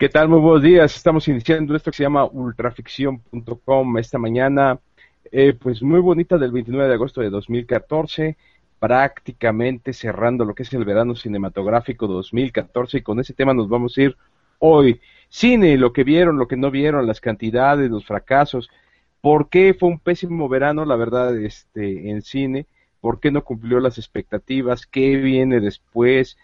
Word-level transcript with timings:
¿Qué 0.00 0.08
tal? 0.08 0.30
Muy 0.30 0.40
buenos 0.40 0.62
días. 0.62 0.96
Estamos 0.96 1.28
iniciando 1.28 1.76
esto 1.76 1.90
que 1.90 1.98
se 1.98 2.04
llama 2.04 2.24
ultraficción.com 2.24 3.98
esta 3.98 4.16
mañana, 4.16 4.80
eh, 5.30 5.52
pues 5.52 5.82
muy 5.82 6.00
bonita 6.00 6.38
del 6.38 6.52
29 6.52 6.88
de 6.88 6.94
agosto 6.94 7.20
de 7.20 7.28
2014, 7.28 8.38
prácticamente 8.78 9.92
cerrando 9.92 10.46
lo 10.46 10.54
que 10.54 10.62
es 10.62 10.72
el 10.72 10.86
verano 10.86 11.14
cinematográfico 11.14 12.06
2014 12.06 12.96
y 12.96 13.02
con 13.02 13.20
ese 13.20 13.34
tema 13.34 13.52
nos 13.52 13.68
vamos 13.68 13.98
a 13.98 14.02
ir 14.04 14.16
hoy. 14.58 15.02
Cine, 15.28 15.76
lo 15.76 15.92
que 15.92 16.02
vieron, 16.02 16.38
lo 16.38 16.48
que 16.48 16.56
no 16.56 16.70
vieron, 16.70 17.06
las 17.06 17.20
cantidades, 17.20 17.90
los 17.90 18.06
fracasos. 18.06 18.70
¿Por 19.20 19.50
qué 19.50 19.74
fue 19.78 19.90
un 19.90 19.98
pésimo 19.98 20.48
verano, 20.48 20.86
la 20.86 20.96
verdad, 20.96 21.36
este, 21.36 22.08
en 22.08 22.22
cine? 22.22 22.64
¿Por 23.02 23.20
qué 23.20 23.30
no 23.30 23.44
cumplió 23.44 23.80
las 23.80 23.98
expectativas? 23.98 24.86
¿Qué 24.86 25.16
viene 25.16 25.60
después? 25.60 26.38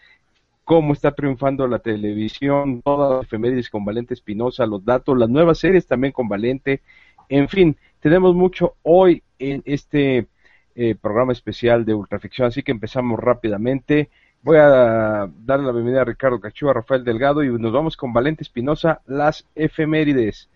Cómo 0.66 0.92
está 0.92 1.12
triunfando 1.12 1.68
la 1.68 1.78
televisión, 1.78 2.82
todas 2.82 3.12
las 3.12 3.24
efemérides 3.24 3.70
con 3.70 3.84
Valente 3.84 4.14
Espinosa, 4.14 4.66
los 4.66 4.84
datos, 4.84 5.16
las 5.16 5.30
nuevas 5.30 5.58
series 5.58 5.86
también 5.86 6.12
con 6.12 6.28
Valente, 6.28 6.82
en 7.28 7.48
fin, 7.48 7.76
tenemos 8.00 8.34
mucho 8.34 8.74
hoy 8.82 9.22
en 9.38 9.62
este 9.64 10.26
eh, 10.74 10.96
programa 11.00 11.32
especial 11.32 11.84
de 11.84 11.94
Ultraficción, 11.94 12.48
así 12.48 12.64
que 12.64 12.72
empezamos 12.72 13.20
rápidamente. 13.20 14.10
Voy 14.42 14.56
a 14.56 15.30
dar 15.44 15.60
la 15.60 15.70
bienvenida 15.70 16.02
a 16.02 16.04
Ricardo 16.04 16.40
Cachúa, 16.40 16.72
Rafael 16.72 17.04
Delgado 17.04 17.44
y 17.44 17.48
nos 17.48 17.72
vamos 17.72 17.96
con 17.96 18.12
Valente 18.12 18.42
Espinosa, 18.42 19.02
las 19.06 19.46
efemérides. 19.54 20.50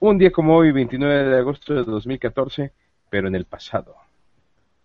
Un 0.00 0.18
día 0.18 0.32
como 0.32 0.56
hoy, 0.56 0.72
29 0.72 1.30
de 1.30 1.38
agosto 1.38 1.74
de 1.74 1.84
2014, 1.84 2.72
pero 3.08 3.28
en 3.28 3.36
el 3.36 3.44
pasado 3.44 4.03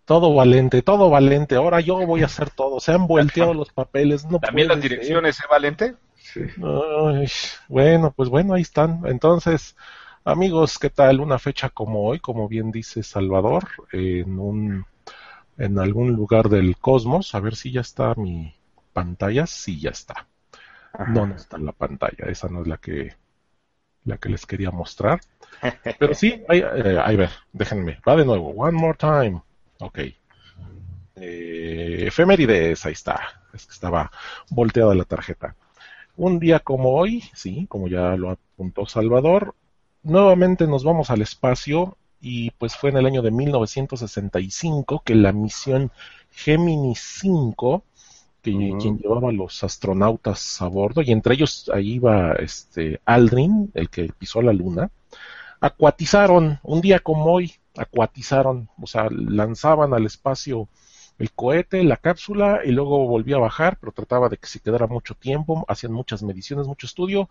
todo 0.04 0.34
valente, 0.34 0.82
todo 0.82 1.10
valente. 1.10 1.56
Ahora 1.56 1.80
yo 1.80 2.04
voy 2.06 2.22
a 2.22 2.26
hacer 2.26 2.50
todo. 2.50 2.80
Se 2.80 2.92
han 2.92 3.06
volteado 3.06 3.54
los 3.54 3.70
papeles. 3.72 4.24
No 4.26 4.40
¿También 4.40 4.68
las 4.68 4.80
direcciones, 4.80 5.38
eh, 5.40 5.44
Valente? 5.48 5.94
Sí. 6.16 6.42
bueno, 7.68 8.12
pues 8.14 8.28
bueno, 8.28 8.54
ahí 8.54 8.62
están. 8.62 9.02
Entonces, 9.06 9.76
amigos, 10.24 10.78
¿qué 10.78 10.90
tal? 10.90 11.20
Una 11.20 11.38
fecha 11.38 11.70
como 11.70 12.04
hoy, 12.04 12.20
como 12.20 12.48
bien 12.48 12.70
dice 12.70 13.02
Salvador, 13.02 13.68
en 13.92 14.38
un 14.38 14.84
en 15.58 15.78
algún 15.78 16.12
lugar 16.12 16.48
del 16.48 16.76
cosmos. 16.76 17.34
A 17.34 17.40
ver 17.40 17.56
si 17.56 17.72
ya 17.72 17.80
está 17.80 18.14
mi 18.14 18.54
pantalla. 18.92 19.46
Sí, 19.46 19.80
ya 19.80 19.90
está. 19.90 20.26
No, 21.08 21.26
no 21.26 21.34
está 21.36 21.56
en 21.56 21.66
la 21.66 21.72
pantalla. 21.72 22.26
Esa 22.26 22.48
no 22.48 22.62
es 22.62 22.66
la 22.66 22.78
que 22.78 23.14
la 24.04 24.18
que 24.18 24.28
les 24.28 24.46
quería 24.46 24.70
mostrar. 24.70 25.20
Pero 25.98 26.14
sí, 26.14 26.42
ahí, 26.48 26.60
eh, 26.60 26.98
ahí 27.02 27.16
ver, 27.16 27.30
déjenme. 27.52 27.98
Va 28.06 28.16
de 28.16 28.24
nuevo. 28.24 28.50
One 28.50 28.72
more 28.72 28.96
time. 28.96 29.42
Ok. 29.80 29.98
Eh, 31.16 32.04
efemérides, 32.06 32.86
ahí 32.86 32.92
está. 32.92 33.42
Es 33.52 33.66
que 33.66 33.72
estaba 33.72 34.10
volteada 34.50 34.94
la 34.94 35.04
tarjeta. 35.04 35.56
Un 36.16 36.38
día 36.38 36.60
como 36.60 36.94
hoy, 36.94 37.24
sí, 37.34 37.66
como 37.68 37.88
ya 37.88 38.16
lo 38.16 38.30
apuntó 38.30 38.86
Salvador, 38.86 39.54
nuevamente 40.02 40.66
nos 40.66 40.84
vamos 40.84 41.10
al 41.10 41.22
espacio 41.22 41.96
y 42.20 42.50
pues 42.52 42.76
fue 42.76 42.90
en 42.90 42.98
el 42.98 43.06
año 43.06 43.22
de 43.22 43.30
1965 43.30 45.02
que 45.04 45.14
la 45.14 45.32
misión 45.32 45.90
Gemini 46.30 46.94
5, 46.94 47.82
que 48.42 48.74
quien 48.80 48.98
llevaba 48.98 49.30
a 49.30 49.32
los 49.32 49.64
astronautas 49.64 50.60
a 50.60 50.68
bordo, 50.68 51.02
y 51.02 51.12
entre 51.12 51.34
ellos 51.34 51.70
ahí 51.72 51.94
iba 51.94 52.34
este 52.34 53.00
Aldrin, 53.04 53.70
el 53.74 53.88
que 53.88 54.10
pisó 54.18 54.42
la 54.42 54.52
luna, 54.52 54.90
acuatizaron 55.60 56.58
un 56.62 56.80
día 56.80 57.00
como 57.00 57.26
hoy, 57.32 57.54
acuatizaron, 57.76 58.68
o 58.80 58.86
sea, 58.86 59.08
lanzaban 59.10 59.94
al 59.94 60.06
espacio 60.06 60.68
el 61.18 61.32
cohete, 61.32 61.84
la 61.84 61.98
cápsula 61.98 62.60
y 62.64 62.70
luego 62.70 63.06
volvía 63.06 63.36
a 63.36 63.40
bajar, 63.40 63.76
pero 63.78 63.92
trataba 63.92 64.30
de 64.30 64.38
que 64.38 64.46
se 64.46 64.60
quedara 64.60 64.86
mucho 64.86 65.14
tiempo, 65.14 65.66
hacían 65.68 65.92
muchas 65.92 66.22
mediciones, 66.22 66.66
mucho 66.66 66.86
estudio. 66.86 67.28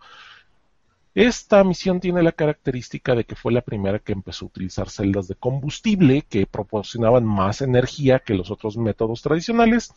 Esta 1.14 1.64
misión 1.64 1.98
tiene 1.98 2.22
la 2.22 2.30
característica 2.30 3.16
de 3.16 3.24
que 3.24 3.34
fue 3.34 3.52
la 3.52 3.62
primera 3.62 3.98
que 3.98 4.12
empezó 4.12 4.44
a 4.44 4.48
utilizar 4.48 4.88
celdas 4.88 5.26
de 5.26 5.34
combustible 5.34 6.22
que 6.22 6.46
proporcionaban 6.46 7.24
más 7.24 7.62
energía 7.62 8.20
que 8.20 8.34
los 8.34 8.52
otros 8.52 8.76
métodos 8.76 9.22
tradicionales. 9.22 9.92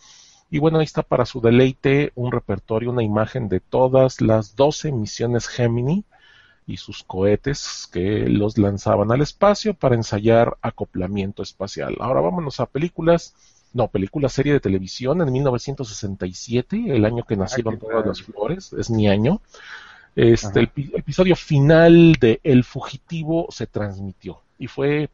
Y 0.50 0.58
bueno, 0.58 0.80
ahí 0.80 0.86
está 0.86 1.04
para 1.04 1.28
su 1.28 1.40
deleite 1.40 2.12
un 2.16 2.32
repertorio, 2.32 2.90
una 2.90 3.04
imagen 3.04 3.48
de 3.48 3.60
todas 3.60 4.22
las 4.22 4.56
12 4.56 4.92
misiones 4.92 5.48
Gemini 5.48 6.04
y 6.66 6.78
sus 6.78 7.04
cohetes 7.04 7.90
que 7.92 8.28
los 8.28 8.58
lanzaban 8.58 9.12
al 9.12 9.22
espacio 9.22 9.74
para 9.74 9.96
ensayar 9.96 10.58
acoplamiento 10.62 11.44
espacial. 11.44 11.96
Ahora 12.00 12.22
vámonos 12.22 12.60
a 12.60 12.66
películas, 12.66 13.36
no, 13.74 13.88
película 13.88 14.30
serie 14.30 14.54
de 14.54 14.60
televisión 14.60 15.22
en 15.22 15.32
1967, 15.32 16.84
el 16.88 17.06
año 17.06 17.24
que 17.24 17.34
ah, 17.36 17.38
nacieron 17.38 17.80
todas 17.80 18.06
las 18.06 18.22
flores, 18.22 18.74
es 18.74 18.90
mi 18.90 19.08
año. 19.08 19.42
Este, 20.16 20.60
el 20.60 20.70
episodio 20.94 21.36
final 21.36 22.14
de 22.20 22.40
El 22.44 22.64
Fugitivo 22.64 23.48
se 23.50 23.66
transmitió 23.66 24.42
y 24.60 24.68
fue 24.68 25.10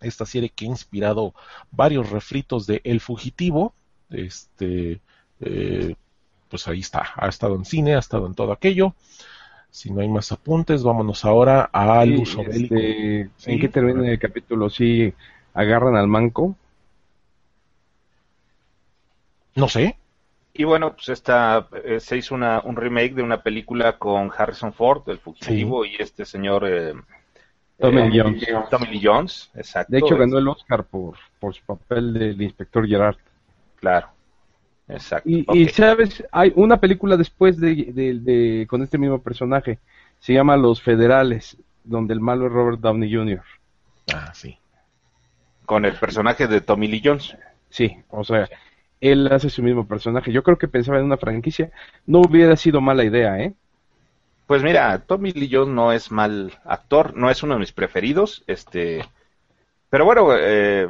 esta 0.00 0.26
serie 0.26 0.50
que 0.50 0.66
ha 0.66 0.68
inspirado 0.68 1.34
varios 1.70 2.10
refritos 2.10 2.66
de 2.66 2.80
El 2.84 3.00
Fugitivo. 3.00 3.72
Este, 4.10 5.00
eh, 5.40 5.94
pues 6.48 6.68
ahí 6.68 6.80
está, 6.80 7.06
ha 7.16 7.28
estado 7.28 7.54
en 7.54 7.64
cine, 7.64 7.96
ha 7.96 7.98
estado 7.98 8.26
en 8.26 8.34
todo 8.34 8.52
aquello. 8.52 8.94
Si 9.70 9.90
no 9.90 10.00
hay 10.00 10.08
más 10.08 10.32
apuntes, 10.32 10.82
vámonos 10.82 11.24
ahora 11.24 11.68
al 11.72 12.16
uso 12.16 12.40
este, 12.42 13.28
¿En 13.44 13.60
qué 13.60 13.68
termina 13.68 14.08
el 14.10 14.18
capítulo? 14.18 14.70
¿Sí 14.70 15.12
agarran 15.52 15.96
al 15.96 16.08
manco? 16.08 16.56
No 19.54 19.68
sé. 19.68 19.96
Y 20.52 20.64
bueno, 20.64 20.94
pues 20.94 21.10
esta 21.10 21.68
eh, 21.84 22.00
se 22.00 22.16
hizo 22.16 22.34
una, 22.34 22.60
un 22.64 22.76
remake 22.76 23.14
de 23.14 23.22
una 23.22 23.42
película 23.42 23.98
con 23.98 24.30
Harrison 24.36 24.72
Ford, 24.72 25.02
el 25.08 25.18
fugitivo, 25.18 25.84
y 25.84 25.96
este 25.98 26.24
señor 26.24 26.66
eh, 26.66 26.94
Tommy, 27.78 28.10
Lee 28.10 28.20
Jones. 28.20 28.48
Tommy 28.70 28.86
Lee 28.86 29.00
Jones, 29.02 29.50
exacto. 29.54 29.92
De 29.92 29.98
hecho, 29.98 30.16
ganó 30.16 30.38
el 30.38 30.48
Oscar 30.48 30.84
por, 30.84 31.16
por 31.38 31.54
su 31.54 31.62
papel 31.64 32.14
del 32.14 32.40
inspector 32.40 32.86
Gerard. 32.86 33.16
Claro. 33.76 34.08
Exacto. 34.88 35.28
Y, 35.28 35.68
sabes, 35.68 36.24
hay 36.30 36.52
una 36.54 36.78
película 36.78 37.16
después 37.16 37.58
de, 37.58 38.66
con 38.68 38.82
este 38.82 38.98
mismo 38.98 39.20
personaje, 39.20 39.78
se 40.20 40.32
llama 40.32 40.56
Los 40.56 40.80
Federales, 40.80 41.56
donde 41.84 42.14
el 42.14 42.20
malo 42.20 42.46
es 42.46 42.52
Robert 42.52 42.80
Downey 42.80 43.12
Jr. 43.12 43.42
Ah, 44.14 44.32
sí. 44.34 44.58
Con 45.64 45.84
el 45.84 45.94
personaje 45.94 46.46
de 46.46 46.60
Tommy 46.60 46.86
Lee 46.86 47.02
Jones. 47.04 47.36
Sí, 47.70 47.96
o 48.10 48.22
sea, 48.22 48.48
él 49.00 49.26
hace 49.32 49.50
su 49.50 49.62
mismo 49.62 49.86
personaje. 49.86 50.32
Yo 50.32 50.42
creo 50.42 50.58
que 50.58 50.68
pensaba 50.68 50.98
en 50.98 51.04
una 51.04 51.16
franquicia, 51.16 51.70
no 52.06 52.20
hubiera 52.20 52.56
sido 52.56 52.80
mala 52.80 53.04
idea, 53.04 53.40
¿eh? 53.40 53.52
Pues 54.46 54.62
mira, 54.62 54.96
Tommy 55.00 55.32
Lee 55.32 55.50
Jones 55.50 55.74
no 55.74 55.90
es 55.92 56.12
mal 56.12 56.52
actor, 56.64 57.16
no 57.16 57.28
es 57.30 57.42
uno 57.42 57.54
de 57.54 57.60
mis 57.60 57.72
preferidos, 57.72 58.44
este, 58.46 59.04
pero 59.90 60.04
bueno, 60.04 60.28
eh, 60.38 60.88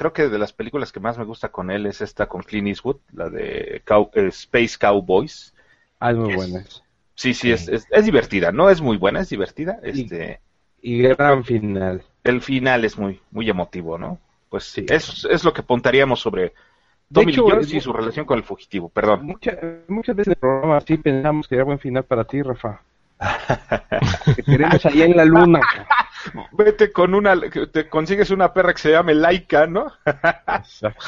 creo 0.00 0.14
que 0.14 0.30
de 0.30 0.38
las 0.38 0.54
películas 0.54 0.92
que 0.92 0.98
más 0.98 1.18
me 1.18 1.26
gusta 1.26 1.50
con 1.50 1.70
él 1.70 1.84
es 1.84 2.00
esta 2.00 2.26
con 2.26 2.42
Clint 2.42 2.68
Eastwood, 2.68 2.96
la 3.12 3.28
de 3.28 3.82
eh, 3.86 4.28
Space 4.28 4.78
Cowboys. 4.80 5.52
Ah, 5.98 6.12
es 6.12 6.16
muy 6.16 6.34
buena. 6.34 6.64
Sí, 7.14 7.34
sí, 7.34 7.52
es, 7.52 7.68
es, 7.68 8.04
divertida, 8.06 8.50
no 8.50 8.70
es 8.70 8.80
muy 8.80 8.96
buena, 8.96 9.20
es 9.20 9.28
divertida. 9.28 9.78
Este, 9.82 10.40
y, 10.80 11.02
gran 11.02 11.44
final. 11.44 12.02
El 12.24 12.40
final 12.40 12.86
es 12.86 12.96
muy, 12.96 13.20
muy 13.30 13.50
emotivo, 13.50 13.98
¿no? 13.98 14.18
Pues 14.48 14.64
sí. 14.64 14.86
es, 14.88 15.26
es 15.30 15.44
lo 15.44 15.52
que 15.52 15.60
apuntaríamos 15.60 16.18
sobre 16.18 16.54
Tommy 17.12 17.36
Jones 17.36 17.70
y 17.74 17.80
su 17.82 17.92
relación 17.92 18.24
con 18.24 18.38
el 18.38 18.44
fugitivo, 18.44 18.88
perdón. 18.88 19.26
muchas 19.26 20.16
veces 20.16 20.28
en 20.28 20.32
el 20.32 20.36
programa 20.38 20.80
sí 20.80 20.96
pensamos 20.96 21.46
que 21.46 21.56
era 21.56 21.64
buen 21.64 21.78
final 21.78 22.04
para 22.04 22.24
ti, 22.24 22.40
Rafa. 22.40 22.80
que 24.36 24.42
queremos 24.42 24.84
allá 24.86 25.04
en 25.04 25.16
la 25.16 25.24
luna. 25.24 25.60
Vete 26.52 26.92
con 26.92 27.14
una, 27.14 27.38
te 27.40 27.88
consigues 27.88 28.30
una 28.30 28.52
perra 28.52 28.72
que 28.72 28.80
se 28.80 28.90
llame 28.90 29.14
Laika, 29.14 29.66
¿no? 29.66 29.92
Exacto. 30.04 31.06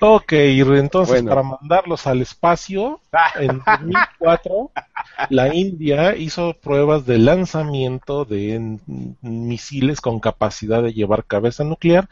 Ok, 0.00 0.32
entonces 0.32 1.22
para 1.22 1.42
mandarlos 1.42 2.06
al 2.06 2.22
espacio, 2.22 3.00
en 3.38 3.62
2004 3.66 4.70
la 5.30 5.54
India 5.54 6.16
hizo 6.16 6.54
pruebas 6.54 7.06
de 7.06 7.18
lanzamiento 7.18 8.24
de 8.24 8.78
misiles 9.22 10.00
con 10.00 10.20
capacidad 10.20 10.82
de 10.82 10.92
llevar 10.92 11.24
cabeza 11.24 11.64
nuclear, 11.64 12.08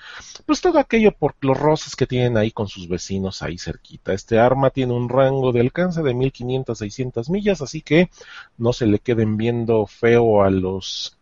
pues 0.47 0.61
todo 0.61 0.79
aquello 0.79 1.13
por 1.13 1.35
los 1.41 1.59
roces 1.59 1.97
que 1.97 2.07
tienen 2.07 2.37
ahí 2.37 2.51
con 2.51 2.69
sus 2.69 2.89
vecinos 2.89 3.43
ahí 3.43 3.59
cerquita. 3.59 4.13
Este 4.13 4.39
arma 4.39 4.71
tiene 4.71 4.95
un 4.95 5.09
rango 5.09 5.53
de 5.53 5.61
alcance 5.61 6.03
de 6.03 6.15
1500 6.15 6.75
a 6.75 6.79
600 6.79 7.31
millas, 7.31 7.61
así 7.61 7.83
que 7.83 8.11
no 8.57 8.73
se 8.73 8.87
le 8.87 8.99
queden 8.99 9.37
viendo 9.37 9.87
feo 9.87 10.43
a 10.43 10.51
los 10.51 11.19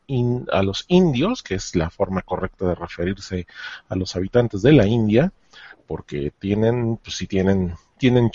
a 0.50 0.62
los 0.62 0.85
indios, 0.88 1.43
que 1.43 1.55
es 1.55 1.75
la 1.75 1.88
forma 1.88 2.21
correcta 2.21 2.67
de 2.67 2.75
referirse 2.75 3.47
a 3.88 3.97
los 3.97 4.15
habitantes 4.15 4.61
de 4.61 4.73
la 4.73 4.87
India 4.87 5.32
porque 5.87 6.32
tienen, 6.38 6.96
pues 6.96 7.17
sí 7.17 7.26
tienen, 7.26 7.75
tienen 7.99 8.31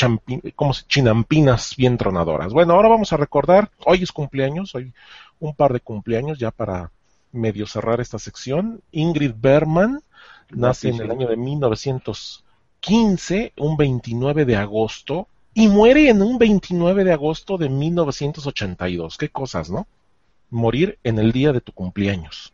como 0.56 0.74
chinampinas 0.88 1.76
bien 1.76 1.98
tronadoras. 1.98 2.54
Bueno, 2.54 2.74
ahora 2.74 2.90
vamos 2.90 3.12
a 3.14 3.18
recordar, 3.18 3.72
hoy 3.86 4.04
es 4.04 4.12
cumpleaños, 4.12 4.76
hoy 4.76 4.94
un 5.40 5.56
par 5.56 5.74
de 5.74 5.80
cumpleaños 5.80 6.40
ya 6.40 6.52
para 6.52 6.92
medio 7.32 7.68
cerrar 7.68 8.02
esta 8.02 8.20
sección. 8.20 8.82
Ingrid 8.92 9.34
Berman 9.36 10.02
nace 10.50 10.90
en 10.90 11.02
el 11.02 11.12
año 11.12 11.28
de 11.28 11.38
1915, 11.38 13.54
un 13.58 13.78
29 13.78 14.46
de 14.46 14.56
agosto, 14.56 15.28
y 15.54 15.68
muere 15.68 16.10
en 16.10 16.22
un 16.22 16.38
29 16.38 17.04
de 17.04 17.14
agosto 17.14 17.58
de 17.58 17.70
1982. 17.70 19.18
Qué 19.18 19.30
cosas, 19.30 19.70
¿no? 19.70 19.88
Morir 20.50 20.98
en 21.04 21.20
el 21.20 21.32
día 21.32 21.52
de 21.52 21.62
tu 21.62 21.72
cumpleaños. 21.72 22.54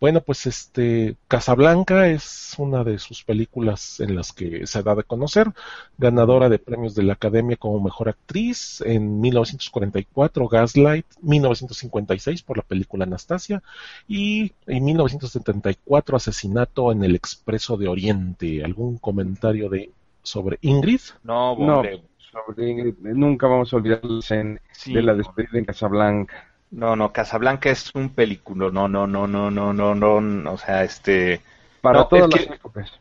Bueno, 0.00 0.20
pues 0.20 0.46
este 0.46 1.16
Casablanca 1.26 2.06
es 2.06 2.54
una 2.56 2.84
de 2.84 2.98
sus 2.98 3.24
películas 3.24 3.98
en 3.98 4.14
las 4.14 4.32
que 4.32 4.66
se 4.66 4.82
da 4.82 4.94
de 4.94 5.02
conocer, 5.02 5.52
ganadora 5.96 6.48
de 6.48 6.60
premios 6.60 6.94
de 6.94 7.02
la 7.02 7.14
Academia 7.14 7.56
como 7.56 7.80
mejor 7.80 8.08
actriz 8.08 8.80
en 8.82 9.20
1944 9.20 10.48
Gaslight, 10.48 11.06
1956 11.20 12.42
por 12.42 12.58
la 12.58 12.62
película 12.62 13.04
Anastasia 13.04 13.62
y 14.06 14.52
en 14.66 14.84
1974 14.84 16.16
Asesinato 16.16 16.92
en 16.92 17.02
el 17.02 17.16
Expreso 17.16 17.76
de 17.76 17.88
Oriente. 17.88 18.64
¿Algún 18.64 18.98
comentario 18.98 19.68
de 19.68 19.90
sobre 20.22 20.58
Ingrid? 20.62 21.00
No, 21.24 21.56
no 21.58 21.82
sobre 22.30 22.70
Ingrid, 22.70 22.94
nunca 22.98 23.46
vamos 23.46 23.72
a 23.72 23.76
olvidar 23.76 24.00
de 24.02 25.02
la 25.02 25.14
despedida 25.14 25.58
en 25.58 25.64
Casablanca. 25.64 26.47
No, 26.70 26.96
no, 26.96 27.12
Casablanca 27.12 27.70
es 27.70 27.94
un 27.94 28.10
película. 28.10 28.70
No, 28.70 28.88
no, 28.88 29.06
no, 29.06 29.26
no, 29.26 29.50
no, 29.50 29.72
no, 29.72 29.94
no, 29.94 30.52
o 30.52 30.58
sea, 30.58 30.84
este. 30.84 31.40
Para 31.80 32.06
todas 32.08 32.30
las 32.30 32.42
épocas. 32.42 32.92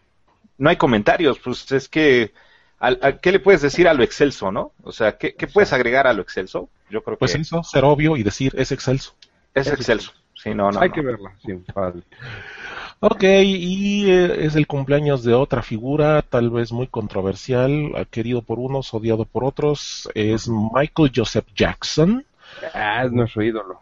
No 0.57 0.69
hay 0.69 0.77
comentarios, 0.77 1.39
pues 1.39 1.71
es 1.71 1.89
que. 1.89 2.33
¿Qué 3.21 3.31
le 3.31 3.39
puedes 3.39 3.61
decir 3.61 3.87
a 3.87 3.93
lo 3.93 4.03
excelso, 4.03 4.51
no? 4.51 4.71
O 4.83 4.91
sea, 4.91 5.17
¿qué, 5.17 5.33
puedes 5.51 5.73
agregar 5.73 6.05
a 6.05 6.13
lo 6.13 6.21
excelso? 6.21 6.69
Yo 6.89 7.03
creo 7.03 7.17
pues 7.17 7.31
que. 7.31 7.39
Pues 7.39 7.47
eso, 7.47 7.63
ser 7.63 7.83
obvio 7.83 8.15
y 8.15 8.23
decir 8.23 8.53
es 8.55 8.71
excelso. 8.71 9.15
Es, 9.53 9.67
excelso. 9.67 10.13
Sí, 10.35 10.53
no, 10.53 10.71
no. 10.71 10.79
Hay 10.79 10.91
que 10.91 11.01
verla, 11.01 11.33
sí, 11.43 11.53
padre. 11.73 12.03
Ok, 12.99 13.23
y 13.23 14.09
eh, 14.09 14.45
es 14.45 14.55
el 14.55 14.65
cumpleaños 14.65 15.23
de 15.23 15.33
otra 15.33 15.61
figura, 15.61 16.23
tal 16.23 16.49
vez 16.49 16.71
muy 16.71 16.87
controversial, 16.87 18.07
querido 18.09 18.41
por 18.41 18.57
unos, 18.57 18.91
odiado 18.93 19.25
por 19.25 19.43
otros, 19.43 20.09
es 20.15 20.47
Michael 20.47 21.11
Joseph 21.15 21.45
Jackson. 21.55 22.25
Ah, 22.73 23.03
es 23.05 23.11
nuestro 23.11 23.43
ídolo. 23.43 23.79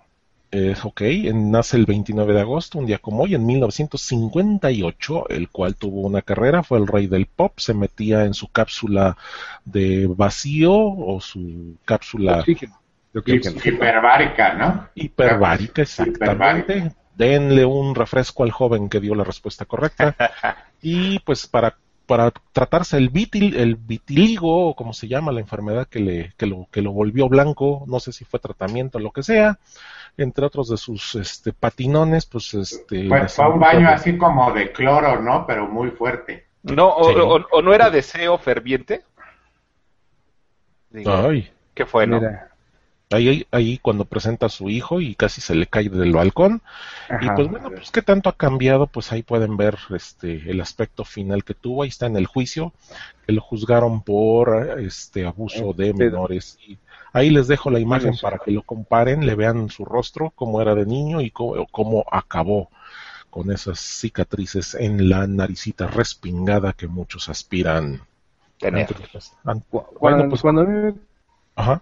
Es 0.51 0.86
ok, 0.86 1.01
nace 1.33 1.75
el 1.75 1.86
29 1.86 2.33
de 2.33 2.42
agosto, 2.42 2.80
un 2.80 2.86
día 2.86 3.00
como 3.00 3.24
hoy, 3.24 3.36
en 3.36 3.45
1958, 3.45 5.30
el 5.30 5.50
cual 5.50 5.75
tuvo 5.75 6.01
una 6.01 6.22
carrera, 6.22 6.63
fue 6.63 6.77
el 6.77 6.88
rey 6.88 7.07
del 7.07 7.25
pop, 7.25 7.54
se 7.57 7.74
metía 7.74 8.24
en 8.24 8.33
su 8.33 8.48
cápsula 8.48 9.18
de 9.66 10.07
vacío 10.07 10.74
o 10.74 11.19
su 11.19 11.75
cápsula... 11.83 12.44
Hiperbárica, 12.45 14.54
¿no? 14.54 14.89
Hiperbárica, 14.95 15.81
exactamente. 15.81 16.94
Denle 17.16 17.66
un 17.66 17.95
refresco 17.95 18.44
al 18.44 18.51
joven 18.51 18.89
que 18.89 19.00
dio 19.00 19.16
la 19.16 19.24
respuesta 19.24 19.66
correcta. 19.66 20.16
y 20.81 21.19
pues 21.19 21.48
para 21.48 21.75
para 22.06 22.31
tratarse 22.52 22.98
el 22.98 23.10
vitil, 23.10 23.56
el 23.56 23.75
vitiligo, 23.75 24.69
o 24.69 24.75
como 24.75 24.94
se 24.94 25.07
llama 25.07 25.31
la 25.31 25.40
enfermedad 25.40 25.88
que, 25.88 26.00
le, 26.00 26.34
que, 26.38 26.46
lo, 26.46 26.68
que 26.72 26.81
lo 26.81 26.92
volvió 26.92 27.28
blanco, 27.30 27.84
no 27.88 28.00
sé 28.00 28.12
si 28.12 28.25
fue 28.25 28.40
tratamiento 28.40 28.98
o 28.98 29.02
lo 29.02 29.12
que 29.12 29.24
sea, 29.24 29.60
entre 30.18 30.46
otros 30.46 30.69
de 30.69 30.78
sus 30.78 31.16
este, 31.16 31.54
patinones, 31.54 32.25
pues 32.25 32.54
este... 32.54 33.10
fue 33.28 33.50
un 33.50 33.60
baño 33.60 33.90
así 33.90 34.18
como 34.18 34.52
de 34.54 34.72
cloro, 34.72 35.22
¿no? 35.22 35.46
Pero 35.46 35.68
muy 35.68 35.92
fuerte. 35.92 36.46
No, 36.63 36.90
o, 36.90 37.62
no 37.62 37.74
era 37.74 37.90
deseo 37.90 38.38
ferviente. 38.38 39.04
Ay. 41.06 41.51
¿Qué 41.74 41.86
fue, 41.86 42.08
no? 42.08 42.22
Ahí, 43.12 43.46
ahí 43.52 43.78
cuando 43.78 44.06
presenta 44.06 44.48
a 44.48 44.50
su 44.50 44.69
hijo 44.69 45.00
y 45.00 45.13
casi 45.13 45.40
se 45.40 45.54
le 45.54 45.68
cae 45.68 45.90
del 45.90 46.12
balcón. 46.12 46.62
y 47.22 47.30
pues 47.30 47.48
bueno, 47.48 47.69
pues 47.69 47.92
qué 47.92 48.02
tanto 48.02 48.30
ha 48.30 48.36
cambiado, 48.36 48.88
pues 48.88 49.12
ahí 49.12 49.22
pueden 49.22 49.57
ver 49.57 49.78
este 49.92 50.50
el 50.50 50.60
aspecto 50.60 51.06
final 51.06 51.44
que 51.44 51.54
tuvo. 51.54 51.84
Ahí 51.84 51.90
está 51.90 52.07
en 52.07 52.18
el 52.18 52.25
juicio, 52.25 52.74
que 53.25 53.34
lo 53.34 53.42
juzgaron 53.42 54.02
por 54.02 54.80
este 54.80 55.25
abuso 55.25 55.74
de 55.74 55.94
menores. 55.94 56.57
Y 56.68 56.80
ahí 57.13 57.30
les 57.30 57.48
dejo 57.48 57.69
la 57.69 57.80
imagen 57.80 58.16
para 58.19 58.40
que 58.40 58.52
lo 58.52 58.63
comparen, 58.63 59.25
le 59.25 59.36
vean 59.36 59.69
su 59.69 59.86
rostro, 59.86 60.31
cómo 60.36 60.60
era 60.60 60.74
de 60.74 60.88
niño 60.88 61.22
y 61.22 61.30
cómo, 61.30 62.06
acabó 62.12 62.69
con 63.30 63.51
esas 63.51 63.80
cicatrices 63.80 64.74
en 64.74 65.10
la 65.10 65.28
naricita 65.28 65.88
respingada 65.88 66.74
que 66.74 66.88
muchos 66.88 67.30
aspiran 67.30 68.01
tener. 68.58 68.88
Bueno, 70.00 70.28
pues 70.28 70.42
cuando 70.42 70.66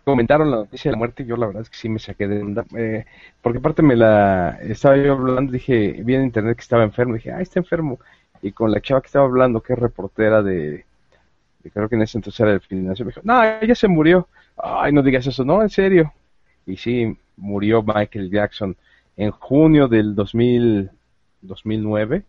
comentaron 0.03 0.51
la 0.51 0.57
noticia 0.57 0.89
de 0.89 0.93
la 0.93 0.99
muerte, 0.99 1.25
yo 1.25 1.35
la 1.35 1.47
verdad 1.47 1.63
es 1.63 1.69
que 1.69 1.77
sí 1.77 1.89
me 1.89 1.99
saqué 1.99 2.27
de 2.27 2.63
eh, 2.77 3.05
porque 3.41 3.57
aparte 3.57 3.81
me 3.81 3.95
la 3.95 4.59
estaba 4.61 4.97
yo 4.97 5.13
hablando, 5.13 5.51
dije, 5.51 6.01
vi 6.03 6.15
en 6.15 6.23
internet 6.23 6.57
que 6.57 6.61
estaba 6.61 6.83
enfermo, 6.83 7.15
dije, 7.15 7.31
ah, 7.31 7.41
está 7.41 7.59
enfermo, 7.59 7.99
y 8.41 8.51
con 8.51 8.71
la 8.71 8.81
chava 8.81 9.01
que 9.01 9.07
estaba 9.07 9.25
hablando, 9.25 9.61
que 9.61 9.73
es 9.73 9.79
reportera 9.79 10.43
de, 10.43 10.85
creo 11.73 11.89
que 11.89 11.95
en 11.95 12.03
ese 12.03 12.17
entonces 12.19 12.39
era 12.39 12.51
del 12.51 12.61
gimnasio, 12.61 13.05
me 13.05 13.09
dijo, 13.09 13.21
no, 13.23 13.43
ella 13.43 13.75
se 13.75 13.87
murió, 13.87 14.27
ay, 14.57 14.91
no 14.93 15.01
digas 15.01 15.25
eso, 15.25 15.43
no, 15.43 15.61
en 15.63 15.69
serio, 15.69 16.13
y 16.67 16.77
sí, 16.77 17.17
murió 17.37 17.81
Michael 17.81 18.29
Jackson 18.29 18.77
en 19.17 19.31
junio 19.31 19.87
del 19.87 20.13
2000, 20.13 20.91
2009, 21.41 22.23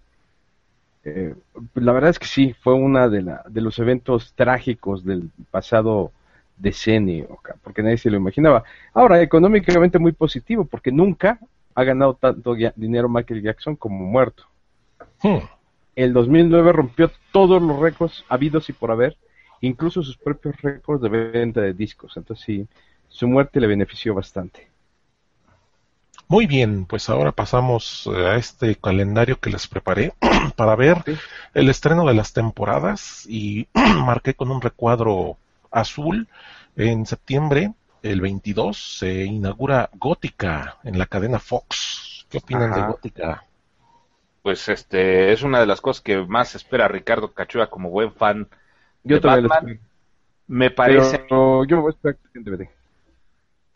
eh, 1.05 1.35
la 1.75 1.93
verdad 1.93 2.11
es 2.11 2.19
que 2.19 2.27
sí, 2.27 2.55
fue 2.63 2.73
una 2.73 3.09
de, 3.09 3.21
la, 3.21 3.45
de 3.47 3.61
los 3.61 3.79
eventos 3.79 4.33
trágicos 4.35 5.05
del 5.05 5.31
pasado 5.51 6.13
decenio, 6.57 7.39
porque 7.63 7.83
nadie 7.83 7.99
se 7.99 8.11
lo 8.11 8.17
imaginaba. 8.17 8.65
Ahora, 8.93 9.21
económicamente 9.21 9.99
muy 9.99 10.13
positivo, 10.13 10.65
porque 10.65 10.93
nunca 10.93 11.39
ha 11.75 11.85
ganado 11.85 12.15
tanto 12.15 12.55
dinero 12.77 13.09
Michael 13.09 13.43
Jackson 13.43 13.77
como 13.77 14.05
muerto. 14.05 14.45
Hmm. 15.23 15.39
El 15.97 16.13
2009 16.13 16.73
rompió 16.73 17.11
todos 17.33 17.63
los 17.63 17.79
récords 17.79 18.25
habidos 18.29 18.69
y 18.69 18.73
por 18.73 18.91
haber, 18.91 19.17
incluso 19.61 20.03
sus 20.03 20.17
propios 20.17 20.61
récords 20.61 21.03
de 21.03 21.09
venta 21.09 21.61
de 21.61 21.73
discos. 21.73 22.17
Entonces 22.17 22.45
sí, 22.45 22.67
su 23.09 23.29
muerte 23.29 23.61
le 23.61 23.67
benefició 23.67 24.15
bastante. 24.15 24.69
Muy 26.27 26.47
bien, 26.47 26.87
pues 26.87 27.11
ahora 27.11 27.33
pasamos 27.33 28.09
eh, 28.13 28.27
a 28.27 28.37
este 28.37 28.77
calendario 28.77 29.39
que 29.39 29.51
les 29.51 29.69
preparé 29.69 30.15
para 30.57 30.75
ver 30.75 31.05
el 31.53 31.69
estreno 31.69 32.07
de 32.07 32.15
las 32.15 32.33
temporadas 32.33 33.27
y 33.29 33.69
marqué 33.75 34.35
con 34.35 34.51
un 34.51 34.61
recuadro 34.61 35.37
azul. 35.75 36.29
En 36.77 37.07
septiembre, 37.07 37.73
el 38.03 38.21
22, 38.21 38.99
se 38.99 39.25
inaugura 39.25 39.91
Gótica 39.95 40.79
en 40.85 40.99
la 40.99 41.07
cadena 41.07 41.39
Fox. 41.39 42.27
¿Qué 42.29 42.39
opinan 42.39 42.73
de 42.73 42.83
Gótica? 42.83 43.45
Pues 44.43 44.69
este 44.69 45.33
es 45.33 45.43
una 45.43 45.61
de 45.61 45.67
las 45.67 45.81
cosas 45.81 46.03
que 46.03 46.19
más 46.19 46.55
espera 46.55 46.89
Ricardo 46.89 47.33
Cachua 47.33 47.71
como 47.71 47.91
buen 47.91 48.13
fan 48.13 48.49
yo 49.03 49.19
de 49.19 49.29
Batman. 49.29 49.81
Me 50.47 50.71
parece. 50.71 51.25
yo 51.31 51.65
voy 51.67 51.87
a 51.87 51.91
esperar 51.91 52.17
que 52.33 52.69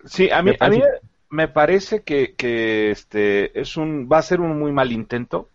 Sí, 0.05 0.31
a 0.31 0.43
mí, 0.43 0.53
a 0.61 0.69
mí 0.69 0.83
me 1.31 1.49
parece 1.49 2.03
que, 2.03 2.35
que, 2.35 2.91
este 2.91 3.59
es 3.59 3.77
un 3.77 4.09
va 4.11 4.19
a 4.19 4.23
ser 4.23 4.41
un 4.41 4.59
muy 4.59 4.73
mal 4.73 4.93
intento. 4.93 5.49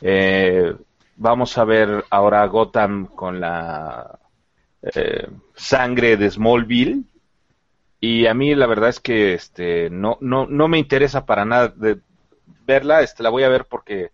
Eh, 0.00 0.74
vamos 1.16 1.56
a 1.56 1.64
ver 1.64 2.04
ahora 2.10 2.44
Gotham 2.46 3.06
con 3.06 3.40
la 3.40 4.18
eh, 4.82 5.28
sangre 5.54 6.16
de 6.16 6.30
Smallville. 6.30 7.02
Y 8.00 8.26
a 8.26 8.34
mí 8.34 8.54
la 8.54 8.66
verdad 8.66 8.90
es 8.90 9.00
que 9.00 9.34
este 9.34 9.90
no, 9.90 10.18
no, 10.20 10.46
no 10.46 10.68
me 10.68 10.78
interesa 10.78 11.26
para 11.26 11.44
nada 11.44 11.68
de 11.68 11.98
verla, 12.66 13.00
este 13.00 13.22
la 13.22 13.30
voy 13.30 13.42
a 13.42 13.48
ver 13.48 13.64
porque 13.64 14.10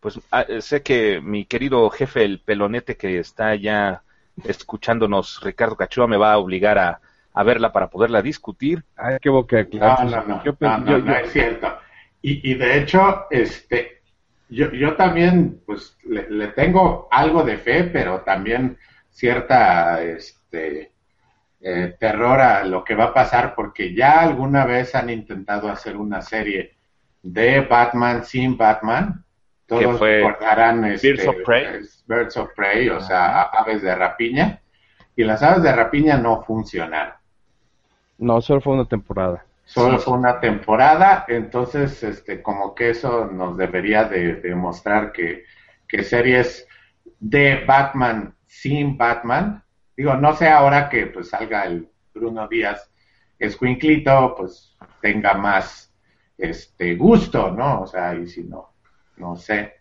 pues 0.00 0.18
ah, 0.30 0.44
sé 0.60 0.82
que 0.82 1.20
mi 1.20 1.44
querido 1.44 1.88
jefe 1.90 2.24
el 2.24 2.40
pelonete 2.40 2.96
que 2.96 3.18
está 3.18 3.54
ya 3.54 4.02
escuchándonos 4.44 5.40
Ricardo 5.42 5.76
Cachua 5.76 6.06
me 6.06 6.16
va 6.16 6.32
a 6.32 6.38
obligar 6.38 6.78
a, 6.78 7.00
verla 7.44 7.72
para 7.72 7.88
poderla 7.88 8.20
discutir. 8.20 8.84
Ay, 8.96 9.16
qué 9.20 9.30
boca 9.30 9.66
No, 9.72 10.04
no, 10.04 10.98
no, 10.98 11.14
es 11.14 11.32
cierto. 11.32 11.78
Y, 12.20 12.50
y, 12.50 12.54
de 12.54 12.78
hecho, 12.78 13.26
este, 13.30 14.02
yo, 14.50 14.70
yo 14.72 14.94
también, 14.94 15.62
pues, 15.64 15.96
le, 16.04 16.28
le, 16.28 16.48
tengo 16.48 17.08
algo 17.10 17.42
de 17.42 17.56
fe, 17.56 17.84
pero 17.84 18.20
también 18.20 18.76
cierta 19.10 20.02
este, 20.02 20.92
eh, 21.60 21.94
terror 21.98 22.40
a 22.40 22.64
lo 22.64 22.82
que 22.82 22.94
va 22.94 23.04
a 23.04 23.14
pasar 23.14 23.54
porque 23.54 23.94
ya 23.94 24.20
alguna 24.20 24.64
vez 24.64 24.94
han 24.94 25.10
intentado 25.10 25.68
hacer 25.68 25.96
una 25.96 26.22
serie 26.22 26.76
de 27.22 27.60
Batman 27.60 28.24
sin 28.24 28.56
Batman. 28.56 29.24
Todos 29.66 30.00
recordarán 30.00 30.84
este, 30.86 31.12
Birds 31.12 31.28
of 31.28 31.36
Prey, 31.44 31.66
Birds 32.06 32.36
of 32.36 32.50
Prey 32.56 32.88
o 32.88 33.00
sea, 33.00 33.42
aves 33.42 33.82
de 33.82 33.94
rapiña. 33.94 34.60
Y 35.14 35.24
las 35.24 35.42
aves 35.42 35.62
de 35.62 35.72
rapiña 35.72 36.16
no 36.16 36.42
funcionaron. 36.42 37.14
No, 38.18 38.40
solo 38.40 38.60
fue 38.60 38.74
una 38.74 38.86
temporada. 38.86 39.44
Solo 39.64 39.98
fue 39.98 40.14
una 40.14 40.40
temporada, 40.40 41.24
entonces 41.28 42.02
este, 42.02 42.42
como 42.42 42.74
que 42.74 42.90
eso 42.90 43.26
nos 43.26 43.56
debería 43.56 44.02
de 44.02 44.36
demostrar 44.36 45.12
que, 45.12 45.44
que 45.86 46.02
series 46.02 46.66
de 47.20 47.64
Batman 47.66 48.34
sin 48.50 48.98
Batman. 48.98 49.62
Digo, 49.96 50.16
no 50.16 50.34
sé 50.34 50.48
ahora 50.48 50.88
que 50.88 51.06
pues 51.06 51.28
salga 51.28 51.64
el 51.66 51.88
Bruno 52.12 52.48
Díaz 52.48 52.90
Escuinclito, 53.38 54.34
pues 54.36 54.76
tenga 55.00 55.34
más 55.34 55.94
este 56.36 56.96
gusto, 56.96 57.52
¿no? 57.52 57.82
O 57.82 57.86
sea, 57.86 58.14
y 58.14 58.26
si 58.26 58.42
no, 58.42 58.74
no 59.16 59.36
sé. 59.36 59.74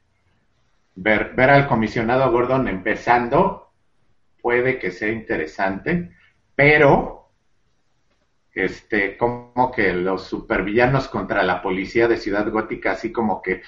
Ver, 0.95 1.33
ver 1.35 1.49
al 1.49 1.67
comisionado 1.67 2.31
Gordon 2.31 2.67
empezando 2.67 3.71
puede 4.41 4.77
que 4.77 4.91
sea 4.91 5.09
interesante, 5.09 6.15
pero 6.55 7.31
este, 8.53 9.17
como 9.17 9.71
que 9.71 9.93
los 9.93 10.25
supervillanos 10.25 11.07
contra 11.07 11.41
la 11.41 11.61
policía 11.61 12.07
de 12.07 12.17
Ciudad 12.17 12.49
Gótica, 12.49 12.91
así 12.91 13.11
como 13.11 13.41
que, 13.41 13.63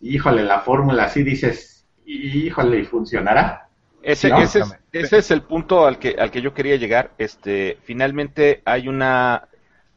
híjole, 0.00 0.42
la 0.42 0.60
fórmula, 0.60 1.04
así 1.04 1.22
dices, 1.22 1.88
híjole, 2.04 2.80
¿y 2.80 2.84
funcionará? 2.84 3.69
Ese, 4.02 4.28
ese, 4.28 4.60
es, 4.60 4.78
ese, 4.92 5.18
es, 5.18 5.30
el 5.30 5.42
punto 5.42 5.86
al 5.86 5.98
que, 5.98 6.16
al 6.18 6.30
que 6.30 6.40
yo 6.40 6.54
quería 6.54 6.76
llegar. 6.76 7.10
Este, 7.18 7.78
finalmente 7.82 8.62
hay 8.64 8.88
una 8.88 9.48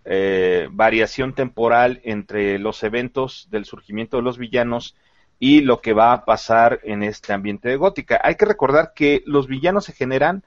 eh, 0.05 0.67
variación 0.71 1.33
temporal 1.33 2.01
entre 2.03 2.59
los 2.59 2.83
eventos 2.83 3.47
del 3.49 3.63
surgimiento 3.63 4.17
de 4.17 4.23
los 4.23 4.37
villanos 4.37 4.95
y 5.39 5.61
lo 5.61 5.81
que 5.81 5.93
va 5.93 6.11
a 6.11 6.25
pasar 6.25 6.81
en 6.83 7.03
este 7.03 7.31
ambiente 7.31 7.69
de 7.69 7.77
gótica. 7.77 8.19
Hay 8.23 8.35
que 8.35 8.45
recordar 8.45 8.93
que 8.93 9.23
los 9.25 9.47
villanos 9.47 9.85
se 9.85 9.93
generan 9.93 10.43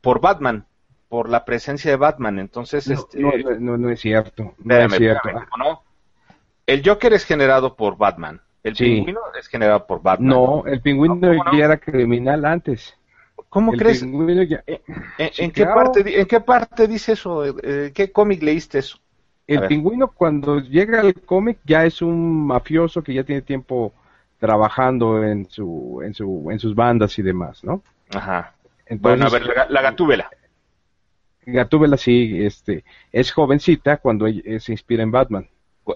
por 0.00 0.20
Batman, 0.20 0.66
por 1.08 1.28
la 1.28 1.44
presencia 1.44 1.90
de 1.90 1.96
Batman. 1.96 2.38
Entonces, 2.38 2.86
no, 2.88 2.94
este, 2.94 3.20
no, 3.20 3.76
no, 3.76 3.90
es 3.90 4.00
cierto. 4.00 4.54
No 4.58 4.76
es 4.76 4.92
cierto. 4.94 5.28
¿no? 5.58 5.82
El 6.66 6.82
Joker 6.84 7.12
es 7.12 7.24
generado 7.24 7.76
por 7.76 7.96
Batman. 7.96 8.42
El 8.62 8.76
Sí. 8.76 8.84
pingüino 8.84 9.20
es 9.38 9.46
generado 9.48 9.86
por 9.86 10.02
Batman. 10.02 10.28
No, 10.28 10.66
el 10.66 10.80
pingüino 10.80 11.14
¿Cómo 11.20 11.44
no? 11.44 11.52
ya 11.58 11.64
era 11.66 11.76
criminal 11.76 12.44
antes. 12.44 12.94
¿Cómo 13.48 13.72
El 13.72 13.78
crees? 13.78 14.00
pingüino 14.02 14.42
ya- 14.42 14.62
¿En, 14.66 15.50
qué 15.52 15.64
parte, 15.64 16.20
¿En 16.20 16.26
qué 16.26 16.40
parte 16.40 16.86
dice 16.88 17.12
eso? 17.12 17.44
Eh, 17.62 17.92
¿Qué 17.94 18.12
cómic 18.12 18.42
leíste 18.42 18.78
eso? 18.80 18.98
El 19.46 19.66
pingüino 19.66 20.08
cuando 20.08 20.60
llega 20.60 21.00
al 21.00 21.14
cómic 21.14 21.58
ya 21.64 21.86
es 21.86 22.02
un 22.02 22.46
mafioso 22.46 23.02
que 23.02 23.14
ya 23.14 23.24
tiene 23.24 23.40
tiempo 23.40 23.94
trabajando 24.38 25.24
en 25.24 25.48
su 25.48 26.00
en 26.04 26.12
su 26.12 26.48
en 26.50 26.58
sus 26.58 26.74
bandas 26.74 27.18
y 27.18 27.22
demás, 27.22 27.64
¿no? 27.64 27.82
Ajá. 28.10 28.54
Entonces, 28.86 29.00
Bueno, 29.00 29.26
a 29.26 29.30
ver, 29.30 29.46
la, 29.56 29.66
la 29.70 29.82
Gatúbela. 29.82 30.30
Gatúbela 31.46 31.96
sí, 31.96 32.44
este, 32.44 32.84
es 33.10 33.32
jovencita 33.32 33.96
cuando 33.96 34.26
eh, 34.26 34.60
se 34.60 34.72
inspira 34.72 35.02
en 35.02 35.10
Batman. 35.10 35.48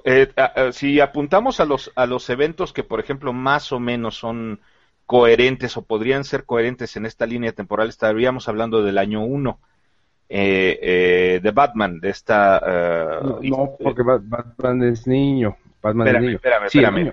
Eh, 0.05 0.29
si 0.73 1.01
apuntamos 1.01 1.61
a 1.61 1.65
los, 1.65 1.93
a 1.97 2.07
los 2.07 2.29
eventos 2.31 2.73
que, 2.73 2.85
por 2.85 3.01
ejemplo, 3.01 3.33
más 3.33 3.73
o 3.73 3.81
menos 3.81 4.17
son 4.17 4.61
coherentes 5.07 5.77
o 5.77 5.83
podrían 5.83 6.25
ser 6.25 6.45
coherentes 6.45 6.97
en 6.97 7.07
esta 7.07 7.27
línea 7.27 7.53
temporal, 7.53 7.89
estaríamos 7.89 8.49
hablando 8.49 8.83
del 8.83 8.99
año 8.99 9.23
1 9.25 9.59
de 10.29 11.53
Batman, 11.55 12.01
de 12.01 12.09
esta... 12.11 12.59
eh, 12.67 13.19
No, 13.23 13.39
no, 13.43 13.77
porque 13.83 14.03
Bat- 14.03 14.23
Batman 14.25 14.83
es 14.85 15.07
niño. 15.07 15.57
Batman 15.83 16.07
Espérame, 16.07 16.23
es 16.23 16.27
niño. 16.27 16.37
espérame, 16.37 16.67
espérame. 16.67 16.95
niño. 16.97 17.13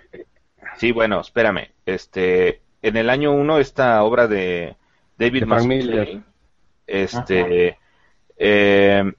Sí, 0.77 0.91
bueno, 0.91 1.19
espérame. 1.21 1.71
Este, 1.85 2.61
en 2.81 2.95
el 2.97 3.09
año 3.09 3.33
1 3.33 3.57
esta 3.59 4.01
obra 4.03 4.27
de 4.27 4.75
David 5.17 5.45
Miller. 5.65 6.21
este, 6.87 7.67
eh, 8.37 9.11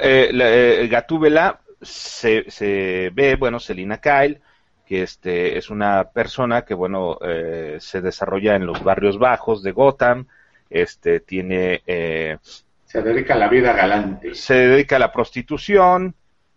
eh, 0.00 0.30
eh, 0.32 0.88
Gatúbela 0.90 1.60
se, 1.82 2.50
se 2.50 3.10
ve, 3.12 3.36
bueno, 3.36 3.60
Selina 3.60 3.98
Kyle, 3.98 4.40
que 4.86 5.02
este 5.02 5.58
es 5.58 5.70
una 5.70 6.10
persona 6.10 6.64
que, 6.64 6.74
bueno, 6.74 7.18
eh, 7.22 7.76
se 7.80 8.00
desarrolla 8.00 8.56
en 8.56 8.66
los 8.66 8.82
barrios 8.82 9.18
bajos 9.18 9.62
de 9.62 9.72
Gotham, 9.72 10.26
este, 10.70 11.20
tiene, 11.20 11.82
eh, 11.86 12.38
Se 12.84 13.02
dedica 13.02 13.34
a 13.34 13.38
la 13.38 13.48
vida 13.48 13.72
galante. 13.72 14.34
se 14.34 14.54
dedica 14.54 14.96
a 14.96 14.98
la 14.98 15.12
prostitución 15.12 16.14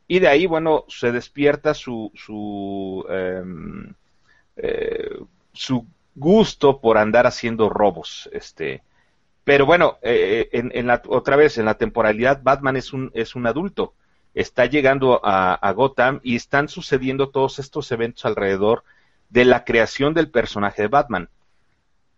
y 0.08 0.20
de 0.20 0.28
ahí, 0.28 0.46
bueno, 0.46 0.86
se 0.88 1.12
despierta 1.12 1.74
su 1.74 2.12
su 2.16 3.06
em, 3.10 3.94
eh, 4.56 5.18
su 5.52 5.86
gusto 6.16 6.80
por 6.80 6.98
andar 6.98 7.28
haciendo 7.28 7.70
robos, 7.70 8.30
este. 8.32 8.84
Pero 9.44 9.66
bueno, 9.66 9.98
eh, 10.02 10.50
en, 10.54 10.72
en 10.74 10.88
la, 10.88 11.02
otra 11.08 11.36
vez 11.36 11.58
en 11.58 11.66
la 11.66 11.76
temporalidad 11.76 12.42
Batman 12.42 12.78
es 12.78 12.94
un 12.94 13.12
es 13.14 13.36
un 13.36 13.48
adulto, 13.48 13.94
está 14.36 14.68
llegando 14.68 15.22
a, 15.26 15.56
a 15.56 15.74
Gotham 15.74 16.22
y 16.24 16.36
están 16.38 16.70
sucediendo 16.70 17.30
todos 17.32 17.60
estos 17.60 17.92
eventos 17.94 18.26
alrededor 18.26 18.84
de 19.32 19.46
la 19.46 19.66
creación 19.66 20.14
del 20.16 20.30
personaje 20.32 20.84
de 20.84 20.90
Batman. 20.90 21.30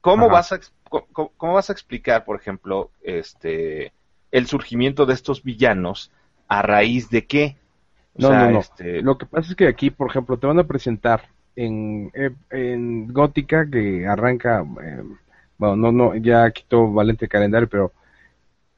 ¿Cómo 0.01 0.27
Ajá. 0.27 0.31
vas 0.31 0.53
a 0.53 0.59
cómo, 0.89 1.31
cómo 1.37 1.53
vas 1.55 1.69
a 1.69 1.73
explicar, 1.73 2.25
por 2.25 2.39
ejemplo, 2.39 2.91
este 3.03 3.93
el 4.31 4.47
surgimiento 4.47 5.05
de 5.05 5.13
estos 5.15 5.43
villanos 5.43 6.11
a 6.47 6.61
raíz 6.61 7.09
de 7.09 7.25
qué? 7.27 7.57
O 8.13 8.21
No, 8.21 8.27
sea, 8.27 8.47
no, 8.47 8.49
no. 8.49 8.59
este, 8.59 9.01
Lo 9.01 9.17
que 9.17 9.25
pasa 9.25 9.49
es 9.51 9.55
que 9.55 9.67
aquí, 9.67 9.91
por 9.91 10.09
ejemplo, 10.09 10.37
te 10.39 10.47
van 10.47 10.59
a 10.59 10.67
presentar 10.67 11.29
en, 11.55 12.11
eh, 12.13 12.31
en 12.51 13.07
Gótica, 13.13 13.69
que 13.69 14.07
arranca, 14.07 14.63
eh, 14.83 15.03
bueno, 15.57 15.75
no, 15.77 15.91
no, 15.91 16.15
ya 16.15 16.49
quitó 16.51 16.91
Valente 16.91 17.25
el 17.25 17.29
calendario, 17.29 17.69
pero 17.69 17.93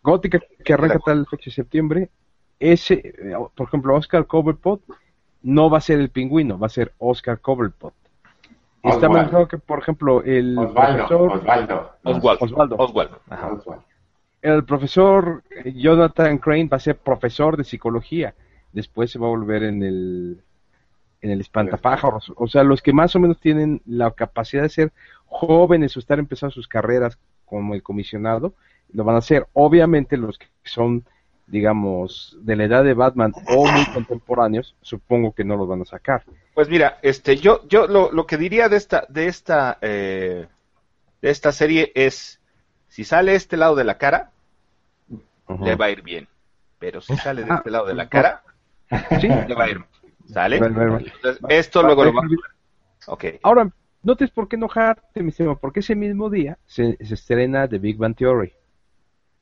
Gótica, 0.03 0.39
que 0.63 0.74
arranca 0.74 1.00
tal 1.00 1.25
fecha 1.27 1.46
de 1.50 1.55
septiembre, 1.55 2.10
ese, 2.60 2.94
eh, 2.94 3.34
por 3.56 3.68
ejemplo, 3.68 3.96
Oscar 3.96 4.25
Cobblepot 4.25 4.82
no 5.42 5.70
va 5.70 5.78
a 5.78 5.82
ser 5.82 6.00
el 6.00 6.10
pingüino, 6.10 6.60
va 6.60 6.68
a 6.68 6.70
ser 6.70 6.94
Oscar 6.98 7.39
Cobblepot. 7.39 7.94
Está 8.84 9.10
manejado 9.10 9.48
que, 9.48 9.58
por 9.58 9.80
ejemplo, 9.80 10.24
el 10.24 10.58
Osvaldo, 10.58 11.08
profesor, 12.01 12.75
Osvaldo. 12.78 13.22
Ajá. 13.30 13.58
El 14.42 14.63
profesor 14.63 15.44
eh, 15.50 15.74
Jonathan 15.74 16.38
Crane 16.38 16.70
va 16.70 16.78
a 16.78 16.80
ser 16.80 16.98
profesor 16.98 17.58
de 17.58 17.66
psicología. 17.66 18.36
Después 18.72 19.12
se 19.12 19.20
va 19.20 19.28
a 19.28 19.32
volver 19.32 19.63
en 19.63 19.84
el 19.84 20.44
en 21.22 21.32
el 21.32 21.42
espantapájaros. 21.42 22.32
O 22.36 22.48
sea, 22.48 22.63
los 22.63 22.82
que 22.82 22.94
más 22.94 23.16
o 23.16 23.20
menos 23.20 23.39
tienen 23.39 23.82
la 23.86 24.12
capacidad 24.12 24.63
de 24.63 24.70
ser 24.70 24.94
jóvenes 25.25 25.96
o 25.96 26.00
estar 26.00 26.20
empezando 26.20 26.54
sus 26.54 26.68
carreras 26.68 27.20
como 27.46 27.74
el 27.74 27.84
comisionado, 27.84 28.54
lo 28.94 29.04
van 29.04 29.16
a 29.16 29.20
hacer. 29.20 29.48
Obviamente 29.54 30.18
los 30.18 30.38
que 30.38 30.48
son, 30.63 31.06
digamos, 31.50 32.38
de 32.41 32.56
la 32.56 32.65
edad 32.65 32.84
de 32.84 32.94
Batman 32.94 33.34
o 33.48 33.70
muy 33.70 33.86
contemporáneos, 33.88 34.75
supongo 34.82 35.34
que 35.34 35.44
no 35.44 35.56
los 35.58 35.68
van 35.68 35.82
a 35.82 35.86
sacar. 35.86 36.24
Pues 36.53 36.70
mira, 36.70 37.00
este, 37.01 37.38
yo, 37.38 37.68
yo 37.68 37.88
lo, 37.88 38.12
lo 38.12 38.25
que 38.25 38.38
diría 38.38 38.70
de 38.70 38.77
esta, 38.77 39.06
de 39.10 39.27
esta, 39.27 39.77
eh, 39.82 40.48
de 41.22 41.29
esta 41.29 41.51
serie 41.51 41.91
es, 41.96 42.39
si 42.88 43.03
sale 43.03 43.36
este 43.36 43.58
lado 43.58 43.75
de 43.75 43.84
la 43.84 43.98
cara, 43.98 44.32
le 45.62 45.75
va 45.75 45.86
a 45.86 45.89
ir 45.89 46.01
bien. 46.03 46.27
Pero 46.77 47.01
si 47.01 47.15
sale 47.18 47.44
de 47.44 47.53
este 47.53 47.72
lado 47.72 47.88
de 47.88 47.96
la 47.96 48.08
cara, 48.08 48.44
Sí. 49.20 49.27
le 49.27 49.53
va 49.56 49.65
a 49.65 49.70
ir. 49.70 49.84
¿Sale? 50.27 50.58
Entonces, 50.58 51.39
esto 51.50 51.82
luego 51.84 52.06
lo 52.06 52.13
va 52.13 52.22
Ok. 53.08 53.25
Ahora, 53.41 53.72
no 54.03 54.15
tienes 54.15 54.32
por 54.34 54.48
qué 54.48 54.56
enojarte, 54.56 55.24
mi 55.24 55.29
estimado, 55.29 55.58
porque 55.58 55.79
ese 55.79 55.96
mismo 55.96 56.29
día 56.29 56.58
se, 56.65 56.98
se 57.03 57.13
estrena 57.15 57.68
The 57.68 57.79
Big 57.79 57.98
Bang 57.98 58.15
Theory 58.15 58.53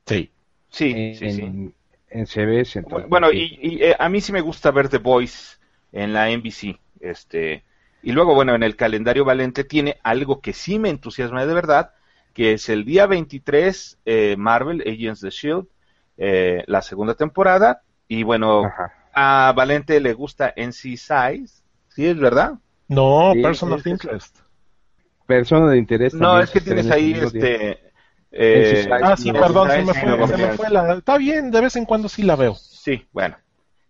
Sí. 0.06 0.30
Sí, 0.70 0.92
en, 0.96 1.14
sí, 1.14 1.32
sí. 1.32 1.74
En, 2.10 2.26
CBS. 2.26 2.78
entonces, 2.78 3.08
Bueno, 3.08 3.30
sí. 3.30 3.58
y, 3.60 3.68
y, 3.76 3.82
eh, 3.82 3.96
a 3.98 4.08
mí 4.08 4.20
sí 4.20 4.32
me 4.32 4.40
gusta 4.40 4.70
ver 4.70 4.88
The 4.88 4.98
Voice 4.98 5.56
en 5.92 6.12
la 6.12 6.30
NBC. 6.30 6.78
Este, 7.00 7.64
y 8.02 8.12
luego, 8.12 8.34
bueno, 8.34 8.54
en 8.54 8.62
el 8.62 8.76
calendario 8.76 9.24
Valente 9.24 9.64
tiene 9.64 9.98
algo 10.02 10.40
que 10.40 10.52
sí 10.52 10.78
me 10.78 10.90
entusiasma 10.90 11.44
de 11.46 11.54
verdad, 11.54 11.92
que 12.32 12.52
es 12.52 12.68
el 12.68 12.84
día 12.84 13.06
23, 13.06 13.98
eh, 14.04 14.36
Marvel 14.38 14.82
Agents 14.82 15.24
of 15.24 15.30
Shield, 15.32 15.66
eh, 16.16 16.64
la 16.66 16.82
segunda 16.82 17.14
temporada. 17.14 17.82
Y 18.06 18.22
bueno, 18.22 18.64
Ajá. 18.64 18.92
a 19.12 19.52
Valente 19.56 20.00
le 20.00 20.12
gusta 20.14 20.52
NC 20.56 20.96
Size, 20.96 21.62
¿sí 21.88 22.06
es 22.06 22.18
verdad? 22.18 22.54
No, 22.88 23.32
Sí, 23.34 23.42
Person 23.42 23.72
of 23.72 23.86
Interest. 23.86 24.38
Persona 25.26 25.70
de 25.70 25.78
interés. 25.78 26.14
No, 26.14 26.40
es 26.40 26.50
que 26.50 26.60
tienes 26.60 26.90
ahí 26.90 27.12
este... 27.12 27.87
eh. 28.30 28.88
Ah, 29.02 29.16
sí, 29.16 29.32
perdón, 29.32 29.70
se 29.70 29.82
me 29.82 29.94
fue, 29.94 30.28
se 30.28 30.36
me 30.36 30.52
fue 30.52 30.70
la... 30.70 30.94
Está 30.94 31.16
bien, 31.18 31.50
de 31.50 31.60
vez 31.60 31.76
en 31.76 31.84
cuando 31.84 32.08
sí 32.08 32.22
la 32.22 32.36
veo. 32.36 32.54
Sí, 32.54 33.06
bueno. 33.12 33.36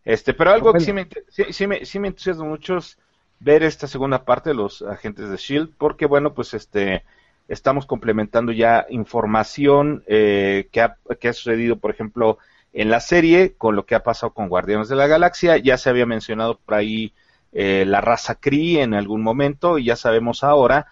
Este, 0.05 0.33
pero 0.33 0.53
algo 0.53 0.73
que 0.73 0.81
sí 0.81 0.93
me, 0.93 1.07
sí, 1.29 1.45
sí 1.51 1.67
me, 1.67 1.85
sí 1.85 1.99
me 1.99 2.09
entusiasma 2.09 2.45
mucho 2.45 2.79
es 2.79 2.99
ver 3.41 3.63
esta 3.63 3.87
segunda 3.87 4.25
parte 4.25 4.51
de 4.51 4.57
los 4.57 4.83
agentes 4.83 5.29
de 5.29 5.37
Shield, 5.37 5.75
porque 5.77 6.07
bueno, 6.07 6.35
pues 6.35 6.55
este, 6.55 7.05
estamos 7.47 7.87
complementando 7.87 8.53
ya 8.53 8.87
información 8.89 10.03
eh, 10.07 10.69
que, 10.73 10.81
ha, 10.81 10.97
que 11.21 11.29
ha 11.29 11.33
sucedido, 11.33 11.77
por 11.77 11.91
ejemplo, 11.91 12.39
en 12.73 12.91
la 12.91 13.01
serie, 13.01 13.55
con 13.57 13.77
lo 13.77 13.87
que 13.87 13.95
ha 13.95 14.03
pasado 14.03 14.33
con 14.33 14.49
Guardianes 14.49 14.89
de 14.89 14.97
la 14.97 15.07
Galaxia. 15.07 15.57
Ya 15.57 15.79
se 15.79 15.91
había 15.91 16.07
mencionado 16.07 16.59
por 16.59 16.75
ahí 16.75 17.13
eh, 17.53 17.85
la 17.87 18.01
raza 18.01 18.37
Kree 18.37 18.83
en 18.83 18.95
algún 18.95 19.23
momento, 19.23 19.79
y 19.79 19.85
ya 19.85 19.97
sabemos 19.97 20.43
ahora 20.45 20.87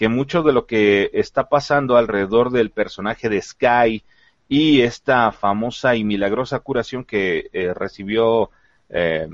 que 0.00 0.08
mucho 0.08 0.42
de 0.42 0.54
lo 0.54 0.64
que 0.64 1.10
está 1.12 1.50
pasando 1.50 1.98
alrededor 1.98 2.52
del 2.52 2.70
personaje 2.70 3.28
de 3.28 3.42
Sky 3.42 4.02
y 4.48 4.80
esta 4.80 5.30
famosa 5.30 5.94
y 5.94 6.04
milagrosa 6.04 6.60
curación 6.60 7.04
que 7.04 7.50
eh, 7.52 7.74
recibió 7.74 8.48
eh, 8.88 9.28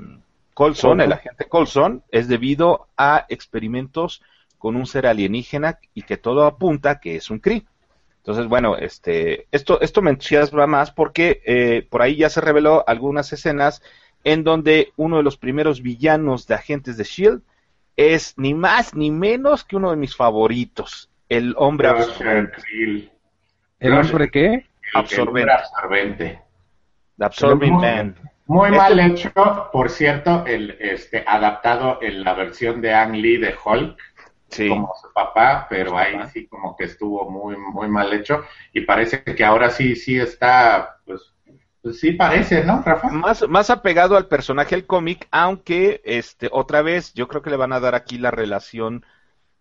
Colson, 0.53 0.99
el 0.99 1.13
agente 1.13 1.47
Colson, 1.47 2.03
es 2.11 2.27
debido 2.27 2.89
a 2.97 3.25
experimentos 3.29 4.21
con 4.57 4.75
un 4.75 4.85
ser 4.85 5.07
alienígena 5.07 5.79
y 5.93 6.01
que 6.01 6.17
todo 6.17 6.45
apunta 6.45 6.99
que 6.99 7.15
es 7.15 7.29
un 7.29 7.39
Kree. 7.39 7.65
Entonces, 8.17 8.47
bueno, 8.47 8.75
este, 8.75 9.47
esto, 9.53 9.79
esto 9.79 10.01
me 10.01 10.11
entusiasma 10.11 10.67
más 10.67 10.91
porque 10.91 11.41
eh, 11.45 11.87
por 11.89 12.01
ahí 12.01 12.17
ya 12.17 12.29
se 12.29 12.41
reveló 12.41 12.83
algunas 12.85 13.31
escenas 13.31 13.81
en 14.25 14.43
donde 14.43 14.91
uno 14.97 15.15
de 15.15 15.23
los 15.23 15.37
primeros 15.37 15.81
villanos 15.81 16.45
de 16.45 16.55
agentes 16.55 16.97
de 16.97 17.05
Shield 17.05 17.41
es 17.97 18.35
ni 18.37 18.53
más 18.53 18.93
ni 18.95 19.11
menos 19.11 19.65
que 19.65 19.75
uno 19.75 19.89
de 19.91 19.97
mis 19.97 20.15
favoritos, 20.15 21.09
el 21.27 21.53
hombre. 21.57 21.89
Krill. 22.61 23.11
¿El 23.79 23.93
hombre 23.93 24.29
qué? 24.31 24.65
absorbente. 24.93 25.51
absorbente. 25.51 26.41
The 27.17 27.25
Absorbing 27.25 27.73
Muy- 27.73 27.81
Man. 27.81 28.15
Muy 28.45 28.67
Este- 28.69 28.77
mal 28.77 28.99
hecho, 29.01 29.69
por 29.73 29.89
cierto, 29.89 30.45
el 30.45 30.77
este 30.79 31.23
adaptado 31.27 31.99
en 32.01 32.23
la 32.23 32.33
versión 32.33 32.79
de 32.79 32.93
Ang 32.93 33.15
Lee 33.15 33.35
de 33.37 33.53
Hulk, 33.65 33.97
Sí. 34.49 34.69
como 34.69 34.93
su 35.01 35.11
papá, 35.11 35.67
pero 35.69 35.89
Su 35.89 35.97
ahí 35.97 36.13
papá. 36.13 36.27
sí 36.27 36.47
como 36.47 36.77
que 36.77 36.85
estuvo 36.85 37.29
muy 37.29 37.57
muy 37.57 37.89
mal 37.89 38.13
hecho 38.13 38.45
y 38.71 38.81
parece 38.81 39.21
que 39.23 39.43
ahora 39.43 39.69
sí 39.69 39.95
sí 39.97 40.17
está 40.17 40.99
pues, 41.05 41.33
pues 41.87 42.01
sí 42.01 42.11
parece, 42.11 42.65
¿no, 42.65 42.83
Rafa? 42.85 43.07
Más, 43.07 43.47
más 43.47 43.69
apegado 43.69 44.17
al 44.17 44.27
personaje 44.27 44.75
del 44.75 44.85
cómic, 44.85 45.25
aunque 45.31 46.01
este 46.03 46.49
otra 46.51 46.81
vez 46.81 47.13
yo 47.13 47.29
creo 47.29 47.41
que 47.41 47.49
le 47.49 47.55
van 47.55 47.71
a 47.71 47.79
dar 47.79 47.95
aquí 47.95 48.17
la 48.17 48.29
relación 48.29 49.05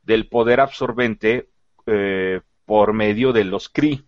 del 0.03 0.29
poder 0.29 0.59
absorbente 0.59 1.49
eh, 1.87 2.41
por 2.65 2.95
medio 2.95 3.33
de 3.33 3.45
los 3.45 3.69
Kree. 3.69 4.03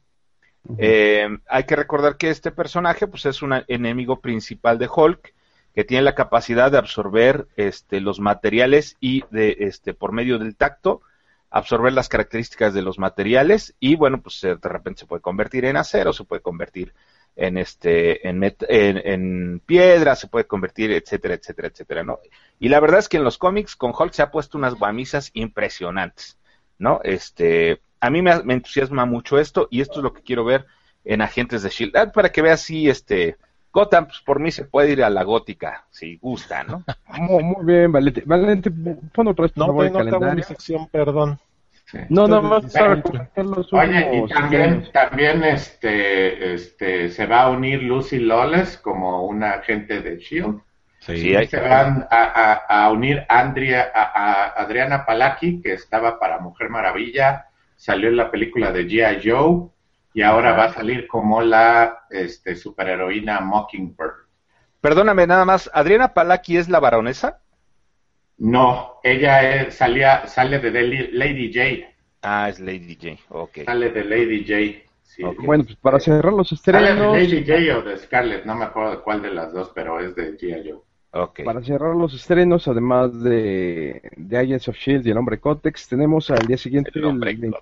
Eh, 0.78 1.28
hay 1.48 1.64
que 1.64 1.76
recordar 1.76 2.16
que 2.16 2.28
este 2.28 2.50
personaje 2.50 3.06
pues 3.06 3.24
es 3.24 3.40
un 3.40 3.54
enemigo 3.68 4.20
principal 4.20 4.78
de 4.78 4.88
Hulk 4.92 5.32
que 5.72 5.84
tiene 5.84 6.02
la 6.02 6.16
capacidad 6.16 6.72
de 6.72 6.78
absorber 6.78 7.46
este, 7.54 8.00
los 8.00 8.18
materiales 8.18 8.96
y 8.98 9.22
de 9.30 9.58
este 9.60 9.94
por 9.94 10.10
medio 10.10 10.40
del 10.40 10.56
tacto 10.56 11.02
absorber 11.50 11.92
las 11.92 12.08
características 12.08 12.74
de 12.74 12.82
los 12.82 12.98
materiales 12.98 13.76
y 13.78 13.94
bueno 13.94 14.20
pues 14.20 14.40
de 14.42 14.56
repente 14.56 15.00
se 15.00 15.06
puede 15.06 15.22
convertir 15.22 15.64
en 15.64 15.76
acero 15.76 16.12
se 16.12 16.24
puede 16.24 16.42
convertir 16.42 16.92
en 17.38 17.56
este 17.58 18.28
en, 18.28 18.40
met- 18.40 18.66
en, 18.68 18.98
en 19.04 19.60
piedra 19.64 20.16
se 20.16 20.26
puede 20.28 20.46
convertir 20.46 20.92
etcétera 20.92 21.34
etcétera 21.34 21.68
etcétera 21.68 22.02
no 22.04 22.18
y 22.58 22.68
la 22.68 22.80
verdad 22.80 22.98
es 23.00 23.08
que 23.08 23.16
en 23.18 23.24
los 23.24 23.38
cómics 23.38 23.76
con 23.76 23.92
Hulk 23.98 24.12
se 24.12 24.22
ha 24.22 24.30
puesto 24.30 24.58
unas 24.58 24.74
guamisas 24.74 25.30
impresionantes 25.34 26.38
no 26.78 27.00
este 27.04 27.80
a 28.00 28.10
mí 28.10 28.22
me, 28.22 28.42
me 28.44 28.54
entusiasma 28.54 29.06
mucho 29.06 29.38
esto 29.38 29.68
y 29.70 29.80
esto 29.80 30.00
es 30.00 30.04
lo 30.04 30.12
que 30.12 30.22
quiero 30.22 30.44
ver 30.44 30.66
en 31.04 31.22
Agentes 31.22 31.62
de 31.62 31.70
Shield 31.70 31.96
Ah, 31.96 32.12
para 32.12 32.30
que 32.30 32.42
veas 32.42 32.60
si 32.60 32.88
este 32.88 33.36
Gotham 33.72 34.06
pues, 34.06 34.20
por 34.20 34.40
mí 34.40 34.50
se 34.50 34.64
puede 34.64 34.90
ir 34.92 35.04
a 35.04 35.10
la 35.10 35.22
gótica 35.22 35.86
si 35.90 36.16
gusta 36.18 36.64
no 36.64 36.84
Muy, 37.08 37.42
muy 37.42 37.64
bien, 37.64 37.90
Valente. 37.90 38.22
Valente, 38.26 38.70
pon 38.70 39.28
otra 39.28 39.44
vez, 39.44 39.52
No, 39.54 39.66
todavía 39.66 39.90
no 39.90 39.98
acabo 40.00 40.30
mi 40.32 40.42
sección, 40.42 40.88
perdón. 40.88 41.38
Sí. 41.90 41.98
No, 42.10 42.28
más 42.42 42.70
para 42.72 42.96
los 43.36 43.72
Oye, 43.72 44.10
y 44.18 44.28
también, 44.28 44.88
también 44.92 45.42
este, 45.42 46.52
este, 46.52 47.08
se 47.08 47.24
va 47.24 47.42
a 47.44 47.50
unir 47.50 47.82
Lucy 47.82 48.18
Lawless 48.18 48.76
como 48.76 49.24
una 49.24 49.52
agente 49.52 50.00
de 50.02 50.18
Shield. 50.18 50.60
Sí, 51.00 51.34
hay- 51.34 51.46
Se 51.46 51.60
van 51.60 52.06
a, 52.10 52.24
a- 52.68 52.84
a 52.84 52.90
unir 52.92 53.24
Andrea, 53.30 53.90
a, 53.94 54.02
a 54.02 54.44
Adriana 54.62 55.06
Palaki, 55.06 55.62
que 55.62 55.72
estaba 55.72 56.18
para 56.18 56.40
Mujer 56.40 56.68
Maravilla, 56.68 57.46
salió 57.76 58.10
en 58.10 58.16
la 58.18 58.30
película 58.30 58.70
de 58.70 58.86
G.I. 58.86 59.20
Joe, 59.30 59.68
y 60.12 60.20
ahora 60.22 60.52
va 60.52 60.64
a 60.64 60.74
salir 60.74 61.06
como 61.06 61.40
la 61.40 62.00
este, 62.10 62.54
superheroína 62.54 63.40
Mockingbird. 63.40 64.26
perdóname 64.82 65.26
nada 65.26 65.44
más 65.46 65.70
Adriana 65.72 66.12
Palaki 66.12 66.56
es 66.58 66.68
la 66.68 66.80
baronesa 66.80 67.40
No, 68.38 68.94
ella 69.02 69.62
es- 69.62 69.74
salía, 69.74 70.26
sale 70.26 70.58
de 70.60 70.70
Lady, 71.12 71.52
J, 71.52 71.88
ah 72.22 72.48
es 72.48 72.60
Lady 72.60 72.96
J 73.00 73.16
ok 73.28 73.58
sale 73.64 73.90
de 73.90 74.04
Lady 74.04 74.44
J. 74.46 74.88
sí. 75.02 75.22
Bueno, 75.44 75.64
pues 75.64 75.76
para 75.76 75.98
cerrar 76.00 76.32
los 76.32 76.48
Sale 76.50 76.78
de 76.78 76.84
estrenos, 76.92 77.16
Lady 77.16 77.44
J 77.46 77.78
o 77.78 77.82
de 77.82 77.96
Scarlett, 77.96 78.44
no 78.44 78.54
me 78.54 78.64
acuerdo 78.64 78.92
de 78.92 78.98
cuál 79.02 79.22
de 79.22 79.30
las 79.32 79.52
dos, 79.52 79.70
pero 79.74 79.98
es 80.00 80.14
de 80.14 80.36
G.I. 80.38 80.70
Joe. 80.70 80.80
ok 81.22 81.40
para 81.44 81.62
cerrar 81.62 81.96
los 81.96 82.14
estrenos, 82.14 82.68
además 82.68 83.22
de, 83.22 84.02
de 84.16 84.38
Agents 84.38 84.68
of 84.68 84.76
Shield 84.76 85.06
y 85.06 85.10
el 85.10 85.16
hombre 85.18 85.38
Cotex, 85.38 85.88
tenemos 85.88 86.30
al 86.30 86.46
día 86.46 86.58
siguiente, 86.58 86.90
El 86.94 87.00
el, 87.00 87.04
hombre 87.06 87.34
20 87.34 87.58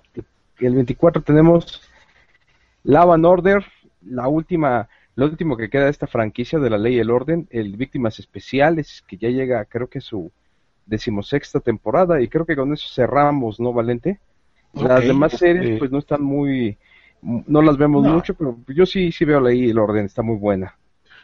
el 0.59 0.73
24, 0.75 1.21
tenemos 1.23 1.81
Law 2.83 3.13
and 3.13 3.25
Order, 3.25 3.65
la 4.05 4.27
última, 4.27 4.87
lo 5.15 5.25
último 5.25 5.55
que 5.57 5.69
queda 5.69 5.85
de 5.85 5.91
esta 5.91 6.07
franquicia 6.07 6.57
de 6.59 6.69
la 6.69 6.77
ley 6.77 6.95
y 6.95 6.99
el 6.99 7.09
orden, 7.11 7.47
el 7.51 7.75
Víctimas 7.77 8.19
Especiales, 8.19 9.03
que 9.07 9.17
ya 9.17 9.29
llega, 9.29 9.63
creo 9.65 9.87
que 9.87 10.01
su 10.01 10.31
decimosexta 10.87 11.59
temporada, 11.59 12.21
y 12.21 12.27
creo 12.27 12.45
que 12.45 12.55
con 12.55 12.73
eso 12.73 12.87
cerramos, 12.93 13.59
¿no, 13.59 13.73
Valente? 13.73 14.19
Las 14.73 15.03
demás 15.05 15.33
series, 15.33 15.79
pues 15.79 15.91
no 15.91 15.99
están 15.99 16.21
muy, 16.23 16.77
no 17.21 17.61
las 17.61 17.77
vemos 17.77 18.03
No. 18.03 18.13
mucho, 18.13 18.33
pero 18.35 18.57
yo 18.67 18.85
sí, 18.85 19.11
sí 19.11 19.25
veo 19.25 19.49
y 19.51 19.69
el 19.69 19.79
orden, 19.79 20.05
está 20.05 20.21
muy 20.21 20.37
buena. 20.37 20.75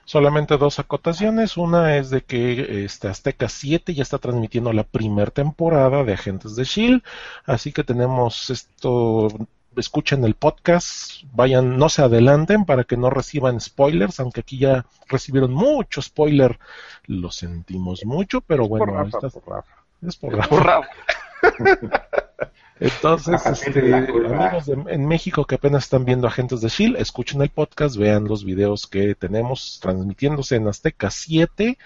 Solamente 0.06 0.58
dos 0.58 0.80
acotaciones. 0.80 1.56
Una 1.56 1.96
es 1.98 2.10
de 2.10 2.22
que 2.22 2.84
este 2.84 3.08
Azteca 3.08 3.48
7 3.48 3.94
ya 3.94 4.04
está 4.04 4.18
transmitiendo 4.18 4.74
la 4.74 4.84
primera 4.84 5.32
temporada 5.32 6.04
de 6.04 6.14
Agentes 6.14 6.56
de 6.56 6.66
Shield, 6.66 7.04
así 7.46 7.72
que 7.72 7.84
tenemos 7.84 8.50
esto. 8.50 9.30
Escuchen 9.76 10.24
el 10.24 10.36
podcast, 10.36 11.24
vayan, 11.34 11.78
no 11.78 11.90
se 11.90 12.04
adelanten 12.04 12.66
para 12.66 12.84
que 12.84 12.96
no 12.98 13.10
reciban 13.10 13.60
spoilers, 13.60 14.20
aunque 14.20 14.42
aquí 14.42 14.58
ya 14.60 14.86
recibieron 15.08 15.52
mucho 15.54 16.02
spoiler, 16.02 16.60
lo 17.06 17.32
sentimos 17.32 18.06
mucho, 18.06 18.42
pero 18.42 18.68
bueno, 18.68 18.86
por 18.86 18.94
Rafa, 18.96 19.18
esta- 19.28 19.40
por 19.40 19.50
Rafa. 19.56 19.76
es 20.08 20.16
por 20.18 20.34
Rafa. 20.36 20.88
Entonces, 21.42 21.90
Rafa 21.90 22.10
este, 23.54 23.82
la 23.84 24.06
culpa. 24.08 24.48
amigos 24.48 24.66
de- 24.66 24.94
en 24.94 25.08
México 25.08 25.46
que 25.46 25.56
apenas 25.56 25.84
están 25.84 26.06
viendo 26.06 26.28
Agentes 26.28 26.60
de 26.62 26.70
Shield, 26.70 26.98
escuchen 26.98 27.42
el 27.42 27.50
podcast, 27.50 27.96
vean 27.98 28.26
los 28.26 28.44
videos 28.44 28.88
que 28.88 29.16
tenemos 29.16 29.80
transmitiéndose 29.82 30.56
en 30.56 30.68
Azteca 30.68 31.10
7, 31.12 31.78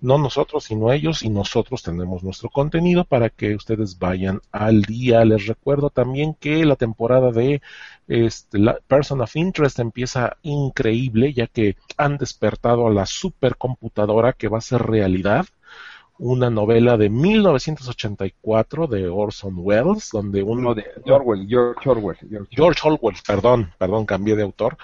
no 0.00 0.18
nosotros, 0.18 0.64
sino 0.64 0.92
ellos, 0.92 1.22
y 1.22 1.30
nosotros 1.30 1.82
tenemos 1.82 2.22
nuestro 2.22 2.48
contenido 2.48 3.04
para 3.04 3.28
que 3.28 3.54
ustedes 3.54 3.98
vayan 3.98 4.40
al 4.52 4.82
día. 4.82 5.24
Les 5.24 5.46
recuerdo 5.46 5.90
también 5.90 6.34
que 6.34 6.64
la 6.64 6.76
temporada 6.76 7.32
de 7.32 7.60
este, 8.08 8.58
la 8.58 8.78
Person 8.86 9.20
of 9.20 9.34
Interest 9.36 9.78
empieza 9.80 10.36
increíble, 10.42 11.32
ya 11.32 11.48
que 11.48 11.76
han 11.96 12.16
despertado 12.18 12.86
a 12.86 12.90
la 12.90 13.04
supercomputadora 13.06 14.32
que 14.32 14.48
va 14.48 14.58
a 14.58 14.62
ser 14.62 14.82
realidad 14.82 15.44
una 16.20 16.50
novela 16.50 16.98
de 16.98 17.08
1984 17.08 18.86
de 18.86 19.08
Orson 19.08 19.54
Welles, 19.56 20.10
donde 20.12 20.42
un 20.42 20.58
Uno 20.58 20.74
de 20.74 20.84
Orwell, 21.06 21.46
George 21.48 21.88
Orwell. 21.88 22.18
George 22.28 22.48
George 22.50 22.80
Orwell, 22.84 23.16
perdón, 23.26 23.72
perdón, 23.78 24.04
cambié 24.04 24.36
de 24.36 24.42
autor, 24.42 24.76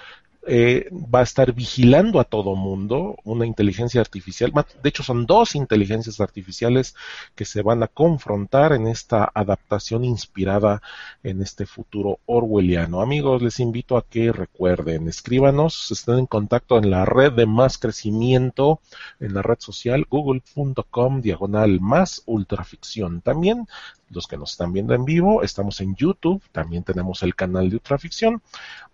eh, 0.47 0.89
va 0.93 1.21
a 1.21 1.23
estar 1.25 1.53
vigilando 1.53 2.21
a 2.21 2.25
todo 2.25 2.55
mundo 2.55 3.17
una 3.25 3.47
inteligencia 3.47 4.01
artificial. 4.01 4.53
De 4.83 4.89
hecho, 4.89 5.03
son 5.03 5.27
dos 5.27 5.55
inteligencias 5.55 6.21
artificiales 6.21 6.95
que 7.35 7.45
se 7.45 7.63
van 7.63 7.83
a 7.83 7.89
confrontar 7.89 8.73
en 8.73 8.87
esta 8.87 9.31
adaptación 9.35 10.05
inspirada 10.05 10.83
en 11.23 11.43
este 11.43 11.67
futuro 11.67 12.21
orwelliano. 12.27 13.01
Amigos, 13.01 13.43
les 13.43 13.59
invito 13.61 13.97
a 13.97 14.05
que 14.07 14.33
recuerden, 14.33 15.09
escríbanos, 15.09 15.91
estén 15.91 16.21
en 16.21 16.27
contacto 16.27 16.79
en 16.79 16.91
la 16.91 17.05
red 17.05 17.33
de 17.33 17.47
más 17.47 17.79
crecimiento, 17.79 18.81
en 19.21 19.35
la 19.35 19.43
red 19.43 19.59
social 19.59 20.07
google.com 20.09 21.21
diagonal 21.21 21.81
más 21.81 22.23
ultraficción. 22.27 23.21
También 23.21 23.67
los 24.11 24.27
que 24.27 24.37
nos 24.37 24.53
están 24.53 24.73
viendo 24.73 24.95
en 24.95 25.05
vivo, 25.05 25.43
estamos 25.43 25.81
en 25.81 25.95
YouTube, 25.97 26.43
también 26.53 26.85
tenemos 26.85 27.23
el 27.23 27.35
canal 27.35 27.69
de 27.69 27.77
Ultraficción. 27.77 28.43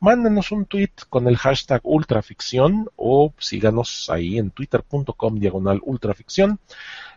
Mándenos 0.01 0.53
un 0.53 0.65
tweet 0.65 0.93
con 1.09 1.29
el 1.29 1.37
hashtag 1.37 1.81
Ultraficción 1.85 2.89
o 2.97 3.33
síganos 3.39 4.09
ahí 4.11 4.39
en 4.39 4.51
twitter.com 4.51 5.39
diagonal 5.39 5.81
Ultraficción. 5.85 6.59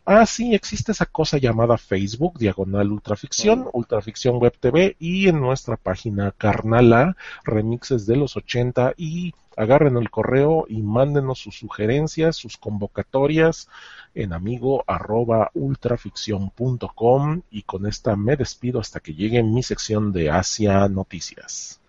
Ah, 0.08 0.26
sí, 0.28 0.54
existe 0.54 0.92
esa 0.92 1.08
cosa 1.08 1.40
llamada 1.40 1.78
Facebook, 1.80 2.38
diagonal 2.38 2.92
Ultraficción, 2.92 3.68
Ultraficción 3.74 4.38
Web 4.38 4.54
TV 4.60 4.96
y 5.00 5.28
en 5.28 5.40
nuestra 5.40 5.78
página 5.78 6.32
Carnala, 6.32 7.16
remixes 7.44 8.06
de 8.06 8.16
los 8.16 8.38
80 8.38 8.94
y 8.98 9.34
agarren 9.58 9.98
el 9.98 10.12
correo 10.12 10.66
y 10.70 10.84
mándenos 10.84 11.40
sus 11.40 11.58
sugerencias, 11.58 12.36
sus 12.36 12.56
convocatorias 12.58 13.68
en 14.14 14.34
amigo 14.34 14.84
arroba 14.86 15.50
ultraficción.com 15.56 17.42
y 17.52 17.64
con 17.64 17.88
esta 17.88 18.16
me 18.16 18.36
despido 18.36 18.80
hasta 18.80 19.00
que 19.00 19.14
llegue 19.14 19.42
mi 19.44 19.64
sección 19.64 20.12
de 20.14 20.30
Asia 20.30 20.88
Noticias. 20.88 21.80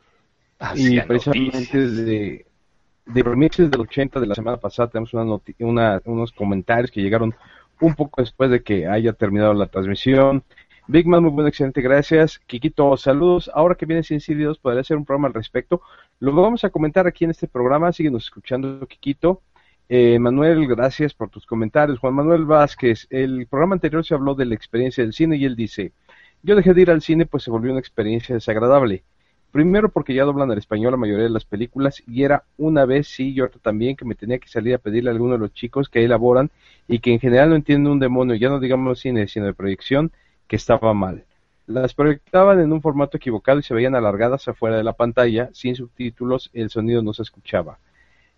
Y 0.75 1.01
precisamente 1.03 1.59
noticias. 1.59 1.97
de, 1.97 2.47
de 3.07 3.23
remixes 3.23 3.71
del 3.71 3.81
80 3.83 4.21
de 4.21 4.27
la 4.27 4.35
semana 4.35 4.57
pasada 4.57 4.89
tenemos 4.89 5.13
una 5.13 5.25
noti- 5.25 5.55
una- 5.59 6.01
unos 6.07 6.33
comentarios 6.33 6.91
que 6.91 7.03
llegaron 7.03 7.35
un 7.81 7.95
poco 7.95 8.23
después 8.23 8.51
de 8.51 8.63
que 8.63 8.87
haya 8.87 9.13
terminado 9.13 9.55
la 9.55 9.67
transmisión. 9.67 10.45
Big 10.89 11.07
Man, 11.07 11.23
muy 11.23 11.33
bueno, 11.33 11.49
excelente, 11.49 11.81
gracias. 11.81 12.39
Kikito, 12.47 12.97
saludos. 12.97 13.51
Ahora 13.53 13.75
que 13.75 13.87
viene 13.87 14.03
Sin 14.05 14.21
City 14.21 14.43
2, 14.43 14.59
podría 14.59 14.83
hacer 14.83 14.97
un 14.97 15.05
programa 15.05 15.29
al 15.29 15.35
respecto. 15.35 15.83
Lo 16.21 16.33
vamos 16.33 16.63
a 16.65 16.71
comentar 16.71 17.07
aquí 17.07 17.25
en 17.25 17.33
este 17.33 17.49
programa. 17.49 17.93
Síguenos 17.93 18.25
escuchando, 18.25 18.87
Kikito. 18.87 19.43
Eh, 19.89 20.19
Manuel, 20.19 20.67
gracias 20.67 21.15
por 21.15 21.29
tus 21.29 21.47
comentarios. 21.47 21.99
Juan 21.99 22.15
Manuel 22.15 22.45
Vázquez, 22.45 23.07
el 23.11 23.47
programa 23.47 23.75
anterior 23.75 24.05
se 24.05 24.15
habló 24.15 24.35
de 24.35 24.45
la 24.45 24.55
experiencia 24.55 25.03
del 25.05 25.13
cine 25.13 25.37
y 25.37 25.45
él 25.45 25.57
dice, 25.57 25.93
yo 26.43 26.57
dejé 26.57 26.75
de 26.75 26.83
ir 26.83 26.91
al 26.91 27.03
cine 27.03 27.27
pues 27.27 27.45
se 27.45 27.51
volvió 27.51 27.71
una 27.71 27.81
experiencia 27.81 28.35
desagradable. 28.35 29.05
Primero 29.57 29.89
porque 29.89 30.13
ya 30.13 30.25
doblan 30.25 30.51
al 30.51 30.59
español 30.59 30.91
la 30.91 30.99
mayoría 30.99 31.25
de 31.25 31.31
las 31.31 31.47
películas 31.47 32.03
y 32.07 32.25
era 32.25 32.45
una 32.59 32.85
vez 32.85 33.09
sí 33.09 33.33
y 33.33 33.41
otra 33.41 33.59
también 33.59 33.97
que 33.97 34.05
me 34.05 34.15
tenía 34.15 34.39
que 34.39 34.49
salir 34.49 34.75
a 34.75 34.79
pedirle 34.79 35.09
a 35.09 35.15
alguno 35.15 35.33
de 35.33 35.39
los 35.39 35.55
chicos 35.55 35.89
que 35.89 36.01
ahí 36.01 36.09
y 36.89 36.99
que 36.99 37.15
en 37.15 37.21
general 37.21 37.49
no 37.49 37.57
entienden 37.57 37.91
un 37.93 37.99
demonio, 37.99 38.35
ya 38.37 38.51
no 38.51 38.61
digamos 38.61 39.01
cine, 39.01 39.27
sino 39.29 39.47
de 39.47 39.55
proyección, 39.55 40.13
que 40.47 40.57
estaba 40.57 40.93
mal. 40.93 41.25
las 41.67 41.95
proyectaban 41.95 42.61
en 42.61 42.71
un 42.71 42.83
formato 42.83 43.17
equivocado 43.17 43.59
y 43.59 43.63
se 43.63 43.73
veían 43.73 43.95
alargadas 43.95 44.47
afuera 44.47 44.77
de 44.77 44.85
la 44.85 44.93
pantalla, 44.93 45.49
sin 45.55 45.75
subtítulos, 45.75 46.51
el 46.53 46.69
sonido 46.69 47.01
no 47.03 47.15
se 47.15 47.23
escuchaba. 47.23 47.79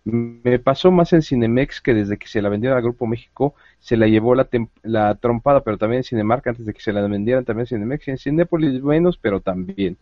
Me 0.05 0.59
pasó 0.59 0.91
más 0.91 1.11
en 1.13 1.21
Cinemex 1.21 1.81
que 1.81 1.93
desde 1.93 2.17
que 2.17 2.27
se 2.27 2.41
la 2.41 2.49
vendieron 2.49 2.77
al 2.77 2.83
Grupo 2.83 3.07
México 3.07 3.55
se 3.79 3.97
la 3.97 4.07
llevó 4.07 4.35
la, 4.35 4.47
la 4.83 5.15
trompada, 5.15 5.63
pero 5.65 5.77
también 5.77 5.99
en 5.99 6.03
Cinemark 6.05 6.47
antes 6.47 6.65
de 6.65 6.73
que 6.73 6.81
se 6.81 6.93
la 6.93 7.01
vendieran 7.07 7.45
también 7.45 7.63
en 7.63 7.67
Cinemex 7.67 8.07
y 8.07 8.11
en 8.11 8.17
Cinépolis 8.19 8.81
menos, 8.81 9.17
pero 9.17 9.41
también. 9.41 9.97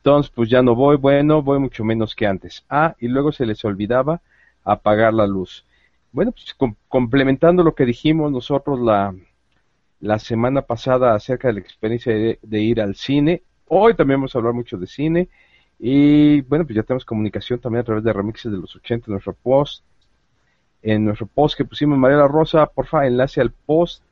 Entonces, 0.00 0.32
pues 0.34 0.48
ya 0.48 0.62
no 0.62 0.74
voy, 0.74 0.96
bueno, 0.96 1.42
voy 1.42 1.58
mucho 1.58 1.84
menos 1.84 2.14
que 2.14 2.26
antes. 2.26 2.64
Ah, 2.70 2.96
y 3.00 3.08
luego 3.08 3.32
se 3.32 3.44
les 3.44 3.62
olvidaba 3.66 4.22
apagar 4.64 5.12
la 5.12 5.26
luz. 5.26 5.66
Bueno, 6.10 6.32
pues 6.32 6.56
complementando 6.88 7.62
lo 7.62 7.74
que 7.74 7.84
dijimos 7.84 8.32
nosotros 8.32 8.80
la, 8.80 10.18
semana 10.18 10.62
pasada 10.62 11.14
acerca 11.14 11.48
de 11.48 11.54
la 11.54 11.60
experiencia 11.60 12.14
de, 12.14 12.60
ir 12.60 12.80
al 12.80 12.94
cine. 12.94 13.42
Hoy 13.68 13.94
también 13.94 14.20
vamos 14.20 14.34
a 14.34 14.38
hablar 14.38 14.54
mucho 14.54 14.78
de 14.78 14.86
cine. 14.86 15.28
Y 15.78 16.40
bueno, 16.42 16.64
pues 16.64 16.76
ya 16.76 16.82
tenemos 16.82 17.04
comunicación 17.04 17.60
también 17.60 17.82
a 17.82 17.84
través 17.84 18.02
de 18.02 18.12
remixes 18.12 18.50
de 18.50 18.58
los 18.58 18.74
80 18.74 19.06
en 19.06 19.12
nuestro 19.12 19.34
post. 19.34 19.84
En 20.82 21.04
nuestro 21.04 21.26
post 21.26 21.58
que 21.58 21.66
pusimos 21.66 21.98
María 21.98 22.26
Rosa, 22.26 22.64
porfa, 22.64 23.06
enlace 23.06 23.42
al 23.42 23.50
post 23.52 24.02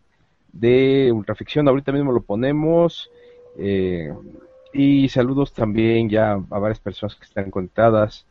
de 0.53 1.11
Ultraficción. 1.13 1.67
Ahorita 1.67 1.93
mismo 1.93 2.13
lo 2.13 2.21
ponemos. 2.21 3.11
Eh, 3.57 4.13
y 4.73 5.09
saludos 5.09 5.53
también 5.53 6.09
ya 6.09 6.33
a 6.33 6.59
varias 6.59 6.81
personas 6.81 7.17
que 7.17 7.25
están 7.25 7.51
conectadas 7.51 8.27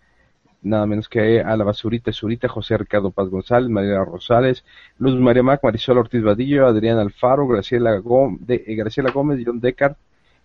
nada 0.62 0.86
menos 0.86 1.08
que 1.10 1.42
a 1.42 1.56
la 1.56 1.64
basurita 1.64 2.12
Zurita, 2.12 2.48
José 2.48 2.78
Ricardo 2.78 3.12
Paz 3.12 3.30
González, 3.30 3.70
María 3.70 4.04
Rosales, 4.04 4.64
Luz 4.98 5.16
María 5.20 5.44
Mac, 5.44 5.62
Marisol 5.64 5.98
Ortiz 5.98 6.22
Vadillo, 6.22 6.66
Adrián 6.68 6.98
Alfaro, 6.98 7.48
Graciela, 7.48 7.98
Gómez, 7.98 8.42
eh, 8.48 8.76
Graciela 8.76 9.12
Gómez, 9.12 9.42
John 9.46 9.60
Deckard, 9.60 9.96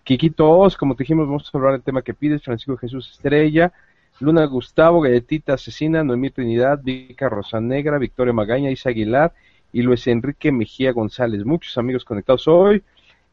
Kikito 0.04 0.50
Oz, 0.50 0.76
como 0.76 0.94
te 0.94 1.04
dijimos, 1.04 1.26
vamos 1.26 1.50
a 1.52 1.58
hablar 1.58 1.72
del 1.72 1.82
tema 1.82 2.02
que 2.02 2.14
pides, 2.14 2.42
Francisco 2.42 2.76
Jesús 2.76 3.10
Estrella, 3.12 3.72
Luna 4.20 4.44
Gustavo, 4.46 5.00
Galletita 5.00 5.54
Asesina, 5.54 6.02
Noemí 6.04 6.30
Trinidad, 6.30 6.80
Vica 6.82 7.28
Rosa 7.28 7.60
Negra, 7.60 7.98
Victoria 7.98 8.32
Magaña, 8.32 8.70
Isa 8.70 8.90
Aguilar 8.90 9.32
y 9.72 9.82
Luis 9.82 10.06
Enrique 10.06 10.52
Mejía 10.52 10.92
González. 10.92 11.44
Muchos 11.44 11.78
amigos 11.78 12.04
conectados 12.04 12.46
hoy 12.46 12.82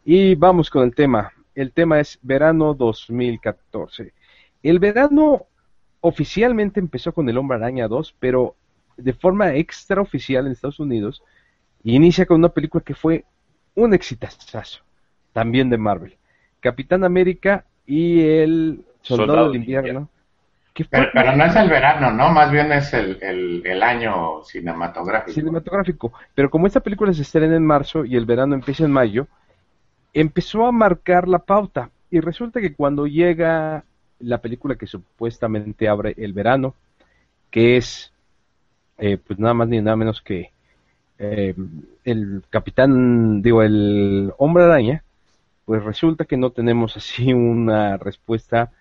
y 0.05 0.35
vamos 0.35 0.69
con 0.69 0.83
el 0.83 0.95
tema. 0.95 1.31
El 1.59 1.73
tema 1.73 1.99
es 1.99 2.19
verano 2.21 2.73
2014. 2.73 4.13
El 4.63 4.79
verano 4.79 5.47
oficialmente 5.99 6.79
empezó 6.79 7.11
con 7.11 7.27
El 7.27 7.37
Hombre 7.37 7.57
Araña 7.57 7.89
2, 7.89 8.15
pero 8.17 8.55
de 8.95 9.11
forma 9.11 9.53
extraoficial 9.53 10.45
en 10.45 10.53
Estados 10.53 10.79
Unidos, 10.79 11.21
inicia 11.83 12.25
con 12.25 12.37
una 12.37 12.47
película 12.47 12.81
que 12.81 12.93
fue 12.95 13.25
un 13.75 13.93
exitazo, 13.93 14.79
también 15.33 15.69
de 15.69 15.77
Marvel. 15.77 16.15
Capitán 16.61 17.03
América 17.03 17.65
y 17.85 18.21
el 18.21 18.85
Soldado, 19.01 19.51
del 19.51 19.57
Invierno. 19.57 20.07
pero, 20.89 21.35
no 21.35 21.43
es 21.43 21.55
el 21.57 21.69
verano, 21.69 22.09
¿no? 22.11 22.31
Más 22.31 22.53
bien 22.53 22.71
es 22.71 22.93
el, 22.93 23.19
el, 23.65 23.83
año 23.83 24.45
cinematográfico. 24.45 25.33
Cinematográfico. 25.33 26.13
Pero 26.33 26.49
como 26.49 26.67
esta 26.67 26.79
película 26.79 27.11
se 27.11 27.23
estrena 27.23 27.57
en 27.57 27.65
marzo 27.65 28.05
y 28.05 28.15
el 28.15 28.25
verano 28.25 28.55
empieza 28.55 28.85
en 28.85 28.91
mayo, 28.91 29.27
empezó 30.13 30.65
a 30.65 30.71
marcar 30.71 31.27
la 31.27 31.39
pauta. 31.39 31.89
Y 32.11 32.19
resulta 32.19 32.59
que 32.59 32.73
cuando 32.73 33.05
llega 33.07 33.83
la 34.19 34.39
película 34.39 34.75
que 34.75 34.87
supuestamente 34.87 35.87
abre 35.87 36.13
el 36.17 36.33
verano, 36.33 36.75
que 37.51 37.77
es 37.77 38.11
eh, 38.99 39.17
pues 39.17 39.39
nada 39.39 39.53
más 39.53 39.67
ni 39.69 39.81
nada 39.81 39.95
menos 39.95 40.21
que 40.21 40.51
eh, 41.17 41.55
el 42.03 42.43
capitán, 42.49 43.41
digo, 43.41 43.63
el 43.63 44.33
hombre 44.37 44.65
araña, 44.65 45.03
pues 45.65 45.83
resulta 45.83 46.25
que 46.25 46.37
no 46.37 46.51
tenemos 46.51 46.97
así 46.97 47.33
una 47.33 47.97
respuesta 47.97 48.71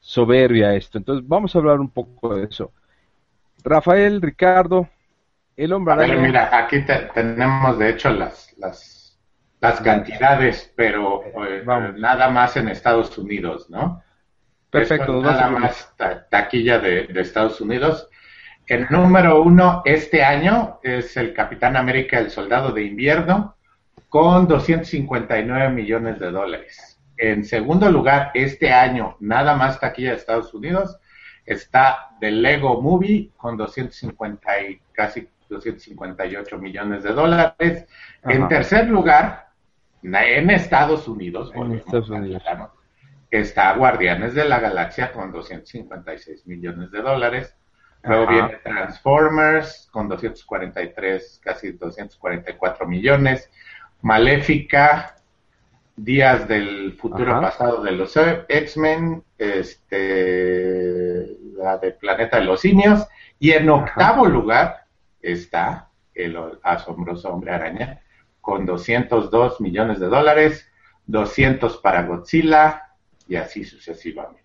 soberbia 0.00 0.68
a 0.68 0.74
esto. 0.74 0.98
Entonces 0.98 1.26
vamos 1.26 1.54
a 1.54 1.58
hablar 1.58 1.80
un 1.80 1.90
poco 1.90 2.34
de 2.34 2.44
eso. 2.44 2.72
Rafael, 3.62 4.20
Ricardo, 4.20 4.88
el 5.56 5.72
hombre 5.72 5.94
araña. 5.94 6.16
mira, 6.16 6.56
aquí 6.56 6.84
tenemos 7.14 7.78
de 7.78 7.90
hecho 7.90 8.10
las, 8.10 8.56
las, 8.58 8.97
las 9.60 9.80
cantidades, 9.80 10.72
pero 10.76 11.24
eh, 11.24 11.64
nada 11.64 12.30
más 12.30 12.56
en 12.56 12.68
Estados 12.68 13.16
Unidos, 13.18 13.68
¿no? 13.70 14.02
Perfecto. 14.70 15.20
nada 15.22 15.48
más 15.48 15.94
taquilla 16.30 16.78
de, 16.78 17.08
Estados 17.16 17.60
Unidos. 17.60 18.08
El 18.66 18.86
número 18.90 19.42
uno 19.42 19.82
este 19.86 20.22
año 20.22 20.78
es 20.82 21.16
el 21.16 21.32
Capitán 21.32 21.76
América, 21.76 22.18
el 22.18 22.30
Soldado 22.30 22.70
de 22.72 22.84
Invierno, 22.84 23.56
con 24.10 24.46
259 24.46 25.70
millones 25.70 26.18
de 26.18 26.30
dólares. 26.30 27.00
En 27.16 27.44
segundo 27.44 27.90
lugar, 27.90 28.30
este 28.34 28.72
año, 28.72 29.16
nada 29.20 29.56
más 29.56 29.80
taquilla 29.80 30.10
de 30.10 30.16
Estados 30.16 30.52
Unidos, 30.52 30.98
está 31.46 32.10
The 32.20 32.30
Lego 32.30 32.80
Movie 32.80 33.30
con 33.36 33.56
250 33.56 34.60
y 34.60 34.80
casi 34.92 35.26
258 35.48 36.58
millones 36.58 37.02
de 37.02 37.12
dólares. 37.12 37.86
En 38.22 38.48
tercer 38.48 38.86
lugar, 38.88 39.47
en 40.02 40.50
Estados 40.50 41.08
Unidos, 41.08 41.52
en 41.54 41.72
Estados 41.72 42.10
Unidos 42.10 42.42
está 43.30 43.74
Guardianes 43.74 44.34
de 44.34 44.44
la 44.44 44.58
Galaxia 44.60 45.12
con 45.12 45.32
256 45.32 46.46
millones 46.46 46.90
de 46.90 47.02
dólares. 47.02 47.54
Luego 48.02 48.28
viene 48.28 48.56
Transformers 48.62 49.88
con 49.90 50.08
243, 50.08 51.40
casi 51.42 51.72
244 51.72 52.86
millones. 52.86 53.50
Maléfica, 54.02 55.14
Días 55.96 56.46
del 56.46 56.92
futuro 56.92 57.40
pasado 57.40 57.82
de 57.82 57.90
los 57.90 58.16
X-Men, 58.16 59.24
este, 59.36 61.26
la 61.56 61.76
de 61.78 61.90
Planeta 61.90 62.38
de 62.38 62.44
los 62.44 62.60
Simios. 62.60 63.04
Y 63.40 63.50
en 63.50 63.68
octavo 63.68 64.26
lugar 64.26 64.84
está 65.20 65.88
el 66.14 66.38
asombroso 66.62 67.30
Hombre 67.30 67.50
Araña 67.50 68.00
con 68.48 68.64
202 68.64 69.60
millones 69.60 70.00
de 70.00 70.06
dólares, 70.06 70.66
200 71.04 71.76
para 71.82 72.04
Godzilla, 72.04 72.82
y 73.28 73.36
así 73.36 73.62
sucesivamente. 73.62 74.42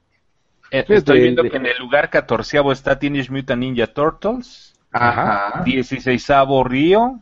Eh, 0.71 0.83
estoy 0.89 1.21
viendo 1.21 1.41
que 1.43 1.55
en 1.55 1.67
el 1.67 1.77
lugar 1.79 2.09
catorceavo 2.09 2.73
está 2.73 2.99
Teenage 2.99 3.31
Mutant 3.31 3.61
Ninja 3.61 3.87
Turtles. 3.87 4.77
Ajá. 4.91 5.61
Dieciséisavo 5.63 6.65
Río. 6.65 7.21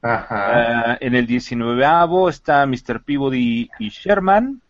Ajá. 0.00 0.92
Eh, 0.92 0.98
en 1.00 1.16
el 1.16 1.26
diecinueveavo 1.26 2.28
está 2.28 2.64
Mr. 2.66 3.02
Peabody 3.04 3.68
y 3.80 3.88
Sherman. 3.88 4.62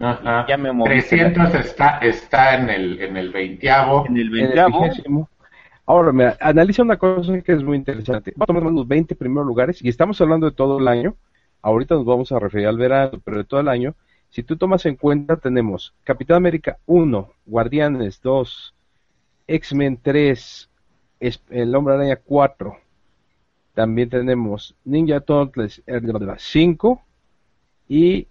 Ajá. 0.00 0.44
Ya 0.50 0.58
me 0.58 0.70
300 0.84 1.54
está, 1.54 1.96
está 2.02 2.56
en 2.56 2.68
el, 2.68 3.00
en 3.00 3.16
el 3.16 3.32
veinteavo. 3.32 4.04
En 4.06 4.18
el 4.18 4.28
veinteavo. 4.28 4.86
Ahora, 5.90 6.12
mira, 6.12 6.36
analiza 6.38 6.84
una 6.84 6.96
cosa 6.96 7.40
que 7.40 7.50
es 7.50 7.64
muy 7.64 7.76
interesante. 7.76 8.32
Vamos 8.36 8.56
a 8.56 8.60
tomar 8.60 8.72
los 8.72 8.86
20 8.86 9.16
primeros 9.16 9.44
lugares 9.44 9.82
y 9.82 9.88
estamos 9.88 10.20
hablando 10.20 10.48
de 10.48 10.52
todo 10.54 10.78
el 10.78 10.86
año. 10.86 11.16
Ahorita 11.62 11.96
nos 11.96 12.04
vamos 12.04 12.30
a 12.30 12.38
referir 12.38 12.68
al 12.68 12.78
verano, 12.78 13.20
pero 13.24 13.38
de 13.38 13.44
todo 13.44 13.58
el 13.58 13.66
año. 13.66 13.96
Si 14.28 14.44
tú 14.44 14.56
tomas 14.56 14.86
en 14.86 14.94
cuenta, 14.94 15.36
tenemos 15.38 15.92
Capitán 16.04 16.36
América 16.36 16.78
1, 16.86 17.32
Guardianes 17.44 18.20
2, 18.22 18.72
X-Men 19.48 19.98
3, 20.00 20.70
El 21.50 21.74
Hombre 21.74 21.94
Araña 21.94 22.20
4. 22.24 22.76
También 23.74 24.10
tenemos 24.10 24.76
Ninja 24.84 25.18
Turtles 25.18 25.82
5 26.38 27.02
y 27.88 28.28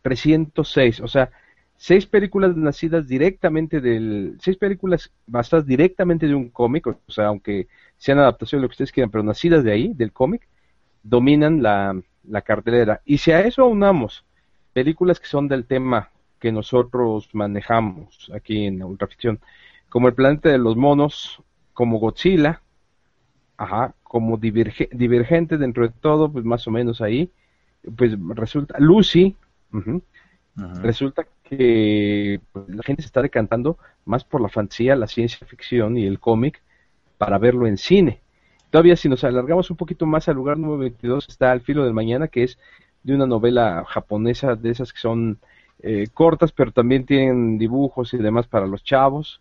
306. 0.00 0.98
Em, 0.98 1.04
o 1.04 1.08
sea, 1.08 1.30
seis 1.76 2.06
películas 2.06 2.56
nacidas 2.56 3.06
directamente 3.06 3.80
del. 3.80 4.36
Seis 4.40 4.56
películas 4.56 5.12
basadas 5.26 5.66
directamente 5.66 6.26
de 6.26 6.34
un 6.34 6.50
cómic, 6.50 6.86
o 6.86 6.98
sea, 7.08 7.26
aunque 7.26 7.68
sean 7.96 8.18
adaptaciones, 8.18 8.62
lo 8.62 8.68
que 8.68 8.74
ustedes 8.74 8.92
quieran, 8.92 9.10
pero 9.10 9.22
nacidas 9.24 9.64
de 9.64 9.72
ahí, 9.72 9.92
del 9.94 10.12
cómic, 10.12 10.46
dominan 11.02 11.62
la, 11.62 12.00
la 12.28 12.42
cartelera. 12.42 13.00
Y 13.04 13.18
si 13.18 13.32
a 13.32 13.40
eso 13.40 13.62
aunamos 13.62 14.24
películas 14.72 15.20
que 15.20 15.26
son 15.26 15.48
del 15.48 15.64
tema 15.66 16.10
que 16.40 16.52
nosotros 16.52 17.30
manejamos 17.32 18.30
aquí 18.34 18.66
en 18.66 18.82
Ultraficción, 18.82 19.40
como 19.88 20.08
El 20.08 20.14
Planeta 20.14 20.48
de 20.50 20.58
los 20.58 20.76
Monos, 20.76 21.42
como 21.72 21.98
Godzilla, 21.98 22.60
ajá, 23.56 23.94
como 24.02 24.36
Divergente 24.36 25.56
dentro 25.56 25.86
de 25.86 25.94
todo, 26.00 26.30
pues 26.30 26.44
más 26.44 26.66
o 26.66 26.70
menos 26.70 27.00
ahí, 27.00 27.30
pues 27.96 28.16
resulta, 28.34 28.76
Lucy, 28.78 29.36
resulta 30.56 31.26
que 31.42 32.40
pues, 32.52 32.68
la 32.68 32.82
gente 32.82 33.02
se 33.02 33.06
está 33.06 33.22
decantando 33.22 33.78
más 34.04 34.24
por 34.24 34.40
la 34.40 34.48
fantasía, 34.48 34.96
la 34.96 35.08
ciencia 35.08 35.46
ficción 35.46 35.96
y 35.96 36.06
el 36.06 36.20
cómic 36.20 36.62
para 37.18 37.38
verlo 37.38 37.66
en 37.66 37.76
cine. 37.76 38.20
Todavía 38.70 38.96
si 38.96 39.08
nos 39.08 39.24
alargamos 39.24 39.70
un 39.70 39.76
poquito 39.76 40.06
más 40.06 40.28
al 40.28 40.36
lugar 40.36 40.58
número 40.58 40.78
22 40.78 41.28
está 41.28 41.52
Al 41.52 41.60
filo 41.60 41.84
del 41.84 41.94
mañana, 41.94 42.28
que 42.28 42.44
es 42.44 42.58
de 43.02 43.14
una 43.14 43.26
novela 43.26 43.84
japonesa 43.86 44.56
de 44.56 44.70
esas 44.70 44.92
que 44.92 44.98
son 44.98 45.38
eh, 45.80 46.08
cortas, 46.12 46.52
pero 46.52 46.72
también 46.72 47.04
tienen 47.04 47.58
dibujos 47.58 48.14
y 48.14 48.18
demás 48.18 48.46
para 48.46 48.66
los 48.66 48.82
chavos. 48.82 49.40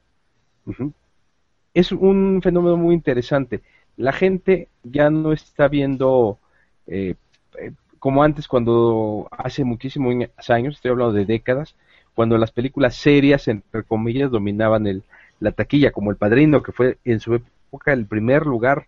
Es 1.73 1.91
un 1.91 2.41
fenómeno 2.43 2.78
muy 2.78 2.93
interesante. 2.93 3.62
La 3.97 4.12
gente 4.12 4.69
ya 4.84 5.10
no 5.10 5.32
está 5.32 5.67
viendo 5.67 6.39
eh, 6.86 7.15
eh, 7.60 7.71
como 8.03 8.21
antes 8.21 8.49
cuando 8.49 9.29
hace 9.31 9.63
muchísimos 9.63 10.13
años, 10.49 10.75
estoy 10.75 10.91
hablando 10.91 11.13
de 11.13 11.23
décadas, 11.23 11.73
cuando 12.13 12.37
las 12.37 12.51
películas 12.51 12.97
serias, 12.97 13.47
entre 13.47 13.83
comillas, 13.83 14.29
dominaban 14.29 14.87
el, 14.87 15.03
la 15.39 15.53
taquilla, 15.53 15.93
como 15.93 16.11
El 16.11 16.17
Padrino, 16.17 16.61
que 16.61 16.73
fue 16.73 16.97
en 17.05 17.21
su 17.21 17.35
época 17.35 17.93
el 17.93 18.05
primer 18.05 18.45
lugar, 18.45 18.87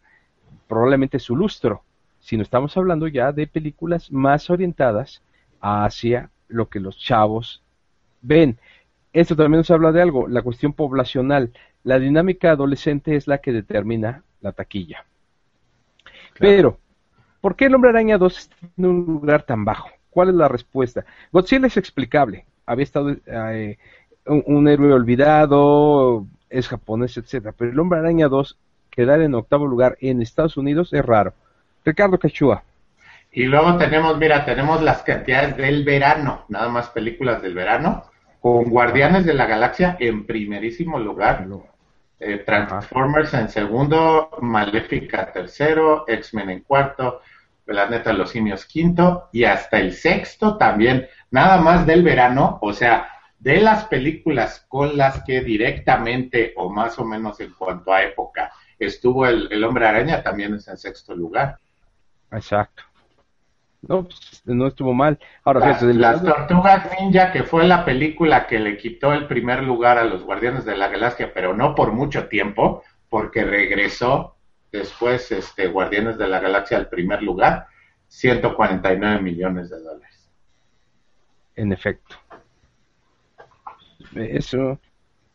probablemente 0.68 1.20
su 1.20 1.34
lustro, 1.34 1.82
sino 2.20 2.44
estamos 2.44 2.76
hablando 2.76 3.08
ya 3.08 3.32
de 3.32 3.48
películas 3.48 4.12
más 4.12 4.50
orientadas 4.50 5.22
hacia 5.62 6.30
lo 6.50 6.68
que 6.68 6.82
los 6.82 7.00
chavos 7.00 7.64
ven. 8.22 8.58
Esto 9.14 9.38
también 9.38 9.60
nos 9.60 9.72
habla 9.72 9.94
de 9.94 10.02
algo, 10.02 10.28
la 10.28 10.42
cuestión 10.42 10.74
poblacional. 10.74 11.54
La 11.86 12.00
dinámica 12.00 12.52
adolescente 12.52 13.16
es 13.16 13.28
la 13.28 13.38
que 13.38 13.54
determina 13.54 14.24
la 14.42 14.52
taquilla. 14.52 15.06
Pero, 16.38 16.80
¿por 17.46 17.56
qué 17.56 17.66
el 17.66 17.76
hombre 17.76 17.92
araña 17.92 18.18
2 18.18 18.38
está 18.40 18.56
en 18.76 18.86
un 18.88 19.06
lugar 19.06 19.44
tan 19.44 19.66
bajo? 19.66 19.88
¿Cuál 20.10 20.30
es 20.30 20.34
la 20.34 20.48
respuesta? 20.48 21.06
Godzilla 21.32 21.68
es 21.68 21.78
explicable. 21.78 22.44
Había 22.66 22.82
estado 22.82 23.16
eh, 23.28 23.78
un, 24.26 24.68
héroe 24.68 24.92
olvidado, 24.92 26.26
es 26.50 26.68
japonés, 26.68 27.18
etcétera. 27.18 27.54
Pero 27.56 27.70
el 27.70 27.80
hombre 27.80 28.00
araña 28.00 28.30
2 28.30 28.58
quedar 28.90 29.22
en 29.22 29.36
octavo 29.36 29.68
lugar 29.68 29.96
en 30.02 30.24
Estados 30.24 30.58
Unidos 30.58 30.92
es 30.92 31.06
raro. 31.06 31.34
Ricardo 31.86 32.18
Cachua. 32.18 32.64
Y 33.32 33.44
luego 33.44 33.78
tenemos, 33.78 34.18
mira, 34.18 34.44
tenemos 34.44 34.82
las 34.82 35.04
cantidades 35.04 35.56
del 35.56 35.84
verano, 35.84 36.46
nada 36.50 36.70
más 36.70 36.90
películas 36.90 37.44
del 37.44 37.54
verano, 37.54 38.06
con 38.42 38.64
Guardianes 38.72 39.24
de 39.24 39.36
la 39.36 39.46
Galaxia 39.46 39.98
en 40.00 40.26
primerísimo 40.26 40.98
lugar. 40.98 41.46
Eh, 42.20 42.40
Transformers 42.40 43.36
en 43.36 43.50
segundo, 43.50 44.32
Maléfica 44.42 45.32
tercero, 45.32 46.06
X-Men 46.08 46.50
en 46.50 46.62
cuarto, 46.62 47.22
Planeta 47.66 48.12
de 48.12 48.18
los 48.18 48.30
Simios 48.30 48.66
quinto 48.66 49.30
y 49.32 49.44
hasta 49.44 49.80
el 49.80 49.94
sexto 49.94 50.58
también, 50.58 51.08
nada 51.32 51.58
más 51.58 51.86
del 51.86 52.04
verano, 52.04 52.60
o 52.62 52.72
sea, 52.72 53.10
de 53.40 53.60
las 53.60 53.86
películas 53.86 54.66
con 54.70 54.96
las 54.98 55.24
que 55.24 55.42
directamente 55.42 56.54
o 56.56 56.70
más 56.70 56.98
o 57.00 57.06
menos 57.06 57.40
en 57.40 57.54
cuanto 57.54 57.92
a 57.92 58.04
época 58.04 58.52
estuvo 58.80 59.26
el, 59.26 59.64
Hombre 59.64 59.88
Araña, 59.88 60.24
también 60.24 60.54
es 60.54 60.68
en 60.68 60.78
sexto 60.78 61.16
lugar. 61.16 61.58
Exacto. 62.32 62.84
No, 63.82 64.04
pues, 64.04 64.42
no 64.46 64.68
estuvo 64.68 64.94
mal. 64.94 65.20
Ahora, 65.44 65.60
las, 65.60 65.82
las 65.84 66.24
Tortugas 66.24 66.90
Ninja, 67.00 67.32
que 67.32 67.44
fue 67.44 67.66
la 67.66 67.86
película 67.86 68.48
que 68.48 68.60
le 68.60 68.78
quitó 68.78 69.14
el 69.14 69.28
primer 69.28 69.64
lugar 69.64 69.98
a 70.00 70.06
los 70.06 70.24
Guardianes 70.24 70.66
de 70.66 70.76
la 70.76 70.88
Galaxia, 70.88 71.32
pero 71.34 71.56
no 71.56 71.76
por 71.76 71.92
mucho 71.92 72.28
tiempo, 72.28 72.84
porque 73.10 73.44
regresó 73.44 74.35
después 74.76 75.32
este 75.32 75.68
Guardianes 75.68 76.18
de 76.18 76.28
la 76.28 76.40
Galaxia 76.40 76.78
al 76.78 76.90
primer 76.90 77.22
lugar, 77.22 77.68
149 78.08 79.22
millones 79.22 79.70
de 79.70 79.82
dólares. 79.82 80.32
En 81.56 81.72
efecto. 81.72 82.16
Eso, 84.16 84.80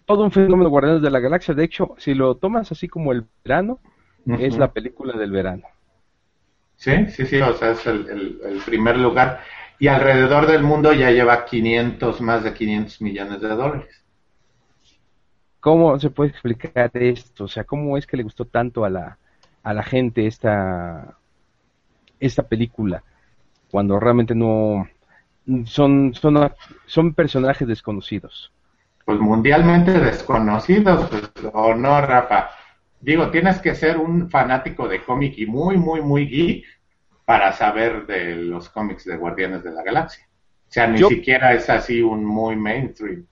todo 0.06 0.24
un 0.24 0.32
fenómeno 0.32 0.64
de 0.64 0.70
Guardianes 0.70 1.02
de 1.02 1.10
la 1.10 1.20
Galaxia. 1.20 1.54
De 1.54 1.64
hecho, 1.64 1.94
si 1.98 2.14
lo 2.14 2.34
tomas 2.36 2.72
así 2.72 2.88
como 2.88 3.12
el 3.12 3.24
verano, 3.44 3.78
es 4.26 4.56
la 4.58 4.72
película 4.72 5.16
del 5.16 5.30
verano. 5.30 5.64
Sí, 6.76 7.06
sí, 7.08 7.26
sí, 7.26 7.40
o 7.40 7.52
sea, 7.54 7.72
es 7.72 7.86
el, 7.86 8.62
primer 8.64 8.98
lugar. 8.98 9.40
Y 9.78 9.88
alrededor 9.88 10.46
del 10.46 10.62
mundo 10.62 10.92
ya 10.92 11.10
lleva 11.10 11.44
500, 11.44 12.20
más 12.20 12.42
de 12.42 12.54
500 12.54 13.02
millones 13.02 13.40
de 13.40 13.48
dólares. 13.48 14.04
¿Cómo 15.60 15.98
se 15.98 16.10
puede 16.10 16.30
explicar 16.30 16.90
esto? 16.94 17.44
O 17.44 17.48
sea, 17.48 17.64
¿cómo 17.64 17.96
es 17.98 18.06
que 18.06 18.16
le 18.16 18.22
gustó 18.22 18.46
tanto 18.46 18.84
a 18.84 18.90
la, 18.90 19.18
a 19.62 19.74
la 19.74 19.82
gente 19.82 20.26
esta, 20.26 21.16
esta 22.18 22.42
película? 22.44 23.02
Cuando 23.70 24.00
realmente 24.00 24.34
no 24.34 24.88
son, 25.64 26.14
son, 26.14 26.52
son 26.86 27.14
personajes 27.14 27.66
desconocidos. 27.66 28.52
Pues 29.04 29.18
mundialmente 29.18 29.92
desconocidos, 29.92 31.08
pues, 31.08 31.30
o 31.52 31.74
no, 31.74 32.00
Rafa. 32.00 32.50
Digo, 33.00 33.30
tienes 33.30 33.60
que 33.60 33.74
ser 33.74 33.96
un 33.96 34.30
fanático 34.30 34.86
de 34.86 35.02
cómic 35.02 35.38
y 35.38 35.46
muy, 35.46 35.76
muy, 35.78 36.02
muy 36.02 36.26
geek 36.26 36.64
para 37.24 37.52
saber 37.52 38.06
de 38.06 38.36
los 38.36 38.68
cómics 38.68 39.04
de 39.04 39.16
Guardianes 39.16 39.64
de 39.64 39.72
la 39.72 39.82
Galaxia. 39.82 40.26
O 40.68 40.72
sea, 40.72 40.86
ni 40.86 40.98
siquiera 40.98 41.52
es 41.52 41.68
así 41.70 42.02
un 42.02 42.24
muy 42.24 42.56
mainstream. 42.56 43.26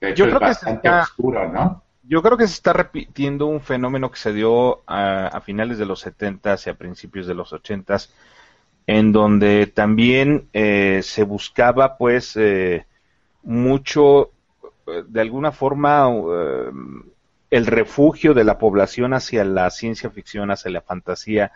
De 0.00 0.10
hecho, 0.10 0.26
es 0.26 0.34
bastante 0.34 0.88
oscuro, 0.90 1.50
¿no? 1.50 1.83
Yo 2.06 2.22
creo 2.22 2.36
que 2.36 2.46
se 2.46 2.54
está 2.54 2.72
repitiendo 2.72 3.46
un 3.46 3.60
fenómeno 3.60 4.10
que 4.10 4.18
se 4.18 4.32
dio 4.32 4.82
a, 4.86 5.40
finales 5.40 5.78
de 5.78 5.86
los 5.86 6.06
70s 6.06 6.66
y 6.66 6.70
a 6.70 6.74
principios 6.74 7.26
de 7.26 7.34
los 7.34 7.52
80s, 7.52 8.10
en 8.86 9.12
donde 9.12 9.66
también 9.66 10.48
eh, 10.52 11.00
se 11.02 11.24
buscaba, 11.24 11.96
pues, 11.96 12.36
eh, 12.36 12.86
mucho, 13.42 14.30
eh, 14.86 15.02
de 15.06 15.20
alguna 15.20 15.52
forma, 15.52 16.08
el 17.50 17.66
refugio 17.66 18.34
de 18.34 18.44
la 18.44 18.58
población 18.58 19.14
hacia 19.14 19.44
la 19.44 19.70
ciencia 19.70 20.10
ficción, 20.10 20.50
hacia 20.50 20.72
la 20.72 20.80
fantasía. 20.80 21.52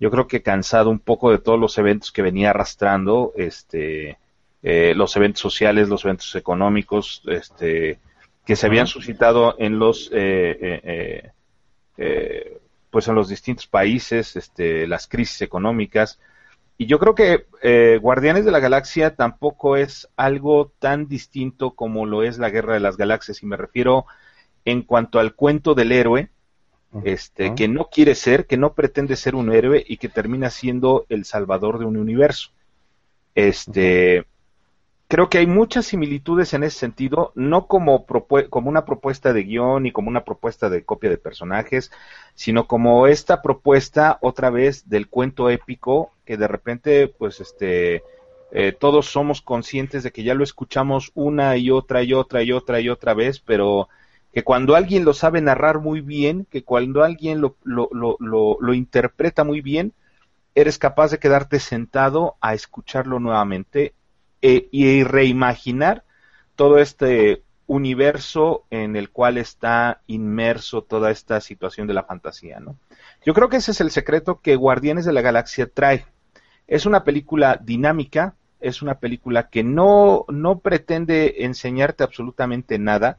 Yo 0.00 0.10
creo 0.10 0.26
que 0.26 0.42
cansado 0.42 0.90
un 0.90 0.98
poco 0.98 1.30
de 1.30 1.38
todos 1.38 1.60
los 1.60 1.76
eventos 1.78 2.10
que 2.10 2.22
venía 2.22 2.50
arrastrando, 2.50 3.32
este, 3.36 4.18
eh, 4.62 4.94
los 4.96 5.14
eventos 5.14 5.42
sociales, 5.42 5.88
los 5.88 6.04
eventos 6.04 6.34
económicos, 6.34 7.22
este, 7.26 7.98
que 8.46 8.56
se 8.56 8.66
habían 8.66 8.86
suscitado 8.86 9.56
en 9.58 9.78
los, 9.78 10.10
eh, 10.14 11.32
eh, 11.98 12.60
pues 12.90 13.08
en 13.08 13.14
los 13.14 13.28
distintos 13.28 13.66
países, 13.66 14.36
este, 14.36 14.86
las 14.86 15.06
crisis 15.06 15.42
económicas. 15.42 16.18
Y 16.78 16.86
yo 16.86 16.98
creo 16.98 17.14
que 17.14 17.46
Guardianes 18.00 18.44
de 18.44 18.52
la 18.52 18.60
Galaxia 18.60 19.16
tampoco 19.16 19.76
es 19.76 20.08
algo 20.16 20.72
tan 20.78 21.08
distinto 21.08 21.72
como 21.72 22.06
lo 22.06 22.22
es 22.22 22.38
la 22.38 22.50
Guerra 22.50 22.74
de 22.74 22.80
las 22.80 22.96
Galaxias, 22.96 23.42
y 23.42 23.46
me 23.46 23.56
refiero 23.56 24.06
en 24.64 24.82
cuanto 24.82 25.18
al 25.18 25.34
cuento 25.34 25.74
del 25.74 25.92
héroe, 25.92 26.30
este, 27.04 27.54
que 27.54 27.68
no 27.68 27.88
quiere 27.90 28.14
ser, 28.14 28.46
que 28.46 28.56
no 28.56 28.74
pretende 28.74 29.16
ser 29.16 29.34
un 29.34 29.52
héroe 29.52 29.84
y 29.86 29.96
que 29.96 30.08
termina 30.08 30.50
siendo 30.50 31.04
el 31.08 31.24
salvador 31.24 31.78
de 31.78 31.84
un 31.84 31.96
universo. 31.96 32.50
Este, 33.34 34.24
creo 35.08 35.28
que 35.28 35.38
hay 35.38 35.46
muchas 35.46 35.86
similitudes 35.86 36.52
en 36.54 36.64
ese 36.64 36.78
sentido, 36.78 37.32
no 37.34 37.66
como, 37.66 38.06
como 38.06 38.68
una 38.68 38.84
propuesta 38.84 39.32
de 39.32 39.44
guion 39.44 39.86
y 39.86 39.92
como 39.92 40.08
una 40.08 40.24
propuesta 40.24 40.68
de 40.68 40.84
copia 40.84 41.10
de 41.10 41.18
personajes, 41.18 41.90
sino 42.34 42.66
como 42.66 43.06
esta 43.06 43.42
propuesta 43.42 44.18
otra 44.20 44.50
vez 44.50 44.88
del 44.88 45.08
cuento 45.08 45.50
épico 45.50 46.12
que 46.24 46.36
de 46.36 46.48
repente, 46.48 47.08
pues, 47.08 47.40
este, 47.40 48.02
eh, 48.52 48.72
todos 48.72 49.06
somos 49.06 49.42
conscientes 49.42 50.02
de 50.02 50.10
que 50.10 50.24
ya 50.24 50.34
lo 50.34 50.44
escuchamos 50.44 51.12
una 51.14 51.56
y 51.56 51.70
otra 51.70 52.02
y 52.02 52.12
otra 52.12 52.42
y 52.42 52.52
otra 52.52 52.80
y 52.80 52.88
otra 52.88 53.14
vez, 53.14 53.38
pero 53.40 53.88
que 54.32 54.44
cuando 54.44 54.76
alguien 54.76 55.04
lo 55.04 55.14
sabe 55.14 55.40
narrar 55.40 55.78
muy 55.80 56.00
bien, 56.00 56.46
que 56.50 56.62
cuando 56.64 57.02
alguien 57.02 57.40
lo, 57.40 57.56
lo, 57.64 57.88
lo, 57.92 58.18
lo, 58.20 58.74
interpreta 58.74 59.44
muy 59.44 59.62
bien, 59.62 59.94
eres 60.54 60.78
capaz 60.78 61.10
de 61.10 61.18
quedarte 61.18 61.60
sentado 61.60 62.36
a 62.40 62.54
escucharlo 62.54 63.18
nuevamente 63.18 63.94
e, 64.42 64.68
y 64.70 65.02
reimaginar 65.04 66.04
todo 66.54 66.78
este 66.78 67.42
universo 67.66 68.64
en 68.70 68.96
el 68.96 69.10
cual 69.10 69.38
está 69.38 70.00
inmerso 70.06 70.82
toda 70.82 71.10
esta 71.10 71.40
situación 71.40 71.86
de 71.86 71.94
la 71.94 72.04
fantasía, 72.04 72.60
¿no? 72.60 72.76
Yo 73.24 73.34
creo 73.34 73.48
que 73.48 73.56
ese 73.56 73.72
es 73.72 73.80
el 73.80 73.90
secreto 73.90 74.40
que 74.40 74.56
Guardianes 74.56 75.04
de 75.04 75.12
la 75.12 75.20
Galaxia 75.20 75.68
trae. 75.72 76.06
Es 76.68 76.86
una 76.86 77.02
película 77.02 77.60
dinámica, 77.62 78.34
es 78.60 78.82
una 78.82 78.98
película 79.00 79.48
que 79.48 79.64
no, 79.64 80.24
no 80.28 80.60
pretende 80.60 81.44
enseñarte 81.44 82.04
absolutamente 82.04 82.78
nada, 82.78 83.18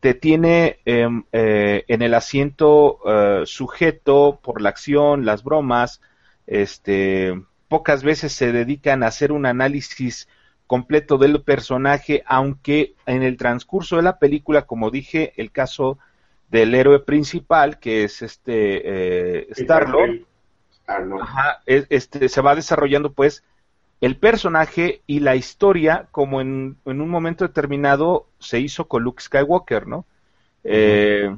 te 0.00 0.14
tiene 0.14 0.78
em, 0.84 1.24
eh, 1.32 1.84
en 1.88 2.02
el 2.02 2.14
asiento 2.14 3.00
eh, 3.04 3.42
sujeto 3.46 4.38
por 4.42 4.60
la 4.60 4.68
acción, 4.68 5.24
las 5.24 5.42
bromas, 5.42 6.00
este, 6.46 7.34
pocas 7.68 8.02
veces 8.02 8.32
se 8.32 8.52
dedican 8.52 9.02
a 9.02 9.08
hacer 9.08 9.32
un 9.32 9.46
análisis 9.46 10.28
completo 10.66 11.18
del 11.18 11.42
personaje, 11.42 12.22
aunque 12.26 12.94
en 13.06 13.22
el 13.22 13.36
transcurso 13.36 13.96
de 13.96 14.02
la 14.02 14.18
película, 14.18 14.62
como 14.62 14.90
dije, 14.90 15.32
el 15.36 15.52
caso 15.52 15.98
del 16.50 16.74
héroe 16.74 17.00
principal, 17.00 17.78
que 17.78 18.04
es 18.04 18.22
este 18.22 19.40
eh, 19.40 19.46
Star-Lord, 19.50 20.26
este, 21.66 22.28
se 22.28 22.40
va 22.40 22.54
desarrollando 22.54 23.12
pues 23.12 23.42
el 24.00 24.16
personaje 24.16 25.02
y 25.06 25.20
la 25.20 25.36
historia 25.36 26.06
como 26.10 26.40
en, 26.40 26.76
un 26.84 27.08
momento 27.08 27.46
determinado 27.46 28.26
se 28.38 28.60
hizo 28.60 28.86
con 28.86 29.02
Luke 29.02 29.22
Skywalker, 29.22 29.86
¿no? 29.86 30.04
Eh, 30.64 31.34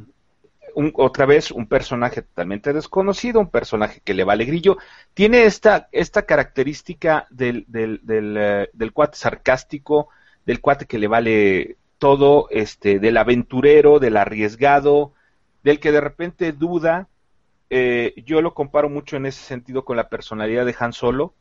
otra 0.94 1.26
vez 1.26 1.50
un 1.50 1.66
personaje 1.66 2.22
totalmente 2.22 2.72
desconocido, 2.72 3.40
un 3.40 3.50
personaje 3.50 4.00
que 4.04 4.14
le 4.14 4.24
vale 4.24 4.44
grillo. 4.44 4.78
Tiene 5.14 5.44
esta, 5.44 5.88
esta 5.92 6.22
característica 6.26 7.26
del, 7.30 7.64
del, 7.68 8.00
del, 8.04 8.36
eh, 8.38 8.70
del, 8.72 8.92
cuate 8.92 9.16
sarcástico, 9.16 10.08
del 10.46 10.60
cuate 10.60 10.86
que 10.86 10.98
le 10.98 11.08
vale 11.08 11.76
todo, 11.98 12.48
este, 12.50 12.98
del 13.00 13.16
aventurero, 13.16 13.98
del 13.98 14.16
arriesgado, 14.16 15.12
del 15.64 15.80
que 15.80 15.92
de 15.92 16.00
repente 16.00 16.52
duda. 16.52 17.08
Eh, 17.70 18.14
yo 18.24 18.40
lo 18.40 18.54
comparo 18.54 18.88
mucho 18.88 19.16
en 19.16 19.26
ese 19.26 19.42
sentido 19.42 19.84
con 19.84 19.96
la 19.96 20.08
personalidad 20.08 20.64
de 20.64 20.74
Han 20.78 20.92
Solo 20.92 21.34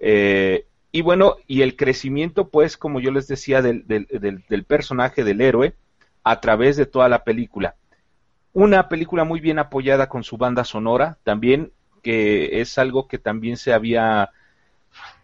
Eh, 0.00 0.66
y 0.92 1.02
bueno, 1.02 1.36
y 1.46 1.62
el 1.62 1.76
crecimiento, 1.76 2.48
pues, 2.48 2.76
como 2.76 3.00
yo 3.00 3.10
les 3.12 3.28
decía, 3.28 3.62
del, 3.62 3.86
del, 3.86 4.06
del, 4.48 4.64
personaje, 4.64 5.22
del 5.24 5.40
héroe, 5.40 5.74
a 6.24 6.40
través 6.40 6.76
de 6.76 6.86
toda 6.86 7.08
la 7.08 7.22
película. 7.24 7.76
Una 8.52 8.88
película 8.88 9.24
muy 9.24 9.40
bien 9.40 9.58
apoyada 9.58 10.08
con 10.08 10.24
su 10.24 10.36
banda 10.36 10.64
sonora, 10.64 11.18
también, 11.22 11.72
que 12.02 12.60
es 12.60 12.78
algo 12.78 13.06
que 13.06 13.18
también 13.18 13.56
se 13.56 13.72
había 13.72 14.30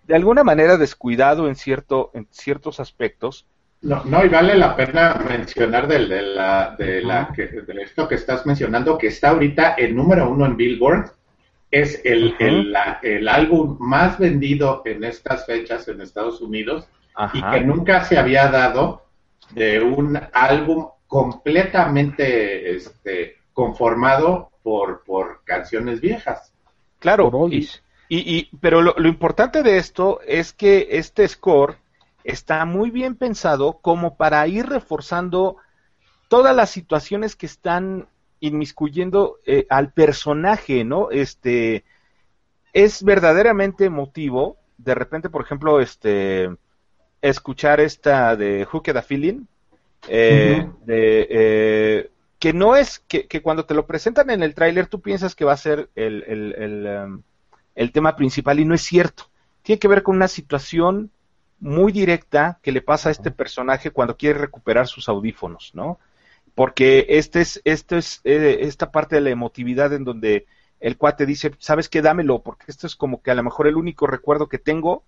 de 0.07 0.15
alguna 0.15 0.45
manera 0.45 0.77
descuidado 0.77 1.49
en, 1.49 1.57
cierto, 1.57 2.11
en 2.15 2.29
ciertos 2.31 2.79
aspectos. 2.81 3.47
No, 3.83 4.05
no, 4.05 4.25
y 4.25 4.29
vale 4.29 4.57
la 4.57 4.77
pena 4.77 5.21
mencionar 5.29 5.87
de, 5.87 5.99
la, 5.99 6.75
de, 6.79 7.03
la, 7.03 7.31
de 7.37 7.83
esto 7.83 8.09
que 8.09 8.15
estás 8.15 8.47
mencionando, 8.47 8.97
que 8.97 9.09
está 9.09 9.31
ahorita 9.31 9.75
en 9.77 9.97
número 9.97 10.31
uno 10.31 10.47
en 10.47 10.57
Billboard. 10.57 11.11
Es 11.71 12.01
el, 12.05 12.37
el, 12.39 12.75
el, 13.03 13.29
álbum 13.29 13.77
más 13.81 14.19
vendido 14.19 14.83
en 14.85 15.03
estas 15.03 15.45
fechas 15.47 15.89
en 15.89 16.01
Estados 16.01 16.41
Unidos 16.41 16.89
y 17.35 17.43
que 17.43 17.61
nunca 17.61 18.05
se 18.05 18.17
había 18.17 18.49
dado 18.49 19.03
de 19.51 19.81
un 19.81 20.19
álbum 20.33 20.89
completamente 21.07 22.75
este, 22.75 23.37
conformado 23.53 24.51
por, 24.63 25.05
por 25.05 25.43
canciones 25.45 26.01
viejas. 26.01 26.53
Claro, 26.99 27.31
y, 27.51 27.69
y, 28.09 28.51
pero 28.61 28.83
lo, 28.83 29.09
importante 29.09 29.63
de 29.63 29.79
esto 29.79 30.21
es 30.27 30.53
que 30.53 30.89
este 30.93 31.27
score 31.27 31.77
está 32.25 32.65
muy 32.65 32.91
bien 32.91 33.17
pensado 33.17 33.79
como 33.81 34.17
para 34.17 34.47
ir 34.47 34.67
reforzando 34.67 35.57
todas 36.29 36.55
las 36.55 36.71
situaciones 36.71 37.37
que 37.37 37.47
están 37.47 38.09
inmiscuyendo 38.41 39.39
eh, 39.45 39.67
al 39.71 39.93
personaje, 39.93 40.85
¿no? 40.85 41.11
Este 41.11 41.85
es 42.73 43.03
verdaderamente 43.03 43.85
emotivo. 43.85 44.57
De 44.77 44.95
repente, 44.95 45.31
por 45.31 45.43
ejemplo, 45.43 45.81
este 45.81 46.51
escuchar 47.23 47.81
esta 47.81 48.37
de 48.37 48.67
Who 48.71 48.83
the 48.83 49.03
Feeling, 49.03 49.47
eh, 50.09 50.69
de, 50.85 51.27
eh, 51.31 52.11
que 52.39 52.53
no 52.53 52.77
es 52.77 53.01
que, 53.09 53.27
cuando 53.43 53.65
te 53.65 53.75
lo 53.75 53.87
presentan 53.87 54.31
en 54.31 54.43
el 54.43 54.55
tráiler 54.55 54.87
tú 54.87 55.01
piensas 55.01 55.35
que 55.35 55.45
va 55.45 55.53
a 55.53 55.57
ser 55.57 55.89
el, 55.95 56.23
el, 56.27 56.87
um, 56.87 57.23
el 57.75 57.93
tema 57.93 58.17
principal 58.17 58.61
y 58.61 58.65
no 58.65 58.75
es 58.75 58.83
cierto. 58.83 59.31
Tiene 59.63 59.79
que 59.79 59.89
ver 59.89 60.03
con 60.03 60.17
una 60.17 60.29
situación 60.29 61.11
muy 61.59 61.93
directa 61.93 62.59
que 62.63 62.73
le 62.73 62.83
pasa 62.83 63.09
a 63.09 63.13
este 63.13 63.31
personaje 63.31 63.91
cuando 63.91 64.17
quiere 64.17 64.39
recuperar 64.39 64.87
sus 64.87 65.09
audífonos, 65.09 65.73
¿no? 65.75 65.99
Porque 66.55 67.07
este 67.09 67.41
es, 67.41 67.61
este 67.65 67.99
es 67.99 68.21
eh, 68.25 68.59
esta 68.63 68.91
parte 68.91 69.17
de 69.17 69.23
la 69.23 69.31
emotividad 69.31 69.93
en 69.93 70.05
donde 70.05 70.47
el 70.81 70.97
cuate 70.97 71.27
dice, 71.27 71.53
¿sabes 71.59 71.89
qué? 71.89 72.03
Dámelo, 72.03 72.43
porque 72.43 72.67
esto 72.69 72.87
es 72.87 72.97
como 72.97 73.23
que 73.23 73.31
a 73.31 73.35
lo 73.35 73.43
mejor 73.43 73.67
el 73.67 73.77
único 73.77 74.07
recuerdo 74.07 74.49
que 74.49 74.59
tengo 74.59 75.05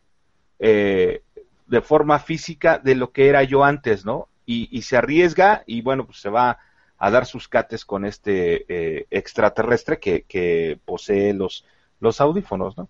eh, 0.58 1.22
de 1.66 1.80
forma 1.82 2.18
física 2.18 2.78
de 2.78 2.94
lo 2.94 3.12
que 3.12 3.28
era 3.28 3.42
yo 3.42 3.64
antes, 3.64 4.04
¿no? 4.04 4.28
Y, 4.50 4.80
se 4.80 4.96
arriesga 4.96 5.62
y 5.66 5.82
bueno, 5.82 6.06
pues 6.06 6.20
se 6.20 6.30
va 6.30 6.58
a 6.96 7.10
dar 7.10 7.26
sus 7.26 7.48
cates 7.48 7.84
con 7.84 8.06
este 8.06 8.64
eh, 8.68 9.06
extraterrestre 9.10 10.00
que, 10.00 10.22
que 10.22 10.78
posee 10.86 11.34
los, 11.34 11.66
los 12.00 12.18
audífonos, 12.22 12.78
¿no? 12.78 12.88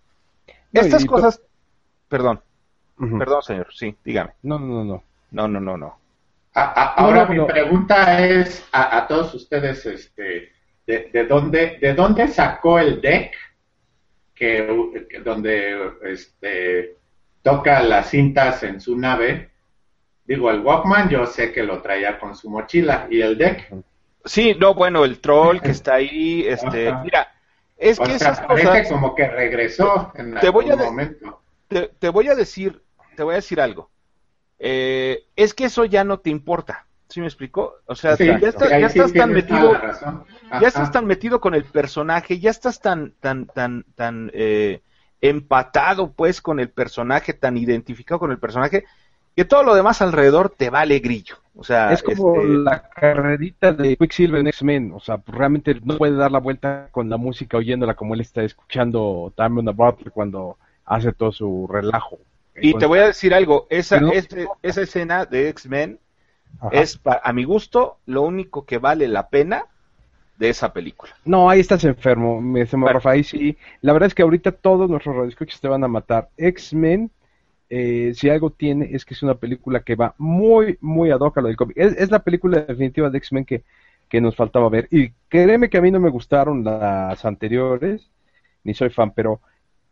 Estas 0.72 1.04
cosas, 1.04 1.42
perdón, 2.08 2.40
perdón 2.96 3.42
señor, 3.42 3.68
sí, 3.72 3.96
dígame. 4.04 4.34
No, 4.42 4.58
no, 4.58 4.84
no, 4.84 5.02
no, 5.32 5.48
no, 5.48 5.60
no, 5.60 5.76
no. 5.76 5.98
ahora 6.54 7.26
mi 7.26 7.44
pregunta 7.44 8.24
es 8.24 8.64
a, 8.70 9.06
todos 9.08 9.34
ustedes, 9.34 9.84
este, 9.84 10.52
de, 10.86 11.26
dónde, 11.28 11.78
de 11.80 11.94
dónde 11.94 12.28
sacó 12.28 12.78
el 12.78 13.00
deck 13.00 13.34
que, 14.34 15.20
donde 15.24 15.92
este, 16.04 16.96
toca 17.42 17.82
las 17.82 18.10
cintas 18.10 18.62
en 18.62 18.80
su 18.80 18.96
nave. 18.96 19.50
Digo, 20.28 20.50
el 20.50 20.60
Walkman 20.60 21.08
yo 21.08 21.24
sé 21.24 21.52
que 21.52 21.62
lo 21.62 21.80
traía 21.80 22.18
con 22.18 22.36
su 22.36 22.50
mochila 22.50 23.08
y 23.10 23.22
el 23.22 23.38
deck. 23.38 23.74
Sí, 24.26 24.54
no, 24.60 24.74
bueno, 24.74 25.06
el 25.06 25.20
troll 25.20 25.58
que 25.60 25.70
está 25.70 25.94
ahí, 25.94 26.44
este, 26.46 26.92
mira, 27.02 27.28
es 27.78 27.98
que 27.98 28.14
esas 28.14 28.38
cosas. 28.42 28.88
como 28.88 29.14
que 29.14 29.26
regresó 29.26 30.12
en 30.14 30.34
te 30.34 30.50
voy 30.50 30.70
a 30.70 30.76
momento. 30.76 31.40
Te, 31.68 32.08
voy 32.10 32.28
a 32.28 32.34
decir, 32.34 32.82
te 33.16 33.22
voy 33.22 33.32
a 33.32 33.36
decir 33.36 33.58
algo. 33.58 33.90
Eh, 34.58 35.24
es 35.34 35.54
que 35.54 35.64
eso 35.64 35.86
ya 35.86 36.04
no 36.04 36.18
te 36.18 36.28
importa. 36.28 36.86
¿Sí 37.08 37.20
me 37.20 37.26
explicó? 37.26 37.76
O 37.86 37.94
sea, 37.94 38.14
ya, 38.18 38.34
estás 38.34 39.14
tan 39.14 39.32
metido, 39.32 39.80
ya 40.60 40.68
estás 40.68 40.92
tan 40.92 41.06
metido 41.06 41.40
con 41.40 41.54
el 41.54 41.64
personaje, 41.64 42.38
ya 42.38 42.50
estás 42.50 42.82
tan, 42.82 43.14
tan, 43.20 43.46
tan, 43.46 43.84
tan 43.94 44.30
eh, 44.34 44.82
empatado, 45.22 46.12
pues, 46.12 46.42
con 46.42 46.60
el 46.60 46.68
personaje, 46.68 47.32
tan 47.32 47.56
identificado 47.56 48.18
con 48.18 48.30
el 48.30 48.38
personaje, 48.38 48.84
que 49.38 49.44
todo 49.44 49.62
lo 49.62 49.76
demás 49.76 50.02
alrededor 50.02 50.50
te 50.50 50.68
vale 50.68 50.98
grillo. 50.98 51.36
O 51.54 51.62
sea, 51.62 51.92
es 51.92 52.02
como 52.02 52.40
este, 52.40 52.54
la 52.54 52.88
carrerita 52.88 53.72
de 53.72 53.96
Quicksilver 53.96 54.40
en 54.40 54.48
X-Men. 54.48 54.90
O 54.92 54.98
sea, 54.98 55.22
realmente 55.28 55.76
no 55.80 55.96
puede 55.96 56.16
dar 56.16 56.32
la 56.32 56.40
vuelta 56.40 56.88
con 56.90 57.08
la 57.08 57.18
música 57.18 57.56
oyéndola 57.56 57.94
como 57.94 58.14
él 58.14 58.20
está 58.20 58.42
escuchando 58.42 59.32
Diamond 59.36 59.76
Butler 59.76 60.10
cuando 60.10 60.58
hace 60.84 61.12
todo 61.12 61.30
su 61.30 61.68
relajo. 61.70 62.18
Y 62.60 62.74
te 62.74 62.86
voy 62.86 62.98
a 62.98 63.06
decir 63.06 63.32
algo: 63.32 63.68
esa, 63.70 64.00
esa 64.60 64.82
escena 64.82 65.24
de 65.24 65.50
X-Men 65.50 66.00
es, 66.72 67.00
a 67.04 67.32
mi 67.32 67.44
gusto, 67.44 67.98
lo 68.06 68.22
único 68.22 68.64
que 68.64 68.78
vale 68.78 69.06
la 69.06 69.28
pena 69.28 69.66
de 70.36 70.48
esa 70.48 70.72
película. 70.72 71.12
No, 71.24 71.48
ahí 71.48 71.60
estás 71.60 71.84
enfermo, 71.84 72.40
me 72.40 72.64
bueno. 72.64 73.00
ahí 73.04 73.22
sí. 73.22 73.56
La 73.82 73.92
verdad 73.92 74.08
es 74.08 74.16
que 74.16 74.22
ahorita 74.22 74.50
todos 74.50 74.90
nuestros 74.90 75.14
radioescuchas 75.14 75.60
te 75.60 75.68
van 75.68 75.84
a 75.84 75.88
matar. 75.88 76.28
X-Men 76.36 77.12
eh, 77.70 78.12
si 78.14 78.30
algo 78.30 78.50
tiene 78.50 78.90
es 78.92 79.04
que 79.04 79.14
es 79.14 79.22
una 79.22 79.34
película 79.34 79.80
que 79.80 79.94
va 79.94 80.14
muy, 80.18 80.78
muy 80.80 81.10
ad 81.10 81.20
hoc 81.20 81.38
a 81.38 81.40
lo 81.42 81.48
del 81.48 81.56
cómic. 81.56 81.76
Es, 81.78 82.10
la 82.10 82.20
película 82.20 82.60
definitiva 82.60 83.10
de 83.10 83.18
X-Men 83.18 83.44
que, 83.44 83.62
que 84.08 84.20
nos 84.20 84.36
faltaba 84.36 84.68
ver. 84.68 84.88
Y 84.90 85.10
créeme 85.28 85.68
que 85.68 85.78
a 85.78 85.82
mí 85.82 85.90
no 85.90 86.00
me 86.00 86.10
gustaron 86.10 86.64
las 86.64 87.24
anteriores, 87.24 88.10
ni 88.64 88.74
soy 88.74 88.90
fan, 88.90 89.12
pero 89.12 89.40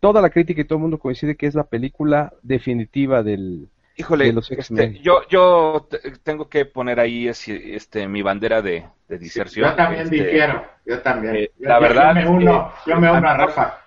toda 0.01 0.23
la 0.23 0.31
crítica 0.31 0.61
y 0.61 0.65
todo 0.65 0.77
el 0.77 0.83
mundo 0.83 0.99
coincide 0.99 1.37
que 1.37 1.47
es 1.47 1.55
la 1.55 1.65
película 1.65 2.33
definitiva 2.43 3.23
del, 3.23 3.69
Híjole, 3.97 4.27
de 4.27 4.33
los 4.33 4.51
X-Men. 4.51 4.97
Este, 4.97 5.03
yo, 5.03 5.27
yo 5.29 5.89
tengo 6.23 6.49
que 6.49 6.67
poner 6.67 7.01
ahí 7.01 7.29
este, 7.29 8.09
mi 8.09 8.23
bandera 8.23 8.63
de, 8.63 8.85
de 9.09 9.19
diserción. 9.19 9.71
yo 9.71 9.77
también 9.77 10.03
este, 10.03 10.17
difiero, 10.17 10.65
yo 10.85 11.01
también. 11.01 11.37
Eh, 11.37 11.51
la 11.59 11.79
verdad. 11.79 12.15
Yo 12.15 12.21
me 12.23 12.29
uno, 12.29 12.73
yo 12.87 13.01
me 13.01 13.11
uno 13.11 13.29
a 13.29 13.37
Rafa. 13.37 13.86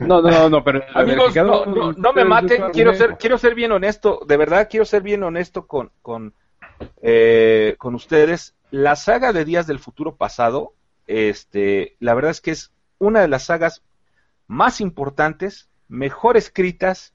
No, 0.00 0.20
no, 0.22 0.48
no, 0.48 0.64
pero 0.64 0.82
amigos, 0.94 1.34
no, 1.34 2.12
me 2.12 2.24
maten, 2.24 2.70
quiero 2.72 2.94
ser, 2.94 3.16
quiero 3.18 3.38
ser 3.38 3.54
bien 3.54 3.72
honesto, 3.72 4.20
de 4.26 4.36
verdad 4.36 4.68
quiero 4.70 4.84
ser 4.84 5.02
bien 5.02 5.22
honesto 5.22 5.66
con, 5.66 5.90
con, 6.02 6.34
eh, 7.02 7.76
con 7.78 7.94
ustedes. 7.94 8.54
La 8.70 8.96
saga 8.96 9.32
de 9.32 9.44
Días 9.44 9.66
del 9.66 9.78
Futuro 9.78 10.16
Pasado, 10.16 10.74
este, 11.06 11.96
la 12.00 12.14
verdad 12.14 12.32
es 12.32 12.40
que 12.40 12.50
es 12.50 12.72
una 12.98 13.20
de 13.20 13.28
las 13.28 13.44
sagas 13.44 13.82
más 14.46 14.80
importantes, 14.80 15.68
mejor 15.88 16.36
escritas, 16.36 17.14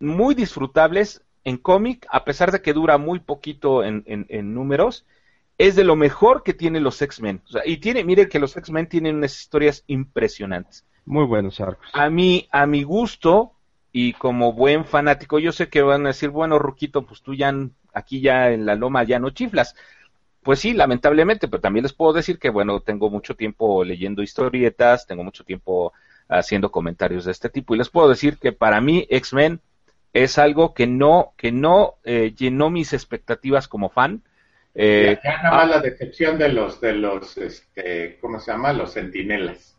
muy 0.00 0.34
disfrutables 0.34 1.22
en 1.44 1.56
cómic, 1.56 2.06
a 2.10 2.24
pesar 2.24 2.52
de 2.52 2.62
que 2.62 2.72
dura 2.72 2.98
muy 2.98 3.20
poquito 3.20 3.84
en, 3.84 4.04
en, 4.06 4.54
números, 4.54 5.06
es 5.58 5.74
de 5.74 5.84
lo 5.84 5.96
mejor 5.96 6.44
que 6.44 6.54
tienen 6.54 6.84
los 6.84 7.02
X-Men. 7.02 7.42
y 7.64 7.78
tiene, 7.78 8.04
mire 8.04 8.28
que 8.28 8.38
los 8.38 8.56
X-Men 8.56 8.88
tienen 8.88 9.16
unas 9.16 9.38
historias 9.38 9.82
impresionantes. 9.88 10.84
Muy 11.04 11.24
buenos 11.24 11.60
arcos. 11.60 11.88
A 11.92 12.08
mí, 12.08 12.48
a 12.52 12.66
mi 12.66 12.84
gusto, 12.84 13.52
y 13.92 14.12
como 14.12 14.52
buen 14.52 14.84
fanático, 14.84 15.38
yo 15.38 15.50
sé 15.50 15.68
que 15.68 15.82
van 15.82 16.06
a 16.06 16.10
decir, 16.10 16.30
bueno, 16.30 16.58
Ruquito, 16.58 17.04
pues 17.04 17.22
tú 17.22 17.34
ya 17.34 17.52
aquí 17.92 18.20
ya 18.20 18.50
en 18.50 18.66
la 18.66 18.76
loma 18.76 19.02
ya 19.02 19.18
no 19.18 19.30
chiflas. 19.30 19.74
Pues 20.42 20.60
sí, 20.60 20.72
lamentablemente, 20.72 21.48
pero 21.48 21.60
también 21.60 21.82
les 21.82 21.92
puedo 21.92 22.12
decir 22.12 22.38
que, 22.38 22.50
bueno, 22.50 22.80
tengo 22.80 23.10
mucho 23.10 23.34
tiempo 23.34 23.82
leyendo 23.82 24.22
historietas, 24.22 25.06
tengo 25.06 25.24
mucho 25.24 25.44
tiempo 25.44 25.92
haciendo 26.28 26.70
comentarios 26.70 27.24
de 27.24 27.32
este 27.32 27.48
tipo, 27.48 27.74
y 27.74 27.78
les 27.78 27.88
puedo 27.88 28.08
decir 28.08 28.38
que 28.38 28.52
para 28.52 28.80
mí 28.80 29.06
X-Men 29.10 29.60
es 30.12 30.38
algo 30.38 30.74
que 30.74 30.86
no, 30.86 31.32
que 31.36 31.50
no 31.50 31.94
eh, 32.04 32.34
llenó 32.36 32.70
mis 32.70 32.92
expectativas 32.92 33.66
como 33.66 33.88
fan. 33.88 34.22
Eh, 34.80 35.18
ya, 35.24 35.42
nada 35.42 35.50
más 35.50 35.64
ah 35.64 35.66
la 35.66 35.80
decepción 35.80 36.38
de 36.38 36.50
los, 36.50 36.80
de 36.80 36.92
los, 36.92 37.36
este, 37.36 38.16
¿cómo 38.20 38.38
se 38.38 38.52
llama? 38.52 38.72
Los 38.72 38.94
centinelas. 38.94 39.76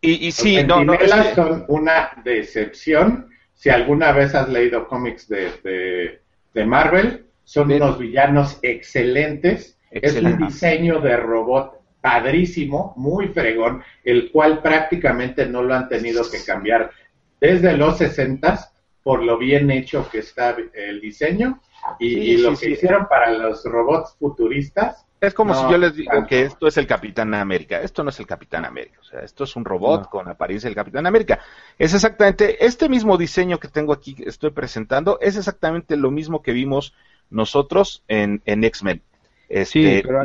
Y, 0.00 0.26
y 0.26 0.32
sí, 0.32 0.64
no, 0.64 0.82
no, 0.82 0.96
son 1.34 1.66
una 1.68 2.12
decepción. 2.24 3.28
Si 3.52 3.68
alguna 3.68 4.12
vez 4.12 4.34
has 4.34 4.48
leído 4.48 4.88
cómics 4.88 5.28
de, 5.28 6.22
de, 6.54 6.64
Marvel, 6.64 7.26
son 7.44 7.70
unos 7.70 7.98
villanos 7.98 8.58
excelentes. 8.62 9.78
Es 9.90 10.16
un 10.16 10.38
diseño 10.38 11.00
de 11.00 11.18
robot 11.18 11.82
padrísimo, 12.00 12.94
muy 12.96 13.28
fregón, 13.28 13.82
el 14.02 14.30
cual 14.30 14.62
prácticamente 14.62 15.44
no 15.44 15.62
lo 15.62 15.74
han 15.74 15.90
tenido 15.90 16.22
que 16.30 16.42
cambiar 16.42 16.90
desde 17.38 17.76
los 17.76 17.98
60 17.98 18.70
por 19.02 19.22
lo 19.22 19.36
bien 19.36 19.70
hecho 19.70 20.08
que 20.10 20.20
está 20.20 20.56
el 20.72 21.00
diseño 21.02 21.60
y, 21.98 22.36
lo 22.38 22.56
que 22.56 22.70
hicieron 22.70 23.06
para 23.08 23.30
los 23.32 23.64
robots 23.64 24.14
futuristas 24.18 25.04
Es 25.20 25.34
como 25.34 25.52
No, 25.52 25.64
si 25.66 25.72
yo 25.72 25.78
les 25.78 25.94
digo 25.96 26.12
tanto. 26.12 26.28
que 26.28 26.42
esto 26.42 26.66
es 26.68 26.76
el 26.76 26.86
Capitán 26.86 27.34
América. 27.34 27.80
Esto 27.80 28.04
no 28.04 28.10
es 28.10 28.20
el 28.20 28.26
Capitán 28.26 28.64
América. 28.64 28.98
O 29.00 29.04
sea, 29.04 29.20
esto 29.20 29.44
es 29.44 29.56
un 29.56 29.64
robot 29.64 30.02
No. 30.02 30.10
con 30.10 30.28
apariencia 30.28 30.68
del 30.68 30.76
Capitán 30.76 31.06
América. 31.06 31.40
Es 31.78 31.92
exactamente 31.94 32.64
este 32.64 32.88
mismo 32.88 33.16
diseño 33.16 33.58
que 33.58 33.68
tengo 33.68 33.92
aquí, 33.92 34.14
que 34.14 34.28
estoy 34.28 34.50
presentando, 34.50 35.18
es 35.20 35.36
exactamente 35.36 35.96
lo 35.96 36.10
mismo 36.10 36.40
que 36.42 36.52
vimos 36.52 36.94
nosotros 37.30 38.04
en, 38.08 38.42
en 38.46 38.62
X-Men. 38.64 39.02
Sí, 39.48 39.84
Este, 39.84 40.02
pero 40.04 40.22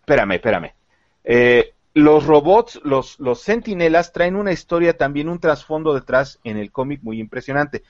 Espérame, 0.00 0.32
espérame. 0.32 0.72
Eh, 1.24 1.74
los 1.94 2.24
robots, 2.26 2.80
los, 2.82 3.18
los 3.20 3.40
sentinelas 3.42 4.12
traen 4.12 4.36
una 4.36 4.52
historia 4.52 4.96
también, 4.96 5.28
un 5.28 5.38
trasfondo 5.38 5.92
detrás 5.94 6.38
en 6.44 6.56
el 6.56 6.70
cómic 6.72 7.00
muy 7.02 7.20
impresionante. 7.20 7.82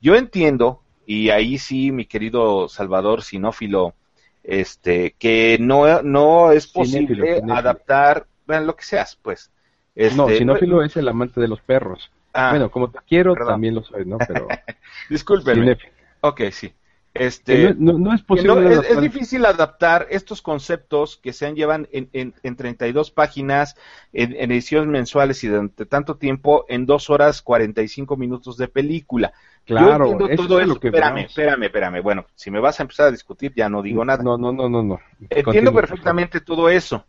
Yo 0.00 0.16
entiendo, 0.16 0.82
y 1.06 1.30
ahí 1.30 1.58
sí, 1.58 1.92
mi 1.92 2.06
querido 2.06 2.68
Salvador 2.68 3.22
Sinófilo, 3.22 3.94
este, 4.42 5.14
que 5.18 5.56
no, 5.60 6.02
no 6.02 6.52
es 6.52 6.66
posible 6.66 7.36
cinéfilo. 7.36 7.54
adaptar, 7.54 8.26
bueno, 8.46 8.66
lo 8.66 8.76
que 8.76 8.84
seas, 8.84 9.16
pues. 9.22 9.50
Este, 9.94 10.16
no, 10.16 10.28
sinófilo 10.28 10.82
es 10.82 10.96
el 10.96 11.08
amante 11.08 11.40
de 11.40 11.48
los 11.48 11.60
perros. 11.60 12.10
ah, 12.32 12.50
bueno, 12.50 12.70
como 12.70 12.90
te 12.90 12.98
quiero, 13.06 13.32
perdón. 13.34 13.48
también 13.54 13.74
lo 13.74 13.82
soy, 13.84 14.04
¿no? 14.04 14.18
Pero 14.26 14.48
discúlpeme. 15.08 15.60
cinéfilo. 15.62 15.92
Ok, 16.20 16.42
sí. 16.50 16.72
Este, 17.14 17.74
no, 17.78 17.92
no- 17.92 17.98
no 17.98 18.14
es 18.14 18.22
posible. 18.22 18.54
no, 18.56 18.82
es, 18.82 19.00
difícil 19.00 19.46
adaptar 19.46 20.08
estos 20.10 20.42
conceptos 20.42 21.16
que 21.16 21.32
se 21.32 21.46
han 21.46 21.54
llevan 21.54 21.86
en, 21.92 22.08
en, 22.12 22.34
en 22.42 22.56
32 22.56 23.12
páginas, 23.12 23.76
en, 24.12 24.34
en 24.34 24.50
ediciones 24.50 24.88
mensuales 24.88 25.44
y 25.44 25.48
durante 25.48 25.86
tanto 25.86 26.16
tiempo, 26.16 26.64
en 26.68 26.86
dos 26.86 27.10
horas 27.10 27.40
45 27.40 28.16
minutos 28.16 28.56
de 28.56 28.66
película. 28.66 29.32
Yo 29.66 29.74
Claro, 29.74 30.04
entiendo 30.06 30.28
eso 30.28 30.46
todo 30.46 30.60
es 30.60 30.68
lo 30.68 30.78
que 30.78 30.88
espérame, 30.88 31.18
espérame, 31.20 31.62
espérame. 31.64 32.02
Bueno, 32.02 32.26
si 32.34 32.50
me 32.50 32.60
vas 32.60 32.78
a 32.78 32.82
empezar 32.82 33.06
a 33.08 33.10
discutir, 33.10 33.52
ya 33.54 33.68
no 33.68 33.82
digo 33.82 34.04
nada. 34.04 34.22
No, 34.22 34.36
no, 34.36 34.52
no, 34.52 34.68
no, 34.68 34.82
no. 34.82 35.00
Entiendo 35.30 35.72
perfectamente 35.72 36.40
todo 36.40 36.68
eso, 36.68 37.04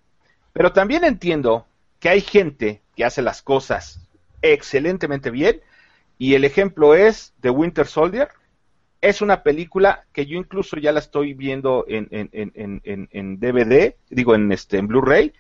pero 0.53 0.71
también 0.71 1.03
entiendo 1.03 1.67
que 1.99 2.09
hay 2.09 2.21
gente 2.21 2.81
que 2.95 3.05
hace 3.05 3.21
las 3.21 3.41
cosas 3.41 4.07
excelentemente 4.41 5.31
bien 5.31 5.61
y 6.17 6.35
el 6.35 6.45
ejemplo 6.45 6.95
es 6.95 7.33
The 7.41 7.49
Winter 7.49 7.85
Soldier. 7.87 8.29
Es 9.01 9.21
una 9.21 9.43
película 9.43 10.05
que 10.13 10.25
yo 10.25 10.37
incluso 10.37 10.77
ya 10.77 10.91
la 10.91 10.99
estoy 10.99 11.33
viendo 11.33 11.85
en, 11.87 12.07
en, 12.11 12.29
en, 12.31 12.51
en- 12.55 12.81
en- 12.83 13.09
en 13.11 13.39
DVD, 13.39 13.97
digo 14.09 14.33
en 14.33 14.51
este 14.51 14.77
en 14.77 14.87
Blu-ray 14.87 15.33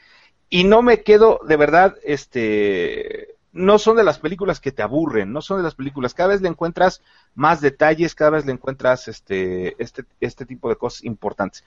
y 0.49 0.65
no 0.65 0.81
me 0.81 1.03
quedo 1.03 1.39
de 1.47 1.57
verdad 1.57 1.97
este 2.03 3.34
no 3.55 3.79
son 3.79 3.97
de 3.97 4.05
las 4.05 4.19
películas 4.19 4.61
que 4.61 4.71
te 4.73 4.83
aburren, 4.83 5.33
no 5.33 5.41
son 5.41 5.57
de 5.57 5.63
las 5.63 5.75
películas, 5.75 6.13
cada 6.13 6.29
vez 6.29 6.41
le 6.41 6.49
encuentras 6.49 7.01
más 7.35 7.61
detalles, 7.61 8.15
cada 8.15 8.31
vez 8.31 8.45
le 8.45 8.53
encuentras 8.53 9.07
este 9.09 9.81
este 9.83 10.05
este 10.21 10.45
tipo 10.45 10.69
de 10.69 10.77
cosas 10.77 11.03
importantes 11.05 11.65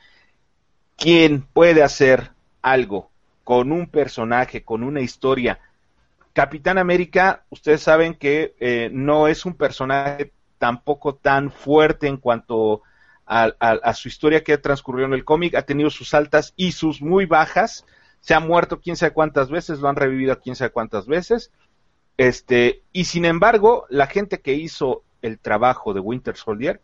quién 0.97 1.43
puede 1.43 1.83
hacer 1.83 2.33
algo 2.63 3.11
con 3.45 3.73
un 3.73 3.89
personaje, 3.89 4.63
con 4.65 4.83
una 4.83 5.01
historia. 5.01 5.59
Capitán 6.33 6.79
América, 6.79 7.45
ustedes 7.51 7.83
saben 7.83 8.15
que 8.15 8.55
eh, 8.61 8.91
no 8.93 9.29
es 9.29 9.47
un 9.47 9.55
personaje 9.55 10.33
tampoco 10.59 11.15
tan 11.17 11.51
fuerte 11.51 12.09
en 12.09 12.19
cuanto 12.19 12.83
a, 13.27 13.53
a- 13.61 13.95
su 13.95 14.09
historia 14.09 14.45
que 14.45 14.59
transcurrió 14.59 15.07
en 15.07 15.15
el 15.15 15.25
cómic. 15.25 15.55
Ha 15.57 15.63
tenido 15.63 15.91
sus 15.91 16.15
altas 16.15 16.55
y 16.57 16.73
sus 16.73 17.03
muy 17.03 17.27
bajas. 17.27 17.87
Se 18.21 18.35
ha 18.35 18.41
muerto 18.41 18.81
quién 18.81 18.97
sabe 18.97 19.13
cuántas 19.15 19.51
veces, 19.51 19.81
lo 19.81 19.89
han 19.89 19.97
revivido 19.97 20.39
quién 20.41 20.57
sabe 20.57 20.71
cuántas 20.71 21.07
veces. 21.07 21.53
Este, 22.19 22.83
y 22.93 23.05
sin 23.05 23.25
embargo, 23.25 23.87
la 23.89 24.09
gente 24.09 24.41
que 24.41 24.53
hizo 24.53 25.05
el 25.23 25.39
trabajo 25.39 25.95
de 25.95 26.01
Winter 26.01 26.37
Soldier, 26.37 26.83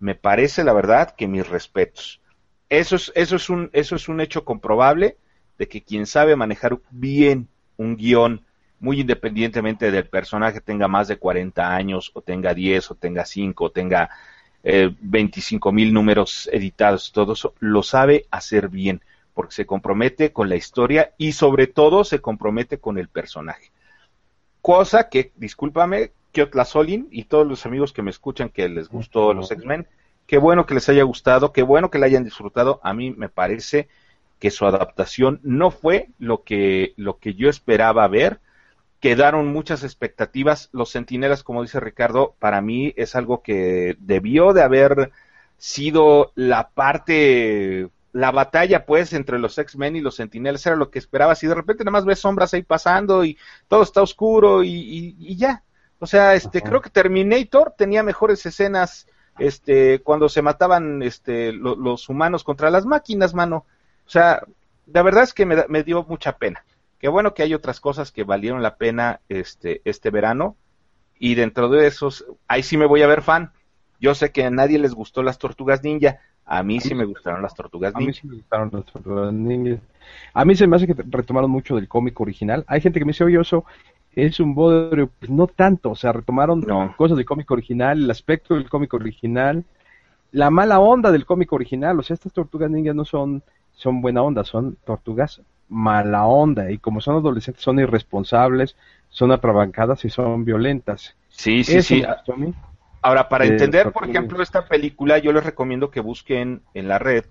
me 0.00 0.16
parece 0.16 0.64
la 0.64 0.72
verdad 0.72 1.14
que 1.16 1.28
mis 1.28 1.48
respetos. 1.48 2.20
Eso 2.68 2.96
es, 2.96 3.12
eso 3.14 3.36
es 3.36 3.48
un, 3.48 3.70
eso 3.72 3.94
es 3.96 4.08
un 4.08 4.20
hecho 4.20 4.44
comprobable 4.44 5.16
de 5.56 5.68
que 5.68 5.82
quien 5.82 6.06
sabe 6.06 6.34
manejar 6.36 6.78
bien 6.90 7.48
un 7.76 7.96
guion, 7.96 8.44
muy 8.80 9.00
independientemente 9.00 9.92
del 9.92 10.08
personaje 10.08 10.60
tenga 10.60 10.88
más 10.88 11.06
de 11.06 11.16
40 11.16 11.72
años, 11.74 12.10
o 12.14 12.20
tenga 12.20 12.52
10, 12.52 12.90
o 12.90 12.94
tenga 12.96 13.24
5, 13.24 13.64
o 13.64 13.70
tenga 13.70 14.10
eh, 14.64 14.92
25 15.00 15.70
mil 15.70 15.92
números 15.92 16.48
editados, 16.52 17.12
todo 17.12 17.34
eso, 17.34 17.54
lo 17.60 17.84
sabe 17.84 18.26
hacer 18.32 18.68
bien, 18.68 19.00
porque 19.34 19.54
se 19.54 19.66
compromete 19.66 20.32
con 20.32 20.48
la 20.48 20.56
historia 20.56 21.12
y 21.18 21.32
sobre 21.32 21.68
todo 21.68 22.02
se 22.02 22.20
compromete 22.20 22.78
con 22.78 22.98
el 22.98 23.08
personaje. 23.08 23.71
Cosa 24.62 25.08
que, 25.08 25.32
discúlpame, 25.36 26.12
Kiotla 26.32 26.64
Solin 26.64 27.08
y 27.10 27.24
todos 27.24 27.46
los 27.46 27.66
amigos 27.66 27.92
que 27.92 28.02
me 28.02 28.10
escuchan 28.10 28.48
que 28.48 28.68
les 28.68 28.88
gustó 28.88 29.34
los 29.34 29.50
X-Men, 29.50 29.86
qué 30.26 30.38
bueno 30.38 30.66
que 30.66 30.74
les 30.74 30.88
haya 30.88 31.02
gustado, 31.02 31.52
qué 31.52 31.62
bueno 31.62 31.90
que 31.90 31.98
la 31.98 32.06
hayan 32.06 32.24
disfrutado. 32.24 32.80
A 32.82 32.94
mí 32.94 33.10
me 33.10 33.28
parece 33.28 33.88
que 34.38 34.50
su 34.50 34.64
adaptación 34.64 35.40
no 35.42 35.70
fue 35.70 36.08
lo 36.18 36.42
que, 36.42 36.94
lo 36.96 37.18
que 37.18 37.34
yo 37.34 37.48
esperaba 37.48 38.08
ver. 38.08 38.40
Quedaron 39.00 39.48
muchas 39.48 39.84
expectativas. 39.84 40.68
Los 40.72 40.92
Centinelas, 40.92 41.42
como 41.42 41.62
dice 41.62 41.80
Ricardo, 41.80 42.34
para 42.38 42.60
mí 42.60 42.94
es 42.96 43.14
algo 43.14 43.42
que 43.42 43.96
debió 43.98 44.52
de 44.52 44.62
haber 44.62 45.10
sido 45.58 46.32
la 46.34 46.70
parte, 46.70 47.88
la 48.12 48.30
batalla 48.30 48.84
pues 48.86 49.12
entre 49.12 49.38
los 49.38 49.56
X-Men 49.58 49.96
y 49.96 50.00
los 50.00 50.16
Centinelas. 50.16 50.64
Era 50.66 50.76
lo 50.76 50.90
que 50.90 50.98
esperabas 50.98 51.42
y 51.42 51.46
de 51.46 51.54
repente 51.54 51.84
nada 51.84 51.92
más 51.92 52.04
ves 52.04 52.18
sombras 52.20 52.52
ahí 52.54 52.62
pasando 52.62 53.24
y 53.24 53.38
todo 53.68 53.82
está 53.82 54.02
oscuro 54.02 54.62
y, 54.62 54.70
y- 54.70 55.16
y 55.18 55.36
ya. 55.36 55.62
O 55.98 56.06
sea, 56.06 56.34
este, 56.34 56.58
Ajá. 56.58 56.68
creo 56.68 56.80
que 56.82 56.90
Terminator 56.90 57.74
tenía 57.76 58.02
mejores 58.02 58.44
escenas 58.46 59.06
este, 59.38 60.00
cuando 60.02 60.28
se 60.28 60.42
mataban 60.42 61.02
este, 61.02 61.52
lo- 61.52 61.76
los 61.76 62.08
humanos 62.08 62.44
contra 62.44 62.70
las 62.70 62.84
máquinas, 62.86 63.34
mano. 63.34 63.64
O 64.06 64.10
sea, 64.10 64.42
la 64.86 65.02
verdad 65.02 65.22
es 65.24 65.32
que 65.32 65.46
me, 65.46 65.64
me 65.68 65.82
dio 65.84 66.02
mucha 66.04 66.36
pena. 66.36 66.64
Qué 66.98 67.08
bueno 67.08 67.34
que 67.34 67.42
hay 67.42 67.54
otras 67.54 67.80
cosas 67.80 68.12
que 68.12 68.24
valieron 68.24 68.62
la 68.62 68.76
pena 68.76 69.20
este, 69.28 69.80
este 69.84 70.10
verano. 70.10 70.56
Y 71.18 71.34
dentro 71.36 71.68
de 71.68 71.86
esos, 71.86 72.24
ahí 72.48 72.62
sí 72.62 72.76
me 72.76 72.86
voy 72.86 73.02
a 73.02 73.06
ver 73.06 73.22
fan. 73.22 73.52
Yo 74.00 74.14
sé 74.14 74.32
que 74.32 74.44
a 74.44 74.50
nadie 74.50 74.78
les 74.78 74.92
gustó 74.94 75.22
las 75.22 75.38
tortugas 75.38 75.82
ninja. 75.84 76.18
A 76.44 76.62
mí 76.62 76.80
sí 76.80 76.94
me 76.94 77.04
gustaron 77.04 77.42
las 77.42 77.54
tortugas 77.54 77.94
A 77.94 78.00
mí 78.00 78.06
ninja. 78.06 78.12
sí 78.12 78.26
me 78.26 78.36
gustaron 78.36 78.70
las 78.72 78.84
tortugas 78.86 79.32
ninja. 79.32 79.80
A 80.34 80.44
mí 80.44 80.54
se 80.54 80.66
me 80.66 80.76
hace 80.76 80.86
que 80.86 80.94
retomaron 81.08 81.50
mucho 81.50 81.76
del 81.76 81.88
cómic 81.88 82.20
original. 82.20 82.64
Hay 82.66 82.80
gente 82.80 82.98
que 82.98 83.04
me 83.04 83.10
dice, 83.12 83.24
oye, 83.24 83.40
eso 83.40 83.64
es 84.14 84.40
un 84.40 84.54
bodrio. 84.54 85.08
Pues 85.18 85.30
no 85.30 85.46
tanto, 85.46 85.90
o 85.90 85.96
sea, 85.96 86.12
retomaron 86.12 86.60
No. 86.60 86.94
cosas 86.96 87.16
del 87.16 87.26
cómic 87.26 87.50
original, 87.50 88.02
el 88.02 88.10
aspecto 88.10 88.54
del 88.54 88.68
cómic 88.68 88.92
original, 88.94 89.64
la 90.32 90.50
mala 90.50 90.80
onda 90.80 91.12
del 91.12 91.26
cómic 91.26 91.52
original. 91.52 91.98
O 91.98 92.02
sea, 92.02 92.14
estas 92.14 92.32
tortugas 92.32 92.70
ninjas 92.70 92.94
no 92.96 93.04
son, 93.04 93.42
son 93.72 94.00
buena 94.00 94.22
onda, 94.22 94.44
son 94.44 94.76
tortugas 94.84 95.42
mala 95.68 96.26
onda. 96.26 96.70
Y 96.70 96.78
como 96.78 97.00
son 97.00 97.16
adolescentes, 97.16 97.62
son 97.64 97.78
irresponsables, 97.80 98.76
son 99.10 99.32
atrabancadas 99.32 100.04
y 100.04 100.10
son 100.10 100.44
violentas. 100.44 101.16
Sí, 101.28 101.64
sí, 101.64 101.78
Eso 101.78 101.82
sí. 101.82 102.02
me 102.02 102.06
gustó 102.08 102.32
a 102.34 102.36
mí. 102.36 102.54
Ahora, 103.02 103.28
para 103.28 103.44
de 103.44 103.50
entender, 103.50 103.90
por 103.92 104.08
ejemplo, 104.08 104.42
esta 104.42 104.66
película, 104.66 105.18
yo 105.18 105.32
les 105.32 105.44
recomiendo 105.44 105.90
que 105.90 106.00
busquen 106.00 106.62
en 106.72 106.88
la 106.88 106.98
red 106.98 107.24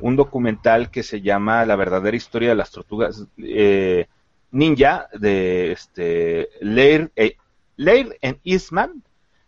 un 0.00 0.16
documental 0.16 0.90
que 0.90 1.02
se 1.02 1.20
llama 1.20 1.64
La 1.66 1.76
verdadera 1.76 2.16
historia 2.16 2.50
de 2.50 2.54
las 2.54 2.70
tortugas 2.70 3.26
eh, 3.38 4.06
ninja 4.50 5.08
de 5.12 5.72
este 5.72 6.48
Laird, 6.60 7.10
eh, 7.16 7.36
Laird 7.76 8.14
and 8.22 8.38
Eastman, 8.44 9.02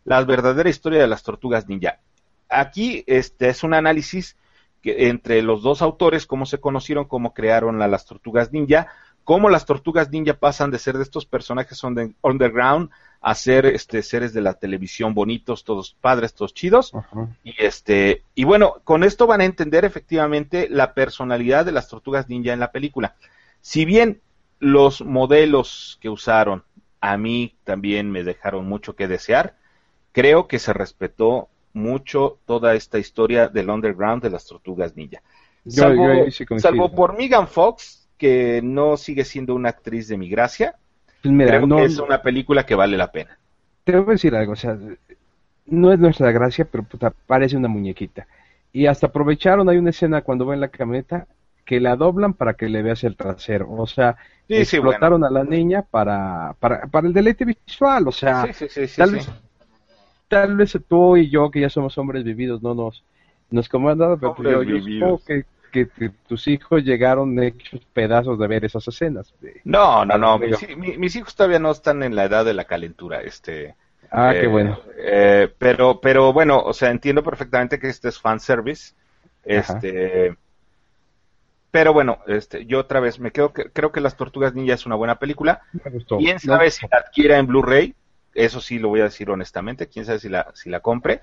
la 0.04 0.22
verdadera 0.24 0.68
historia 0.68 1.00
de 1.00 1.06
las 1.06 1.22
tortugas 1.22 1.68
ninja. 1.68 2.00
Aquí 2.48 3.04
este 3.06 3.48
es 3.48 3.62
un 3.62 3.74
análisis 3.74 4.36
que, 4.82 5.08
entre 5.08 5.42
los 5.42 5.62
dos 5.62 5.82
autores, 5.82 6.26
cómo 6.26 6.46
se 6.46 6.58
conocieron, 6.58 7.04
cómo 7.04 7.32
crearon 7.32 7.80
a 7.80 7.88
las 7.88 8.06
tortugas 8.06 8.52
ninja, 8.52 8.88
cómo 9.30 9.48
las 9.48 9.64
tortugas 9.64 10.10
ninja 10.10 10.34
pasan 10.34 10.72
de 10.72 10.80
ser 10.80 10.96
de 10.96 11.04
estos 11.04 11.24
personajes 11.24 11.84
under- 11.84 12.10
underground 12.20 12.90
a 13.20 13.36
ser 13.36 13.64
este 13.64 14.02
seres 14.02 14.32
de 14.32 14.40
la 14.40 14.54
televisión 14.54 15.14
bonitos, 15.14 15.62
todos 15.62 15.94
padres, 16.00 16.34
todos 16.34 16.52
chidos. 16.52 16.92
Ajá. 16.92 17.28
Y 17.44 17.54
este, 17.64 18.24
y 18.34 18.42
bueno, 18.42 18.78
con 18.82 19.04
esto 19.04 19.28
van 19.28 19.40
a 19.40 19.44
entender 19.44 19.84
efectivamente 19.84 20.66
la 20.68 20.94
personalidad 20.94 21.64
de 21.64 21.70
las 21.70 21.86
tortugas 21.86 22.28
ninja 22.28 22.52
en 22.52 22.58
la 22.58 22.72
película. 22.72 23.14
Si 23.60 23.84
bien 23.84 24.20
los 24.58 25.00
modelos 25.00 25.96
que 26.00 26.08
usaron 26.08 26.64
a 27.00 27.16
mí 27.16 27.54
también 27.62 28.10
me 28.10 28.24
dejaron 28.24 28.66
mucho 28.66 28.96
que 28.96 29.06
desear, 29.06 29.54
creo 30.10 30.48
que 30.48 30.58
se 30.58 30.72
respetó 30.72 31.48
mucho 31.72 32.38
toda 32.46 32.74
esta 32.74 32.98
historia 32.98 33.46
del 33.46 33.70
underground 33.70 34.24
de 34.24 34.30
las 34.30 34.44
tortugas 34.44 34.96
ninja. 34.96 35.22
Yo- 35.64 35.94
yo 35.94 36.30
sí 36.32 36.44
salvo 36.58 36.90
por 36.96 37.16
Megan 37.16 37.46
Fox, 37.46 37.99
que 38.20 38.62
no 38.62 38.96
sigue 38.98 39.24
siendo 39.26 39.56
una 39.56 39.70
actriz 39.70 40.08
de 40.08 40.18
mi 40.18 40.30
gracia, 40.30 40.76
Pues 41.22 41.32
mira, 41.34 41.58
creo 41.58 41.66
no, 41.66 41.76
que 41.76 41.84
es 41.84 41.98
una 41.98 42.22
película 42.22 42.66
que 42.66 42.74
vale 42.76 42.96
la 42.98 43.12
pena. 43.12 43.38
te 43.84 43.96
voy 43.96 44.08
a 44.10 44.12
decir 44.12 44.34
algo, 44.34 44.52
o 44.52 44.56
sea, 44.56 44.78
no 45.66 45.92
es 45.92 45.98
nuestra 46.00 46.32
gracia, 46.32 46.66
pero 46.70 46.84
puta, 46.84 47.12
parece 47.26 47.56
una 47.56 47.68
muñequita. 47.68 48.26
Y 48.72 48.86
hasta 48.86 49.08
aprovecharon, 49.08 49.68
hay 49.68 49.78
una 49.78 49.90
escena 49.90 50.22
cuando 50.22 50.46
va 50.46 50.54
en 50.54 50.60
la 50.60 50.68
camioneta 50.70 51.28
que 51.64 51.80
la 51.80 51.96
doblan 51.96 52.34
para 52.34 52.54
que 52.54 52.68
le 52.68 52.82
veas 52.82 53.04
el 53.04 53.16
trasero. 53.16 53.70
O 53.72 53.86
sea, 53.86 54.16
Sí, 54.48 54.64
sí, 54.64 54.78
explotaron 54.78 55.24
a 55.24 55.30
la 55.30 55.44
niña 55.44 55.82
para, 55.82 56.56
para, 56.60 56.86
para 56.88 57.08
el 57.08 57.12
deleite 57.14 57.44
visual. 57.46 58.08
O 58.08 58.12
sea, 58.12 58.50
Sí, 58.68 58.86
tal 58.96 59.12
vez 59.12 59.30
tal 60.28 60.56
vez 60.56 60.78
tú 60.88 61.16
y 61.16 61.30
yo, 61.30 61.50
que 61.50 61.60
ya 61.60 61.70
somos 61.70 61.96
hombres 61.98 62.24
vividos, 62.24 62.62
no 62.62 62.74
nos, 62.74 63.04
nos 63.50 63.68
comanda, 63.68 64.16
pero 64.16 64.42
yo, 64.44 64.62
yo 64.62 64.80
supongo 64.80 65.22
que 65.24 65.44
que, 65.70 65.88
tus 66.26 66.48
hijos 66.48 66.84
llegaron 66.84 67.42
hechos 67.42 67.80
pedazos 67.92 68.38
de 68.38 68.46
ver 68.46 68.64
esas 68.64 68.86
escenas. 68.86 69.34
No, 69.64 70.04
no, 70.04 70.18
no. 70.18 70.38
Mis, 70.38 71.16
hijos 71.16 71.34
todavía 71.34 71.58
no 71.58 71.70
están 71.70 72.02
en 72.02 72.14
la 72.14 72.24
edad 72.24 72.44
de 72.44 72.54
la 72.54 72.64
calentura. 72.64 73.22
Este. 73.22 73.74
Ah, 74.10 74.30
qué 74.32 74.44
eh, 74.44 74.48
bueno. 74.48 74.80
Eh, 74.98 75.52
pero, 75.58 76.00
pero 76.00 76.32
bueno, 76.32 76.60
o 76.60 76.72
sea, 76.72 76.90
entiendo 76.90 77.22
perfectamente 77.22 77.78
que 77.78 77.88
este 77.88 78.08
es 78.08 78.20
fanservice. 78.20 78.94
Este. 79.44 80.36
Pero 81.70 81.92
bueno, 81.92 82.18
este, 82.26 82.66
yo 82.66 82.80
otra 82.80 82.98
vez 82.98 83.20
me 83.20 83.30
quedo, 83.30 83.52
que, 83.52 83.70
creo 83.70 83.92
que 83.92 84.00
Las 84.00 84.16
Tortugas 84.16 84.54
Ninja 84.54 84.74
es 84.74 84.86
una 84.86 84.96
buena 84.96 85.18
película. 85.18 85.62
¿Quién 86.18 86.40
sabe 86.40 86.70
si 86.70 86.86
la 86.90 86.98
adquiera 86.98 87.38
en 87.38 87.46
Blu-ray? 87.46 87.94
Eso 88.34 88.60
sí 88.60 88.78
lo 88.78 88.88
voy 88.88 89.00
a 89.00 89.04
decir 89.04 89.30
honestamente. 89.30 89.86
¿Quién 89.86 90.04
sabe 90.04 90.18
si 90.18 90.28
la, 90.28 90.50
si 90.54 90.68
la 90.68 90.80
compre? 90.80 91.22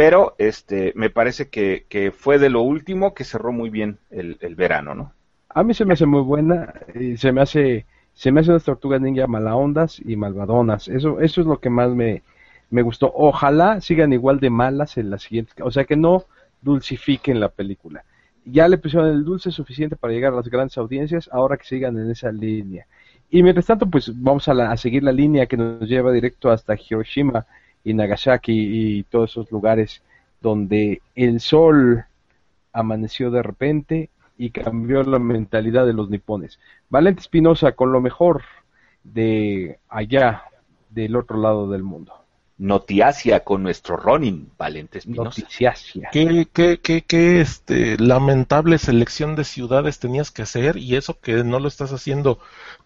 Pero 0.00 0.34
este, 0.38 0.94
me 0.96 1.10
parece 1.10 1.50
que, 1.50 1.84
que 1.90 2.10
fue 2.10 2.38
de 2.38 2.48
lo 2.48 2.62
último 2.62 3.12
que 3.12 3.22
cerró 3.22 3.52
muy 3.52 3.68
bien 3.68 3.98
el, 4.10 4.38
el, 4.40 4.54
verano, 4.54 4.94
¿no? 4.94 5.12
A 5.50 5.62
mí 5.62 5.74
se 5.74 5.84
me 5.84 5.92
hace 5.92 6.06
muy 6.06 6.22
buena 6.22 6.72
y 6.94 7.18
se 7.18 7.32
me 7.32 7.42
hace, 7.42 7.84
se 8.14 8.32
me 8.32 8.40
hace 8.40 8.48
unas 8.48 8.64
tortugas 8.64 9.02
ninja 9.02 9.26
malaondas 9.26 10.00
y 10.02 10.16
malvadonas. 10.16 10.88
Eso, 10.88 11.20
eso 11.20 11.42
es 11.42 11.46
lo 11.46 11.60
que 11.60 11.68
más 11.68 11.90
me, 11.90 12.22
me 12.70 12.80
gustó. 12.80 13.12
Ojalá 13.14 13.82
sigan 13.82 14.14
igual 14.14 14.40
de 14.40 14.48
malas 14.48 14.96
en 14.96 15.10
la 15.10 15.18
siguiente, 15.18 15.52
o 15.62 15.70
sea 15.70 15.84
que 15.84 15.96
no 15.96 16.24
dulcifiquen 16.62 17.38
la 17.38 17.50
película. 17.50 18.06
Ya 18.46 18.68
le 18.68 18.78
pusieron 18.78 19.10
el 19.10 19.22
dulce 19.22 19.50
suficiente 19.50 19.96
para 19.96 20.14
llegar 20.14 20.32
a 20.32 20.36
las 20.36 20.48
grandes 20.48 20.78
audiencias, 20.78 21.28
ahora 21.30 21.58
que 21.58 21.64
sigan 21.64 21.98
en 21.98 22.10
esa 22.10 22.32
línea. 22.32 22.86
Y 23.28 23.42
mientras 23.42 23.66
tanto, 23.66 23.84
pues 23.84 24.10
vamos 24.18 24.48
a, 24.48 24.52
a 24.52 24.76
seguir 24.78 25.02
la 25.02 25.12
línea 25.12 25.44
que 25.44 25.58
nos 25.58 25.86
lleva 25.86 26.10
directo 26.10 26.50
hasta 26.50 26.74
Hiroshima 26.74 27.44
y 27.84 27.94
Nagasaki 27.94 28.52
y 28.98 29.02
todos 29.04 29.30
esos 29.30 29.50
lugares 29.50 30.02
donde 30.40 31.02
el 31.14 31.40
sol 31.40 32.04
amaneció 32.72 33.30
de 33.30 33.42
repente 33.42 34.10
y 34.38 34.50
cambió 34.50 35.02
la 35.02 35.18
mentalidad 35.18 35.86
de 35.86 35.92
los 35.92 36.08
nipones. 36.08 36.58
Valente 36.88 37.20
Espinosa 37.20 37.72
con 37.72 37.92
lo 37.92 38.00
mejor 38.00 38.42
de 39.04 39.78
allá, 39.88 40.44
del 40.88 41.16
otro 41.16 41.38
lado 41.38 41.68
del 41.70 41.82
mundo. 41.82 42.14
Notiasia 42.56 43.40
con 43.40 43.62
nuestro 43.62 43.96
Ronin, 43.96 44.50
Valente 44.58 44.98
Espinosa. 44.98 45.40
Noticiasia. 45.40 46.10
¿Qué, 46.12 46.46
qué, 46.52 46.78
qué, 46.82 47.02
qué 47.02 47.40
este, 47.40 47.96
lamentable 47.98 48.76
selección 48.76 49.34
de 49.34 49.44
ciudades 49.44 49.98
tenías 49.98 50.30
que 50.30 50.42
hacer 50.42 50.76
y 50.76 50.96
eso 50.96 51.18
que 51.20 51.42
no 51.42 51.58
lo 51.58 51.68
estás 51.68 51.92
haciendo 51.92 52.38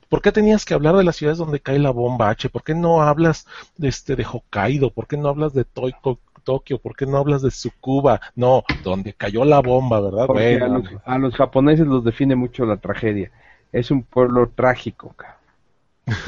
¿Por 0.09 0.23
qué 0.23 0.33
tenías 0.33 0.65
que 0.65 0.75
hablar 0.75 0.97
de 0.97 1.05
las 1.05 1.17
ciudades 1.17 1.39
donde 1.39 1.61
cae 1.61 1.79
la 1.79 1.91
bomba 1.91 2.31
H? 2.31 2.49
¿Por 2.49 2.63
qué 2.63 2.75
no 2.75 3.03
hablas 3.03 3.47
de, 3.77 3.89
este, 3.89 4.17
de 4.17 4.25
Hokkaido? 4.25 4.91
¿Por 4.91 5.07
qué 5.07 5.17
no 5.17 5.29
hablas 5.29 5.55
de 5.55 5.65
Tokio? 5.65 6.79
¿Por 6.79 6.97
qué 6.97 7.07
no 7.07 7.19
hablas 7.19 7.43
de 7.43 7.49
Tsukuba? 7.49 8.21
No, 8.35 8.65
donde 8.83 9.15
cayó 9.15 9.45
la 9.45 9.61
bomba, 9.61 10.01
¿verdad? 10.01 10.27
a, 11.05 11.19
los, 11.19 11.35
japoneses 11.35 11.87
los 11.87 12.05
define 12.05 12.37
mucho 12.37 12.67
la 12.67 12.77
tragedia. 12.77 13.31
Es 13.73 13.91
un 13.91 14.03
pueblo 14.03 14.51
trágico. 14.55 15.15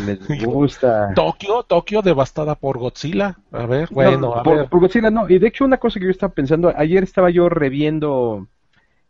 Les 0.04 0.18
gusta. 0.44 1.12
Tokio, 1.14 1.62
Tokio 1.62 2.02
devastada 2.02 2.54
por 2.54 2.78
Godzilla. 2.78 3.36
A 3.52 3.66
ver, 3.66 3.88
bueno, 3.92 4.34
a 4.34 4.42
por, 4.42 4.68
por, 4.68 4.80
Godzilla 4.80 5.10
no. 5.10 5.28
Y 5.28 5.38
de 5.38 5.48
hecho, 5.48 5.64
una 5.64 5.76
cosa 5.76 6.00
que 6.00 6.06
yo 6.06 6.10
estaba 6.10 6.32
pensando, 6.32 6.72
ayer 6.74 7.02
estaba 7.02 7.30
yo 7.30 7.48
reviendo, 7.48 8.48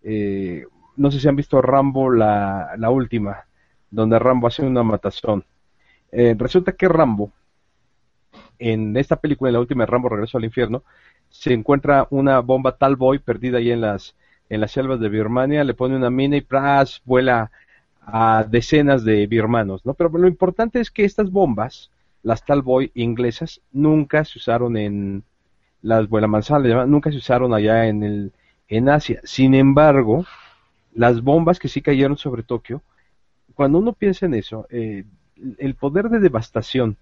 eh, 0.03 0.65
no 0.97 1.11
sé 1.11 1.21
si 1.21 1.29
han 1.29 1.37
visto 1.37 1.63
Rambo 1.63 2.11
la, 2.11 2.73
la 2.77 2.91
última 2.91 3.47
donde 3.91 4.19
Rambo 4.19 4.47
hace 4.47 4.63
una 4.63 4.83
matazón. 4.83 5.45
Eh, 6.13 6.35
resulta 6.39 6.73
que 6.73 6.89
Rambo, 6.89 7.33
en 8.59 8.97
esta 8.97 9.17
película, 9.17 9.51
en 9.51 9.55
la 9.55 9.61
última 9.61 9.87
Rambo 9.87 10.09
Regreso 10.09 10.39
al 10.39 10.45
Infierno, 10.45 10.83
se 11.29 11.53
encuentra 11.53 12.07
una 12.11 12.41
bomba 12.41 12.77
Talboy 12.77 13.19
perdida 13.19 13.59
ahí 13.59 13.71
en 13.71 13.81
las, 13.81 14.17
en 14.49 14.61
las 14.61 14.73
selvas 14.73 15.01
de 15.01 15.09
Birmania, 15.09 15.65
le 15.65 15.75
pone 15.75 15.97
una 15.97 16.11
mina 16.11 16.37
y 16.37 16.41
¡pras! 16.41 17.03
vuela 17.05 17.51
a 18.01 18.47
decenas 18.49 19.05
de 19.05 19.27
birmanos, 19.27 19.85
¿no? 19.85 19.95
Pero 19.95 20.09
lo 20.11 20.29
importante 20.29 20.81
es 20.81 20.91
que 20.91 21.05
estas 21.05 21.31
bombas, 21.31 21.91
las 22.23 22.45
Talboy 22.45 22.93
inglesas, 22.95 23.61
nunca 23.73 24.25
se 24.25 24.39
usaron 24.39 24.77
en 24.77 25.25
las 25.83 26.09
manzana, 26.09 26.87
nunca 26.87 27.11
se 27.11 27.19
usaron 27.19 27.53
allá 27.53 27.87
en 27.87 28.03
el 28.03 28.33
en 28.69 28.89
Asia. 28.89 29.21
Sin 29.25 29.55
embargo, 29.55 30.25
las 30.95 31.23
bombas 31.23 31.59
que 31.59 31.69
sí 31.69 31.83
cayeron 31.83 32.17
sobre 32.17 32.43
Tokio 32.43 32.83
cuando 33.57 33.79
uno 33.79 33.95
piensa 33.95 34.27
en 34.27 34.35
eso, 34.35 34.67
eh, 34.69 35.05
el 35.59 35.75
poder 35.77 36.11
de 36.11 36.21
devastación 36.21 36.99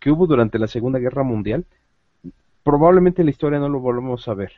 que 0.00 0.10
hubo 0.10 0.26
durante 0.26 0.58
la 0.58 0.66
Segunda 0.66 0.98
Guerra 0.98 1.22
Mundial, 1.22 1.64
probablemente 2.64 3.22
en 3.22 3.26
la 3.26 3.30
historia 3.30 3.60
no 3.60 3.68
lo 3.68 3.78
volvemos 3.78 4.26
a 4.26 4.34
ver. 4.34 4.52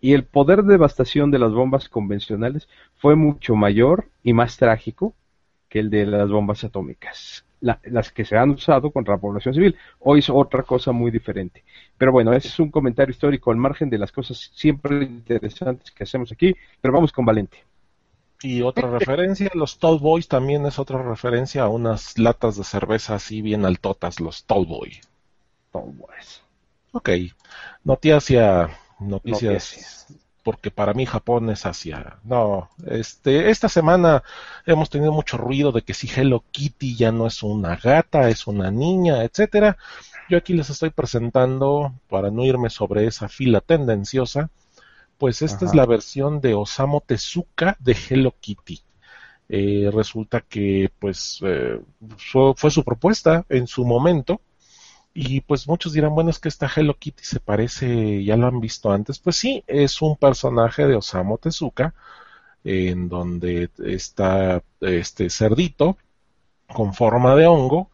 Y 0.00 0.14
el 0.14 0.24
poder 0.24 0.64
de 0.64 0.72
devastación 0.72 1.30
de 1.30 1.38
las 1.38 1.52
bombas 1.52 1.88
convencionales 1.88 2.68
fue 2.96 3.14
mucho 3.14 3.54
mayor 3.54 4.08
y 4.24 4.32
más 4.32 4.56
trágico 4.56 5.14
que 5.68 5.78
el 5.78 5.90
de 5.90 6.06
las 6.06 6.28
bombas 6.28 6.64
atómicas, 6.64 7.44
las 7.60 8.10
que 8.10 8.24
se 8.24 8.36
han 8.36 8.50
usado 8.50 8.90
contra 8.90 9.14
la 9.14 9.20
población 9.20 9.54
civil. 9.54 9.76
Hoy 10.00 10.18
es 10.18 10.28
otra 10.28 10.64
cosa 10.64 10.90
muy 10.90 11.12
diferente. 11.12 11.62
Pero 11.96 12.10
bueno, 12.10 12.32
ese 12.32 12.48
es 12.48 12.58
un 12.58 12.72
comentario 12.72 13.12
histórico 13.12 13.52
al 13.52 13.58
margen 13.58 13.90
de 13.90 13.98
las 13.98 14.10
cosas 14.10 14.50
siempre 14.54 15.04
interesantes 15.04 15.92
que 15.92 16.02
hacemos 16.02 16.32
aquí. 16.32 16.52
Pero 16.80 16.94
vamos 16.94 17.12
con 17.12 17.24
Valente. 17.24 17.67
Y 18.42 18.62
otra 18.62 18.88
referencia, 18.88 19.50
los 19.54 19.78
Tall 19.78 19.98
Boys 19.98 20.28
también 20.28 20.64
es 20.66 20.78
otra 20.78 21.02
referencia 21.02 21.62
a 21.62 21.68
unas 21.68 22.18
latas 22.18 22.56
de 22.56 22.64
cerveza 22.64 23.16
así 23.16 23.42
bien 23.42 23.64
altotas, 23.64 24.20
los 24.20 24.44
Tall 24.44 24.66
Boy. 24.66 25.00
Tall 25.72 25.92
Boys. 25.92 26.42
Ok. 26.92 27.10
Noticias, 27.82 28.70
noticias, 29.00 30.06
porque 30.44 30.70
para 30.70 30.94
mí 30.94 31.04
Japón 31.04 31.50
es 31.50 31.66
Asia. 31.66 32.18
No, 32.22 32.70
este, 32.86 33.50
esta 33.50 33.68
semana 33.68 34.22
hemos 34.66 34.88
tenido 34.88 35.12
mucho 35.12 35.36
ruido 35.36 35.72
de 35.72 35.82
que 35.82 35.94
si 35.94 36.08
Hello 36.08 36.44
Kitty 36.52 36.96
ya 36.96 37.10
no 37.10 37.26
es 37.26 37.42
una 37.42 37.76
gata, 37.76 38.28
es 38.28 38.46
una 38.46 38.70
niña, 38.70 39.24
etcétera. 39.24 39.76
Yo 40.30 40.38
aquí 40.38 40.52
les 40.52 40.70
estoy 40.70 40.90
presentando, 40.90 41.92
para 42.08 42.30
no 42.30 42.44
irme 42.44 42.70
sobre 42.70 43.06
esa 43.06 43.28
fila 43.28 43.60
tendenciosa, 43.60 44.50
pues 45.18 45.42
esta 45.42 45.64
es 45.64 45.74
la 45.74 45.84
versión 45.84 46.40
de 46.40 46.54
Osamu 46.54 47.00
Tezuka 47.00 47.76
de 47.80 47.96
Hello 48.08 48.34
Kitty. 48.40 48.80
Eh, 49.48 49.90
resulta 49.92 50.42
que 50.42 50.90
pues 50.98 51.40
eh, 51.42 51.80
fue, 52.18 52.70
su 52.70 52.84
propuesta 52.84 53.44
en 53.48 53.66
su 53.66 53.84
momento 53.84 54.40
y 55.14 55.40
pues 55.40 55.66
muchos 55.66 55.94
dirán 55.94 56.14
bueno 56.14 56.28
es 56.28 56.38
que 56.38 56.50
esta 56.50 56.70
Hello 56.74 56.94
Kitty 56.98 57.24
se 57.24 57.40
parece 57.40 58.22
ya 58.22 58.36
lo 58.36 58.46
han 58.46 58.60
visto 58.60 58.92
antes 58.92 59.18
pues 59.18 59.36
sí 59.36 59.64
es 59.66 60.02
un 60.02 60.16
personaje 60.16 60.86
de 60.86 60.96
Osamu 60.96 61.38
Tezuka 61.38 61.94
en 62.62 63.08
donde 63.08 63.70
está 63.78 64.62
este 64.82 65.30
cerdito 65.30 65.96
con 66.66 66.92
forma 66.92 67.34
de 67.34 67.46
hongo 67.46 67.90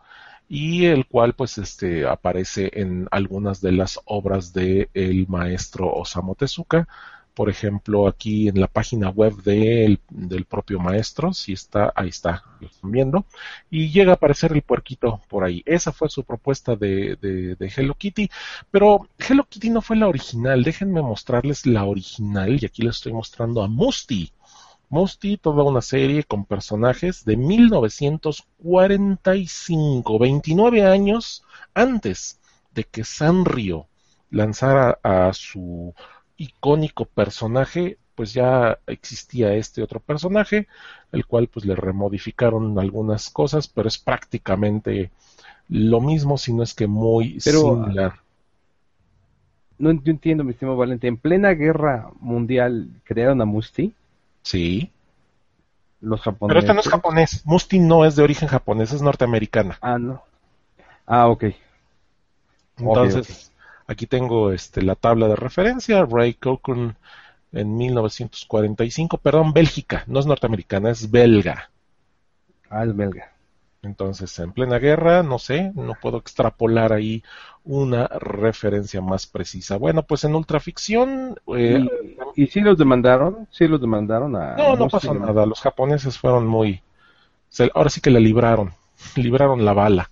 y 0.55 0.87
el 0.87 1.07
cual 1.07 1.35
pues 1.35 1.59
este 1.59 2.07
aparece 2.07 2.71
en 2.75 3.09
algunas 3.11 3.61
de 3.61 3.73
las 3.73 3.99
obras 4.05 4.53
del 4.53 4.89
el 4.95 5.27
maestro 5.27 5.93
Osamu 5.93 6.37
Tezuka 6.37 6.87
por 7.35 7.51
ejemplo, 7.51 8.07
aquí 8.07 8.49
en 8.49 8.61
la 8.61 8.69
página 8.69 9.11
web 9.11 9.35
del 9.43 9.99
propio 10.49 10.79
maestro, 10.79 11.35
si 11.35 11.53
está, 11.53 11.93
ahí 11.97 12.09
está, 12.09 12.45
lo 12.61 12.69
están 12.69 12.93
viendo, 12.93 13.27
y 13.71 13.91
llega 13.91 14.13
a 14.13 14.15
aparecer 14.15 14.53
el 14.53 14.63
puerquito 14.63 15.21
por 15.29 15.43
ahí. 15.43 15.63
Esa 15.67 15.91
fue 15.91 16.09
su 16.09 16.23
propuesta 16.23 16.77
de, 16.77 17.17
de, 17.17 17.73
Hello 17.77 17.95
Kitty, 17.95 18.31
pero 18.71 19.09
Hello 19.19 19.45
Kitty 19.49 19.71
no 19.71 19.83
fue 19.83 19.97
la 19.97 20.07
original, 20.07 20.63
déjenme 20.63 21.03
mostrarles 21.03 21.67
la 21.67 21.85
original, 21.85 22.57
y 22.61 22.67
aquí 22.67 22.83
les 22.83 22.97
estoy 22.97 23.13
mostrando 23.13 23.63
a 23.63 23.69
Musty. 23.69 24.31
Musty, 24.95 25.37
toda 25.39 25.65
una 25.65 25.83
serie 25.83 26.23
con 26.23 26.45
personajes 26.45 27.25
de 27.25 27.37
1945, 27.37 30.19
29 30.21 30.87
años 30.87 31.43
antes 31.75 32.39
de 32.73 32.85
que 32.85 33.03
Sanrio 33.03 33.89
lanzara 34.31 35.01
a 35.03 35.33
su 35.33 35.93
icónico 36.37 37.07
personaje, 37.07 37.99
pues 38.15 38.35
ya 38.35 38.79
existía 38.87 39.55
este 39.55 39.83
otro 39.83 39.99
personaje, 39.99 40.69
el 41.11 41.27
cual 41.27 41.49
pues 41.49 41.67
le 41.67 41.75
remodificaron 41.75 42.79
algunas 42.79 43.31
cosas, 43.31 43.67
pero 43.67 43.89
es 43.89 43.99
prácticamente 43.99 45.11
lo 45.69 46.01
mismo, 46.01 46.39
si 46.39 46.53
no 46.53 46.63
es 46.63 46.73
que 46.73 46.87
muy 46.87 47.41
similar. 47.41 48.21
No 49.77 49.91
entiendo, 49.91 50.45
mi 50.45 50.53
estimado 50.53 50.77
Valente. 50.77 51.09
¿En 51.09 51.17
plena 51.17 51.51
guerra 51.51 52.13
mundial 52.21 52.91
crearon 53.03 53.41
a 53.41 53.45
Musti? 53.45 53.93
Sí. 54.45 54.93
Los 56.01 56.21
japoneses. 56.21 56.49
Pero 56.49 56.61
este 56.61 56.75
no 56.75 56.81
es 56.81 56.89
japonés. 56.89 57.43
Musti 57.45 57.81
no 57.81 58.05
es 58.05 58.15
de 58.15 58.23
origen 58.23 58.47
japonés, 58.47 58.93
es 58.93 59.03
norteamericana. 59.03 59.79
Ah, 59.81 59.99
no. 59.99 60.23
Ah, 61.07 61.29
ok. 61.29 61.47
Entonces, 62.77 63.53
Aquí 63.87 64.07
tengo 64.07 64.51
este, 64.53 64.83
la 64.83 64.95
tabla 64.95 65.29
de 65.29 65.37
referencia, 65.37 66.07
Ray 66.07 66.35
Cochran 66.35 66.97
en 67.53 67.77
1945, 67.77 69.19
perdón, 69.19 69.53
Bélgica, 69.53 70.05
no 70.07 70.21
es 70.21 70.27
norteamericana, 70.27 70.91
es 70.91 71.11
belga. 71.11 71.71
Ah, 72.71 72.85
es 72.85 72.97
belga. 72.97 73.33
Entonces, 73.83 74.37
en 74.39 74.53
plena 74.53 74.79
guerra, 74.79 75.23
no 75.23 75.39
sé, 75.39 75.71
no 75.75 75.93
puedo 76.01 76.17
extrapolar 76.17 76.95
ahí 76.95 77.23
una 77.65 78.07
referencia 78.07 79.01
más 79.01 79.27
precisa. 79.27 79.77
Bueno, 79.77 80.03
pues 80.03 80.25
en 80.25 80.35
ultraficción, 80.35 81.37
eh, 81.57 81.85
¿Y 82.37 82.47
si 82.49 82.61
los 82.61 82.77
demandaron? 82.77 83.49
¿Sí 83.51 83.67
los 83.67 83.81
demandaron 83.81 84.37
a.? 84.37 84.57
No, 84.57 84.77
no 84.77 84.89
pasó 84.89 85.15
nada. 85.15 85.47
Los 85.47 85.61
japoneses 85.61 86.19
fueron 86.19 86.47
muy. 86.47 86.83
ahora 87.75 87.91
sí 87.91 88.01
que 88.01 88.11
le 88.11 88.21
libraron. 88.21 88.73
Libraron 89.17 89.65
la 89.65 89.73
bala. 89.73 90.11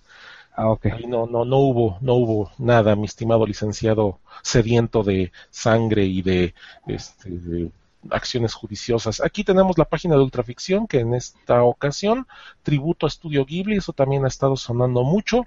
Ah, 0.55 0.69
ok. 0.69 0.85
no, 1.07 1.25
no, 1.25 1.45
no 1.45 1.57
hubo, 1.57 1.97
no 2.01 2.13
hubo 2.13 2.51
nada, 2.59 2.95
mi 2.95 3.05
estimado 3.05 3.43
licenciado 3.43 4.19
sediento 4.43 5.01
de 5.01 5.31
sangre 5.49 6.05
y 6.05 6.21
de, 6.21 6.53
este, 6.85 7.31
de 7.31 7.71
acciones 8.11 8.53
judiciosas. 8.53 9.19
Aquí 9.19 9.43
tenemos 9.43 9.79
la 9.79 9.85
página 9.85 10.15
de 10.15 10.21
Ultraficción, 10.21 10.85
que 10.85 10.99
en 10.99 11.15
esta 11.15 11.63
ocasión, 11.63 12.27
tributo 12.61 13.07
a 13.07 13.09
Estudio 13.09 13.45
Ghibli, 13.45 13.77
eso 13.77 13.93
también 13.93 14.25
ha 14.25 14.27
estado 14.27 14.55
sonando 14.55 15.01
mucho 15.03 15.43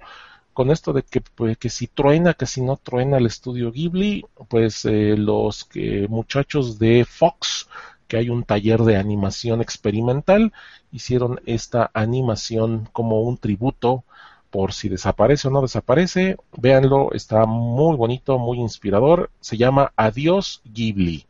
con 0.57 0.71
esto 0.71 0.91
de 0.91 1.03
que, 1.03 1.21
pues, 1.21 1.55
que 1.59 1.69
si 1.69 1.85
truena, 1.85 2.33
que 2.33 2.47
si 2.47 2.61
no 2.63 2.77
truena 2.77 3.17
el 3.19 3.27
estudio 3.27 3.71
Ghibli, 3.71 4.25
pues 4.49 4.85
eh, 4.85 5.15
los 5.15 5.65
que, 5.65 6.07
muchachos 6.09 6.79
de 6.79 7.05
Fox, 7.05 7.69
que 8.07 8.17
hay 8.17 8.29
un 8.31 8.43
taller 8.43 8.81
de 8.81 8.97
animación 8.97 9.61
experimental, 9.61 10.51
hicieron 10.91 11.39
esta 11.45 11.91
animación 11.93 12.89
como 12.91 13.21
un 13.21 13.37
tributo 13.37 14.03
por 14.49 14.73
si 14.73 14.89
desaparece 14.89 15.47
o 15.47 15.51
no 15.51 15.61
desaparece. 15.61 16.37
Véanlo, 16.57 17.11
está 17.13 17.45
muy 17.45 17.95
bonito, 17.95 18.39
muy 18.39 18.57
inspirador. 18.59 19.29
Se 19.39 19.57
llama 19.57 19.93
Adiós 19.95 20.63
Ghibli. 20.65 21.27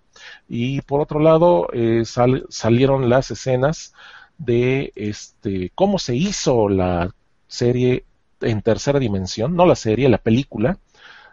Y 0.48 0.80
por 0.84 1.02
otro 1.02 1.20
lado, 1.20 1.68
eh, 1.74 2.04
salieron 2.06 3.10
las 3.10 3.30
escenas 3.30 3.94
de 4.38 4.94
este 4.96 5.70
cómo 5.76 6.00
se 6.00 6.16
hizo 6.16 6.70
la 6.70 7.14
serie 7.50 8.06
en 8.42 8.62
tercera 8.62 9.00
dimensión, 9.00 9.56
no 9.56 9.66
la 9.66 9.76
serie, 9.76 10.10
la 10.10 10.18
película 10.18 10.78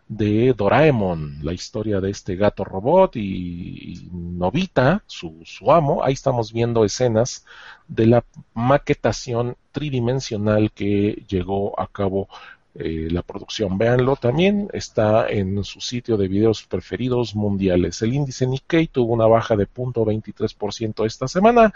de 0.09 0.53
Doraemon, 0.53 1.39
la 1.43 1.53
historia 1.53 2.01
de 2.01 2.11
este 2.11 2.37
gato 2.37 2.65
robot 2.65 3.17
y, 3.17 4.09
Novita, 4.13 5.03
su, 5.07 5.41
su, 5.45 5.73
amo. 5.73 6.05
Ahí 6.05 6.13
estamos 6.13 6.53
viendo 6.53 6.85
escenas 6.85 7.45
de 7.89 8.07
la 8.07 8.25
maquetación 8.53 9.57
tridimensional 9.73 10.73
que 10.73 11.25
llegó 11.29 11.79
a 11.81 11.87
cabo 11.87 12.29
eh, 12.77 13.07
la 13.09 13.23
producción. 13.23 13.79
Véanlo 13.79 14.17
también, 14.17 14.69
está 14.73 15.29
en 15.29 15.63
su 15.63 15.81
sitio 15.81 16.17
de 16.17 16.27
videos 16.27 16.65
preferidos 16.65 17.37
mundiales. 17.37 18.03
El 18.03 18.15
índice 18.15 18.49
Nikkei 18.49 18.89
tuvo 18.89 19.13
una 19.13 19.27
baja 19.27 19.55
de 19.55 19.69
0.23% 19.69 21.07
esta 21.07 21.29
semana 21.29 21.73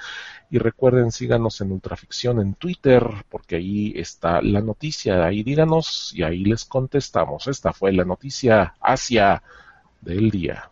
y 0.51 0.59
recuerden, 0.59 1.13
síganos 1.13 1.61
en 1.61 1.71
Ultraficción 1.71 2.41
en 2.41 2.55
Twitter 2.55 3.07
porque 3.29 3.55
ahí 3.57 3.93
está 3.95 4.43
la 4.43 4.61
noticia. 4.61 5.25
Ahí 5.25 5.45
díganos 5.45 6.13
y 6.17 6.25
ahí 6.25 6.45
les 6.45 6.65
contestamos. 6.65 7.47
Esta 7.47 7.73
fue 7.73 7.93
la 7.93 8.05
noticia 8.05 8.75
Asia 8.81 9.41
del 10.01 10.31
día. 10.33 10.69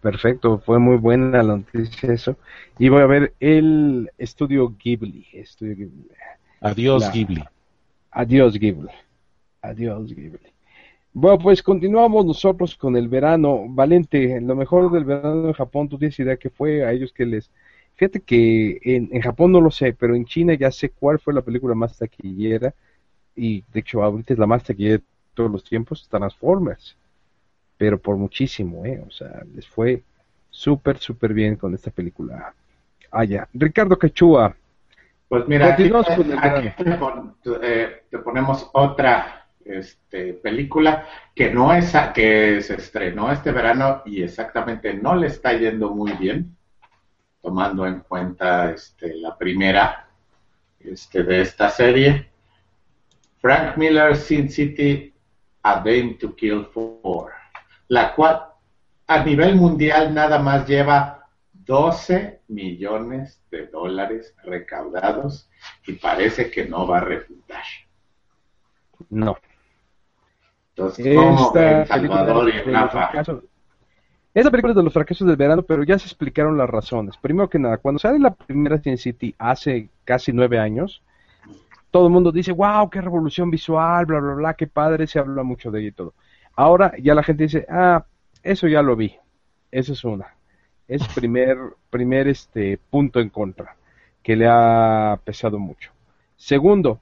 Perfecto, 0.00 0.58
fue 0.58 0.78
muy 0.78 0.98
buena 0.98 1.42
la 1.42 1.56
noticia 1.56 2.12
eso. 2.12 2.36
Y 2.78 2.88
voy 2.88 3.02
a 3.02 3.06
ver 3.06 3.34
el 3.40 4.08
estudio 4.18 4.72
Ghibli. 4.78 5.26
Estudio 5.32 5.90
Adiós 6.60 7.10
Ghibli. 7.10 7.42
Adiós 8.12 8.54
Ghibli. 8.54 8.88
Adiós, 9.62 10.12
Ghibli. 10.12 10.52
Bueno, 11.14 11.38
pues 11.38 11.62
continuamos 11.62 12.26
nosotros 12.26 12.74
con 12.74 12.96
el 12.96 13.08
verano. 13.08 13.66
Valente, 13.68 14.40
lo 14.40 14.56
mejor 14.56 14.90
del 14.90 15.04
verano 15.04 15.48
en 15.48 15.52
Japón, 15.52 15.88
¿tú 15.88 15.98
tienes 15.98 16.18
idea 16.18 16.36
que 16.36 16.50
fue 16.50 16.84
a 16.84 16.92
ellos 16.92 17.12
que 17.12 17.26
les... 17.26 17.50
Fíjate 17.94 18.20
que 18.20 18.80
en, 18.82 19.10
en, 19.12 19.20
Japón 19.20 19.52
no 19.52 19.60
lo 19.60 19.70
sé, 19.70 19.92
pero 19.92 20.16
en 20.16 20.24
China 20.24 20.54
ya 20.54 20.70
sé 20.72 20.90
cuál 20.90 21.18
fue 21.18 21.34
la 21.34 21.42
película 21.42 21.74
más 21.74 21.96
taquillera. 21.96 22.74
Y 23.36 23.62
de 23.72 23.80
hecho 23.80 24.02
ahorita 24.02 24.32
es 24.32 24.38
la 24.38 24.46
más 24.46 24.64
taquillera 24.64 24.96
de 24.98 25.04
todos 25.34 25.50
los 25.50 25.62
tiempos, 25.62 26.08
Transformers. 26.08 26.96
Pero 27.76 27.98
por 27.98 28.16
muchísimo, 28.16 28.84
¿eh? 28.84 29.02
O 29.06 29.10
sea, 29.10 29.42
les 29.54 29.68
fue 29.68 30.02
súper, 30.50 30.98
súper 30.98 31.34
bien 31.34 31.56
con 31.56 31.74
esta 31.74 31.90
película. 31.90 32.54
Ah, 33.10 33.24
ya. 33.24 33.46
Ricardo 33.52 33.98
Cachúa. 33.98 34.56
Pues 35.28 35.46
mira, 35.46 35.74
aquí, 35.74 35.84
eh, 37.62 38.02
te 38.10 38.18
ponemos 38.18 38.68
otra 38.72 39.41
este, 39.64 40.34
película 40.34 41.06
que 41.34 41.52
no 41.52 41.72
es 41.72 41.92
que 42.14 42.60
se 42.62 42.74
estrenó 42.74 43.30
este 43.30 43.52
verano 43.52 44.02
y 44.04 44.22
exactamente 44.22 44.94
no 44.94 45.14
le 45.14 45.28
está 45.28 45.52
yendo 45.54 45.90
muy 45.90 46.12
bien, 46.12 46.56
tomando 47.40 47.86
en 47.86 48.00
cuenta 48.00 48.70
este, 48.70 49.14
la 49.14 49.36
primera 49.36 50.08
este, 50.80 51.22
de 51.22 51.42
esta 51.42 51.68
serie. 51.70 52.28
Frank 53.40 53.76
Miller 53.76 54.16
Sin 54.16 54.48
City 54.48 55.12
A 55.62 55.76
Dame 55.76 56.16
to 56.20 56.34
Kill 56.36 56.66
For, 56.72 57.32
la 57.88 58.14
cual 58.14 58.44
a 59.06 59.24
nivel 59.24 59.56
mundial 59.56 60.14
nada 60.14 60.38
más 60.38 60.66
lleva 60.66 61.26
12 61.52 62.42
millones 62.48 63.42
de 63.50 63.66
dólares 63.66 64.34
recaudados 64.44 65.48
y 65.86 65.92
parece 65.94 66.50
que 66.50 66.66
no 66.66 66.86
va 66.86 66.98
a 66.98 67.04
refutar. 67.04 67.62
No. 69.10 69.36
Entonces, 70.76 71.16
¿cómo 71.16 71.52
Salvador 71.52 72.48
y 72.48 72.70
Rafa? 72.70 73.10
Esta 74.34 74.50
película 74.50 74.72
es 74.72 74.76
de 74.76 74.82
los 74.82 74.92
fracasos 74.92 75.26
del 75.26 75.36
verano, 75.36 75.62
pero 75.62 75.82
ya 75.84 75.98
se 75.98 76.06
explicaron 76.06 76.56
las 76.56 76.70
razones. 76.70 77.18
Primero 77.18 77.50
que 77.50 77.58
nada, 77.58 77.76
cuando 77.76 77.98
sale 77.98 78.18
la 78.18 78.32
primera 78.32 78.78
Sin 78.78 78.96
City 78.96 79.34
hace 79.38 79.90
casi 80.04 80.32
nueve 80.32 80.58
años, 80.58 81.02
todo 81.90 82.06
el 82.06 82.12
mundo 82.12 82.32
dice, 82.32 82.52
wow, 82.52 82.88
qué 82.88 83.02
revolución 83.02 83.50
visual, 83.50 84.06
bla, 84.06 84.20
bla, 84.20 84.34
bla, 84.34 84.54
qué 84.54 84.66
padre, 84.66 85.06
se 85.06 85.18
habla 85.18 85.42
mucho 85.42 85.70
de 85.70 85.80
ella 85.80 85.88
y 85.88 85.92
todo. 85.92 86.14
Ahora 86.56 86.94
ya 86.98 87.14
la 87.14 87.22
gente 87.22 87.42
dice, 87.42 87.66
ah, 87.68 88.06
eso 88.42 88.66
ya 88.68 88.80
lo 88.80 88.96
vi. 88.96 89.14
Esa 89.70 89.92
es 89.92 90.02
una. 90.02 90.34
Es 90.88 91.06
primer, 91.08 91.58
primer 91.90 92.28
este 92.28 92.78
punto 92.90 93.20
en 93.20 93.28
contra, 93.28 93.76
que 94.22 94.34
le 94.34 94.46
ha 94.48 95.20
pesado 95.22 95.58
mucho. 95.58 95.92
Segundo, 96.36 97.00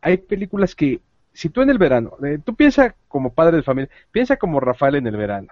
hay 0.00 0.16
películas 0.16 0.74
que 0.74 1.00
si 1.36 1.50
tú 1.50 1.60
en 1.60 1.68
el 1.68 1.76
verano, 1.76 2.16
eh, 2.24 2.38
tú 2.42 2.54
piensa 2.54 2.94
como 3.08 3.30
padre 3.30 3.58
de 3.58 3.62
familia, 3.62 3.90
piensa 4.10 4.38
como 4.38 4.58
Rafael 4.58 4.94
en 4.94 5.06
el 5.06 5.18
verano. 5.18 5.48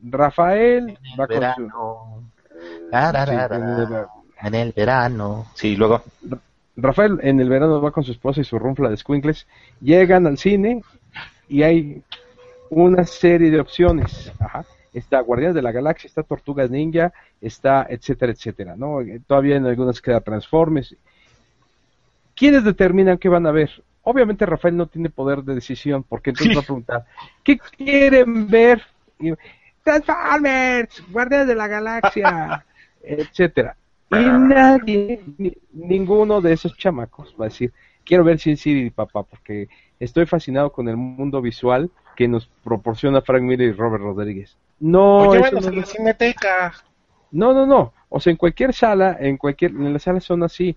Rafael 0.00 0.96
va 1.18 1.26
con 1.26 1.36
su... 1.56 2.22
en, 4.40 4.54
el 4.54 4.72
verano. 4.72 5.46
Sí, 5.54 5.74
luego. 5.74 6.00
Rafael 6.76 7.18
en 7.22 7.40
el 7.40 7.48
verano 7.48 7.80
va 7.80 7.90
con 7.90 8.04
su 8.04 8.12
esposa 8.12 8.40
y 8.40 8.44
su 8.44 8.56
runfla 8.56 8.88
de 8.88 8.96
squinkles. 8.96 9.48
Llegan 9.80 10.28
al 10.28 10.38
cine 10.38 10.82
y 11.48 11.64
hay 11.64 12.02
una 12.70 13.04
serie 13.04 13.50
de 13.50 13.58
opciones. 13.58 14.32
Ajá. 14.38 14.64
Está 14.92 15.18
Guardianes 15.18 15.56
de 15.56 15.62
la 15.62 15.72
Galaxia, 15.72 16.06
está 16.06 16.22
Tortugas 16.22 16.70
Ninja, 16.70 17.12
está 17.40 17.84
etcétera, 17.90 18.30
etcétera. 18.30 18.76
¿no? 18.76 18.98
Todavía 19.26 19.56
en 19.56 19.66
algunas 19.66 20.00
queda 20.00 20.20
Transformers. 20.20 20.94
¿Quiénes 22.36 22.62
determinan 22.62 23.18
qué 23.18 23.28
van 23.28 23.48
a 23.48 23.50
ver? 23.50 23.82
Obviamente 24.04 24.44
Rafael 24.44 24.76
no 24.76 24.86
tiene 24.86 25.08
poder 25.08 25.42
de 25.42 25.54
decisión, 25.54 26.02
porque 26.02 26.30
entonces 26.30 26.56
va 26.56 26.60
a 26.60 26.64
preguntar, 26.64 27.06
¿qué 27.42 27.58
quieren 27.58 28.48
ver? 28.48 28.82
Transformers, 29.82 31.02
Guardianes 31.10 31.48
de 31.48 31.54
la 31.54 31.68
Galaxia, 31.68 32.64
etcétera. 33.02 33.76
Y 34.10 34.16
nadie, 34.16 35.20
ninguno 35.72 36.40
de 36.42 36.52
esos 36.52 36.76
chamacos 36.76 37.34
va 37.40 37.46
a 37.46 37.48
decir, 37.48 37.72
quiero 38.04 38.24
ver 38.24 38.38
Sin 38.38 38.58
City, 38.58 38.90
papá, 38.90 39.22
porque 39.22 39.68
estoy 39.98 40.26
fascinado 40.26 40.70
con 40.70 40.88
el 40.88 40.96
mundo 40.96 41.40
visual 41.40 41.90
que 42.14 42.28
nos 42.28 42.46
proporciona 42.62 43.22
Frank 43.22 43.42
Miller 43.42 43.68
y 43.68 43.72
Robert 43.72 44.04
Rodríguez. 44.04 44.56
No, 44.80 45.28
Oye, 45.28 45.50
no, 45.50 45.70
la 45.70 45.86
cineteca. 45.86 46.74
No, 47.30 47.54
no, 47.54 47.66
no. 47.66 47.92
O 48.10 48.20
sea, 48.20 48.30
en 48.30 48.36
cualquier 48.36 48.74
sala, 48.74 49.16
en 49.18 49.38
cualquier, 49.38 49.72
en 49.72 49.92
las 49.92 50.02
salas 50.02 50.24
son 50.24 50.42
así. 50.42 50.76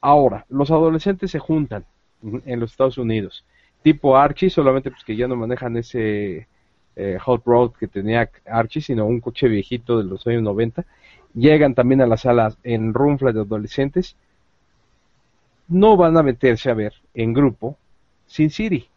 Ahora, 0.00 0.44
los 0.48 0.70
adolescentes 0.70 1.30
se 1.30 1.38
juntan 1.38 1.86
en 2.22 2.60
los 2.60 2.70
Estados 2.72 2.98
Unidos. 2.98 3.44
Tipo 3.82 4.16
Archie, 4.16 4.50
solamente 4.50 4.90
pues 4.90 5.04
que 5.04 5.16
ya 5.16 5.26
no 5.26 5.36
manejan 5.36 5.76
ese 5.76 6.46
eh, 6.94 7.18
Hot 7.20 7.42
Road 7.44 7.72
que 7.72 7.88
tenía 7.88 8.30
Archie, 8.46 8.82
sino 8.82 9.06
un 9.06 9.20
coche 9.20 9.48
viejito 9.48 9.98
de 9.98 10.04
los 10.04 10.26
años 10.26 10.42
90. 10.42 10.84
Llegan 11.34 11.74
también 11.74 12.00
a 12.00 12.06
las 12.06 12.22
salas 12.22 12.56
en 12.62 12.94
runfla 12.94 13.32
de 13.32 13.40
adolescentes. 13.40 14.16
No 15.68 15.96
van 15.96 16.16
a 16.16 16.22
meterse 16.22 16.70
a 16.70 16.74
ver 16.74 16.94
en 17.14 17.32
grupo 17.32 17.76
Sin 18.26 18.50
City. 18.50 18.88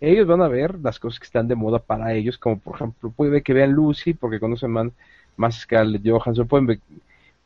Ellos 0.00 0.26
van 0.28 0.42
a 0.42 0.48
ver 0.48 0.78
las 0.78 1.00
cosas 1.00 1.18
que 1.18 1.24
están 1.24 1.48
de 1.48 1.56
moda 1.56 1.80
para 1.80 2.12
ellos, 2.14 2.38
como 2.38 2.58
por 2.58 2.76
ejemplo, 2.76 3.10
puede 3.10 3.42
que 3.42 3.52
vean 3.52 3.72
Lucy 3.72 4.14
porque 4.14 4.38
conocen 4.38 4.70
más, 4.70 4.88
más 5.36 5.60
Scarlett 5.60 6.06
Johansson, 6.06 6.46
pueden 6.46 6.80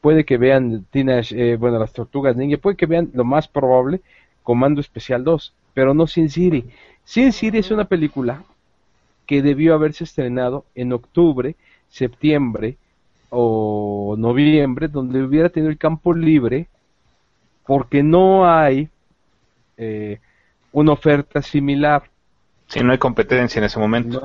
puede 0.03 0.25
que 0.25 0.37
vean 0.37 0.85
Teenage, 0.91 1.35
eh, 1.35 1.57
bueno, 1.57 1.79
las 1.79 1.93
Tortugas 1.93 2.37
Ninja, 2.37 2.59
puede 2.59 2.77
que 2.77 2.87
vean 2.87 3.11
lo 3.15 3.25
más 3.25 3.49
probable 3.49 4.03
Comando 4.47 4.81
Especial 4.81 5.25
2, 5.25 5.55
pero 5.75 5.93
no 5.93 6.07
Sin 6.07 6.31
City. 6.31 6.67
Sin 7.03 7.33
City 7.33 7.59
es 7.59 7.73
una 7.73 7.87
película 7.87 8.45
que 9.27 9.43
debió 9.43 9.75
haberse 9.75 10.05
estrenado 10.05 10.65
en 10.77 10.93
octubre, 10.93 11.57
septiembre 11.89 12.77
o 13.29 14.15
noviembre, 14.17 14.87
donde 14.87 15.21
hubiera 15.21 15.49
tenido 15.49 15.69
el 15.69 15.79
campo 15.79 16.15
libre, 16.15 16.69
porque 17.67 18.05
no 18.05 18.49
hay 18.49 18.89
eh, 19.79 20.21
una 20.71 20.93
oferta 20.93 21.43
similar. 21.43 22.05
Sí, 22.69 22.85
no 22.85 22.93
hay 22.93 22.99
competencia 22.99 23.59
en 23.59 23.65
ese 23.65 23.81
momento. 23.81 24.23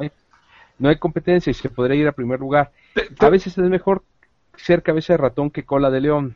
no 0.78 0.90
hay 0.90 0.98
competencia 0.98 1.50
y 1.50 1.56
se 1.56 1.68
podría 1.68 2.00
ir 2.00 2.08
a 2.08 2.12
primer 2.12 2.40
lugar. 2.40 2.72
A 3.18 3.30
veces 3.30 3.58
es 3.58 3.70
mejor 3.72 4.04
ser 4.56 4.84
cabeza 4.84 5.14
de 5.14 5.18
ratón 5.18 5.50
que 5.50 5.64
cola 5.64 5.90
de 5.90 6.02
león. 6.02 6.36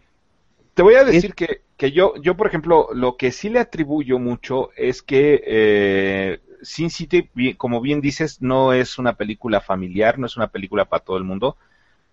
Te 0.74 0.82
voy 0.82 0.96
a 0.96 1.04
decir 1.04 1.36
que, 1.36 1.62
que, 1.78 1.92
yo, 1.92 2.16
yo, 2.22 2.38
por 2.38 2.48
ejemplo, 2.48 2.90
lo 2.94 3.18
que 3.18 3.32
sí 3.32 3.50
le 3.50 3.60
atribuyo 3.60 4.20
mucho 4.20 4.70
es 4.78 5.02
que 5.02 5.44
eh, 5.46 6.40
Sin 6.62 6.90
City, 6.90 7.30
como 7.58 7.82
bien 7.82 8.02
dices, 8.02 8.42
no 8.42 8.74
es 8.74 8.98
una 8.98 9.14
película 9.14 9.62
familiar, 9.62 10.18
no 10.18 10.26
es 10.26 10.38
una 10.38 10.48
película 10.48 10.86
para 10.86 11.04
todo 11.04 11.18
el 11.18 11.24
mundo. 11.24 11.58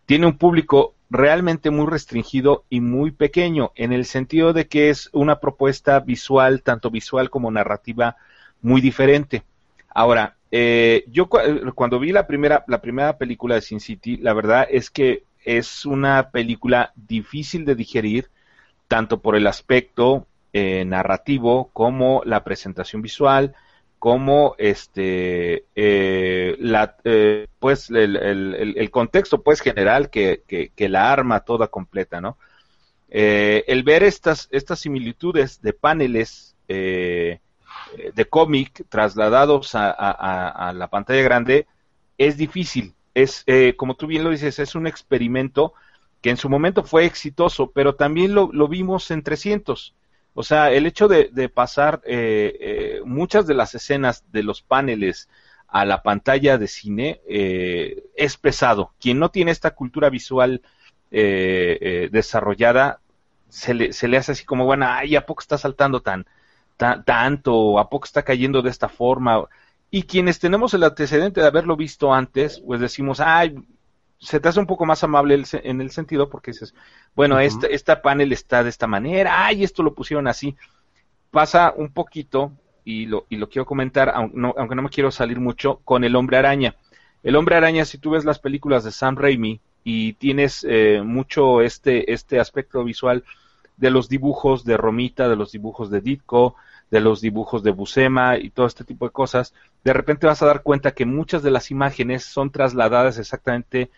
Tiene 0.06 0.26
un 0.26 0.36
público 0.36 0.94
realmente 1.10 1.70
muy 1.70 1.86
restringido 1.86 2.64
y 2.70 2.80
muy 2.80 3.10
pequeño, 3.10 3.72
en 3.76 3.92
el 3.92 4.04
sentido 4.04 4.52
de 4.52 4.66
que 4.66 4.90
es 4.90 5.10
una 5.12 5.40
propuesta 5.40 6.00
visual, 6.00 6.62
tanto 6.62 6.90
visual 6.90 7.30
como 7.30 7.50
narrativa, 7.50 8.16
muy 8.62 8.80
diferente. 8.80 9.42
Ahora, 9.88 10.36
eh, 10.50 11.04
yo 11.08 11.28
cuando 11.28 11.98
vi 11.98 12.12
la 12.12 12.26
primera, 12.26 12.64
la 12.66 12.80
primera 12.80 13.16
película 13.18 13.56
de 13.56 13.62
Sin 13.62 13.80
City, 13.80 14.16
la 14.16 14.32
verdad 14.32 14.66
es 14.70 14.90
que 14.90 15.24
es 15.44 15.84
una 15.84 16.30
película 16.30 16.92
difícil 16.96 17.64
de 17.64 17.74
digerir, 17.74 18.30
tanto 18.93 19.22
por 19.22 19.36
el 19.36 19.47
aspecto 19.47 20.26
eh, 20.53 20.84
narrativo 20.84 21.70
como 21.72 22.20
la 22.26 22.45
presentación 22.45 23.01
visual, 23.01 23.55
como 23.99 24.55
este 24.59 25.64
eh, 25.74 26.57
la 26.59 26.97
eh, 27.05 27.47
pues 27.59 27.88
el, 27.88 28.90
contexto 28.90 29.43
pues 29.43 29.62
general 29.62 30.11
que, 30.11 30.43
que, 30.47 30.88
la 30.90 31.11
arma 31.11 31.40
toda 31.40 31.68
completa 31.68 32.20
no 32.20 32.36
el 33.09 33.82
ver 33.82 34.03
estas 34.03 34.49
estas 34.51 34.80
similitudes 34.80 35.62
de 35.62 35.72
paneles 35.72 36.55
de 36.68 37.40
cómic 38.28 38.84
trasladados 38.90 39.74
a, 39.74 39.90
a, 39.90 40.72
la 40.74 40.88
pantalla 40.88 41.22
grande 41.22 41.66
es 42.18 42.36
difícil. 42.36 42.93
Es, 43.14 43.43
eh, 43.47 43.74
como 43.74 43.95
tú 43.95 44.07
bien 44.07 44.24
lo 44.24 44.30
dices, 44.30 44.59
es 44.59 44.74
un 44.74 44.86
experimento 44.86 45.72
que 46.23 46.31
en 46.31 46.37
su 46.39 46.49
momento 46.49 46.85
fue 46.85 47.05
exitoso, 47.05 47.70
pero 47.75 47.95
también 47.95 48.35
lo, 48.35 48.49
vimos 48.68 49.11
en 49.11 49.23
300. 49.23 49.95
O 50.35 50.43
sea, 50.43 50.73
el 50.73 50.87
hecho 50.87 51.09
de, 51.09 51.49
pasar 51.51 52.01
eh, 52.07 52.57
eh, 52.61 53.01
muchas 53.05 53.47
de 53.47 53.55
las 53.55 53.75
escenas 53.75 54.25
de 54.33 54.43
los 54.43 54.62
paneles 54.62 55.29
a 55.68 55.85
la 55.85 56.03
pantalla 56.03 56.57
de 56.59 56.68
cine 56.68 57.20
es 57.27 58.37
pesado. 58.37 58.93
Quien 59.01 59.18
no 59.18 59.31
tiene 59.31 59.51
esta 59.51 59.73
cultura 59.73 60.11
visual 60.11 60.62
desarrollada, 61.11 63.01
se 63.53 63.75
le, 63.75 63.93
se 63.93 64.09
le 64.09 64.16
hace 64.16 64.33
así 64.33 64.45
como, 64.47 64.64
bueno, 64.64 64.87
ay, 64.89 65.14
¿a 65.14 65.27
poco 65.27 65.43
está 65.43 65.59
saltando 65.59 66.01
tan, 66.01 66.27
tan 66.79 67.05
tanto? 67.05 67.79
¿A 67.79 67.91
poco 67.91 68.07
está 68.07 68.23
cayendo 68.23 68.62
de 68.62 68.70
esta 68.70 68.89
forma? 68.89 69.45
Y 69.91 70.05
quienes 70.05 70.39
tenemos 70.39 70.73
el 70.73 70.85
antecedente 70.85 71.43
de 71.43 71.47
haberlo 71.49 71.77
visto 71.77 72.14
antes, 72.14 72.62
pues 72.66 72.81
decimos, 72.81 73.20
ay, 73.20 73.55
se 74.23 74.39
te 74.39 74.49
hace 74.49 74.61
un 74.61 74.66
poco 74.66 74.87
más 74.87 75.03
amable 75.03 75.43
en 75.53 75.81
el 75.81 75.91
sentido 75.91 76.31
porque 76.31 76.53
dices, 76.53 76.75
bueno, 77.14 77.41
este, 77.41 77.75
esta 77.75 78.03
panel 78.03 78.33
está 78.33 78.62
de 78.62 78.70
esta 78.70 78.87
manera, 78.87 79.45
ay, 79.47 79.64
esto 79.64 79.83
lo 79.83 79.95
pusieron 79.95 80.29
así. 80.29 80.57
Pasa 81.31 81.75
un 81.77 81.93
poquito, 81.93 82.53
y 82.85 83.07
lo, 83.07 83.27
y 83.29 83.37
lo 83.37 83.49
quiero 83.49 83.66
comentar, 83.66 84.11
aunque 84.14 84.37
no, 84.37 84.55
aunque 84.57 84.75
no 84.75 84.83
me 84.83 84.91
quiero 84.91 85.11
salir 85.11 85.41
mucho, 85.41 85.81
con 85.85 86.05
el 86.05 86.14
hombre 86.14 86.37
araña. 86.37 86.77
El 87.23 87.37
hombre 87.37 87.57
araña, 87.57 87.85
si 87.85 87.99
tú 87.99 88.11
ves 88.11 88.25
las 88.25 88.39
películas 88.39 88.85
de 88.85 88.93
Sam 88.93 89.16
Raimi 89.16 89.61
y 89.85 90.14
tienes 90.14 90.64
eh, 90.68 91.03
mucho 91.05 91.61
este, 91.61 92.12
este 92.12 92.39
aspecto 92.39 92.85
visual 92.85 93.25
de 93.77 93.91
los 93.91 94.09
dibujos 94.09 94.64
de 94.64 94.77
Romita, 94.77 95.29
de 95.29 95.37
los 95.37 95.51
dibujos 95.53 95.91
de 95.91 96.01
Ditko, 96.01 96.55
de 96.91 97.01
los 97.01 97.20
dibujos 97.20 97.62
de 97.62 97.70
Buscema 97.70 98.39
y 98.39 98.51
todo 98.51 98.66
este 98.66 98.85
tipo 98.85 99.07
de 99.07 99.12
cosas, 99.12 99.55
de 99.83 99.93
repente 99.93 100.27
vas 100.27 100.43
a 100.43 100.47
dar 100.47 100.62
cuenta 100.62 100.93
que 100.93 101.07
muchas 101.07 101.43
de 101.43 101.51
las 101.51 101.70
imágenes 101.70 102.25
son 102.25 102.51
trasladadas 102.51 103.18
exactamente 103.18 103.91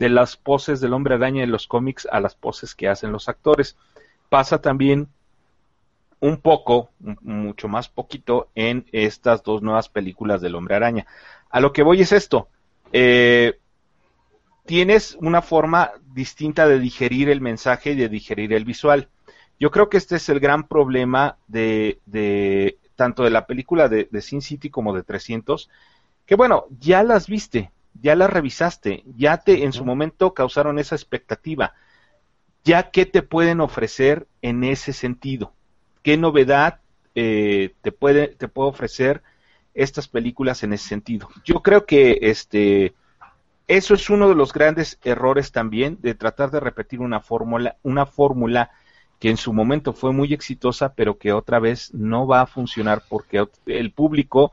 de 0.00 0.08
las 0.08 0.36
poses 0.36 0.80
del 0.80 0.94
hombre 0.94 1.14
araña 1.14 1.44
en 1.44 1.52
los 1.52 1.68
cómics 1.68 2.08
a 2.10 2.18
las 2.18 2.34
poses 2.34 2.74
que 2.74 2.88
hacen 2.88 3.12
los 3.12 3.28
actores. 3.28 3.76
Pasa 4.30 4.60
también 4.60 5.08
un 6.20 6.38
poco, 6.38 6.88
mucho 6.98 7.68
más 7.68 7.88
poquito, 7.88 8.48
en 8.54 8.86
estas 8.92 9.42
dos 9.42 9.62
nuevas 9.62 9.90
películas 9.90 10.40
del 10.40 10.54
hombre 10.54 10.74
araña. 10.74 11.06
A 11.50 11.60
lo 11.60 11.72
que 11.72 11.82
voy 11.82 12.00
es 12.00 12.12
esto. 12.12 12.48
Eh, 12.92 13.58
tienes 14.64 15.18
una 15.20 15.42
forma 15.42 15.90
distinta 16.14 16.66
de 16.66 16.78
digerir 16.78 17.28
el 17.28 17.42
mensaje 17.42 17.92
y 17.92 17.96
de 17.96 18.08
digerir 18.08 18.54
el 18.54 18.64
visual. 18.64 19.08
Yo 19.58 19.70
creo 19.70 19.90
que 19.90 19.98
este 19.98 20.16
es 20.16 20.30
el 20.30 20.40
gran 20.40 20.66
problema 20.66 21.36
de, 21.46 22.00
de 22.06 22.78
tanto 22.96 23.22
de 23.22 23.30
la 23.30 23.46
película 23.46 23.88
de, 23.90 24.08
Sin 24.22 24.40
City 24.40 24.70
como 24.70 24.94
de 24.94 25.02
300, 25.02 25.68
que 26.24 26.36
bueno, 26.36 26.64
ya 26.78 27.02
las 27.02 27.26
viste, 27.26 27.70
ya 28.00 28.14
las 28.14 28.30
revisaste, 28.30 29.04
ya 29.16 29.38
te 29.38 29.64
en 29.64 29.72
su 29.72 29.84
momento 29.84 30.34
causaron 30.34 30.78
esa 30.78 30.94
expectativa. 30.94 31.74
Ya 32.64 32.90
qué 32.90 33.06
te 33.06 33.22
pueden 33.22 33.60
ofrecer 33.60 34.26
en 34.42 34.64
ese 34.64 34.92
sentido, 34.92 35.52
qué 36.02 36.16
novedad 36.16 36.80
eh, 37.14 37.74
te 37.80 37.92
puede 37.92 38.28
te 38.28 38.48
puede 38.48 38.68
ofrecer 38.68 39.22
estas 39.74 40.08
películas 40.08 40.62
en 40.62 40.72
ese 40.72 40.88
sentido. 40.88 41.28
Yo 41.44 41.62
creo 41.62 41.86
que 41.86 42.18
este 42.22 42.94
eso 43.66 43.94
es 43.94 44.10
uno 44.10 44.28
de 44.28 44.34
los 44.34 44.52
grandes 44.52 44.98
errores 45.02 45.52
también 45.52 45.98
de 46.00 46.14
tratar 46.14 46.50
de 46.50 46.60
repetir 46.60 47.00
una 47.00 47.20
fórmula 47.20 47.76
una 47.82 48.04
fórmula 48.06 48.70
que 49.18 49.30
en 49.30 49.36
su 49.36 49.52
momento 49.52 49.92
fue 49.92 50.12
muy 50.12 50.32
exitosa, 50.32 50.94
pero 50.94 51.18
que 51.18 51.32
otra 51.32 51.58
vez 51.60 51.92
no 51.92 52.26
va 52.26 52.40
a 52.40 52.46
funcionar 52.46 53.02
porque 53.08 53.46
el 53.66 53.92
público 53.92 54.50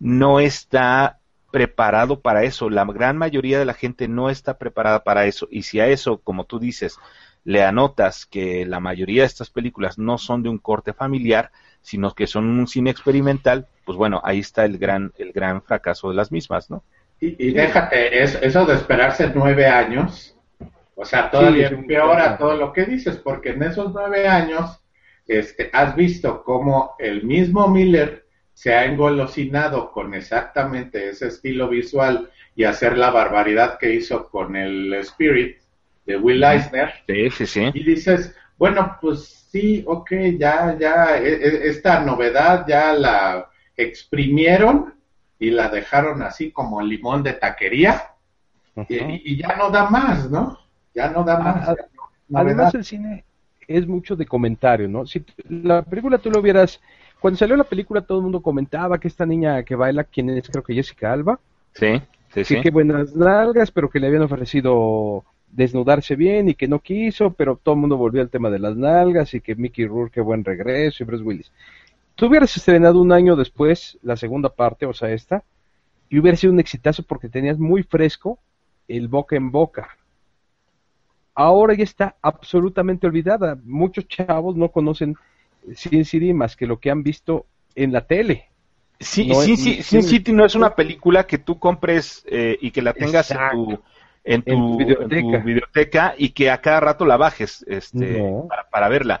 no 0.00 0.40
está 0.40 1.17
preparado 1.50 2.20
para 2.20 2.44
eso. 2.44 2.70
La 2.70 2.84
gran 2.84 3.16
mayoría 3.16 3.58
de 3.58 3.64
la 3.64 3.74
gente 3.74 4.08
no 4.08 4.30
está 4.30 4.58
preparada 4.58 5.04
para 5.04 5.26
eso. 5.26 5.48
Y 5.50 5.62
si 5.62 5.80
a 5.80 5.86
eso, 5.88 6.18
como 6.18 6.44
tú 6.44 6.58
dices, 6.58 6.98
le 7.44 7.62
anotas 7.62 8.26
que 8.26 8.66
la 8.66 8.80
mayoría 8.80 9.22
de 9.22 9.26
estas 9.26 9.50
películas 9.50 9.98
no 9.98 10.18
son 10.18 10.42
de 10.42 10.48
un 10.48 10.58
corte 10.58 10.92
familiar, 10.92 11.50
sino 11.80 12.14
que 12.14 12.26
son 12.26 12.46
un 12.46 12.66
cine 12.66 12.90
experimental, 12.90 13.66
pues 13.84 13.96
bueno, 13.96 14.20
ahí 14.24 14.40
está 14.40 14.64
el 14.64 14.78
gran, 14.78 15.12
el 15.16 15.32
gran 15.32 15.62
fracaso 15.62 16.10
de 16.10 16.16
las 16.16 16.30
mismas, 16.30 16.70
¿no? 16.70 16.82
Y, 17.20 17.50
déjate, 17.52 18.22
eso 18.22 18.64
de 18.64 18.74
esperarse 18.74 19.32
nueve 19.34 19.66
años, 19.66 20.36
o 20.94 21.04
sea, 21.04 21.30
todavía 21.30 21.68
peor 21.86 22.20
a 22.20 22.38
todo 22.38 22.54
lo 22.56 22.72
que 22.72 22.84
dices, 22.84 23.16
porque 23.16 23.50
en 23.50 23.62
esos 23.64 23.92
nueve 23.92 24.28
años 24.28 24.80
este, 25.26 25.68
has 25.72 25.96
visto 25.96 26.44
cómo 26.44 26.94
el 26.98 27.24
mismo 27.24 27.66
Miller 27.66 28.27
se 28.58 28.74
ha 28.74 28.86
engolosinado 28.86 29.92
con 29.92 30.14
exactamente 30.14 31.10
ese 31.10 31.28
estilo 31.28 31.68
visual 31.68 32.28
y 32.56 32.64
hacer 32.64 32.98
la 32.98 33.10
barbaridad 33.10 33.78
que 33.78 33.94
hizo 33.94 34.28
con 34.28 34.56
el 34.56 34.92
Spirit 34.94 35.58
de 36.04 36.16
Will 36.16 36.42
Eisner. 36.42 36.92
Sí, 37.06 37.30
sí, 37.30 37.46
sí. 37.46 37.70
Y 37.72 37.84
dices, 37.84 38.34
bueno, 38.58 38.98
pues 39.00 39.46
sí, 39.52 39.84
ok, 39.86 40.10
ya, 40.36 40.76
ya, 40.76 41.18
e, 41.18 41.34
e, 41.34 41.68
esta 41.68 42.00
novedad 42.00 42.64
ya 42.66 42.92
la 42.94 43.48
exprimieron 43.76 44.92
y 45.38 45.50
la 45.50 45.68
dejaron 45.68 46.22
así 46.22 46.50
como 46.50 46.82
limón 46.82 47.22
de 47.22 47.34
taquería 47.34 48.10
y, 48.88 49.36
ya 49.36 49.54
no 49.54 49.70
da 49.70 49.88
más, 49.88 50.28
¿no? 50.28 50.58
ya 50.96 51.10
no 51.10 51.22
da 51.22 51.38
más. 51.38 51.76
además 52.34 52.74
el 52.74 52.84
cine 52.84 53.24
es 53.68 53.86
mucho 53.86 54.16
de 54.16 54.26
comentario, 54.26 54.88
¿no? 54.88 55.06
Si 55.06 55.24
la 55.48 55.82
película 55.82 56.18
tú 56.18 56.28
lo 56.28 56.42
vieras, 56.42 56.80
cuando 57.20 57.38
salió 57.38 57.56
la 57.56 57.64
película 57.64 58.00
todo 58.00 58.18
el 58.18 58.22
mundo 58.22 58.40
comentaba 58.40 58.98
que 58.98 59.08
esta 59.08 59.26
niña 59.26 59.62
que 59.62 59.74
baila, 59.74 60.04
quien 60.04 60.30
es 60.30 60.48
creo 60.48 60.62
que 60.62 60.74
Jessica 60.74 61.12
Alba, 61.12 61.38
sí, 61.74 62.00
sí, 62.32 62.44
sí. 62.44 62.60
que 62.60 62.70
buenas 62.70 63.14
nalgas, 63.14 63.70
pero 63.70 63.90
que 63.90 64.00
le 64.00 64.06
habían 64.06 64.22
ofrecido 64.22 65.24
desnudarse 65.50 66.14
bien 66.16 66.48
y 66.48 66.54
que 66.54 66.68
no 66.68 66.80
quiso, 66.80 67.32
pero 67.32 67.56
todo 67.56 67.74
el 67.74 67.80
mundo 67.80 67.96
volvió 67.96 68.20
al 68.20 68.30
tema 68.30 68.50
de 68.50 68.58
las 68.58 68.76
nalgas 68.76 69.34
y 69.34 69.40
que 69.40 69.54
Mickey 69.54 69.86
Rourke, 69.86 70.14
qué 70.14 70.20
buen 70.20 70.44
regreso 70.44 71.02
y 71.02 71.06
Bruce 71.06 71.24
Willis. 71.24 71.52
Tú 72.14 72.26
hubieras 72.26 72.56
estrenado 72.56 73.00
un 73.00 73.12
año 73.12 73.36
después 73.36 73.98
la 74.02 74.16
segunda 74.16 74.50
parte, 74.50 74.86
o 74.86 74.92
sea, 74.92 75.10
esta, 75.10 75.44
y 76.08 76.18
hubiera 76.18 76.36
sido 76.36 76.52
un 76.52 76.60
exitazo 76.60 77.02
porque 77.02 77.28
tenías 77.28 77.58
muy 77.58 77.82
fresco 77.82 78.38
el 78.88 79.08
boca 79.08 79.36
en 79.36 79.50
boca 79.50 79.98
ahora 81.38 81.72
ya 81.74 81.84
está 81.84 82.16
absolutamente 82.20 83.06
olvidada. 83.06 83.56
Muchos 83.62 84.08
chavos 84.08 84.56
no 84.56 84.70
conocen 84.72 85.14
Sin 85.74 86.04
City 86.04 86.32
más 86.32 86.56
que 86.56 86.66
lo 86.66 86.78
que 86.80 86.90
han 86.90 87.02
visto 87.02 87.46
en 87.74 87.92
la 87.92 88.06
tele. 88.06 88.48
Sí, 89.00 89.30
Sin, 89.82 90.02
City 90.02 90.32
no 90.32 90.44
es 90.44 90.54
una 90.54 90.74
película 90.74 91.26
que 91.26 91.38
tú 91.38 91.58
compres 91.58 92.24
eh, 92.26 92.58
y 92.60 92.72
que 92.72 92.82
la 92.82 92.92
tengas 92.92 93.30
en 93.30 93.38
tu, 93.52 93.80
en 94.24 94.42
tu, 94.42 94.76
biblioteca. 95.42 96.14
y 96.18 96.30
que 96.30 96.50
a 96.50 96.60
cada 96.60 96.80
rato 96.80 97.06
la 97.06 97.16
bajes 97.16 97.64
este, 97.68 98.24
para, 98.70 98.88
verla. 98.88 99.20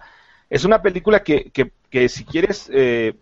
Es 0.50 0.64
una 0.64 0.82
película 0.82 1.22
que, 1.22 1.50
que, 1.50 1.70
que 1.90 2.08
si 2.08 2.24
quieres, 2.24 2.68
eh, 2.72 3.14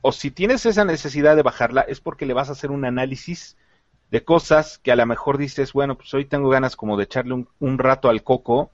o 0.00 0.12
si 0.12 0.30
tienes 0.30 0.64
esa 0.64 0.84
necesidad 0.84 1.36
de 1.36 1.42
bajarla, 1.42 1.82
es 1.82 2.00
porque 2.00 2.24
le 2.24 2.34
vas 2.34 2.48
a 2.48 2.52
hacer 2.52 2.70
un 2.70 2.86
análisis 2.86 3.56
de 4.10 4.24
cosas 4.24 4.78
que 4.78 4.92
a 4.92 4.96
lo 4.96 5.06
mejor 5.06 5.38
dices, 5.38 5.72
bueno, 5.72 5.96
pues 5.96 6.12
hoy 6.14 6.24
tengo 6.24 6.48
ganas 6.48 6.76
como 6.76 6.96
de 6.96 7.04
echarle 7.04 7.46
un, 7.58 7.78
rato 7.78 8.08
al 8.08 8.22
coco, 8.22 8.70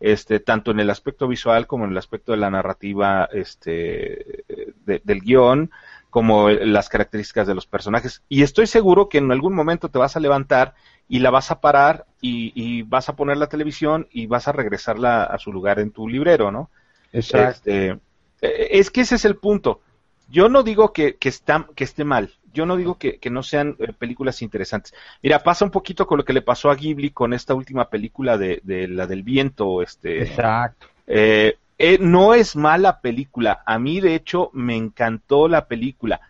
este, 0.00 0.40
tanto 0.40 0.70
en 0.70 0.80
el 0.80 0.90
aspecto 0.90 1.28
visual 1.28 1.66
como 1.66 1.84
en 1.84 1.92
el 1.92 1.98
aspecto 1.98 2.32
de 2.32 2.38
la 2.38 2.50
narrativa 2.50 3.28
este, 3.32 4.44
del 4.84 5.20
guion, 5.20 5.70
como 6.10 6.48
las 6.48 6.88
características 6.88 7.46
de 7.46 7.54
los 7.54 7.66
personajes. 7.66 8.22
Y 8.28 8.42
estoy 8.42 8.66
seguro 8.66 9.08
que 9.08 9.18
en 9.18 9.32
algún 9.32 9.54
momento 9.54 9.88
te 9.88 9.98
vas 9.98 10.16
a 10.16 10.20
levantar 10.20 10.74
y 11.08 11.18
la 11.18 11.30
vas 11.30 11.50
a 11.50 11.60
parar 11.60 12.06
y, 12.20 12.82
vas 12.82 13.08
a 13.08 13.16
poner 13.16 13.36
la 13.36 13.48
televisión 13.48 14.06
y 14.10 14.26
vas 14.26 14.48
a 14.48 14.52
regresarla 14.52 15.24
a 15.24 15.38
su 15.38 15.52
lugar 15.52 15.78
en 15.78 15.90
tu 15.90 16.08
librero, 16.08 16.50
¿no? 16.50 16.70
Exacto. 17.12 17.70
Este, 17.70 17.98
eh, 18.42 18.68
es 18.70 18.90
que 18.90 19.02
ese 19.02 19.16
es 19.16 19.24
el 19.24 19.36
punto. 19.36 19.80
Yo 20.28 20.48
no 20.48 20.62
digo 20.62 20.92
que, 20.92 21.16
que, 21.16 21.28
está, 21.28 21.66
que 21.74 21.84
esté 21.84 22.04
mal, 22.04 22.30
yo 22.54 22.64
no 22.64 22.76
digo 22.76 22.96
que, 22.96 23.18
que 23.18 23.30
no 23.30 23.42
sean 23.42 23.76
eh, 23.78 23.92
películas 23.92 24.40
interesantes. 24.40 24.94
Mira, 25.22 25.40
pasa 25.40 25.64
un 25.64 25.70
poquito 25.70 26.06
con 26.06 26.18
lo 26.18 26.24
que 26.24 26.32
le 26.32 26.40
pasó 26.40 26.70
a 26.70 26.76
Ghibli 26.76 27.10
con 27.10 27.34
esta 27.34 27.54
última 27.54 27.90
película 27.90 28.38
de, 28.38 28.60
de 28.62 28.88
la 28.88 29.06
del 29.06 29.22
viento. 29.24 29.82
Este, 29.82 30.22
Exacto. 30.22 30.86
Eh, 31.06 31.58
eh, 31.78 31.98
no 32.00 32.34
es 32.34 32.54
mala 32.56 33.00
película. 33.00 33.62
A 33.66 33.78
mí, 33.78 34.00
de 34.00 34.14
hecho, 34.14 34.50
me 34.52 34.76
encantó 34.76 35.48
la 35.48 35.66
película. 35.66 36.20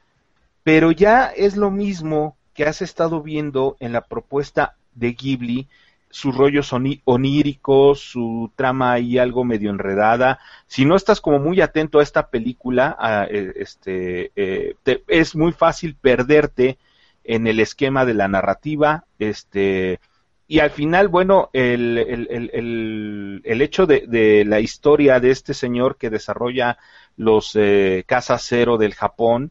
Pero 0.62 0.90
ya 0.90 1.26
es 1.26 1.56
lo 1.56 1.70
mismo 1.70 2.36
que 2.54 2.64
has 2.64 2.80
estado 2.80 3.20
viendo 3.20 3.76
en 3.80 3.92
la 3.92 4.00
propuesta 4.00 4.76
de 4.94 5.12
Ghibli, 5.12 5.68
sus 6.14 6.36
rollos 6.36 6.72
oníricos, 6.72 7.98
su 7.98 8.52
trama 8.54 8.92
ahí 8.92 9.18
algo 9.18 9.42
medio 9.42 9.70
enredada. 9.70 10.38
Si 10.68 10.84
no 10.84 10.94
estás 10.94 11.20
como 11.20 11.40
muy 11.40 11.60
atento 11.60 11.98
a 11.98 12.04
esta 12.04 12.28
película, 12.28 12.96
eh, 13.28 13.52
este, 13.56 14.30
eh, 14.36 14.76
es 15.08 15.34
muy 15.34 15.50
fácil 15.50 15.96
perderte 16.00 16.78
en 17.24 17.48
el 17.48 17.58
esquema 17.58 18.04
de 18.04 18.14
la 18.14 18.28
narrativa, 18.28 19.06
este, 19.18 19.98
y 20.46 20.60
al 20.60 20.70
final, 20.70 21.08
bueno, 21.08 21.50
el, 21.52 21.98
el, 21.98 23.42
el, 23.44 23.62
hecho 23.62 23.86
de, 23.86 24.04
de, 24.06 24.44
la 24.44 24.60
historia 24.60 25.18
de 25.18 25.32
este 25.32 25.52
señor 25.52 25.96
que 25.96 26.10
desarrolla 26.10 26.78
los 27.16 27.56
eh, 27.56 28.04
Casa 28.06 28.38
Cero 28.38 28.78
del 28.78 28.94
Japón, 28.94 29.50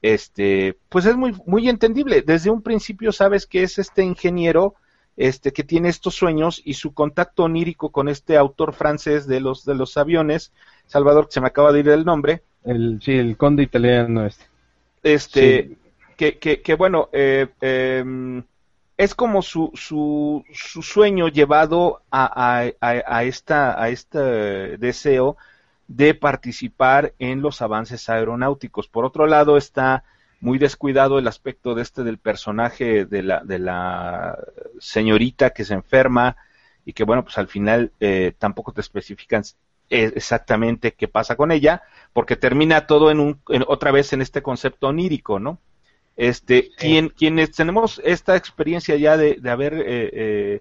este, 0.00 0.78
pues 0.88 1.06
es 1.06 1.16
muy, 1.16 1.34
muy 1.44 1.68
entendible. 1.68 2.22
Desde 2.22 2.50
un 2.50 2.62
principio 2.62 3.10
sabes 3.10 3.48
que 3.48 3.64
es 3.64 3.80
este 3.80 4.04
ingeniero 4.04 4.76
este, 5.16 5.52
que 5.52 5.64
tiene 5.64 5.88
estos 5.88 6.14
sueños 6.14 6.60
y 6.64 6.74
su 6.74 6.92
contacto 6.92 7.44
onírico 7.44 7.90
con 7.90 8.08
este 8.08 8.36
autor 8.36 8.72
francés 8.72 9.26
de 9.26 9.40
los, 9.40 9.64
de 9.64 9.74
los 9.74 9.96
aviones, 9.96 10.52
Salvador, 10.86 11.26
que 11.26 11.32
se 11.32 11.40
me 11.40 11.46
acaba 11.46 11.72
de 11.72 11.80
ir 11.80 11.88
el 11.88 12.04
nombre. 12.04 12.42
El, 12.64 13.00
sí, 13.02 13.12
el 13.12 13.36
conde 13.36 13.62
italiano 13.62 14.26
este. 14.26 14.44
Este, 15.02 15.76
que, 16.16 16.38
que, 16.38 16.62
que, 16.62 16.74
bueno, 16.74 17.10
eh, 17.12 17.48
eh, 17.60 18.42
es 18.96 19.14
como 19.14 19.42
su, 19.42 19.70
su, 19.74 20.44
su 20.52 20.82
sueño 20.82 21.28
llevado 21.28 22.02
a, 22.10 22.62
a, 22.62 22.70
a, 22.80 23.24
esta, 23.24 23.80
a 23.82 23.88
este 23.90 24.18
deseo 24.78 25.36
de 25.88 26.14
participar 26.14 27.12
en 27.18 27.42
los 27.42 27.60
avances 27.60 28.08
aeronáuticos. 28.08 28.88
Por 28.88 29.04
otro 29.04 29.26
lado, 29.26 29.56
está 29.56 30.04
muy 30.40 30.58
descuidado 30.58 31.18
el 31.18 31.28
aspecto 31.28 31.74
de 31.74 31.82
este 31.82 32.02
del 32.04 32.18
personaje 32.18 33.04
de 33.04 33.22
la, 33.22 33.40
de 33.44 33.58
la 33.58 34.38
señorita 34.78 35.50
que 35.50 35.64
se 35.64 35.74
enferma 35.74 36.36
y 36.84 36.92
que, 36.92 37.04
bueno, 37.04 37.24
pues 37.24 37.38
al 37.38 37.48
final 37.48 37.92
eh, 38.00 38.32
tampoco 38.38 38.72
te 38.72 38.80
especifican 38.80 39.42
exactamente 39.88 40.92
qué 40.92 41.08
pasa 41.08 41.36
con 41.36 41.52
ella, 41.52 41.82
porque 42.12 42.36
termina 42.36 42.86
todo 42.86 43.10
en 43.10 43.20
un, 43.20 43.40
en, 43.48 43.64
otra 43.66 43.90
vez 43.90 44.12
en 44.12 44.22
este 44.22 44.42
concepto 44.42 44.88
onírico, 44.88 45.38
¿no? 45.38 45.58
Este, 46.16 46.70
quien, 46.76 47.08
quienes 47.08 47.52
tenemos 47.52 48.00
esta 48.04 48.36
experiencia 48.36 48.96
ya 48.96 49.16
de, 49.16 49.34
de 49.40 49.50
haber 49.50 49.74
eh, 49.74 50.10
eh, 50.12 50.60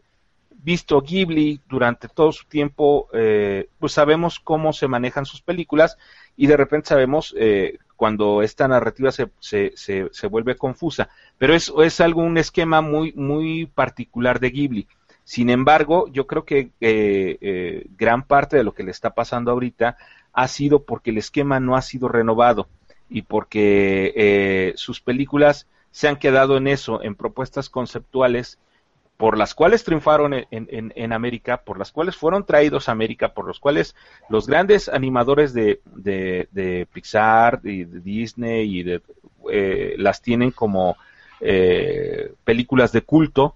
visto 0.64 1.02
Ghibli 1.02 1.60
durante 1.68 2.08
todo 2.08 2.32
su 2.32 2.46
tiempo, 2.46 3.08
eh, 3.14 3.68
pues 3.80 3.94
sabemos 3.94 4.40
cómo 4.40 4.74
se 4.74 4.88
manejan 4.88 5.26
sus 5.26 5.42
películas 5.42 5.98
y 6.38 6.48
de 6.48 6.58
repente 6.58 6.90
sabemos 6.90 7.36
eh, 7.38 7.78
cuando 7.96 8.42
esta 8.42 8.68
narrativa 8.68 9.12
se, 9.12 9.30
se, 9.40 9.72
se, 9.76 10.08
se, 10.12 10.28
vuelve 10.28 10.56
confusa. 10.56 11.10
Pero 11.38 11.54
es, 11.54 11.72
es 11.84 12.02
algo, 12.02 12.22
un 12.22 12.38
esquema 12.38 12.82
muy, 12.82 13.14
muy 13.14 13.66
particular 13.68 14.40
de 14.40 14.50
Ghibli. 14.50 14.88
Sin 15.24 15.50
embargo, 15.50 16.08
yo 16.12 16.28
creo 16.28 16.44
que 16.44 16.72
eh, 16.82 17.86
gran 17.98 18.24
parte 18.24 18.58
de 18.58 18.64
lo 18.64 18.74
que 18.74 18.84
le 18.84 18.92
está 18.92 19.12
pasando 19.12 19.52
ahorita 19.52 19.98
ha 20.34 20.48
sido 20.48 20.84
porque 20.84 21.12
el 21.12 21.18
esquema 21.18 21.60
no 21.60 21.76
ha 21.76 21.82
sido 21.82 22.10
renovado 22.10 22.68
y 23.10 23.22
porque 23.22 24.12
eh, 24.16 24.74
sus 24.76 25.00
películas 25.00 25.68
se 25.92 26.08
han 26.08 26.18
quedado 26.18 26.58
en 26.58 26.68
eso, 26.68 27.04
en 27.04 27.16
propuestas 27.16 27.70
conceptuales 27.70 28.58
por 29.24 29.38
las 29.38 29.56
cuales 29.56 29.86
triunfaron 29.86 30.34
en, 30.34 30.48
en, 30.52 30.92
en, 30.98 31.14
América, 31.14 31.62
por 31.62 31.80
las 31.80 31.94
cuales 31.94 32.18
fueron 32.18 32.46
traídos 32.46 32.90
a 32.90 32.92
América, 32.92 33.34
por 33.34 33.48
los 33.48 33.58
cuales 33.58 33.96
los 34.28 34.48
grandes 34.48 34.90
animadores 34.90 35.54
de, 35.54 35.80
de, 35.96 36.50
de 36.52 36.86
Pixar 36.92 37.62
y 37.64 37.86
de 37.86 38.02
Disney 38.02 38.80
y 38.80 38.84
de, 38.84 39.02
eh, 39.50 39.96
las 39.98 40.22
tienen 40.22 40.52
como 40.52 40.98
eh, 41.40 42.34
películas 42.44 42.92
de 42.92 43.04
culto. 43.04 43.56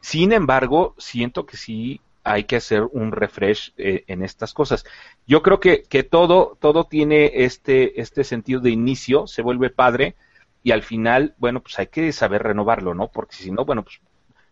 Sin 0.00 0.32
embargo, 0.32 0.96
siento 0.98 1.46
que 1.46 1.58
sí 1.58 2.00
hay 2.24 2.42
que 2.42 2.56
hacer 2.56 2.82
un 2.82 3.12
refresh 3.12 3.72
eh, 3.76 4.02
en 4.08 4.24
estas 4.24 4.52
cosas. 4.52 4.84
Yo 5.28 5.44
creo 5.44 5.60
que, 5.60 5.84
que 5.84 6.02
todo, 6.02 6.58
todo 6.60 6.86
tiene 6.86 7.30
este, 7.44 8.00
este 8.00 8.24
sentido 8.24 8.58
de 8.58 8.70
inicio, 8.70 9.28
se 9.28 9.42
vuelve 9.42 9.70
padre, 9.70 10.16
y 10.64 10.72
al 10.72 10.82
final, 10.82 11.36
bueno, 11.38 11.60
pues 11.60 11.78
hay 11.78 11.86
que 11.86 12.10
saber 12.10 12.42
renovarlo, 12.42 12.94
¿no? 12.94 13.06
Porque 13.12 13.36
si 13.36 13.52
no, 13.52 13.64
bueno, 13.64 13.84
pues 13.84 14.00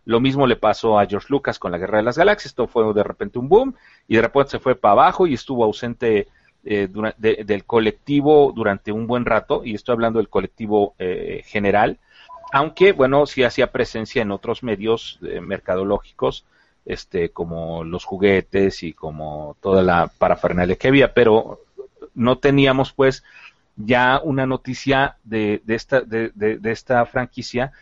lo 0.05 0.20
mismo 0.20 0.46
le 0.46 0.57
pasó 0.57 0.98
a 0.98 1.07
George 1.07 1.28
Lucas 1.30 1.59
con 1.59 1.72
la 1.72 1.78
Guerra 1.78 1.98
de 1.98 2.05
las 2.05 2.18
Galaxias, 2.18 2.53
esto 2.53 2.66
fue 2.66 2.92
de 2.92 3.03
repente 3.03 3.38
un 3.38 3.48
boom, 3.48 3.74
y 4.09 4.16
de 4.16 4.22
repente 4.22 4.53
se 4.53 4.59
fue 4.59 4.74
para 4.74 4.92
abajo 4.92 5.26
y 5.26 5.34
estuvo 5.34 5.64
ausente 5.64 6.28
eh, 6.64 6.88
del 7.18 7.64
colectivo 7.64 8.53
durante 8.55 8.92
un 8.92 9.07
buen 9.07 9.24
rato, 9.24 9.62
y 9.64 9.74
estoy 9.74 9.94
hablando 9.94 10.18
del 10.18 10.28
colectivo 10.28 10.94
eh, 10.98 11.42
general, 11.46 11.98
aunque, 12.53 12.92
bueno, 12.92 13.26
sí 13.26 13.42
hacía 13.44 13.72
presencia 13.72 14.22
en 14.22 14.30
otros 14.30 14.62
medios 14.62 15.18
eh, 15.22 15.40
mercadológicos, 15.40 16.44
este, 16.84 17.30
como 17.30 17.84
los 17.84 18.05
juguetes 18.05 18.82
y 18.82 18.92
como 18.92 19.57
toda 19.61 19.82
la 19.82 20.09
parafernalia 20.18 20.76
que 20.76 20.88
había, 20.88 21.14
pero 21.14 21.61
no 22.14 22.38
teníamos 22.38 22.92
pues 22.92 23.24
ya 23.76 24.20
una 24.22 24.46
noticia 24.46 25.16
de, 25.24 25.62
de 25.64 25.74
esta, 25.74 26.00
de, 26.03 26.61
esta 26.64 27.07
franquicia 27.07 27.72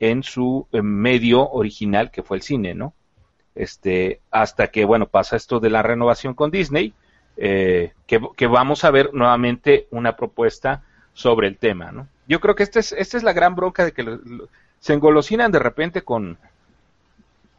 en 0.00 0.22
su 0.22 0.66
medio 0.72 1.48
original 1.50 2.10
que 2.10 2.22
fue 2.22 2.36
el 2.36 2.42
cine, 2.42 2.74
¿no? 2.74 2.94
Este, 3.54 4.20
hasta 4.30 4.68
que, 4.68 4.84
bueno, 4.84 5.06
pasa 5.06 5.36
esto 5.36 5.58
de 5.58 5.70
la 5.70 5.82
renovación 5.82 6.34
con 6.34 6.50
Disney, 6.50 6.94
eh, 7.36 7.92
que, 8.06 8.20
que, 8.36 8.46
vamos 8.46 8.84
a 8.84 8.90
ver 8.90 9.12
nuevamente 9.12 9.88
una 9.90 10.16
propuesta 10.16 10.82
sobre 11.12 11.48
el 11.48 11.56
tema, 11.56 11.90
¿no? 11.90 12.08
Yo 12.28 12.40
creo 12.40 12.54
que 12.54 12.62
esta 12.62 12.78
es, 12.78 12.92
esta 12.92 13.16
es 13.16 13.22
la 13.22 13.32
gran 13.32 13.56
bronca 13.56 13.84
de 13.84 13.92
que 13.92 14.02
lo, 14.02 14.16
lo, 14.16 14.48
se 14.80 14.94
engolosinan 14.94 15.50
de 15.50 15.58
repente 15.58 16.02
con, 16.02 16.38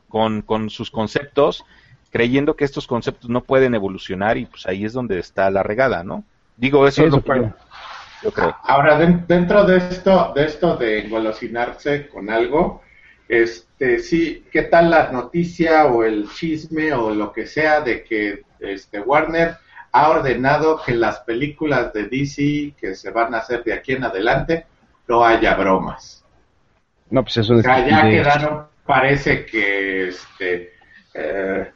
con, 0.08 0.42
con 0.42 0.70
sus 0.70 0.92
conceptos, 0.92 1.66
creyendo 2.12 2.56
que 2.56 2.66
estos 2.66 2.88
conceptos 2.88 3.30
no 3.30 3.44
pueden 3.44 3.76
evolucionar 3.76 4.38
y 4.38 4.46
pues 4.46 4.66
ahí 4.66 4.86
es 4.86 4.94
donde 4.94 5.20
está 5.20 5.50
la 5.50 5.64
regada, 5.64 6.04
¿no? 6.04 6.24
Digo, 6.58 6.88
eso, 6.88 7.06
eso 7.06 7.18
es 7.18 7.26
lo 7.26 7.34
que 7.34 7.40
yo, 7.40 7.54
yo, 8.24 8.32
creo. 8.32 8.55
Ahora, 8.63 8.97
de, 8.97 9.20
dentro 9.28 9.63
de 9.65 9.78
esto, 9.78 10.32
de 10.36 10.45
esto 10.45 10.76
de 10.78 11.05
engolosinarse 11.05 12.07
con 12.07 12.30
algo, 12.30 12.82
este, 13.28 13.99
sí, 13.99 14.45
¿qué 14.51 14.63
tal 14.63 14.89
la 14.89 15.11
noticia 15.11 15.86
o 15.86 16.03
el 16.03 16.30
chisme 16.30 16.93
o 16.93 17.11
lo 17.11 17.32
que 17.32 17.45
sea 17.45 17.82
de 17.82 18.03
que 18.03 18.43
este 18.59 18.99
Warner 18.99 19.57
ha 19.91 20.09
ordenado 20.09 20.82
que 20.84 20.93
las 20.93 21.20
películas 21.22 21.93
de 21.93 22.03
DC 22.05 22.74
que 22.80 22.95
se 22.95 23.11
van 23.11 23.34
a 23.34 23.39
hacer 23.39 23.63
de 23.63 23.74
aquí 23.74 23.93
en 23.93 24.03
adelante 24.03 24.65
no 25.07 25.24
haya 25.24 25.55
bromas? 25.55 26.24
No, 27.09 27.24
pues 27.24 27.38
eso 27.38 27.53
es 27.53 27.59
o 27.59 27.63
sea, 27.63 27.88
ya 27.88 28.03
quedaron 28.03 28.70
parece 28.89 29.45
que 29.45 30.07
este, 30.07 30.74
eh, 31.13 31.72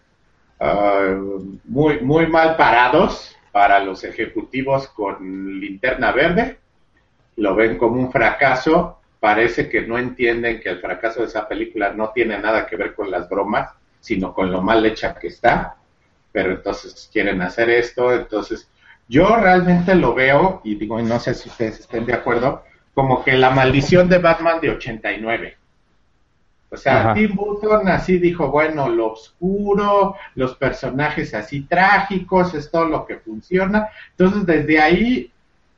uh, 0.59 1.59
muy, 1.65 1.99
muy 1.99 2.25
mal 2.25 2.55
parados 2.55 3.35
para 3.54 3.80
los 3.80 4.04
ejecutivos 4.04 4.88
con 4.88 5.60
linterna 5.60 6.12
verde, 6.12 6.58
lo 7.36 7.54
ven 7.54 7.78
como 7.78 8.01
un 8.01 8.12
fracaso, 8.12 8.99
parece 9.20 9.70
que 9.70 9.82
no 9.82 9.99
entienden 9.99 10.60
que 10.60 10.70
el 10.70 10.80
fracaso 10.80 11.22
de 11.22 11.28
esa 11.28 11.47
película 11.47 11.93
no 11.93 12.10
tiene 12.10 12.39
nada 12.39 12.66
que 12.66 12.76
ver 12.76 12.95
con 12.95 13.12
las 13.12 13.30
bromas, 13.30 13.70
sino 13.99 14.34
con 14.34 14.51
lo 14.51 14.64
mal 14.64 14.84
hecha 14.88 15.14
que 15.14 15.28
está, 15.28 15.76
pero 16.32 16.51
entonces 16.54 17.08
quieren 17.14 17.43
hacer 17.43 17.70
esto, 17.70 18.12
entonces 18.12 18.68
yo 19.08 19.36
realmente 19.36 19.93
lo 19.93 20.16
veo, 20.16 20.62
y 20.64 20.74
digo, 20.74 20.99
no 21.04 21.20
sé 21.20 21.36
si 21.36 21.47
ustedes 21.47 21.82
estén 21.82 22.08
de 22.08 22.14
acuerdo, 22.14 22.64
como 22.95 23.24
que 23.24 23.34
la 23.34 23.51
maldición 23.51 24.10
de 24.10 24.18
Batman 24.18 24.62
de 24.62 24.72
89 24.72 25.58
o 26.74 26.78
sea, 26.78 27.01
Ajá. 27.01 27.13
Tim 27.13 27.36
Burton 27.36 27.88
así 27.88 28.17
dijo, 28.17 28.49
bueno, 28.49 28.89
lo 28.89 29.11
oscuro, 29.11 30.15
los 30.34 30.55
personajes 30.55 31.36
así 31.36 31.61
trágicos, 31.61 32.55
es 32.55 32.71
todo 32.71 32.86
lo 32.86 33.05
que 33.05 33.17
funciona. 33.17 33.89
Entonces, 34.17 34.45
desde 34.47 34.82
ahí, 34.82 35.32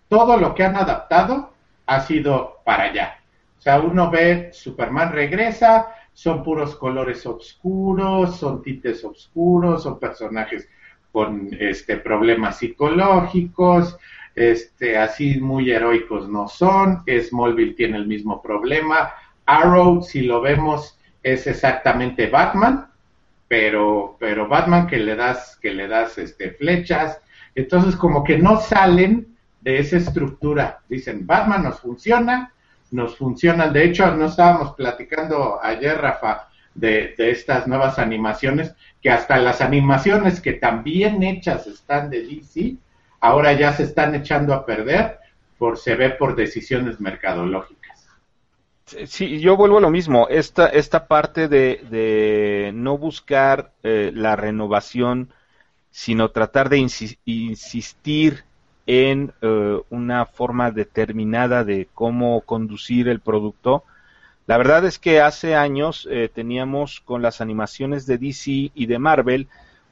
todo 0.08 0.38
lo 0.38 0.56
que 0.56 0.64
han 0.64 0.78
adaptado 0.78 1.52
ha 1.86 2.00
sido 2.00 2.60
para 2.64 2.86
allá. 2.86 3.18
O 3.60 3.62
sea, 3.62 3.82
uno 3.82 4.10
ve 4.10 4.52
Superman 4.54 5.12
regresa, 5.12 5.88
son 6.14 6.44
puros 6.44 6.78
colores 6.78 7.26
oscuros, 7.26 8.38
son 8.38 8.62
tintes 8.62 9.04
oscuros, 9.04 9.84
son 9.84 10.00
personajes 10.00 10.70
con 11.12 11.50
este 11.60 11.98
problemas 11.98 12.60
psicológicos, 12.60 13.98
este, 14.34 14.98
así 14.98 15.40
muy 15.40 15.72
heroicos 15.72 16.30
no 16.30 16.48
son, 16.48 17.04
Smallville 17.06 17.74
tiene 17.76 17.98
el 17.98 18.08
mismo 18.08 18.42
problema, 18.42 19.14
Arrow, 19.46 20.02
si 20.02 20.22
lo 20.22 20.42
vemos, 20.42 20.98
es 21.24 21.48
exactamente 21.48 22.28
Batman, 22.28 22.88
pero, 23.48 24.16
pero 24.20 24.48
Batman 24.48 24.88
que 24.88 24.98
le 24.98 25.16
das, 25.16 25.58
que 25.62 25.74
le 25.74 25.88
das 25.88 26.18
este, 26.18 26.52
flechas, 26.52 27.20
entonces 27.54 27.96
como 27.96 28.24
que 28.24 28.38
no 28.38 28.60
salen 28.60 29.36
de 29.62 29.80
esa 29.80 29.98
estructura, 29.98 30.82
dicen 30.90 31.26
Batman 31.26 31.64
nos 31.64 31.80
funciona, 31.80 32.54
nos 32.92 33.18
funcionan, 33.18 33.74
de 33.74 33.86
hecho 33.86 34.16
no 34.16 34.26
estábamos 34.26 34.74
platicando 34.76 35.60
ayer, 35.62 36.00
Rafa, 36.00 36.50
de, 36.74 37.16
de 37.18 37.32
estas 37.32 37.68
nuevas 37.68 37.98
animaciones, 37.98 38.76
que 39.02 39.10
hasta 39.10 39.38
las 39.38 39.62
animaciones 39.62 40.42
que 40.42 40.54
también 40.54 41.24
hechas 41.24 41.68
están 41.68 42.10
de 42.10 42.24
DC, 42.24 42.76
ahora 43.22 43.54
ya 43.54 43.74
se 43.74 43.84
están 43.84 44.14
echando 44.14 44.54
a 44.54 44.66
perder 44.66 45.20
por 45.58 45.78
se 45.78 45.96
ve 45.96 46.12
por 46.12 46.36
decisiones 46.36 47.00
mercadológicas. 47.00 47.75
Sí, 48.86 49.40
yo 49.40 49.58
vuelvo 49.58 49.80
a 49.80 49.82
lo 49.82 49.90
mismo. 49.90 50.28
Esta, 50.30 50.68
esta 50.68 51.08
parte 51.08 51.48
de, 51.48 52.72
no 52.76 52.98
buscar 53.00 53.72
eh, 53.82 54.12
la 54.14 54.36
renovación, 54.36 55.32
sino 55.90 56.30
tratar 56.30 56.70
de 56.70 56.78
insistir 57.26 58.44
en 58.86 59.34
eh, 59.42 59.82
una 59.90 60.28
forma 60.28 60.70
determinada 60.70 61.64
de 61.64 61.88
cómo 61.96 62.42
conducir 62.42 63.08
el 63.08 63.22
producto. 63.22 63.84
La 64.46 64.58
verdad 64.58 64.86
es 64.86 65.00
que 65.00 65.20
hace 65.20 65.56
años 65.56 66.08
eh, 66.12 66.30
teníamos 66.32 67.02
con 67.02 67.24
las 67.24 67.42
animaciones 67.42 68.06
de 68.06 68.20
DC 68.20 68.72
y 68.76 68.86
de 68.86 69.00
Marvel 69.00 69.48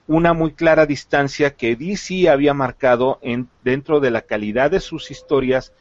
una 0.06 0.34
muy 0.34 0.54
clara 0.54 0.86
distancia 0.86 1.56
que 1.56 1.76
DC 1.76 2.30
había 2.30 2.54
marcado 2.54 3.18
en, 3.24 3.50
dentro 3.64 4.00
de 4.00 4.12
la 4.12 4.22
calidad 4.22 4.70
de 4.70 4.82
sus 4.82 5.10
historias 5.10 5.74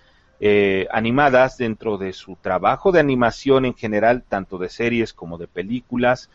eh, 0.42 0.86
animadas, 0.90 1.56
dentro 1.56 1.96
de 1.96 2.12
su 2.12 2.36
trabajo 2.36 2.92
de 2.92 3.00
animación 3.00 3.64
en 3.64 3.74
general, 3.74 4.24
tanto 4.28 4.58
de 4.58 4.68
series 4.68 5.14
como 5.14 5.38
de 5.38 5.46
películas. 5.46 6.28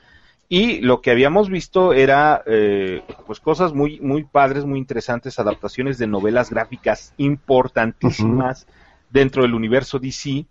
Y 0.50 0.80
lo 0.80 1.02
que 1.02 1.12
habíamos 1.12 1.50
visto 1.50 1.94
era 1.94 2.42
eh, 2.48 3.04
pues 3.28 3.40
cosas 3.40 3.74
muy, 3.74 4.00
muy 4.00 4.24
padres, 4.24 4.66
muy 4.66 4.80
interesantes, 4.80 5.38
adaptaciones 5.38 6.00
de 6.00 6.08
novelas 6.08 6.50
gráficas 6.50 7.14
importantísimas 7.18 8.66
dentro 9.12 9.44
del 9.44 9.54
universo 9.54 10.00
DC 10.00 10.48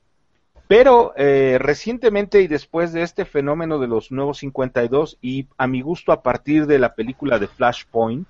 pero 0.68 1.12
eh, 1.16 1.58
recientemente 1.60 2.40
y 2.42 2.48
después 2.48 2.92
de 2.92 3.02
este 3.02 3.24
fenómeno 3.24 3.78
de 3.78 3.86
los 3.86 4.10
nuevos 4.10 4.38
52 4.38 5.18
y 5.22 5.46
a 5.56 5.66
mi 5.66 5.80
gusto 5.80 6.12
a 6.12 6.22
partir 6.22 6.66
de 6.66 6.78
la 6.78 6.94
película 6.94 7.38
de 7.38 7.46
Flashpoint, 7.46 8.26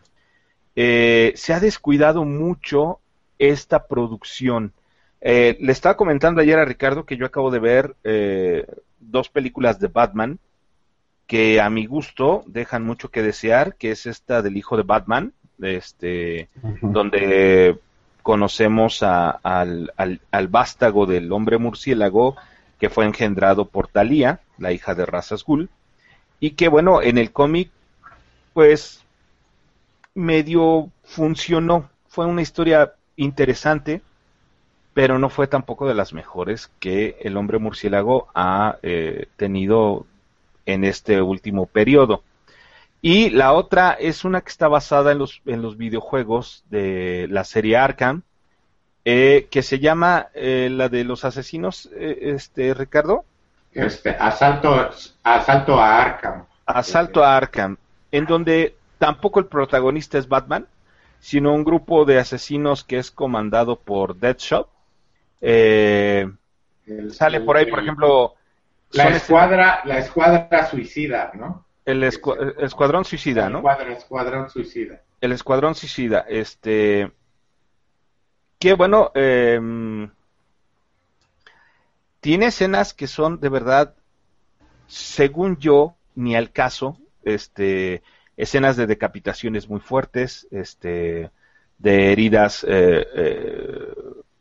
eh, 0.74 1.32
se 1.34 1.54
ha 1.54 1.60
descuidado 1.60 2.24
mucho 2.24 3.00
esta 3.38 3.86
producción. 3.86 4.72
Eh, 5.28 5.56
le 5.60 5.72
estaba 5.72 5.96
comentando 5.96 6.40
ayer 6.40 6.56
a 6.56 6.64
Ricardo 6.64 7.04
que 7.04 7.16
yo 7.16 7.26
acabo 7.26 7.50
de 7.50 7.58
ver 7.58 7.96
dos 9.00 9.28
películas 9.28 9.80
de 9.80 9.88
Batman 9.88 10.38
que 11.26 11.60
a 11.60 11.68
mi 11.68 11.86
gusto 11.86 12.44
dejan 12.46 12.84
mucho 12.84 13.10
que 13.10 13.22
desear, 13.22 13.74
que 13.74 13.90
es 13.90 14.06
esta 14.06 14.40
del 14.40 14.56
hijo 14.56 14.76
de 14.76 14.84
Batman, 14.84 15.32
este, 15.60 16.48
donde 16.80 17.76
conocemos 18.22 19.02
al, 19.02 19.92
al, 19.96 20.48
vástago 20.48 21.06
del 21.06 21.32
hombre 21.32 21.58
murciélago 21.58 22.36
que 22.78 22.90
fue 22.90 23.04
engendrado 23.04 23.64
por 23.64 23.88
Talía, 23.88 24.40
la 24.58 24.72
hija 24.72 24.94
de 24.94 25.06
Razas 25.06 25.44
Ghul, 25.44 25.70
y 26.38 26.50
que 26.50 26.68
bueno, 26.68 27.02
en 27.02 27.18
el 27.18 27.32
cómic 27.32 27.70
pues 28.52 29.02
medio 30.14 30.90
funcionó, 31.02 31.90
fue 32.06 32.26
una 32.26 32.42
historia 32.42 32.94
interesante, 33.16 34.02
pero 34.96 35.18
no 35.18 35.28
fue 35.28 35.46
tampoco 35.46 35.86
de 35.86 35.92
las 35.92 36.14
mejores 36.14 36.70
que 36.80 37.18
el 37.20 37.36
hombre 37.36 37.58
murciélago 37.58 38.28
ha 38.34 38.78
eh, 38.82 39.26
tenido 39.36 40.06
en 40.64 40.84
este 40.84 41.20
último 41.20 41.66
periodo. 41.66 42.22
Y 43.02 43.28
la 43.28 43.52
otra 43.52 43.90
es 43.90 44.24
una 44.24 44.40
que 44.40 44.48
está 44.48 44.68
basada 44.68 45.12
en 45.12 45.18
los, 45.18 45.42
en 45.44 45.60
los 45.60 45.76
videojuegos 45.76 46.64
de 46.70 47.26
la 47.28 47.44
serie 47.44 47.76
Arkham, 47.76 48.22
eh, 49.04 49.48
que 49.50 49.62
se 49.62 49.80
llama 49.80 50.28
eh, 50.32 50.70
la 50.72 50.88
de 50.88 51.04
los 51.04 51.26
asesinos, 51.26 51.90
este 51.94 52.72
Ricardo. 52.72 53.26
Este, 53.74 54.16
asalto, 54.18 54.88
asalto 55.22 55.78
a 55.78 56.02
Arkham. 56.04 56.46
Asalto 56.64 57.22
a 57.22 57.36
Arkham, 57.36 57.76
en 58.12 58.24
donde 58.24 58.74
tampoco 58.96 59.40
el 59.40 59.46
protagonista 59.46 60.16
es 60.16 60.26
Batman, 60.26 60.66
sino 61.20 61.52
un 61.52 61.64
grupo 61.64 62.06
de 62.06 62.18
asesinos 62.18 62.82
que 62.82 62.96
es 62.96 63.10
comandado 63.10 63.76
por 63.76 64.16
Deadshot. 64.16 64.70
Sale 65.40 67.40
por 67.40 67.56
ahí, 67.56 67.66
por 67.66 67.80
ejemplo... 67.80 68.34
La 68.92 69.08
escuadra, 69.08 69.80
la 69.84 69.98
escuadra 69.98 70.66
suicida, 70.66 71.32
¿no? 71.34 71.66
El, 71.84 72.04
escuadrón 72.04 73.04
suicida, 73.04 73.48
¿no? 73.48 73.62
El 73.80 73.92
escuadrón 73.92 74.48
suicida. 74.48 75.02
El 75.20 75.32
escuadrón 75.32 75.74
suicida, 75.74 76.24
este... 76.28 77.10
Que 78.58 78.72
bueno, 78.72 79.10
em, 79.14 80.10
tiene 82.20 82.46
escenas 82.46 82.94
que 82.94 83.06
son 83.06 83.38
de 83.38 83.50
verdad, 83.50 83.94
según 84.86 85.58
yo, 85.58 85.94
ni 86.14 86.34
al 86.34 86.50
caso, 86.50 86.98
este, 87.22 88.02
escenas 88.36 88.76
de 88.76 88.86
decapitaciones 88.86 89.68
muy 89.68 89.80
fuertes, 89.80 90.46
este, 90.50 91.30
de 91.78 92.12
heridas 92.12 92.64
eh, 92.64 93.06
eh, 93.14 93.94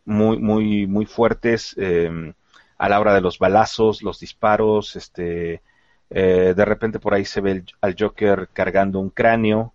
muy, 0.06 0.38
muy, 0.38 0.88
muy 0.88 1.06
fuertes 1.06 1.76
em, 1.78 2.34
a 2.78 2.90
la 2.90 3.00
hora 3.00 3.14
de 3.14 3.22
los 3.22 3.40
balazos, 3.40 4.02
los 4.04 4.20
disparos, 4.20 4.96
este, 4.96 5.62
eh, 6.10 6.54
de 6.56 6.66
repente 6.66 7.00
por 7.00 7.14
ahí 7.14 7.26
se 7.26 7.42
ve 7.42 7.64
al 7.82 7.96
Joker 7.98 8.50
cargando 8.54 9.00
un 9.00 9.10
cráneo. 9.10 9.74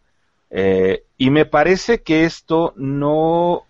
Eh, 0.50 1.04
y 1.16 1.30
me 1.30 1.46
parece 1.46 2.02
que 2.02 2.24
esto 2.24 2.72
no. 2.76 3.64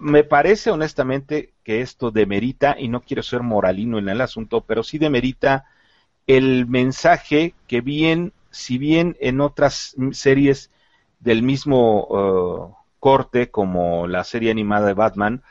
Me 0.00 0.24
parece 0.24 0.70
honestamente 0.70 1.52
que 1.62 1.80
esto 1.80 2.10
demerita, 2.10 2.76
y 2.78 2.88
no 2.88 3.00
quiero 3.00 3.22
ser 3.22 3.42
moralino 3.42 3.98
en 3.98 4.08
el 4.08 4.20
asunto, 4.20 4.62
pero 4.62 4.82
sí 4.82 4.98
demerita 4.98 5.66
el 6.26 6.66
mensaje 6.66 7.54
que 7.68 7.80
bien, 7.80 8.32
si 8.50 8.78
bien 8.78 9.16
en 9.20 9.40
otras 9.40 9.94
series 10.12 10.70
del 11.20 11.42
mismo 11.42 12.06
uh, 12.08 12.74
corte, 12.98 13.50
como 13.50 14.06
la 14.06 14.24
serie 14.24 14.50
animada 14.50 14.86
de 14.86 14.94
Batman, 14.94 15.42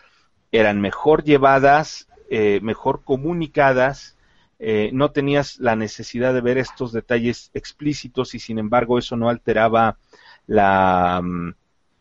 eran 0.53 0.79
mejor 0.79 1.23
llevadas, 1.23 2.07
eh, 2.29 2.59
mejor 2.61 3.03
comunicadas, 3.03 4.15
eh, 4.59 4.91
no 4.93 5.11
tenías 5.11 5.59
la 5.59 5.75
necesidad 5.75 6.33
de 6.33 6.41
ver 6.41 6.59
estos 6.59 6.93
detalles 6.93 7.49
explícitos 7.55 8.35
y 8.35 8.39
sin 8.39 8.59
embargo 8.59 8.99
eso 8.99 9.17
no 9.17 9.29
alteraba 9.29 9.97
la, 10.45 11.19
mm, 11.21 11.55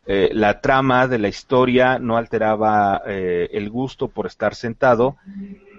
eh, 0.07 0.31
la 0.33 0.61
trama 0.61 1.09
de 1.09 1.19
la 1.19 1.29
historia, 1.29 1.99
no 1.99 2.19
alteraba 2.19 3.03
el 3.07 3.71
gusto 3.71 4.09
por 4.09 4.27
estar 4.27 4.55
sentado 4.55 5.17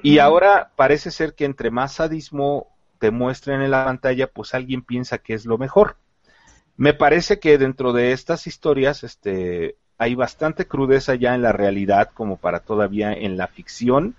y 0.01 0.17
ahora 0.17 0.71
parece 0.75 1.11
ser 1.11 1.35
que 1.35 1.45
entre 1.45 1.69
más 1.69 1.93
sadismo 1.93 2.67
te 2.97 3.11
muestren 3.11 3.61
en 3.61 3.69
la 3.71 3.85
pantalla, 3.85 4.27
pues 4.27 4.55
alguien 4.55 4.81
piensa 4.81 5.19
que 5.19 5.35
es 5.35 5.45
lo 5.45 5.57
mejor. 5.57 5.97
Me 6.75 6.93
parece 6.93 7.39
que 7.39 7.57
dentro 7.59 7.93
de 7.93 8.13
estas 8.13 8.47
historias 8.47 9.03
este, 9.03 9.75
hay 9.97 10.15
bastante 10.15 10.67
crudeza 10.67 11.15
ya 11.15 11.35
en 11.35 11.41
la 11.41 11.51
realidad 11.51 12.09
como 12.13 12.37
para 12.37 12.59
todavía 12.59 13.13
en 13.13 13.37
la 13.37 13.47
ficción 13.47 14.15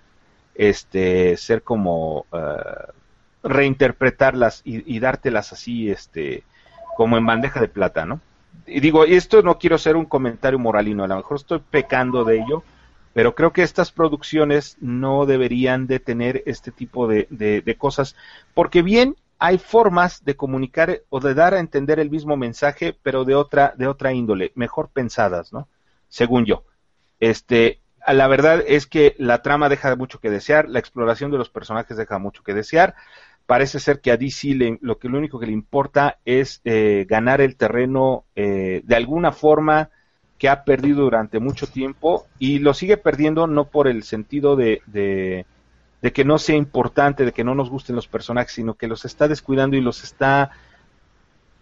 este, 0.55 1.37
ser 1.37 1.62
como 1.62 2.27
uh, 2.33 2.93
reinterpretarlas 3.43 4.62
y, 4.64 4.99
dártelas 4.99 5.53
así, 5.53 5.91
este, 5.91 6.45
como 6.97 7.18
en 7.18 7.27
bandeja 7.27 7.61
de 7.61 7.68
plata, 7.68 8.07
¿no? 8.07 8.20
Y 8.66 8.81
digo, 8.81 9.05
esto 9.05 9.43
no 9.43 9.59
quiero 9.59 9.79
ser 9.79 9.97
un 9.97 10.07
comentario 10.07 10.59
moralino, 10.59 11.05
a 11.05 11.09
lo 11.09 11.16
mejor 11.16 11.37
estoy 11.37 11.61
pecando 11.70 12.25
de 12.25 12.37
ello, 12.37 12.62
pero 13.12 13.35
creo 13.35 13.53
que 13.53 13.62
estas 13.62 13.93
producciones 13.93 14.77
no 14.81 15.27
deberían 15.27 15.87
de 15.87 16.01
tener 16.01 16.43
este 16.47 16.70
tipo 16.70 17.07
de, 17.07 17.27
de, 17.31 17.77
cosas, 17.77 18.16
porque 18.55 18.83
bien 18.83 19.16
hay 19.45 19.59
formas 19.59 20.24
de 20.24 20.36
comunicar 20.36 21.03
o 21.11 21.20
de 21.20 21.34
dar 21.34 21.53
a 21.53 21.61
entender 21.61 22.01
el 22.01 22.09
mismo 22.09 22.34
mensaje, 22.34 22.97
pero 23.03 23.26
de 23.26 23.34
otra, 23.34 23.74
de 23.76 23.86
otra 23.86 24.14
índole, 24.14 24.53
mejor 24.55 24.88
pensadas, 24.88 25.53
¿no? 25.53 25.68
Según 26.09 26.47
yo. 26.47 26.64
Este, 27.20 27.82
la 28.09 28.26
verdad 28.26 28.64
es 28.66 28.86
que 28.86 29.14
la 29.18 29.42
trama 29.42 29.68
deja 29.68 29.95
mucho 29.97 30.18
que 30.18 30.30
desear, 30.30 30.70
la 30.70 30.78
exploración 30.78 31.30
de 31.30 31.36
los 31.36 31.51
personajes 31.51 31.99
deja 31.99 32.18
mucho 32.18 32.42
que 32.42 32.55
desear. 32.55 32.95
Parece 33.45 33.80
ser 33.80 34.01
que 34.01 34.12
a 34.12 34.16
DC 34.16 34.78
lo, 34.80 34.99
que, 34.99 35.11
lo 35.11 35.18
único 35.18 35.38
que 35.38 35.45
le 35.45 35.53
importa 35.53 36.20
es 36.24 36.62
eh, 36.64 37.05
ganar 37.07 37.42
el 37.42 37.57
terreno 37.57 38.24
eh, 38.34 38.80
de 38.82 38.97
alguna 38.97 39.30
forma 39.30 39.90
que 40.38 40.49
ha 40.49 40.64
perdido 40.64 41.03
durante 41.03 41.38
mucho 41.38 41.66
tiempo 41.66 42.24
y 42.38 42.61
lo 42.61 42.72
sigue 42.72 42.97
perdiendo 42.97 43.47
no 43.47 43.66
por 43.66 43.88
el 43.88 44.05
sentido 44.05 44.57
de, 44.57 45.45
que 46.13 46.25
no 46.25 46.39
sea 46.39 46.57
importante, 46.57 47.25
de 47.25 47.33
que 47.33 47.45
no 47.45 47.55
nos 47.55 47.71
gusten 47.71 47.97
los 47.97 48.09
personajes, 48.09 48.53
sino 48.53 48.75
que 48.75 48.89
los 48.89 49.05
está 49.05 49.29
descuidando 49.29 49.77
y 49.77 49.81
los 49.81 50.05
está 50.05 50.51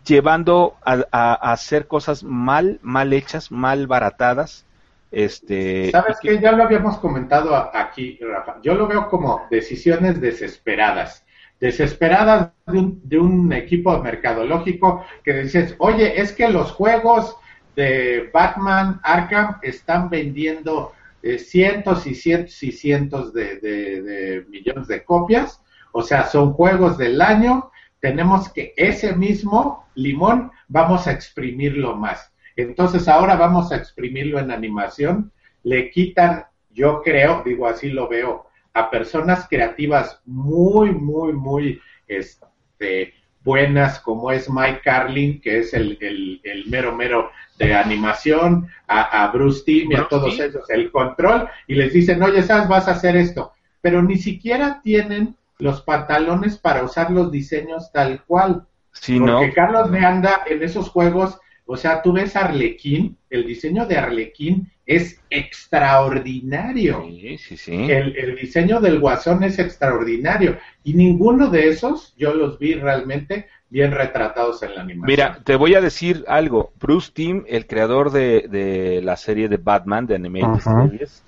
llevando 0.04 0.76
a, 0.84 1.04
a 1.12 1.52
hacer 1.52 1.86
cosas 1.86 2.24
mal, 2.24 2.80
mal 2.82 3.12
hechas, 3.12 3.50
mal 3.52 3.86
baratadas 3.86 4.66
Este, 5.10 5.90
¿Sabes 5.90 6.18
que 6.20 6.40
Ya 6.40 6.52
lo 6.52 6.64
habíamos 6.64 6.98
comentado 6.98 7.54
aquí, 7.54 8.18
Rafa. 8.20 8.56
Yo 8.62 8.74
lo 8.74 8.86
veo 8.86 9.08
como 9.08 9.46
decisiones 9.50 10.20
desesperadas. 10.20 11.24
Desesperadas 11.60 12.50
de 12.66 12.78
un, 12.78 13.00
de 13.04 13.18
un 13.18 13.52
equipo 13.52 13.96
mercadológico 14.02 15.04
que 15.22 15.34
dices, 15.34 15.76
oye, 15.78 16.20
es 16.20 16.32
que 16.32 16.48
los 16.48 16.72
juegos 16.72 17.36
de 17.76 18.30
Batman 18.32 19.00
Arkham 19.04 19.58
están 19.62 20.10
vendiendo 20.10 20.92
eh, 21.22 21.38
cientos 21.38 22.06
y 22.06 22.14
cientos 22.14 22.62
y 22.62 22.72
cientos 22.72 23.32
de, 23.32 23.58
de, 23.58 24.44
millones 24.48 24.88
de 24.88 25.04
copias. 25.04 25.62
O 25.92 26.02
sea, 26.02 26.26
son 26.26 26.52
juegos 26.52 26.98
del 26.98 27.20
año. 27.20 27.70
Tenemos 28.00 28.48
que 28.52 28.74
ese 28.76 29.14
mismo 29.14 29.86
limón 29.94 30.50
vamos 30.68 31.06
a 31.06 31.12
exprimirlo 31.12 31.96
más. 31.96 32.32
Entonces 32.56 33.08
ahora 33.08 33.36
vamos 33.36 33.72
a 33.72 33.76
exprimirlo 33.76 34.38
en 34.38 34.50
animación. 34.50 35.32
Le 35.62 35.90
quitan, 35.90 36.46
yo 36.70 37.02
creo, 37.02 37.42
digo 37.44 37.66
así 37.66 37.90
lo 37.90 38.08
veo, 38.08 38.46
a 38.74 38.90
personas 38.90 39.46
creativas 39.48 40.20
muy, 40.24 40.92
muy, 40.92 41.32
muy 41.32 41.80
este, 42.08 43.14
buenas 43.44 43.98
como 44.00 44.30
es 44.30 44.48
Mike 44.50 44.80
Carlin, 44.84 45.40
que 45.40 45.60
es 45.60 45.74
el, 45.74 45.98
el, 46.00 46.64
mero 46.68 46.94
mero 46.94 47.30
de 47.58 47.74
animación, 47.74 48.68
a, 48.88 49.30
Bruce 49.32 49.62
Timm 49.64 49.92
y 49.92 49.94
a 49.94 50.08
todos 50.08 50.38
ellos 50.38 50.68
el 50.68 50.90
control, 50.90 51.48
y 51.66 51.74
les 51.74 51.92
dicen, 51.92 52.22
oye, 52.22 52.42
¿sabes? 52.42 52.68
Vas 52.68 52.88
a 52.88 52.92
hacer 52.92 53.16
esto. 53.16 53.52
Pero 53.80 54.02
ni 54.02 54.16
siquiera 54.16 54.80
tienen 54.82 55.36
los 55.58 55.82
pantalones 55.82 56.58
para 56.58 56.82
usar 56.82 57.10
los 57.10 57.30
diseños 57.30 57.90
tal 57.92 58.22
cual. 58.24 58.66
Sí, 58.92 59.18
Porque 59.18 59.52
Carlos 59.52 59.90
me 59.90 60.04
anda 60.04 60.42
en 60.46 60.62
esos 60.62 60.88
juegos, 60.90 61.38
o 61.66 61.76
sea, 61.76 62.02
tú 62.02 62.12
ves 62.12 62.36
Arlequín, 62.36 63.16
el 63.30 63.46
diseño 63.46 63.86
de 63.86 63.96
Arlequín 63.96 64.70
es 64.84 65.20
extraordinario. 65.30 67.04
Sí, 67.08 67.38
sí, 67.38 67.56
sí. 67.56 67.72
El, 67.72 68.16
el, 68.16 68.36
diseño 68.36 68.80
del 68.80 68.98
guasón 68.98 69.44
es 69.44 69.58
extraordinario. 69.58 70.58
Y 70.82 70.94
ninguno 70.94 71.48
de 71.48 71.68
esos 71.68 72.14
yo 72.16 72.34
los 72.34 72.58
vi 72.58 72.74
realmente 72.74 73.46
bien 73.70 73.92
retratados 73.92 74.62
en 74.62 74.74
la 74.74 74.82
animación. 74.82 75.06
Mira, 75.06 75.38
te 75.44 75.56
voy 75.56 75.74
a 75.74 75.80
decir 75.80 76.24
algo. 76.28 76.72
Bruce 76.78 77.10
Timm, 77.14 77.44
el 77.46 77.66
creador 77.66 78.10
de, 78.10 78.48
de 78.48 79.00
la 79.02 79.16
serie 79.16 79.48
de 79.48 79.56
Batman, 79.56 80.06
de 80.06 80.16
Animated 80.16 80.60
Series, 80.60 81.22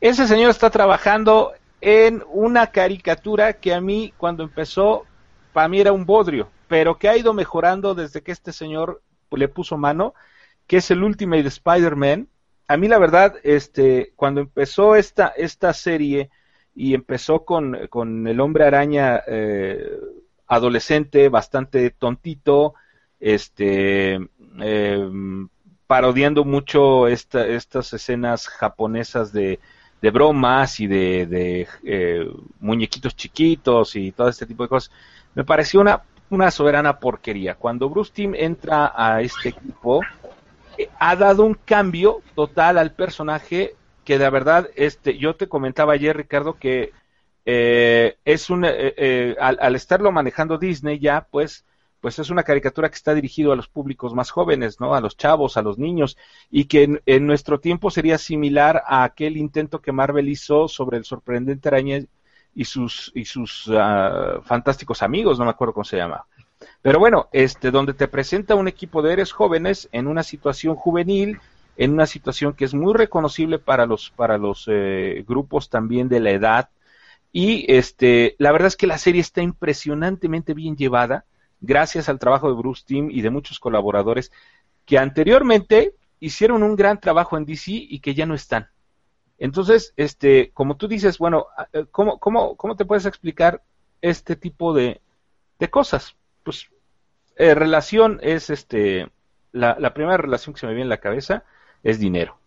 ese 0.00 0.26
señor 0.26 0.50
está 0.50 0.68
trabajando 0.70 1.52
en 1.80 2.22
una 2.32 2.68
caricatura 2.68 3.54
que 3.54 3.74
a 3.74 3.80
mí, 3.80 4.12
cuando 4.16 4.44
empezó, 4.44 5.04
para 5.52 5.68
mí 5.68 5.80
era 5.80 5.92
un 5.92 6.06
bodrio, 6.06 6.48
pero 6.68 6.98
que 6.98 7.08
ha 7.08 7.16
ido 7.16 7.32
mejorando 7.32 7.94
desde 7.94 8.22
que 8.22 8.32
este 8.32 8.52
señor 8.52 9.02
le 9.36 9.48
puso 9.48 9.76
mano, 9.76 10.14
que 10.66 10.78
es 10.78 10.90
el 10.90 11.02
Ultimate 11.02 11.46
Spider-Man, 11.46 12.28
a 12.68 12.76
mí 12.76 12.88
la 12.88 12.98
verdad, 12.98 13.34
este, 13.42 14.12
cuando 14.16 14.40
empezó 14.40 14.96
esta, 14.96 15.28
esta 15.28 15.72
serie 15.74 16.30
y 16.74 16.94
empezó 16.94 17.44
con, 17.44 17.88
con 17.88 18.26
el 18.26 18.40
hombre 18.40 18.64
araña 18.64 19.22
eh, 19.26 19.98
adolescente, 20.46 21.28
bastante 21.28 21.90
tontito, 21.90 22.74
este, 23.20 24.18
eh, 24.60 25.08
parodiando 25.86 26.44
mucho 26.44 27.08
esta, 27.08 27.46
estas 27.46 27.92
escenas 27.92 28.48
japonesas 28.48 29.32
de, 29.32 29.60
bromas 30.00 30.80
y 30.80 30.86
de, 30.86 31.26
de 31.26 31.68
eh, 31.84 32.26
muñequitos 32.58 33.14
chiquitos 33.14 33.94
y 33.96 34.12
todo 34.12 34.28
este 34.28 34.46
tipo 34.46 34.62
de 34.62 34.70
cosas, 34.70 34.90
me 35.34 35.44
pareció 35.44 35.80
una, 35.80 36.02
una 36.32 36.50
soberana 36.50 36.98
porquería. 36.98 37.54
Cuando 37.54 37.88
Bruce 37.88 38.12
Team 38.14 38.34
entra 38.34 38.92
a 38.94 39.20
este 39.20 39.50
equipo, 39.50 40.00
ha 40.98 41.16
dado 41.16 41.44
un 41.44 41.54
cambio 41.54 42.22
total 42.34 42.78
al 42.78 42.92
personaje 42.92 43.76
que 44.04 44.18
de 44.18 44.30
verdad, 44.30 44.68
este, 44.74 45.16
yo 45.18 45.36
te 45.36 45.48
comentaba 45.48 45.92
ayer, 45.92 46.16
Ricardo, 46.16 46.54
que 46.58 46.92
eh, 47.44 48.16
es 48.24 48.50
un, 48.50 48.64
eh, 48.64 48.94
eh, 48.96 49.36
al, 49.38 49.74
estarlo 49.74 50.10
manejando 50.10 50.58
Disney 50.58 50.98
ya, 50.98 51.26
pues, 51.30 51.64
pues 52.00 52.18
es 52.18 52.30
una 52.30 52.42
caricatura 52.42 52.88
que 52.88 52.96
está 52.96 53.14
dirigido 53.14 53.52
a 53.52 53.56
los 53.56 53.68
públicos 53.68 54.14
más 54.14 54.30
jóvenes, 54.30 54.80
¿no? 54.80 54.94
A 54.94 55.00
los 55.00 55.16
chavos, 55.16 55.56
a 55.56 55.62
los 55.62 55.78
niños, 55.78 56.16
y 56.50 56.64
que 56.64 57.00
en, 57.06 57.26
nuestro 57.26 57.60
tiempo 57.60 57.90
sería 57.90 58.18
similar 58.18 58.82
a 58.86 59.04
aquel 59.04 59.36
intento 59.36 59.80
que 59.80 59.92
Marvel 59.92 60.28
hizo 60.28 60.66
sobre 60.66 60.98
el 60.98 61.04
sorprendente 61.04 61.68
araña 61.68 62.00
y 62.54 62.64
sus, 62.64 63.10
y 63.14 63.24
sus 63.24 63.70
ah, 63.72 64.40
fantásticos 64.44 65.02
amigos, 65.02 65.38
no 65.38 65.44
me 65.44 65.50
acuerdo 65.50 65.74
cómo 65.74 65.84
se 65.84 65.96
llama. 65.96 66.24
Pero 66.80 66.98
bueno, 66.98 67.28
este, 67.32 67.70
donde 67.70 67.94
te 67.94 68.08
presenta 68.08 68.54
un 68.54 68.68
equipo 68.68 69.02
de 69.02 69.12
héroes 69.12 69.32
jóvenes 69.32 69.88
en 69.92 70.06
una 70.06 70.22
situación 70.22 70.76
juvenil, 70.76 71.40
en 71.76 71.92
una 71.92 72.06
situación 72.06 72.54
que 72.54 72.64
es 72.64 72.74
muy 72.74 72.94
reconocible 72.94 73.58
para 73.58 73.86
los, 73.86 74.10
para 74.10 74.38
los 74.38 74.66
eh, 74.68 75.24
grupos 75.26 75.70
también 75.70 76.08
de 76.08 76.20
la 76.20 76.30
edad. 76.30 76.70
Y 77.32 77.64
este, 77.72 78.36
la 78.38 78.52
verdad 78.52 78.68
es 78.68 78.76
que 78.76 78.86
la 78.86 78.98
serie 78.98 79.20
está 79.20 79.42
impresionantemente 79.42 80.54
bien 80.54 80.76
llevada, 80.76 81.24
gracias 81.60 82.08
al 82.08 82.18
trabajo 82.18 82.48
de 82.48 82.54
Bruce 82.54 82.82
Timm 82.86 83.10
y 83.10 83.22
de 83.22 83.30
muchos 83.30 83.58
colaboradores 83.58 84.30
que 84.84 84.98
anteriormente 84.98 85.94
hicieron 86.20 86.62
un 86.62 86.76
gran 86.76 87.00
trabajo 87.00 87.36
en 87.36 87.46
DC 87.46 87.70
y 87.72 88.00
que 88.00 88.14
ya 88.14 88.26
no 88.26 88.34
están. 88.34 88.68
Entonces, 89.44 89.92
este, 89.96 90.52
como 90.54 90.76
tú 90.76 90.86
dices, 90.86 91.18
bueno, 91.18 91.46
eh, 91.72 91.84
¿cómo, 91.90 92.18
cómo, 92.18 92.54
cómo 92.56 92.76
te 92.76 92.84
puedes 92.84 93.06
explicar 93.06 93.60
este 94.00 94.36
tipo 94.36 94.72
de, 94.72 95.00
de 95.58 95.68
cosas? 95.68 96.16
pues, 96.44 96.68
eh, 97.36 97.54
relación 97.54 98.20
es 98.22 98.50
este, 98.50 99.10
la, 99.52 99.94
primera 99.94 100.16
relación 100.16 100.54
que 100.54 100.60
se 100.60 100.66
me 100.66 100.72
viene 100.72 100.84
en 100.84 100.90
la 100.90 100.98
cabeza 100.98 101.42
es 101.82 101.98
dinero. 101.98 102.38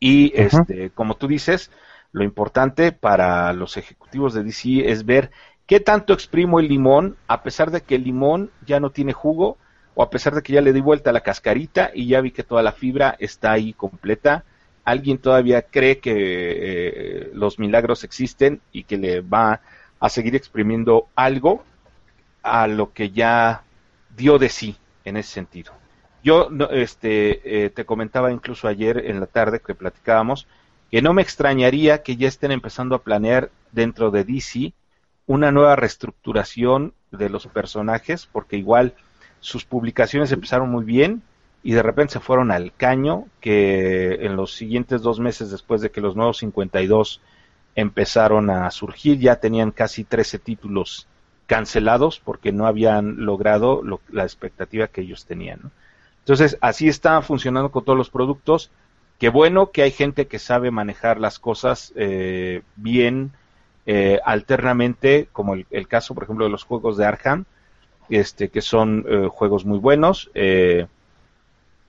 Y 0.00 0.32
este, 0.34 0.90
como 0.90 1.16
tú 1.16 1.28
dices, 1.28 1.70
lo 2.10 2.24
importante 2.24 2.90
para 2.90 3.52
los 3.52 3.76
ejecutivos 3.76 4.34
de 4.34 4.42
DC 4.42 4.90
es 4.90 5.04
ver 5.04 5.30
qué 5.66 5.78
tanto 5.78 6.12
exprimo 6.12 6.58
el 6.60 6.66
limón, 6.68 7.16
a 7.28 7.44
pesar 7.44 7.70
de 7.70 7.82
que 7.82 7.94
el 7.94 8.02
limón 8.04 8.50
ya 8.66 8.80
no 8.80 8.90
tiene 8.90 9.12
jugo, 9.12 9.58
o 9.94 10.02
a 10.02 10.10
pesar 10.10 10.34
de 10.34 10.42
que 10.42 10.54
ya 10.54 10.60
le 10.60 10.72
di 10.72 10.80
vuelta 10.80 11.10
a 11.10 11.12
la 11.12 11.20
cascarita 11.20 11.90
y 11.92 12.08
ya 12.08 12.20
vi 12.20 12.30
que 12.30 12.44
toda 12.44 12.62
la 12.62 12.72
fibra 12.72 13.16
está 13.18 13.52
ahí 13.52 13.72
completa. 13.72 14.44
Alguien 14.88 15.18
todavía 15.18 15.60
cree 15.60 15.98
que 15.98 16.14
eh, 16.16 17.30
los 17.34 17.58
milagros 17.58 18.04
existen 18.04 18.62
y 18.72 18.84
que 18.84 18.96
le 18.96 19.20
va 19.20 19.60
a 20.00 20.08
seguir 20.08 20.34
exprimiendo 20.34 21.08
algo 21.14 21.62
a 22.42 22.66
lo 22.66 22.94
que 22.94 23.10
ya 23.10 23.64
dio 24.16 24.38
de 24.38 24.48
sí 24.48 24.78
en 25.04 25.18
ese 25.18 25.30
sentido. 25.30 25.74
Yo 26.24 26.48
este, 26.70 27.66
eh, 27.66 27.68
te 27.68 27.84
comentaba 27.84 28.32
incluso 28.32 28.66
ayer 28.66 29.04
en 29.04 29.20
la 29.20 29.26
tarde 29.26 29.60
que 29.60 29.74
platicábamos 29.74 30.46
que 30.90 31.02
no 31.02 31.12
me 31.12 31.20
extrañaría 31.20 32.02
que 32.02 32.16
ya 32.16 32.26
estén 32.26 32.50
empezando 32.50 32.94
a 32.94 33.02
planear 33.02 33.50
dentro 33.72 34.10
de 34.10 34.24
DC 34.24 34.72
una 35.26 35.52
nueva 35.52 35.76
reestructuración 35.76 36.94
de 37.10 37.28
los 37.28 37.46
personajes, 37.46 38.24
porque 38.24 38.56
igual 38.56 38.94
sus 39.40 39.66
publicaciones 39.66 40.32
empezaron 40.32 40.70
muy 40.70 40.86
bien 40.86 41.22
y 41.62 41.72
de 41.72 41.82
repente 41.82 42.14
se 42.14 42.20
fueron 42.20 42.50
al 42.50 42.72
caño, 42.74 43.26
que 43.40 44.14
en 44.20 44.36
los 44.36 44.54
siguientes 44.54 45.02
dos 45.02 45.20
meses 45.20 45.50
después 45.50 45.80
de 45.80 45.90
que 45.90 46.00
los 46.00 46.16
nuevos 46.16 46.38
52 46.38 47.20
empezaron 47.74 48.50
a 48.50 48.70
surgir, 48.70 49.18
ya 49.18 49.36
tenían 49.36 49.70
casi 49.70 50.04
13 50.04 50.38
títulos 50.38 51.06
cancelados 51.46 52.20
porque 52.20 52.52
no 52.52 52.66
habían 52.66 53.24
logrado 53.24 53.82
la 54.10 54.22
expectativa 54.22 54.88
que 54.88 55.00
ellos 55.00 55.26
tenían. 55.26 55.72
Entonces, 56.20 56.58
así 56.60 56.88
está 56.88 57.22
funcionando 57.22 57.70
con 57.70 57.84
todos 57.84 57.96
los 57.96 58.10
productos. 58.10 58.70
Qué 59.18 59.30
bueno 59.30 59.70
que 59.70 59.82
hay 59.82 59.90
gente 59.90 60.26
que 60.26 60.38
sabe 60.38 60.70
manejar 60.70 61.18
las 61.18 61.38
cosas 61.38 61.92
eh, 61.96 62.62
bien 62.76 63.32
eh, 63.86 64.20
alternamente, 64.24 65.28
como 65.32 65.54
el, 65.54 65.88
caso, 65.88 66.14
por 66.14 66.24
ejemplo, 66.24 66.44
de 66.44 66.50
los 66.50 66.64
juegos 66.64 66.98
de 66.98 67.06
Arkham, 67.06 67.46
este, 68.10 68.50
que 68.50 68.60
son 68.60 69.06
eh, 69.08 69.28
juegos 69.30 69.64
muy 69.64 69.78
buenos, 69.78 70.30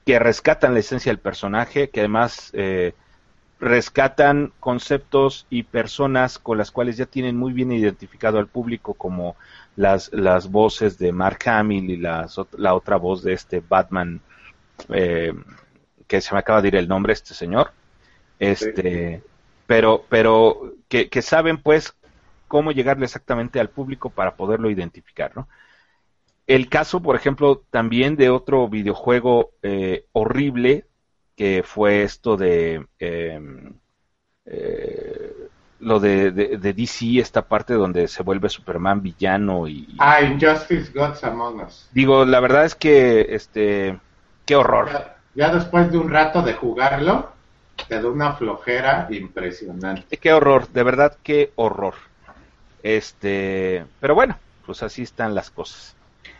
que 0.05 0.19
rescatan 0.19 0.73
la 0.73 0.79
esencia 0.79 1.11
del 1.11 1.19
personaje, 1.19 1.89
que 1.89 2.01
además 2.01 2.51
rescatan 3.59 4.53
conceptos 4.59 5.45
y 5.49 5.63
personas 5.63 6.39
con 6.39 6.57
las 6.57 6.71
cuales 6.71 6.95
ya 6.95 7.05
tienen 7.05 7.35
muy 7.35 7.51
bien 7.51 7.71
identificado 7.71 8.39
al 8.39 8.47
público 8.47 8.93
como 8.93 9.35
las, 9.75 10.11
las 10.13 10.49
voces 10.49 10.97
de 10.97 11.11
Mark 11.11 11.39
Hamill 11.45 11.89
y 11.89 11.97
las, 11.97 12.39
la 12.57 12.73
otra 12.73 12.95
voz 12.95 13.21
de 13.21 13.33
este 13.33 13.61
Batman 13.67 14.21
eh, 14.89 15.33
que 16.07 16.21
se 16.21 16.33
me 16.33 16.39
acaba 16.39 16.61
de 16.61 16.69
ir 16.69 16.75
el 16.77 16.87
nombre 16.87 17.11
este 17.11 17.33
señor 17.33 17.71
este 18.39 19.21
pero 19.67 20.05
pero 20.07 20.75
que, 20.87 21.09
que, 21.09 21.21
saben 21.21 21.57
pues 21.57 21.93
cómo 22.47 22.71
llegarle 22.71 23.05
exactamente 23.05 23.59
al 23.59 23.69
público 23.69 24.09
para 24.09 24.35
poderlo 24.35 24.69
identificar 24.69 25.35
¿no? 25.35 25.49
El 26.49 26.67
caso 26.67 26.99
por 26.99 27.15
ejemplo 27.15 27.63
también 27.69 28.15
de 28.15 28.29
otro 28.29 28.67
videojuego 28.67 29.51
eh, 29.61 30.05
horrible 30.13 30.85
que 31.35 31.63
fue 31.63 32.01
esto 32.01 32.35
de 32.37 32.87
em, 32.97 33.73
eh, 34.45 35.31
lo 35.79 35.99
de, 35.99 36.31
de, 36.31 36.73
DC, 36.73 37.19
esta 37.19 37.43
parte 37.43 37.75
donde 37.75 38.07
se 38.07 38.23
vuelve 38.23 38.49
Superman 38.49 39.01
villano 39.01 39.67
y... 39.67 39.95
Ah, 39.99 40.21
Injustice 40.21 40.91
Gods 40.91 41.23
Among 41.23 41.61
Us. 41.61 41.87
Digo, 41.93 42.25
la 42.25 42.41
verdad 42.41 42.65
es 42.65 42.75
que, 42.75 43.27
este, 43.29 43.97
qué 44.45 44.55
horror. 44.57 44.89
Ya, 45.35 45.53
después 45.53 45.89
de 45.91 45.97
un 45.97 46.09
rato 46.09 46.41
de 46.41 46.53
jugarlo, 46.53 47.31
te 47.87 48.01
da 48.01 48.09
una 48.09 48.33
flojera 48.33 49.07
impresionante. 49.09 50.17
Qué 50.17 50.33
horror, 50.33 50.67
de 50.67 50.83
verdad, 50.83 51.17
qué 51.23 51.53
horror. 51.55 51.93
Este, 52.83 53.85
pero 54.01 54.15
bueno, 54.15 54.37
pues 54.65 54.83
así 54.83 55.03
están 55.03 55.33
las 55.33 55.49
cosas. 55.49 55.95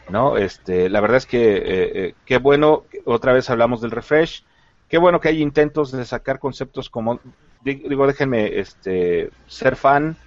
¿No? 0.10 0.38
Este, 0.38 0.90
la 0.90 1.02
verdad 1.02 1.18
es 1.18 1.26
que 1.26 1.58
eh, 1.58 1.62
eh, 1.66 2.14
qué 2.26 2.38
bueno, 2.38 2.84
otra 3.06 3.34
vez 3.34 3.50
hablamos 3.50 3.82
del 3.82 3.92
refresh, 3.92 4.44
qué 4.88 4.98
bueno 4.98 5.20
que 5.20 5.30
hay 5.30 5.42
intentos 5.42 5.92
de 5.92 6.06
sacar 6.06 6.40
conceptos 6.40 6.90
como, 6.90 7.20
digo, 7.64 8.08
déjenme 8.08 8.60
este, 8.60 9.30
ser 9.48 9.76
fan, 9.76 10.18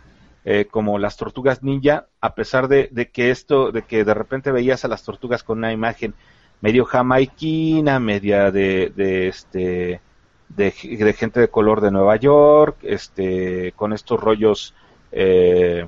eh, 0.45 0.67
como 0.71 0.99
las 0.99 1.17
tortugas 1.17 1.63
ninja, 1.63 2.07
a 2.21 2.35
pesar 2.35 2.67
de, 2.69 2.89
que 3.13 3.31
esto, 3.31 3.71
de 3.71 3.83
que 3.83 4.05
de 4.05 4.15
repente 4.15 4.51
veías 4.51 4.85
a 4.85 4.89
las 4.89 5.05
tortugas 5.05 5.45
con 5.45 5.59
una 5.59 5.73
imagen 5.73 6.15
medio 6.61 6.85
jamaiquina, 6.85 8.01
media 8.01 8.51
de, 8.51 8.93
de 8.95 9.29
este, 9.29 10.01
de, 10.49 10.71
gente 10.73 11.41
de 11.41 11.49
color 11.49 11.81
de 11.81 11.91
Nueva 11.91 12.17
York, 12.17 12.79
este, 12.83 13.73
con 13.73 13.93
estos 13.93 14.21
rollos 14.21 14.75
eh, 15.13 15.87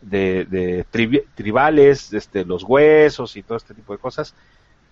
de, 0.00 0.86
tribales, 1.34 2.12
este, 2.12 2.44
los 2.44 2.64
huesos 2.64 3.36
y 3.36 3.42
todo 3.42 3.56
este 3.56 3.74
tipo 3.74 3.92
de 3.92 3.98
cosas. 3.98 4.34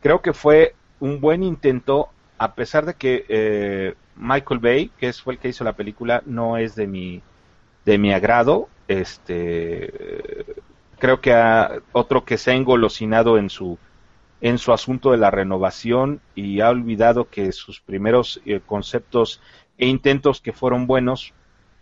Creo 0.01 0.21
que 0.21 0.33
fue 0.33 0.75
un 1.01 1.21
buen 1.21 1.43
intento, 1.43 2.09
a 2.39 2.55
pesar 2.55 2.87
de 2.87 2.95
que 2.95 3.25
eh, 3.29 3.95
Michael 4.17 4.61
Bay, 4.61 4.91
que 4.99 5.13
fue 5.13 5.35
el 5.35 5.39
que 5.39 5.49
hizo 5.49 5.65
la 5.65 5.75
película, 5.75 6.23
no 6.27 6.57
es 6.57 6.75
de 6.75 6.87
mi, 6.87 7.23
de 7.85 7.99
mi 7.99 8.13
agrado. 8.13 8.69
Este, 8.87 9.93
creo 10.99 11.21
que 11.21 11.35
otro 11.93 12.25
que 12.25 12.39
se 12.39 12.51
ha 12.51 12.55
engolosinado 12.55 13.39
en 13.39 13.51
su, 13.51 13.79
en 14.41 14.59
su 14.59 14.73
asunto 14.73 15.13
de 15.13 15.19
la 15.19 15.31
renovación 15.31 16.21
y 16.35 16.61
ha 16.61 16.71
olvidado 16.71 17.29
que 17.29 17.53
sus 17.53 17.81
primeros 17.81 18.41
eh, 18.45 18.61
conceptos 18.65 19.41
e 19.79 19.87
intentos 19.87 20.41
que 20.41 20.53
fueron 20.53 20.87
buenos, 20.87 21.33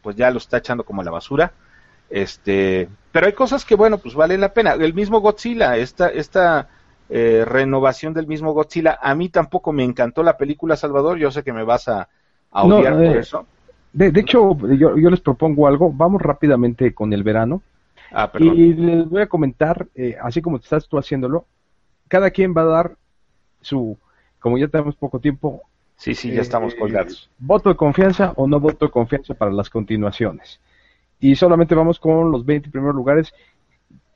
pues 0.02 0.16
ya 0.16 0.30
lo 0.30 0.38
está 0.38 0.58
echando 0.58 0.84
como 0.84 1.02
a 1.02 1.04
la 1.04 1.10
basura. 1.10 1.52
Este, 2.10 2.88
pero 3.12 3.26
hay 3.26 3.32
cosas 3.32 3.64
que, 3.64 3.74
bueno, 3.74 3.98
pues 3.98 4.14
valen 4.14 4.40
la 4.40 4.52
pena. 4.52 4.72
El 4.74 4.94
mismo 4.94 5.20
Godzilla, 5.20 5.76
esta, 5.76 6.08
esta 6.08 6.68
eh, 7.08 7.44
renovación 7.46 8.12
del 8.12 8.26
mismo 8.26 8.52
Godzilla, 8.52 8.98
a 9.00 9.14
mí 9.14 9.28
tampoco 9.28 9.72
me 9.72 9.84
encantó 9.84 10.22
la 10.22 10.36
película 10.36 10.76
Salvador, 10.76 11.18
yo 11.18 11.30
sé 11.30 11.42
que 11.42 11.52
me 11.52 11.64
vas 11.64 11.88
a, 11.88 12.08
odiar 12.50 12.94
por 12.94 13.04
eh, 13.04 13.18
eso. 13.18 13.46
De, 13.92 14.12
hecho, 14.20 14.56
yo, 14.76 14.94
les 14.94 15.20
propongo 15.20 15.66
algo, 15.66 15.90
vamos 15.90 16.20
rápidamente 16.20 16.92
con 16.92 17.12
el 17.12 17.22
verano. 17.22 17.62
Ah, 18.12 18.30
y 18.38 18.74
les 18.74 19.08
voy 19.08 19.22
a 19.22 19.26
comentar, 19.26 19.88
eh, 19.94 20.16
así 20.22 20.42
como 20.42 20.58
estás 20.58 20.86
tú 20.86 20.98
haciéndolo, 20.98 21.46
cada 22.08 22.30
quien 22.30 22.54
va 22.54 22.62
a 22.62 22.66
dar 22.66 22.96
su, 23.62 23.98
como 24.38 24.58
ya 24.58 24.68
tenemos 24.68 24.94
poco 24.94 25.18
tiempo. 25.18 25.62
Sí, 25.96 26.14
sí, 26.14 26.30
ya 26.30 26.42
estamos 26.42 26.74
colgados. 26.74 27.30
¿Voto 27.38 27.70
de 27.70 27.76
confianza 27.76 28.32
o 28.36 28.46
no 28.46 28.60
voto 28.60 28.84
de 28.86 28.92
confianza 28.92 29.32
para 29.32 29.50
las 29.50 29.70
continuaciones? 29.70 30.60
Y 31.20 31.36
solamente 31.36 31.74
vamos 31.74 31.98
con 31.98 32.30
los 32.30 32.44
20 32.44 32.70
primeros 32.70 32.94
lugares 32.94 33.34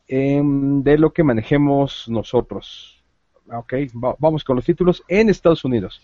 de 0.06 0.98
lo 0.98 1.12
que 1.12 1.22
manejemos 1.22 2.08
nosotros. 2.08 3.02
Ok, 3.52 3.74
vamos 3.92 4.44
con 4.44 4.56
los 4.56 4.64
títulos 4.64 5.02
en 5.08 5.28
Estados 5.28 5.64
Unidos. 5.64 6.02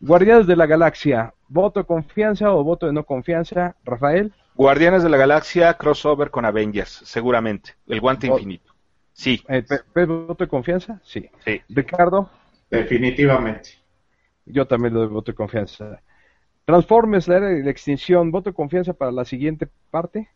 Guardianes 0.00 0.46
de 0.46 0.56
la 0.56 0.66
Galaxia, 0.66 1.32
¿voto 1.48 1.80
de 1.80 1.86
confianza 1.86 2.52
o 2.52 2.64
voto 2.64 2.86
de 2.86 2.92
no 2.92 3.04
confianza, 3.04 3.76
Rafael? 3.84 4.32
Guardianes 4.54 5.02
de 5.02 5.08
la 5.08 5.16
Galaxia, 5.16 5.74
crossover 5.74 6.30
con 6.30 6.44
Avengers, 6.44 7.02
seguramente. 7.04 7.74
El 7.86 8.00
guante 8.00 8.26
infinito. 8.26 8.74
Sí. 9.12 9.42
Eh, 9.48 9.64
¿Voto 9.94 10.44
de 10.44 10.48
confianza? 10.48 11.00
Sí. 11.04 11.28
sí. 11.44 11.60
Ricardo. 11.68 12.28
Definitivamente. 12.70 13.70
Yo 14.44 14.66
también 14.66 14.94
lo 14.94 15.02
de 15.02 15.06
voto 15.06 15.32
de 15.32 15.36
confianza. 15.36 16.02
Transformers, 16.64 17.28
la 17.28 17.36
era 17.36 17.48
de 17.48 17.64
la 17.64 17.70
extinción, 17.70 18.30
¿voto 18.30 18.50
de 18.50 18.54
confianza 18.54 18.92
para 18.92 19.12
la 19.12 19.24
siguiente 19.24 19.68
parte? 19.90 20.28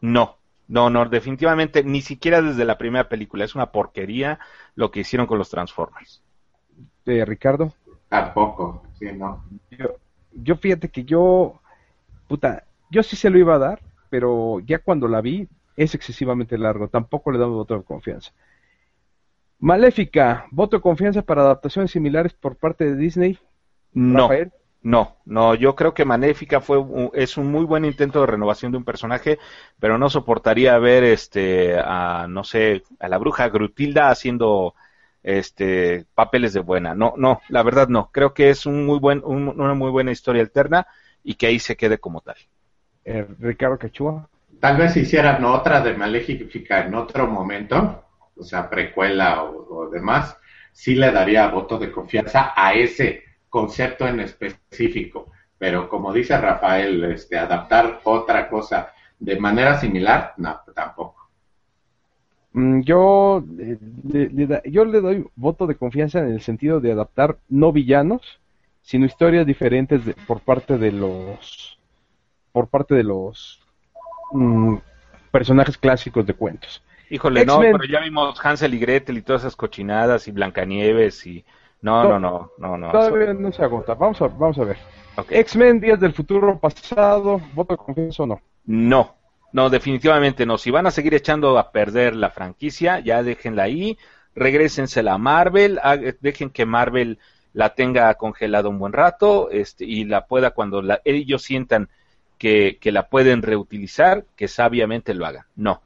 No, 0.00 0.36
no, 0.68 0.90
no, 0.90 1.08
definitivamente, 1.08 1.84
ni 1.84 2.00
siquiera 2.00 2.42
desde 2.42 2.64
la 2.64 2.78
primera 2.78 3.08
película. 3.08 3.44
Es 3.44 3.54
una 3.54 3.70
porquería 3.70 4.38
lo 4.74 4.90
que 4.90 5.00
hicieron 5.00 5.26
con 5.26 5.38
los 5.38 5.50
Transformers. 5.50 6.22
Eh, 7.06 7.24
Ricardo. 7.24 7.72
Tampoco, 8.08 8.82
sí, 8.98 9.06
no. 9.12 9.44
Yo, 9.70 9.96
yo 10.32 10.56
fíjate 10.56 10.88
que 10.88 11.04
yo, 11.04 11.60
puta, 12.28 12.64
yo 12.90 13.02
sí 13.02 13.16
se 13.16 13.30
lo 13.30 13.38
iba 13.38 13.54
a 13.54 13.58
dar, 13.58 13.80
pero 14.10 14.60
ya 14.60 14.78
cuando 14.78 15.08
la 15.08 15.20
vi 15.20 15.48
es 15.76 15.94
excesivamente 15.94 16.58
largo. 16.58 16.88
Tampoco 16.88 17.30
le 17.30 17.38
damos 17.38 17.56
voto 17.56 17.78
de 17.78 17.84
confianza. 17.84 18.32
Maléfica, 19.58 20.46
voto 20.50 20.76
de 20.76 20.82
confianza 20.82 21.22
para 21.22 21.42
adaptaciones 21.42 21.90
similares 21.92 22.32
por 22.34 22.56
parte 22.56 22.84
de 22.84 22.96
Disney. 22.96 23.38
No. 23.92 24.28
No, 24.82 25.16
no, 25.26 25.54
yo 25.54 25.76
creo 25.76 25.94
que 25.94 26.04
Maléfica 26.04 26.60
fue 26.60 26.84
es 27.14 27.36
un 27.36 27.52
muy 27.52 27.64
buen 27.64 27.84
intento 27.84 28.20
de 28.20 28.26
renovación 28.26 28.72
de 28.72 28.78
un 28.78 28.84
personaje, 28.84 29.38
pero 29.78 29.96
no 29.96 30.10
soportaría 30.10 30.76
ver 30.78 31.04
este 31.04 31.78
a 31.78 32.26
no 32.28 32.42
sé, 32.42 32.82
a 32.98 33.08
la 33.08 33.18
bruja 33.18 33.48
Grutilda 33.48 34.10
haciendo 34.10 34.74
este 35.22 36.04
papeles 36.16 36.52
de 36.52 36.60
buena. 36.60 36.96
No, 36.96 37.14
no, 37.16 37.40
la 37.48 37.62
verdad 37.62 37.86
no. 37.86 38.10
Creo 38.12 38.34
que 38.34 38.50
es 38.50 38.66
un 38.66 38.84
muy 38.84 38.98
buen 38.98 39.22
una 39.24 39.74
muy 39.74 39.90
buena 39.90 40.10
historia 40.10 40.42
alterna 40.42 40.88
y 41.22 41.34
que 41.34 41.46
ahí 41.46 41.60
se 41.60 41.76
quede 41.76 41.98
como 41.98 42.20
tal. 42.20 42.36
Eh, 43.04 43.24
Ricardo 43.38 43.78
Cachua. 43.78 44.28
Tal 44.58 44.76
vez 44.76 44.96
hicieran 44.96 45.44
otra 45.44 45.80
de 45.80 45.94
Maléfica 45.94 46.84
en 46.84 46.94
otro 46.96 47.28
momento, 47.28 48.04
o 48.36 48.42
sea, 48.42 48.68
precuela 48.68 49.44
o, 49.44 49.86
o 49.86 49.90
demás, 49.90 50.36
sí 50.72 50.96
le 50.96 51.12
daría 51.12 51.48
voto 51.48 51.78
de 51.78 51.92
confianza 51.92 52.52
a 52.56 52.74
ese 52.74 53.31
concepto 53.52 54.08
en 54.08 54.18
específico, 54.20 55.30
pero 55.58 55.86
como 55.86 56.10
dice 56.10 56.36
Rafael, 56.38 57.04
este, 57.04 57.38
adaptar 57.38 58.00
otra 58.04 58.48
cosa 58.48 58.92
de 59.18 59.38
manera 59.38 59.78
similar, 59.78 60.32
no, 60.38 60.58
tampoco. 60.74 61.28
Mm, 62.54 62.80
yo, 62.80 63.44
eh, 63.58 63.78
le, 64.04 64.62
yo 64.64 64.86
le 64.86 65.00
doy 65.02 65.26
voto 65.36 65.66
de 65.66 65.76
confianza 65.76 66.20
en 66.20 66.32
el 66.32 66.40
sentido 66.40 66.80
de 66.80 66.92
adaptar 66.92 67.36
no 67.50 67.72
villanos, 67.72 68.40
sino 68.80 69.04
historias 69.04 69.46
diferentes 69.46 70.00
por 70.26 70.40
parte 70.40 70.78
de 70.78 70.90
los 70.90 71.78
por 72.52 72.68
parte 72.68 72.94
de 72.94 73.04
los 73.04 73.60
mm, 74.32 74.76
personajes 75.30 75.76
clásicos 75.76 76.24
de 76.24 76.32
cuentos. 76.32 76.82
Híjole, 77.10 77.44
no, 77.44 77.60
pero 77.60 77.84
ya 77.84 78.00
vimos 78.00 78.40
Hansel 78.42 78.72
y 78.72 78.78
Gretel 78.78 79.18
y 79.18 79.22
todas 79.22 79.42
esas 79.42 79.56
cochinadas 79.56 80.26
y 80.26 80.30
Blancanieves 80.30 81.26
y 81.26 81.44
no, 81.82 82.04
no, 82.04 82.18
no, 82.18 82.52
no, 82.58 82.78
no. 82.78 82.92
Todavía 82.92 83.34
no 83.34 83.52
se 83.52 83.62
agota. 83.62 83.94
Vamos 83.94 84.22
a, 84.22 84.28
vamos 84.28 84.58
a 84.58 84.64
ver. 84.64 84.78
X-Men, 85.28 85.80
Días 85.80 86.00
del 86.00 86.12
Futuro 86.12 86.58
Pasado, 86.58 87.40
¿voto 87.54 87.74
de 87.74 87.78
confianza 87.78 88.22
o 88.22 88.26
no? 88.26 88.40
No, 88.64 89.16
no, 89.52 89.68
definitivamente 89.68 90.46
no. 90.46 90.56
Si 90.58 90.70
van 90.70 90.86
a 90.86 90.90
seguir 90.90 91.14
echando 91.14 91.58
a 91.58 91.72
perder 91.72 92.14
la 92.14 92.30
franquicia, 92.30 93.00
ya 93.00 93.22
déjenla 93.22 93.64
ahí, 93.64 93.98
regrésensela 94.34 95.14
a 95.14 95.18
Marvel, 95.18 95.80
dejen 96.20 96.50
que 96.50 96.64
Marvel 96.64 97.18
la 97.52 97.74
tenga 97.74 98.14
congelada 98.14 98.68
un 98.68 98.78
buen 98.78 98.92
rato 98.92 99.50
este, 99.50 99.84
y 99.84 100.04
la 100.04 100.26
pueda, 100.26 100.52
cuando 100.52 100.82
ellos 101.04 101.42
sientan 101.42 101.88
que, 102.38 102.78
que, 102.80 102.92
la 102.92 103.08
pueden 103.08 103.42
reutilizar, 103.42 104.24
que 104.36 104.48
sabiamente 104.48 105.14
lo 105.14 105.26
hagan. 105.26 105.44
No. 105.56 105.82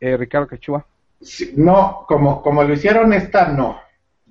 Eh, 0.00 0.16
Ricardo 0.16 0.46
Cachua. 0.46 0.86
no, 1.56 2.04
como, 2.08 2.40
como 2.42 2.64
lo 2.64 2.72
hicieron 2.72 3.12
esta, 3.12 3.48
no. 3.48 3.83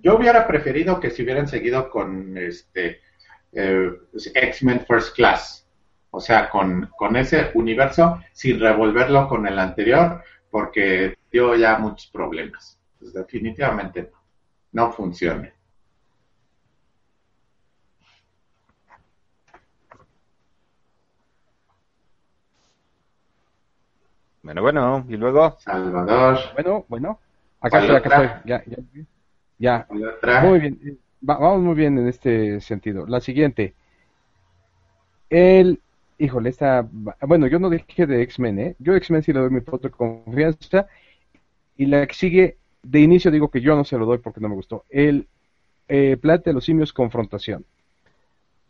Yo 0.04 0.18
hubiera 0.18 0.46
preferido 0.46 1.00
que 1.00 1.10
se 1.10 1.24
hubieran 1.24 1.48
seguido 1.48 1.90
con 1.90 2.38
este 2.38 3.00
eh, 3.54 3.90
X-Men 4.36 4.86
First 4.86 5.16
Class, 5.16 5.66
o 6.12 6.20
sea, 6.20 6.50
con, 6.50 6.92
con 6.98 7.16
ese 7.16 7.52
universo 7.54 8.22
sin 8.34 8.60
revolverlo 8.60 9.30
con 9.30 9.48
el 9.48 9.58
anterior, 9.58 10.22
porque 10.52 11.18
dio 11.32 11.56
ya 11.56 11.78
muchos 11.78 12.08
problemas. 12.12 12.78
Pues 13.00 13.14
definitivamente 13.14 14.12
no, 14.74 14.88
no 14.88 14.92
funciona. 14.92 15.54
Bueno, 24.42 24.62
bueno, 24.62 25.06
y 25.08 25.16
luego. 25.16 25.58
Salvador. 25.60 26.40
Bueno, 26.56 26.86
bueno. 26.90 27.20
Acá 27.62 27.80
estoy, 27.80 27.96
acá 27.96 28.10
estoy. 28.10 28.42
Ya, 28.44 28.64
ya. 28.66 28.78
Ya. 29.64 29.88
Muy 30.44 30.60
bien. 30.60 30.99
Vamos 31.22 31.61
muy 31.61 31.73
bien 31.73 31.98
en 31.98 32.10
este 32.10 32.60
sentido. 32.60 33.07
La 33.07 33.22
siguiente. 33.22 33.73
El. 35.30 35.80
Híjole, 36.18 36.49
esta. 36.49 36.85
Bueno, 37.22 37.48
yo 37.48 37.60
no 37.60 37.69
dije 37.69 38.06
de 38.06 38.23
X-Men, 38.23 38.60
¿eh? 38.60 38.76
Yo 38.80 38.94
X-Men 38.94 39.23
sí 39.23 39.31
le 39.31 39.40
doy 39.40 39.49
mi 39.52 39.61
voto 39.61 39.88
de 39.88 39.91
confianza. 39.91 40.88
Y 41.77 41.85
la 41.85 42.06
que 42.06 42.14
sigue, 42.14 42.57
de 42.81 42.99
inicio 42.99 43.31
digo 43.31 43.49
que 43.49 43.61
yo 43.61 43.77
no 43.77 43.85
se 43.85 43.98
lo 43.98 44.06
doy 44.06 44.18
porque 44.18 44.41
no 44.41 44.49
me 44.49 44.56
gustó. 44.56 44.84
El 44.90 45.30
eh, 45.88 46.18
Planeta 46.18 46.49
de 46.49 46.56
los 46.56 46.65
Simios 46.65 46.91
Confrontación. 46.91 47.65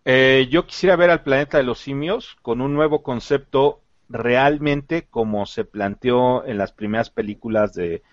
Eh, 0.06 0.48
yo 0.52 0.68
quisiera 0.68 0.96
ver 0.96 1.10
al 1.10 1.24
Planeta 1.24 1.58
de 1.58 1.64
los 1.64 1.80
Simios 1.80 2.38
con 2.44 2.62
un 2.62 2.72
nuevo 2.76 3.02
concepto 3.02 3.82
realmente 4.10 5.08
como 5.10 5.48
se 5.48 5.66
planteó 5.66 6.46
en 6.46 6.60
las 6.60 6.72
primeras 6.72 7.10
películas 7.10 7.74
de 7.74 8.04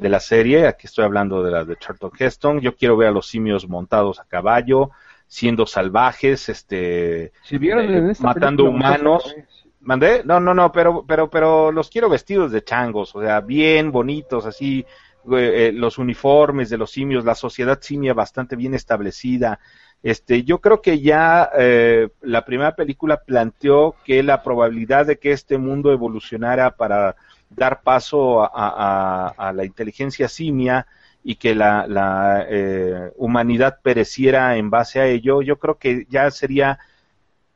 de 0.00 0.08
la 0.08 0.20
serie, 0.20 0.66
aquí 0.66 0.86
estoy 0.86 1.04
hablando 1.04 1.42
de 1.42 1.50
la 1.50 1.64
de 1.64 1.76
Charlton 1.76 2.10
Heston, 2.18 2.60
yo 2.60 2.74
quiero 2.74 2.96
ver 2.96 3.08
a 3.08 3.12
los 3.12 3.26
simios 3.26 3.68
montados 3.68 4.18
a 4.18 4.24
caballo, 4.24 4.90
siendo 5.26 5.66
salvajes, 5.66 6.48
este, 6.48 7.32
Si 7.42 7.56
eh, 7.56 7.70
en 7.70 8.10
esta 8.10 8.24
matando 8.24 8.64
humanos. 8.64 9.34
¿Mandé? 9.82 10.22
No, 10.24 10.40
no, 10.40 10.52
no, 10.52 10.72
pero, 10.72 11.04
pero, 11.06 11.30
pero 11.30 11.72
los 11.72 11.88
quiero 11.88 12.08
vestidos 12.08 12.52
de 12.52 12.62
changos, 12.62 13.14
o 13.14 13.22
sea, 13.22 13.40
bien 13.40 13.92
bonitos, 13.92 14.44
así, 14.44 14.84
eh, 15.32 15.70
los 15.74 15.98
uniformes 15.98 16.70
de 16.70 16.78
los 16.78 16.90
simios, 16.90 17.24
la 17.24 17.34
sociedad 17.34 17.78
simia 17.80 18.14
bastante 18.14 18.56
bien 18.56 18.74
establecida. 18.74 19.58
Este, 20.02 20.44
yo 20.44 20.60
creo 20.60 20.80
que 20.80 21.00
ya 21.00 21.50
eh, 21.58 22.08
la 22.22 22.44
primera 22.44 22.74
película 22.74 23.20
planteó 23.20 23.96
que 24.04 24.22
la 24.22 24.42
probabilidad 24.42 25.06
de 25.06 25.18
que 25.18 25.32
este 25.32 25.58
mundo 25.58 25.92
evolucionara 25.92 26.70
para 26.76 27.16
dar 27.50 27.82
paso 27.82 28.42
a, 28.42 28.48
a- 28.54 29.34
a 29.48 29.52
la 29.52 29.64
inteligencia 29.64 30.28
simia 30.28 30.86
y 31.24 31.36
que 31.36 31.54
la, 31.54 31.86
la, 31.86 32.46
eh, 32.48 33.12
humanidad 33.16 33.80
pereciera 33.82 34.56
en 34.56 34.70
base 34.70 35.00
a 35.00 35.06
ello, 35.06 35.42
yo 35.42 35.58
creo 35.58 35.78
que 35.78 36.06
ya 36.08 36.30
sería 36.30 36.78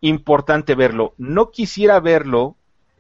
importante 0.00 0.74
verlo. 0.74 1.14
No 1.18 1.50
quisiera 1.50 2.00
verlo 2.00 2.56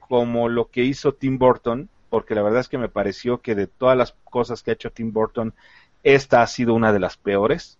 como 0.08 0.48
lo 0.48 0.70
que 0.70 0.82
hizo 0.84 1.14
Tim 1.14 1.38
Burton, 1.38 1.88
porque 2.10 2.34
la 2.34 2.42
verdad 2.42 2.60
es 2.60 2.68
que 2.68 2.78
me 2.78 2.88
pareció 2.88 3.40
que 3.40 3.54
de 3.54 3.66
todas 3.66 3.96
las 3.96 4.14
cosas 4.24 4.62
que 4.62 4.70
ha 4.70 4.74
hecho 4.74 4.90
Tim 4.92 5.12
Burton, 5.12 5.54
esta 6.02 6.42
ha 6.42 6.46
sido 6.46 6.74
una 6.74 6.92
de 6.92 7.00
las 7.00 7.16
peores. 7.16 7.78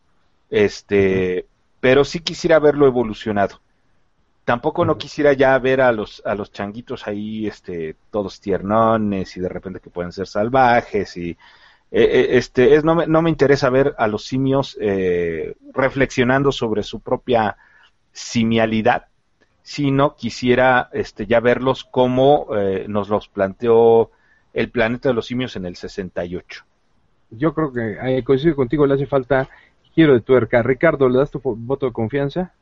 Este, 0.51 1.47
pero 1.81 2.05
sí 2.05 2.20
quisiera 2.20 2.59
verlo 2.59 2.86
evolucionado. 2.86 3.61
Tampoco 4.45 4.85
no 4.85 4.99
quisiera 4.99 5.33
ya 5.33 5.59
ver 5.59 5.81
a 5.81 5.93
los 5.93 6.23
a 6.25 6.35
los 6.35 6.53
changuitos 6.53 7.07
ahí, 7.07 7.47
este, 7.47 7.97
todos 8.11 8.41
tiernones 8.41 9.37
y 9.37 9.41
de 9.41 9.49
repente 9.49 9.81
que 9.81 9.91
pueden 9.91 10.12
ser 10.12 10.27
salvajes 10.27 11.16
y 11.16 11.31
eh, 11.31 11.37
eh, 11.91 12.27
este 12.33 12.75
es 12.75 12.85
no 12.85 12.95
me, 12.95 13.07
no 13.07 13.23
me 13.23 13.31
interesa 13.31 13.71
ver 13.71 13.95
a 13.99 14.07
los 14.07 14.25
simios 14.25 14.77
eh, 14.81 15.55
reflexionando 15.73 16.53
sobre 16.53 16.83
su 16.83 17.01
propia 17.01 17.57
simialidad, 18.12 19.07
sino 19.62 20.15
quisiera 20.15 20.89
este, 20.93 21.27
ya 21.27 21.41
verlos 21.41 21.85
como 21.85 22.47
eh, 22.57 22.87
nos 22.89 23.09
los 23.09 23.29
planteó 23.29 24.11
el 24.55 24.71
planeta 24.71 25.09
de 25.09 25.15
los 25.15 25.27
simios 25.27 25.57
en 25.57 25.66
el 25.66 25.77
68. 25.77 26.65
Yo 27.31 27.53
creo 27.53 27.73
que 27.73 27.99
eh, 28.01 28.25
coincido 28.25 28.55
contigo, 28.55 28.87
le 28.87 28.95
hace 28.95 29.07
falta 29.07 29.49
giro 29.95 30.15
de 30.15 30.21
tuerca. 30.21 30.62
Ricardo, 30.62 31.09
¿le 31.09 31.19
das 31.19 31.31
tu 31.31 31.41
voto 31.43 31.87
de 31.87 31.93
confianza? 31.93 32.53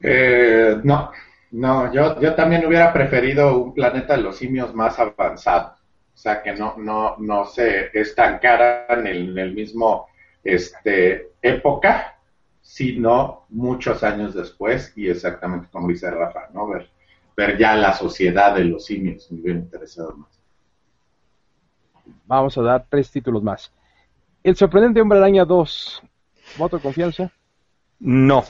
Eh, 0.00 0.80
no, 0.82 1.10
no, 1.52 1.92
yo, 1.92 2.20
yo 2.20 2.34
también 2.34 2.64
hubiera 2.64 2.92
preferido 2.92 3.58
un 3.58 3.74
planeta 3.74 4.16
de 4.16 4.22
los 4.22 4.36
simios 4.36 4.74
más 4.74 4.98
avanzado. 4.98 5.76
O 6.14 6.16
sea, 6.16 6.42
que 6.42 6.52
no, 6.52 6.76
no, 6.78 7.16
no 7.18 7.46
se 7.46 7.90
estancaran 7.98 9.06
en, 9.06 9.30
en 9.30 9.38
el 9.38 9.54
mismo 9.54 10.08
este, 10.44 11.30
época, 11.42 12.18
sino 12.60 13.46
muchos 13.48 14.02
años 14.02 14.34
después, 14.34 14.92
y 14.96 15.08
exactamente 15.08 15.68
como 15.72 15.88
dice 15.88 16.10
Rafa, 16.10 16.48
¿no? 16.52 16.68
Ver, 16.68 16.88
ver 17.36 17.58
ya 17.58 17.74
la 17.74 17.94
sociedad 17.94 18.54
de 18.54 18.64
los 18.64 18.84
simios, 18.84 19.30
me 19.30 19.40
hubiera 19.40 19.58
interesado 19.58 20.16
más. 20.16 20.40
Vamos 22.26 22.56
a 22.58 22.62
dar 22.62 22.86
tres 22.88 23.10
títulos 23.10 23.42
más. 23.42 23.72
El 24.42 24.56
sorprendente 24.56 25.00
Hombre 25.00 25.18
Araña 25.18 25.44
2. 25.44 26.02
¿Voto 26.58 26.76
de 26.76 26.82
confianza? 26.82 27.32
No, 27.98 28.44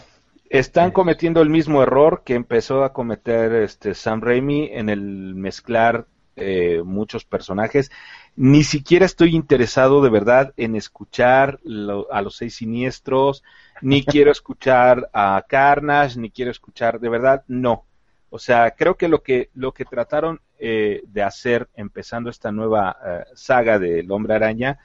están 0.50 0.92
cometiendo 0.92 1.42
el 1.42 1.50
mismo 1.50 1.82
error 1.82 2.22
que 2.26 2.34
empezó 2.34 2.84
a 2.84 2.92
cometer 2.92 3.52
este 3.54 3.94
Sam 3.94 4.20
Raimi 4.22 4.68
en 4.72 4.90
el 4.90 5.34
mezclar 5.36 6.06
eh, 6.36 6.82
muchos 6.84 7.24
personajes. 7.24 7.90
Ni 8.36 8.64
siquiera 8.64 9.06
estoy 9.06 9.36
interesado 9.36 10.02
de 10.02 10.10
verdad 10.10 10.54
en 10.58 10.76
escuchar 10.76 11.60
lo- 11.64 12.12
a 12.12 12.22
los 12.22 12.36
seis 12.36 12.56
siniestros, 12.56 13.44
ni 13.80 14.04
quiero 14.06 14.32
escuchar 14.32 15.08
a 15.14 15.44
Carnage, 15.48 16.18
ni 16.20 16.30
quiero 16.30 16.50
escuchar, 16.50 17.00
de 17.00 17.08
verdad, 17.10 17.44
no. 17.48 17.86
O 18.30 18.38
sea, 18.40 18.72
creo 18.72 18.96
que 18.96 19.08
lo 19.08 19.22
que, 19.22 19.50
lo 19.54 19.72
que 19.72 19.86
trataron 19.86 20.40
eh, 20.58 21.02
de 21.06 21.22
hacer 21.22 21.68
empezando 21.76 22.30
esta 22.30 22.52
nueva 22.52 22.96
eh, 23.06 23.24
saga 23.34 23.78
del 23.78 24.10
Hombre 24.12 24.34
Araña 24.34 24.78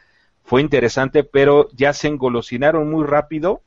fue 0.43 0.61
interesante, 0.61 1.23
pero 1.23 1.69
ya 1.73 1.93
se 1.93 2.07
engolosinaron 2.07 2.89
muy 2.89 3.05
rápido 3.05 3.61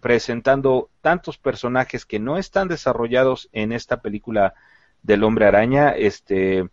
presentando 0.00 0.90
tantos 1.00 1.38
personajes 1.38 2.06
que 2.06 2.18
no 2.18 2.38
están 2.38 2.68
desarrollados 2.68 3.48
en 3.52 3.72
esta 3.72 4.00
película 4.00 4.54
del 5.02 5.24
Hombre 5.24 5.46
Araña. 5.46 5.90
Este, 5.90 6.68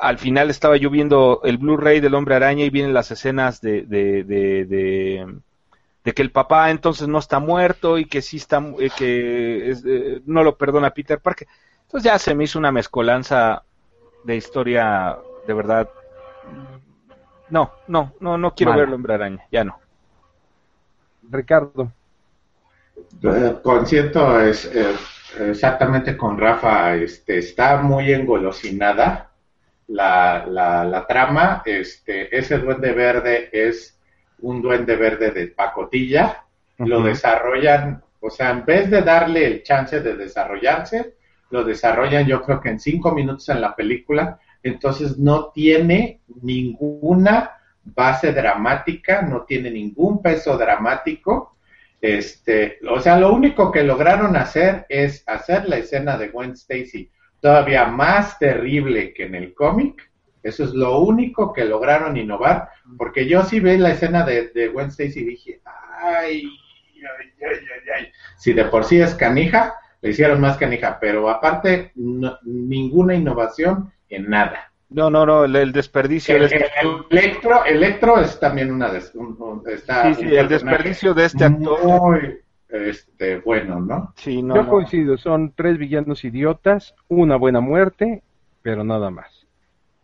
al 0.00 0.18
final 0.18 0.50
estaba 0.50 0.76
yo 0.76 0.90
viendo 0.90 1.40
el 1.44 1.58
Blu-ray 1.58 2.00
del 2.00 2.14
Hombre 2.14 2.34
Araña 2.36 2.64
y 2.64 2.70
vienen 2.70 2.94
las 2.94 3.10
escenas 3.10 3.60
de, 3.60 3.82
de, 3.82 4.24
de, 4.24 4.64
de, 4.64 5.38
de 6.04 6.12
que 6.12 6.22
el 6.22 6.30
papá 6.30 6.70
entonces 6.70 7.08
no 7.08 7.18
está 7.18 7.38
muerto 7.38 7.98
y 7.98 8.06
que 8.06 8.22
sí 8.22 8.36
está, 8.38 8.62
eh, 8.78 8.90
que 8.96 9.70
es, 9.70 9.84
eh, 9.86 10.22
no 10.26 10.42
lo 10.42 10.56
perdona 10.56 10.90
Peter 10.90 11.20
Parker. 11.20 11.48
Entonces 11.82 12.04
ya 12.04 12.18
se 12.18 12.34
me 12.34 12.44
hizo 12.44 12.58
una 12.58 12.72
mezcolanza 12.72 13.64
de 14.24 14.36
historia 14.36 15.18
de 15.46 15.54
verdad. 15.54 15.88
No, 17.50 17.72
no, 17.86 18.14
no, 18.20 18.38
no 18.38 18.54
quiero 18.54 18.74
ver 18.74 18.88
el 18.88 18.94
Hombre 18.94 19.14
Araña, 19.14 19.44
ya 19.50 19.64
no. 19.64 19.78
Ricardo. 21.28 21.92
Eh, 23.22 23.56
Coincido 23.62 24.40
es, 24.40 24.64
eh, 24.66 24.94
exactamente 25.38 26.16
con 26.16 26.38
Rafa, 26.38 26.94
este, 26.94 27.38
está 27.38 27.78
muy 27.78 28.12
engolosinada 28.12 29.30
la, 29.88 30.44
la, 30.46 30.84
la 30.84 31.06
trama, 31.06 31.62
este, 31.64 32.36
ese 32.36 32.58
duende 32.58 32.92
verde 32.92 33.48
es 33.52 33.98
un 34.40 34.60
duende 34.60 34.96
verde 34.96 35.30
de 35.30 35.48
pacotilla, 35.48 36.44
lo 36.78 37.02
desarrollan, 37.02 38.02
o 38.20 38.30
sea, 38.30 38.50
en 38.50 38.64
vez 38.64 38.90
de 38.90 39.02
darle 39.02 39.46
el 39.46 39.62
chance 39.62 40.00
de 40.00 40.16
desarrollarse, 40.16 41.14
lo 41.50 41.64
desarrollan 41.64 42.26
yo 42.26 42.42
creo 42.42 42.60
que 42.60 42.70
en 42.70 42.80
cinco 42.80 43.12
minutos 43.12 43.48
en 43.50 43.60
la 43.60 43.76
película, 43.76 44.40
entonces 44.62 45.18
no 45.18 45.50
tiene 45.50 46.20
ninguna 46.42 47.52
base 47.84 48.32
dramática, 48.32 49.22
no 49.22 49.42
tiene 49.42 49.70
ningún 49.70 50.22
peso 50.22 50.56
dramático, 50.56 51.51
este, 52.02 52.78
o 52.90 53.00
sea, 53.00 53.18
lo 53.18 53.32
único 53.32 53.72
que 53.72 53.84
lograron 53.84 54.36
hacer 54.36 54.84
es 54.90 55.24
hacer 55.26 55.66
la 55.68 55.78
escena 55.78 56.18
de 56.18 56.28
Gwen 56.28 56.50
Stacy 56.52 57.10
todavía 57.40 57.86
más 57.86 58.38
terrible 58.38 59.14
que 59.14 59.24
en 59.24 59.34
el 59.36 59.54
cómic. 59.54 60.10
Eso 60.42 60.64
es 60.64 60.72
lo 60.74 60.98
único 60.98 61.52
que 61.52 61.64
lograron 61.64 62.16
innovar, 62.16 62.68
porque 62.98 63.26
yo 63.28 63.44
sí 63.44 63.60
vi 63.60 63.78
la 63.78 63.92
escena 63.92 64.24
de, 64.26 64.48
de 64.48 64.68
Gwen 64.68 64.88
Stacy 64.88 65.20
y 65.20 65.24
dije, 65.24 65.60
ay, 65.64 66.44
ay, 66.44 67.32
ay, 67.40 67.58
ay. 67.96 68.12
Si 68.36 68.52
de 68.52 68.64
por 68.64 68.84
sí 68.84 69.00
es 69.00 69.14
canija, 69.14 69.76
le 70.00 70.10
hicieron 70.10 70.40
más 70.40 70.56
canija, 70.56 70.98
pero 71.00 71.30
aparte, 71.30 71.92
no- 71.94 72.38
ninguna 72.42 73.14
innovación 73.14 73.92
en 74.08 74.28
nada. 74.28 74.71
No, 74.94 75.10
no, 75.10 75.24
no, 75.26 75.44
el, 75.44 75.56
el 75.56 75.72
desperdicio 75.72 76.34
de 76.34 76.40
El, 76.40 76.44
este 76.46 76.64
el 76.82 77.18
Electro, 77.18 77.64
Electro 77.64 78.18
es 78.20 78.38
también 78.38 78.70
una 78.72 78.90
de 78.90 79.00
un- 79.14 79.36
un- 79.40 79.62
está 79.68 80.14
Sí, 80.14 80.22
sí, 80.22 80.36
el 80.36 80.48
desperdicio 80.48 81.14
de 81.14 81.24
este 81.24 81.44
actor. 81.44 81.80
muy 81.84 82.38
este, 82.68 83.38
bueno, 83.40 83.80
¿no? 83.80 84.12
Sí, 84.16 84.42
no, 84.42 84.54
Yo 84.56 84.62
no. 84.64 84.68
coincido, 84.70 85.18
son 85.18 85.52
tres 85.54 85.76
villanos 85.78 86.24
idiotas, 86.24 86.94
una 87.08 87.36
buena 87.36 87.60
muerte, 87.60 88.22
pero 88.62 88.82
nada 88.84 89.10
más. 89.10 89.46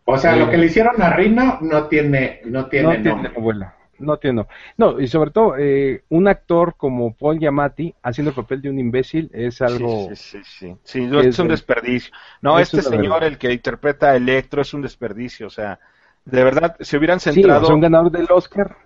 O 0.05 0.17
sea, 0.17 0.37
lo 0.37 0.51
que 0.51 0.57
le 0.59 0.67
hicieron 0.67 1.01
a 1.03 1.11
Rino 1.15 1.59
no 1.61 1.87
tiene, 1.87 2.41
no 2.45 2.67
tiene 2.67 2.89
no 2.89 2.93
tiene 2.95 3.09
nombre. 3.11 3.33
abuela, 3.37 3.75
no 3.99 4.19
tiene 4.19 4.47
no. 4.77 5.01
Y 5.01 5.09
sobre 5.09 5.31
todo, 5.31 5.57
eh, 5.59 6.05
un 6.09 6.29
actor 6.29 6.77
como 6.77 7.15
Paul 7.17 7.39
Giamatti 7.39 7.95
haciendo 8.03 8.31
el 8.31 8.35
papel 8.37 8.63
de 8.63 8.71
un 8.71 8.79
imbécil 8.79 9.31
es 9.33 9.61
algo... 9.63 10.09
Sí, 10.09 10.17
sí, 10.17 10.43
sí, 10.45 10.45
sí. 10.45 10.77
Sí, 10.85 11.07
no, 11.07 11.21
es 11.21 11.39
un 11.39 11.49
es- 11.49 11.49
desperdicio. 11.49 12.13
No, 12.43 12.59
este 12.59 12.81
es 12.81 12.87
señor, 12.87 13.25
el 13.25 13.39
que 13.39 13.53
interpreta 13.53 14.11
a 14.11 14.17
Electro, 14.17 14.63
es 14.63 14.75
un 14.75 14.83
desperdicio. 14.83 15.47
O 15.49 15.51
sea, 15.51 15.81
de 16.25 16.45
verdad, 16.45 16.77
se 16.81 16.97
hubieran 16.97 17.21
Sí, 17.27 17.45
centrado, 17.51 17.61
o 17.61 17.65
sea, 17.65 17.75
un 17.77 17.81
ganador 17.81 18.11
del 18.11 18.27
Oscar. 18.31 18.77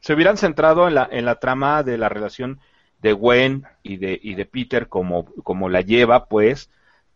se 0.00 0.14
hubieran 0.14 0.36
centrado 0.36 0.88
en 0.88 0.94
la, 0.94 1.08
en 1.10 1.24
la 1.24 1.36
trama 1.38 1.82
de 1.82 1.98
la 1.98 2.08
relación 2.08 2.60
de 3.00 3.12
Gwen 3.12 3.64
y 3.82 3.96
de, 3.98 4.18
y 4.22 4.34
de 4.34 4.44
Peter 4.46 4.88
como, 4.88 5.26
como 5.42 5.68
la 5.68 5.80
lleva, 5.82 6.26
pues, 6.26 6.70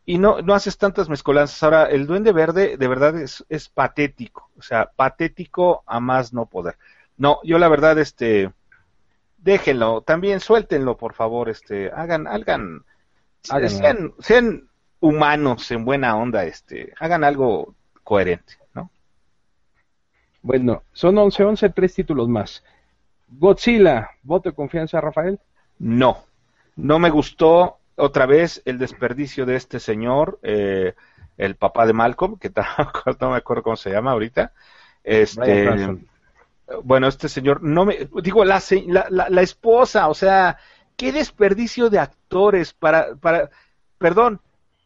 y 0.04 0.18
no, 0.18 0.42
no 0.42 0.54
haces 0.54 0.78
tantas 0.78 1.08
mezcolanzas. 1.08 1.62
Ahora, 1.62 1.84
el 1.86 2.06
Duende 2.06 2.32
Verde, 2.32 2.76
de 2.76 2.88
verdad, 2.88 3.16
es, 3.20 3.44
es 3.48 3.68
patético. 3.68 4.50
O 4.58 4.62
sea, 4.62 4.90
patético 4.96 5.84
a 5.86 6.00
más 6.00 6.32
no 6.32 6.46
poder. 6.46 6.76
No, 7.16 7.40
yo 7.44 7.58
la 7.58 7.68
verdad, 7.68 7.98
este, 7.98 8.50
déjenlo, 9.38 10.00
también 10.02 10.40
suéltenlo, 10.40 10.96
por 10.96 11.14
favor, 11.14 11.48
este, 11.48 11.90
hagan, 11.94 12.26
hagan, 12.26 12.84
sean, 13.68 14.14
sean 14.18 14.68
humanos 15.00 15.70
en 15.70 15.84
buena 15.84 16.16
onda, 16.16 16.44
este, 16.44 16.92
hagan 16.98 17.24
algo 17.24 17.74
coherente, 18.02 18.54
¿no? 18.74 18.90
Bueno, 20.42 20.82
son 20.92 21.16
11, 21.18 21.44
11, 21.44 21.70
tres 21.70 21.94
títulos 21.94 22.28
más. 22.28 22.64
Godzilla, 23.28 24.10
voto 24.22 24.50
de 24.50 24.54
confianza, 24.54 25.00
Rafael. 25.00 25.38
No, 25.78 26.24
no 26.76 26.98
me 26.98 27.10
gustó 27.10 27.78
otra 27.96 28.26
vez 28.26 28.62
el 28.64 28.78
desperdicio 28.78 29.46
de 29.46 29.56
este 29.56 29.78
señor, 29.80 30.38
eh, 30.42 30.94
el 31.38 31.56
papá 31.56 31.86
de 31.86 31.92
Malcolm, 31.92 32.38
que 32.38 32.50
tampoco- 32.50 33.16
no 33.20 33.30
me 33.30 33.36
acuerdo 33.36 33.62
cómo 33.62 33.76
se 33.76 33.90
llama 33.90 34.12
ahorita. 34.12 34.52
Este, 35.04 35.64
Cranston. 35.64 36.06
Bueno, 36.84 37.08
este 37.08 37.28
señor, 37.28 37.62
no 37.62 37.84
me, 37.84 38.08
digo, 38.22 38.44
la, 38.44 38.62
la, 38.86 39.28
la 39.28 39.42
esposa, 39.42 40.08
o 40.08 40.14
sea, 40.14 40.58
qué 40.96 41.12
desperdicio 41.12 41.90
de 41.90 41.98
actores 41.98 42.72
para, 42.72 43.16
para, 43.16 43.50
perdón, 43.98 44.40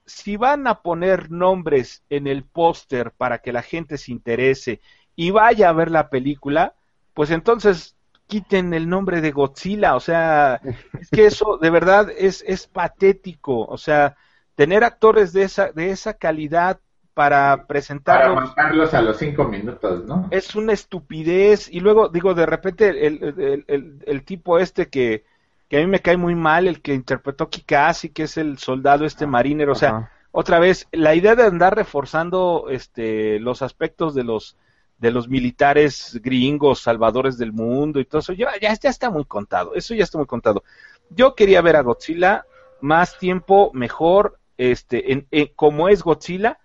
si 0.07 0.37
van 0.37 0.67
a 0.67 0.83
poner 0.83 1.31
nombres 1.31 2.03
en 2.11 2.27
el 2.27 2.45
póster 2.45 3.11
para 3.11 3.39
que 3.39 3.53
la 3.53 3.63
gente 3.63 3.99
se 3.99 4.13
interese 4.13 4.81
y 5.17 5.31
vaya 5.31 5.69
a 5.69 5.73
ver 5.73 5.91
la 5.91 6.09
película, 6.09 6.75
pues 7.13 7.31
entonces 7.31 7.97
quiten 8.27 8.75
el 8.75 8.89
nombre 8.89 9.21
de 9.21 9.31
Godzilla, 9.31 9.95
o 9.95 10.01
sea, 10.01 10.61
es 11.01 11.11
que 11.11 11.27
eso 11.27 11.59
de 11.59 11.71
verdad 11.71 12.11
es, 12.17 12.45
es 12.47 12.67
patético, 12.67 13.65
o 13.65 13.79
sea, 13.79 14.17
tener 14.55 14.85
actores 14.85 15.33
de 15.33 15.45
esa, 15.45 15.73
de 15.73 15.91
esa 15.91 16.15
calidad 16.15 16.81
para 17.17 17.65
presentarlos. 17.67 18.35
Para 18.35 18.47
mandarlos 18.47 18.93
a 18.93 19.01
los 19.01 19.17
cinco 19.17 19.45
minutos, 19.45 20.05
¿no? 20.05 20.29
Es 20.31 20.55
una 20.55 20.75
estupidez. 20.75 21.67
Y 21.73 21.81
luego, 21.81 22.11
digo, 22.11 22.35
de 22.35 22.45
repente, 22.45 23.07
el, 23.07 23.65
el, 23.67 24.03
el, 24.05 24.23
tipo 24.23 24.59
este 24.59 24.89
que, 24.89 25.25
que, 25.71 25.79
a 25.79 25.81
mí 25.81 25.87
me 25.87 26.01
cae 26.01 26.19
muy 26.19 26.35
mal, 26.35 26.69
el 26.69 26.83
que 26.83 26.93
interpretó 26.93 27.49
Kikasi, 27.49 28.11
que 28.11 28.25
es 28.25 28.37
el 28.37 28.59
soldado 28.59 29.07
este 29.07 29.27
marinero, 29.27 29.73
o 29.73 29.77
sea, 29.77 30.11
otra 30.31 30.59
vez, 30.59 30.89
la 30.93 31.15
idea 31.15 31.35
de 31.35 31.45
andar 31.45 31.75
reforzando 31.75 32.67
este, 32.69 33.41
los 33.41 33.63
aspectos 33.63 34.15
de 34.15 34.23
los 34.23 34.59
de 34.99 35.11
los 35.11 35.27
militares 35.27 36.21
gringos, 36.23 36.81
salvadores 36.81 37.39
del 37.39 37.55
mundo 37.55 37.99
y 37.99 38.05
todo 38.05 38.19
eso, 38.19 38.35
ya, 38.35 38.49
ya, 38.61 38.75
ya 38.75 38.91
está 38.91 39.09
muy 39.09 39.25
contado, 39.25 39.75
eso 39.75 39.95
ya 39.95 40.05
está 40.05 40.19
muy 40.19 40.27
contado. 40.27 40.65
Yo 41.09 41.35
quería 41.35 41.63
ver 41.63 41.77
a 41.77 41.83
Godzilla 41.83 42.45
más 42.83 43.19
tiempo, 43.19 43.71
mejor, 43.73 44.39
este, 44.59 45.13
en, 45.13 45.27
como 45.55 45.89
es 45.89 46.03
Godzilla, 46.03 46.59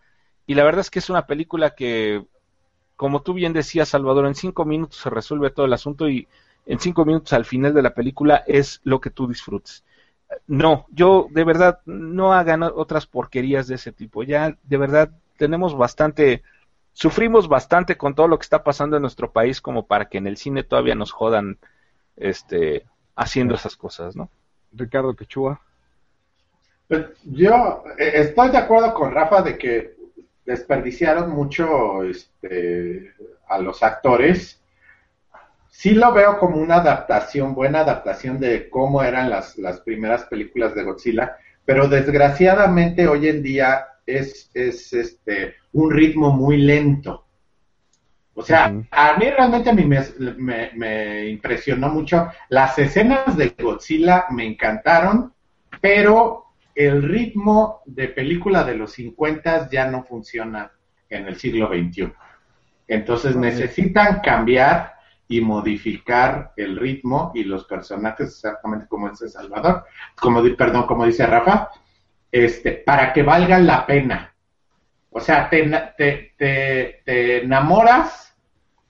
y 0.52 0.54
la 0.54 0.66
verdad 0.66 0.82
es 0.82 0.90
que 0.90 1.00
es 1.00 1.10
una 1.10 1.28
película 1.28 1.76
que, 1.76 2.26
como 2.98 3.22
tú 3.22 3.34
bien 3.34 3.54
decías, 3.54 3.88
Salvador, 3.88 4.26
en 4.26 4.36
cinco 4.36 4.66
minutos 4.66 4.98
se 4.98 5.10
resuelve 5.10 5.50
todo 5.50 5.66
el 5.66 5.72
asunto 5.72 6.10
y 6.10 6.28
en 6.66 6.78
cinco 6.78 7.06
minutos 7.06 7.32
al 7.32 7.46
final 7.46 7.74
de 7.74 7.82
la 7.82 7.94
película 7.94 8.44
es 8.46 8.82
lo 8.84 9.00
que 9.00 9.12
tú 9.12 9.30
disfrutes. 9.30 9.86
No, 10.48 10.88
yo 10.90 11.28
de 11.30 11.46
verdad 11.46 11.80
no 11.86 12.34
hagan 12.34 12.64
otras 12.64 13.06
porquerías 13.06 13.68
de 13.68 13.76
ese 13.76 13.94
tipo. 13.94 14.24
Ya 14.24 14.58
de 14.64 14.76
verdad 14.76 15.12
tenemos 15.38 15.78
bastante, 15.78 16.44
sufrimos 16.92 17.48
bastante 17.48 17.96
con 17.96 18.14
todo 18.14 18.28
lo 18.28 18.38
que 18.38 18.44
está 18.44 18.62
pasando 18.62 18.98
en 18.98 19.04
nuestro 19.04 19.32
país 19.32 19.62
como 19.62 19.88
para 19.88 20.10
que 20.10 20.18
en 20.18 20.28
el 20.28 20.36
cine 20.36 20.64
todavía 20.64 20.96
nos 20.96 21.14
jodan, 21.14 21.60
este, 22.18 22.86
haciendo 23.16 23.56
esas 23.56 23.78
cosas, 23.78 24.18
¿no? 24.18 24.30
Ricardo 24.74 25.16
Quechua. 25.16 25.62
Pues, 26.90 27.06
yo 27.24 27.86
eh, 27.98 28.12
estoy 28.16 28.50
de 28.50 28.58
acuerdo 28.58 28.94
con 28.94 29.14
Rafa 29.14 29.44
de 29.44 29.58
que 29.58 30.01
desperdiciaron 30.52 31.32
mucho 31.32 32.04
este, 32.04 33.14
a 33.48 33.58
los 33.58 33.82
actores. 33.84 34.62
Sí 35.70 35.92
lo 35.92 36.14
veo 36.14 36.38
como 36.38 36.58
una 36.58 36.76
adaptación, 36.76 37.56
buena 37.56 37.80
adaptación 37.80 38.40
de 38.40 38.70
cómo 38.70 39.02
eran 39.02 39.30
las, 39.30 39.58
las 39.58 39.80
primeras 39.80 40.26
películas 40.26 40.76
de 40.76 40.84
Godzilla, 40.84 41.38
pero 41.66 41.88
desgraciadamente 41.88 43.08
hoy 43.08 43.30
en 43.30 43.42
día 43.42 43.86
es, 44.06 44.52
es 44.54 44.94
este, 44.94 45.56
un 45.72 45.92
ritmo 45.92 46.32
muy 46.32 46.58
lento. 46.58 47.26
O 48.34 48.44
sea, 48.44 48.66
a 48.92 49.18
mí 49.18 49.26
realmente 49.30 49.70
a 49.70 49.74
mí 49.74 49.86
me, 49.86 50.02
me, 50.38 50.72
me, 50.76 51.28
impresionó 51.30 51.90
mucho. 51.90 52.28
Las 52.50 52.78
escenas 52.80 53.38
de 53.38 53.56
Godzilla 53.58 54.26
me 54.32 54.46
encantaron, 54.46 55.34
pero 55.82 56.51
el 56.76 57.04
ritmo 57.04 57.82
de 57.86 58.08
película 58.08 58.64
de 58.64 58.76
los 58.76 58.94
50 58.94 59.70
ya 59.70 59.88
no 59.88 60.04
funciona 60.04 60.72
en 61.10 61.28
el 61.28 61.36
siglo 61.36 61.68
XXI. 61.68 62.12
Entonces 62.88 63.36
necesitan 63.36 64.20
cambiar 64.20 64.94
y 65.28 65.40
modificar 65.40 66.52
el 66.58 66.76
ritmo 66.76 67.32
y 67.34 67.46
los 67.46 67.64
personajes 67.66 68.28
exactamente 68.28 68.86
como 68.88 69.10
dice 69.10 69.30
Salvador, 69.30 69.86
como 70.20 70.44
perdón, 70.58 70.86
como 70.88 71.06
dice 71.06 71.26
Rafa, 71.26 71.70
este, 72.32 72.74
para 72.74 73.14
que 73.14 73.24
valgan 73.24 73.66
la 73.66 73.86
pena. 73.86 74.34
O 75.10 75.20
sea, 75.20 75.50
te, 75.50 76.34
te, 76.38 77.44
enamoras 77.44 78.36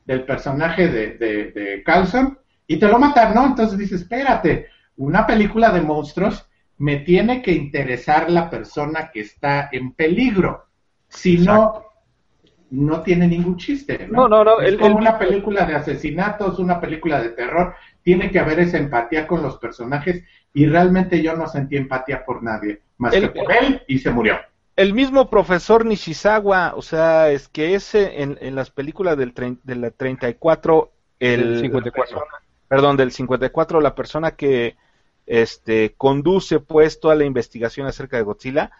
del 0.06 0.24
personaje 0.24 0.88
de, 0.88 1.18
de, 1.18 1.52
de 1.52 1.84
Carlson 1.84 2.38
y 2.68 2.78
te 2.78 2.88
lo 2.88 3.00
matan, 3.00 3.34
¿no? 3.34 3.46
Entonces 3.46 3.78
dices, 3.78 4.02
espérate, 4.02 4.68
una 4.98 5.26
película 5.26 5.72
de 5.72 5.82
monstruos 5.82 6.48
me 6.82 6.98
tiene 6.98 7.44
que 7.44 7.52
interesar 7.52 8.32
la 8.32 8.50
persona 8.50 9.12
que 9.14 9.20
está 9.20 9.70
en 9.72 9.92
peligro. 9.92 10.66
Si 11.08 11.38
no, 11.38 11.86
no 12.72 13.02
tiene 13.04 13.28
ningún 13.28 13.58
chiste. 13.58 14.08
No, 14.10 14.28
no, 14.28 14.44
no. 14.44 14.60
es 14.62 14.78
como 14.78 14.98
una 14.98 15.20
película 15.20 15.66
de 15.66 15.76
asesinatos, 15.76 16.58
una 16.58 16.82
película 16.82 17.22
de 17.22 17.30
terror. 17.30 17.76
Tiene 18.02 18.32
que 18.32 18.40
haber 18.40 18.62
esa 18.62 18.80
empatía 18.80 19.28
con 19.28 19.44
los 19.44 19.60
personajes 19.60 20.24
y 20.56 20.66
realmente 20.66 21.22
yo 21.22 21.36
no 21.36 21.46
sentí 21.46 21.78
empatía 21.78 22.26
por 22.26 22.42
nadie, 22.42 22.82
más 22.98 23.14
que 23.14 23.28
por 23.28 23.52
él 23.52 23.84
y 23.88 24.00
se 24.00 24.10
murió. 24.10 24.40
El 24.76 24.96
mismo 24.96 25.30
profesor 25.30 25.86
Nishizawa, 25.86 26.74
o 26.76 26.82
sea, 26.82 27.30
es 27.30 27.48
que 27.48 27.76
ese 27.76 28.24
en, 28.24 28.40
en 28.42 28.56
las 28.56 28.72
películas 28.72 29.20
del 29.20 29.36
de 29.64 29.76
la 29.76 29.92
34, 29.92 30.92
el, 31.20 31.60
54. 31.62 32.24
perdón, 32.68 32.98
del 32.98 33.12
54, 33.12 33.82
la 33.82 33.94
persona 33.94 34.32
que 34.32 34.78
este, 35.26 35.94
conduce 35.98 36.60
pues 36.60 37.00
toda 37.00 37.16
la 37.16 37.26
investigación 37.26 37.88
acerca 37.88 38.18
de 38.18 38.24
Godzilla. 38.24 38.72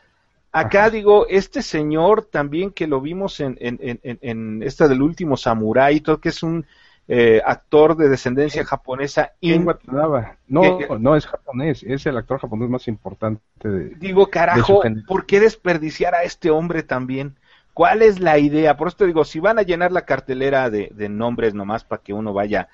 Acá 0.54 0.90
digo, 0.90 1.28
este 1.30 1.62
señor 1.62 2.26
también 2.26 2.72
que 2.72 2.86
lo 2.86 3.00
vimos 3.00 3.40
en, 3.40 3.58
en, 3.62 3.80
en, 3.82 4.20
en 4.22 4.64
esta 4.64 4.90
del 4.90 5.02
último 5.02 5.38
Samurai, 5.38 6.02
todo 6.02 6.20
que 6.20 6.28
es 6.30 6.44
un 6.44 6.66
eh, 7.08 7.42
actor 7.46 7.96
de 7.96 8.10
descendencia 8.10 8.66
japonesa. 8.66 9.32
En 9.40 9.64
Guatemala. 9.64 10.38
No, 10.48 10.78
no 11.00 11.16
es 11.16 11.26
japonés, 11.26 11.84
es 11.84 12.06
el 12.06 12.18
actor 12.18 12.40
japonés 12.40 12.70
más 12.70 12.88
importante. 12.90 13.42
De, 13.64 13.96
digo, 13.96 14.30
carajo, 14.30 14.82
¿por 15.08 15.26
qué 15.26 15.40
desperdiciar 15.40 16.16
a 16.16 16.24
este 16.24 16.50
hombre 16.50 16.84
también? 16.84 17.38
¿Cuál 17.74 18.02
es 18.02 18.20
la 18.20 18.38
idea? 18.38 18.76
Por 18.76 18.90
eso 18.90 18.98
te 18.98 19.08
digo, 19.08 19.24
si 19.24 19.40
van 19.40 19.58
a 19.58 19.62
llenar 19.62 19.94
la 19.94 20.04
cartelera 20.04 20.70
de, 20.70 20.92
de 20.94 21.08
nombres 21.08 21.54
nomás 21.54 21.86
para 21.86 22.02
que 22.02 22.12
uno 22.12 22.34
vaya 22.34 22.68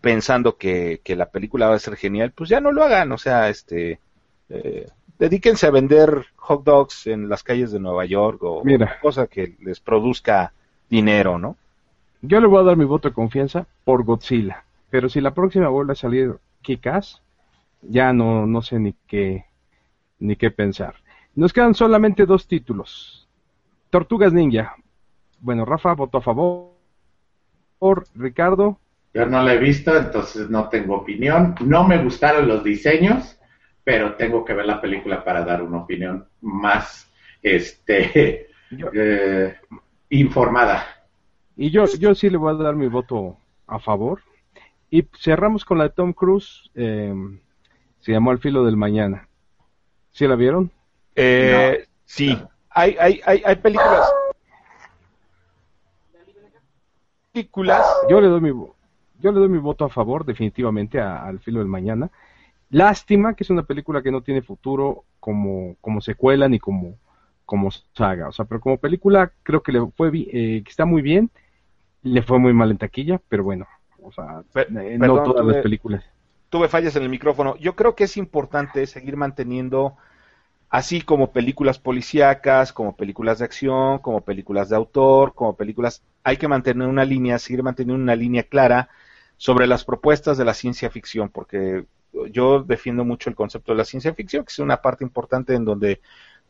pensando 0.00 0.56
que, 0.56 1.00
que, 1.04 1.16
la 1.16 1.30
película 1.30 1.68
va 1.68 1.74
a 1.74 1.78
ser 1.78 1.96
genial, 1.96 2.32
pues 2.32 2.50
ya 2.50 2.60
no 2.60 2.72
lo 2.72 2.82
hagan, 2.82 3.12
o 3.12 3.18
sea, 3.18 3.48
este, 3.48 4.00
eh, 4.48 4.86
dedíquense 5.18 5.66
a 5.66 5.70
vender 5.70 6.26
hot 6.36 6.64
dogs 6.64 7.06
en 7.06 7.28
las 7.28 7.42
calles 7.42 7.72
de 7.72 7.80
Nueva 7.80 8.04
York 8.06 8.42
o 8.42 8.64
Mira, 8.64 8.98
cosa 9.00 9.26
que 9.26 9.56
les 9.60 9.80
produzca 9.80 10.52
dinero, 10.88 11.38
¿no? 11.38 11.56
Yo 12.22 12.40
le 12.40 12.46
voy 12.46 12.60
a 12.60 12.64
dar 12.64 12.76
mi 12.76 12.84
voto 12.84 13.08
de 13.08 13.14
confianza 13.14 13.66
por 13.84 14.04
Godzilla, 14.04 14.64
pero 14.90 15.08
si 15.08 15.20
la 15.20 15.32
próxima 15.32 15.68
vuelve 15.68 15.92
a 15.92 15.96
salir 15.96 16.36
Kikas, 16.62 17.22
ya 17.82 18.12
no, 18.12 18.46
no 18.46 18.62
sé 18.62 18.78
ni 18.78 18.94
qué, 19.06 19.46
ni 20.18 20.36
qué 20.36 20.50
pensar. 20.50 20.96
Nos 21.34 21.52
quedan 21.52 21.74
solamente 21.74 22.26
dos 22.26 22.46
títulos. 22.46 23.28
Tortugas 23.88 24.32
Ninja. 24.32 24.76
Bueno, 25.40 25.64
Rafa 25.64 25.94
votó 25.94 26.18
a 26.18 26.22
favor. 26.22 26.70
Por 27.78 28.06
Ricardo, 28.14 28.78
yo 29.12 29.26
no 29.26 29.42
la 29.42 29.54
he 29.54 29.58
visto, 29.58 29.96
entonces 29.96 30.50
no 30.50 30.68
tengo 30.68 30.96
opinión. 30.96 31.54
No 31.64 31.86
me 31.86 32.02
gustaron 32.02 32.46
los 32.46 32.62
diseños, 32.62 33.38
pero 33.82 34.14
tengo 34.14 34.44
que 34.44 34.54
ver 34.54 34.66
la 34.66 34.80
película 34.80 35.24
para 35.24 35.44
dar 35.44 35.62
una 35.62 35.78
opinión 35.78 36.28
más 36.40 37.10
este 37.42 38.46
eh, 38.94 39.56
informada. 40.10 40.84
Y 41.56 41.70
yo, 41.70 41.86
yo 41.98 42.14
sí 42.14 42.30
le 42.30 42.36
voy 42.36 42.54
a 42.54 42.62
dar 42.62 42.76
mi 42.76 42.86
voto 42.86 43.36
a 43.66 43.80
favor. 43.80 44.22
Y 44.90 45.04
cerramos 45.18 45.64
con 45.64 45.78
la 45.78 45.84
de 45.84 45.90
Tom 45.90 46.12
Cruise. 46.12 46.70
Eh, 46.74 47.12
se 47.98 48.12
llamó 48.12 48.30
Al 48.30 48.38
filo 48.38 48.64
del 48.64 48.76
mañana. 48.76 49.28
¿Sí 50.10 50.26
la 50.26 50.36
vieron? 50.36 50.70
Eh, 51.16 51.86
sí. 52.04 52.38
Hay, 52.70 52.96
hay, 52.98 53.20
hay, 53.24 53.42
hay 53.44 53.56
películas. 53.56 54.12
Películas. 57.32 57.86
Yo 58.08 58.20
le 58.20 58.28
doy 58.28 58.40
mi 58.40 58.50
voto 58.52 58.79
yo 59.20 59.32
le 59.32 59.40
doy 59.40 59.48
mi 59.48 59.58
voto 59.58 59.84
a 59.84 59.88
favor, 59.88 60.24
definitivamente, 60.24 61.00
al 61.00 61.38
filo 61.40 61.60
del 61.60 61.68
mañana. 61.68 62.10
Lástima 62.70 63.34
que 63.34 63.44
es 63.44 63.50
una 63.50 63.64
película 63.64 64.02
que 64.02 64.12
no 64.12 64.22
tiene 64.22 64.42
futuro 64.42 65.04
como, 65.18 65.76
como 65.80 66.00
secuela 66.00 66.48
ni 66.48 66.58
como, 66.58 66.96
como 67.44 67.70
saga. 67.70 68.28
O 68.28 68.32
sea, 68.32 68.44
pero 68.44 68.60
como 68.60 68.78
película 68.78 69.32
creo 69.42 69.62
que 69.62 69.72
le 69.72 69.86
fue 69.96 70.10
eh, 70.14 70.62
que 70.64 70.70
está 70.70 70.84
muy 70.84 71.02
bien. 71.02 71.30
Le 72.02 72.22
fue 72.22 72.38
muy 72.38 72.52
mal 72.52 72.70
en 72.70 72.78
taquilla, 72.78 73.20
pero 73.28 73.44
bueno, 73.44 73.66
o 74.02 74.10
sea, 74.12 74.42
eh, 74.54 74.96
no 74.98 75.22
todas 75.22 75.44
las 75.44 75.56
películas. 75.58 76.04
Tuve 76.48 76.68
fallas 76.68 76.96
en 76.96 77.02
el 77.02 77.08
micrófono. 77.08 77.56
Yo 77.56 77.76
creo 77.76 77.94
que 77.94 78.04
es 78.04 78.16
importante 78.16 78.86
seguir 78.86 79.16
manteniendo 79.16 79.96
así 80.70 81.02
como 81.02 81.32
películas 81.32 81.78
policíacas, 81.78 82.72
como 82.72 82.96
películas 82.96 83.40
de 83.40 83.44
acción, 83.44 83.98
como 83.98 84.22
películas 84.22 84.68
de 84.68 84.76
autor, 84.76 85.34
como 85.34 85.56
películas, 85.56 86.02
hay 86.22 86.36
que 86.36 86.48
mantener 86.48 86.86
una 86.86 87.04
línea, 87.04 87.38
seguir 87.38 87.62
manteniendo 87.62 88.02
una 88.02 88.14
línea 88.14 88.44
clara 88.44 88.88
sobre 89.40 89.66
las 89.66 89.86
propuestas 89.86 90.36
de 90.36 90.44
la 90.44 90.52
ciencia 90.52 90.90
ficción, 90.90 91.30
porque 91.30 91.86
yo 92.30 92.62
defiendo 92.62 93.06
mucho 93.06 93.30
el 93.30 93.36
concepto 93.36 93.72
de 93.72 93.78
la 93.78 93.86
ciencia 93.86 94.12
ficción, 94.12 94.44
que 94.44 94.52
es 94.52 94.58
una 94.58 94.82
parte 94.82 95.02
importante 95.02 95.54
en 95.54 95.64
donde 95.64 96.02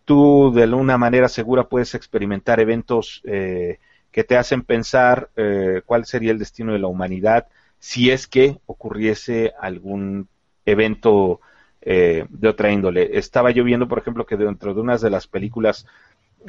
tú 0.05 0.53
de 0.53 0.67
una 0.67 0.99
manera 0.99 1.29
segura 1.29 1.69
puedes 1.69 1.95
experimentar 1.95 2.59
eventos 2.59 3.23
eh, 3.25 3.79
que 4.11 4.25
te 4.25 4.37
hacen 4.37 4.63
pensar 4.63 5.31
eh, 5.37 5.83
cuál 5.87 6.05
sería 6.05 6.33
el 6.33 6.41
destino 6.41 6.73
de 6.73 6.81
la 6.81 6.89
humanidad 6.89 7.47
si 7.79 8.11
es 8.11 8.27
que 8.27 8.59
ocurriese 8.67 9.53
algún 9.61 10.29
evento 10.67 11.41
eh, 11.81 12.27
de 12.29 12.49
otra 12.49 12.73
índole. 12.73 13.17
Estaba 13.19 13.53
yo 13.53 13.63
viendo, 13.63 13.87
por 13.87 13.99
ejemplo, 13.99 14.27
que 14.27 14.37
dentro 14.37 14.75
de 14.75 14.81
unas 14.81 15.01
de 15.01 15.11
las 15.11 15.29
películas 15.29 15.87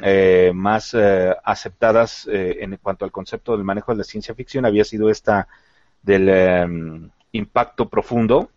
eh, 0.02 0.50
más 0.52 0.92
eh, 0.92 1.36
aceptadas 1.44 2.26
en 2.28 2.76
cuanto 2.78 3.04
al 3.04 3.12
concepto 3.12 3.52
del 3.52 3.64
manejo 3.64 3.92
de 3.92 3.98
la 3.98 4.04
ciencia 4.04 4.34
ficción 4.34 4.66
había 4.66 4.82
sido 4.82 5.08
esta 5.08 5.46
del 6.02 6.28
em, 6.28 7.10
impacto 7.32 7.88
profundo, 7.88 8.50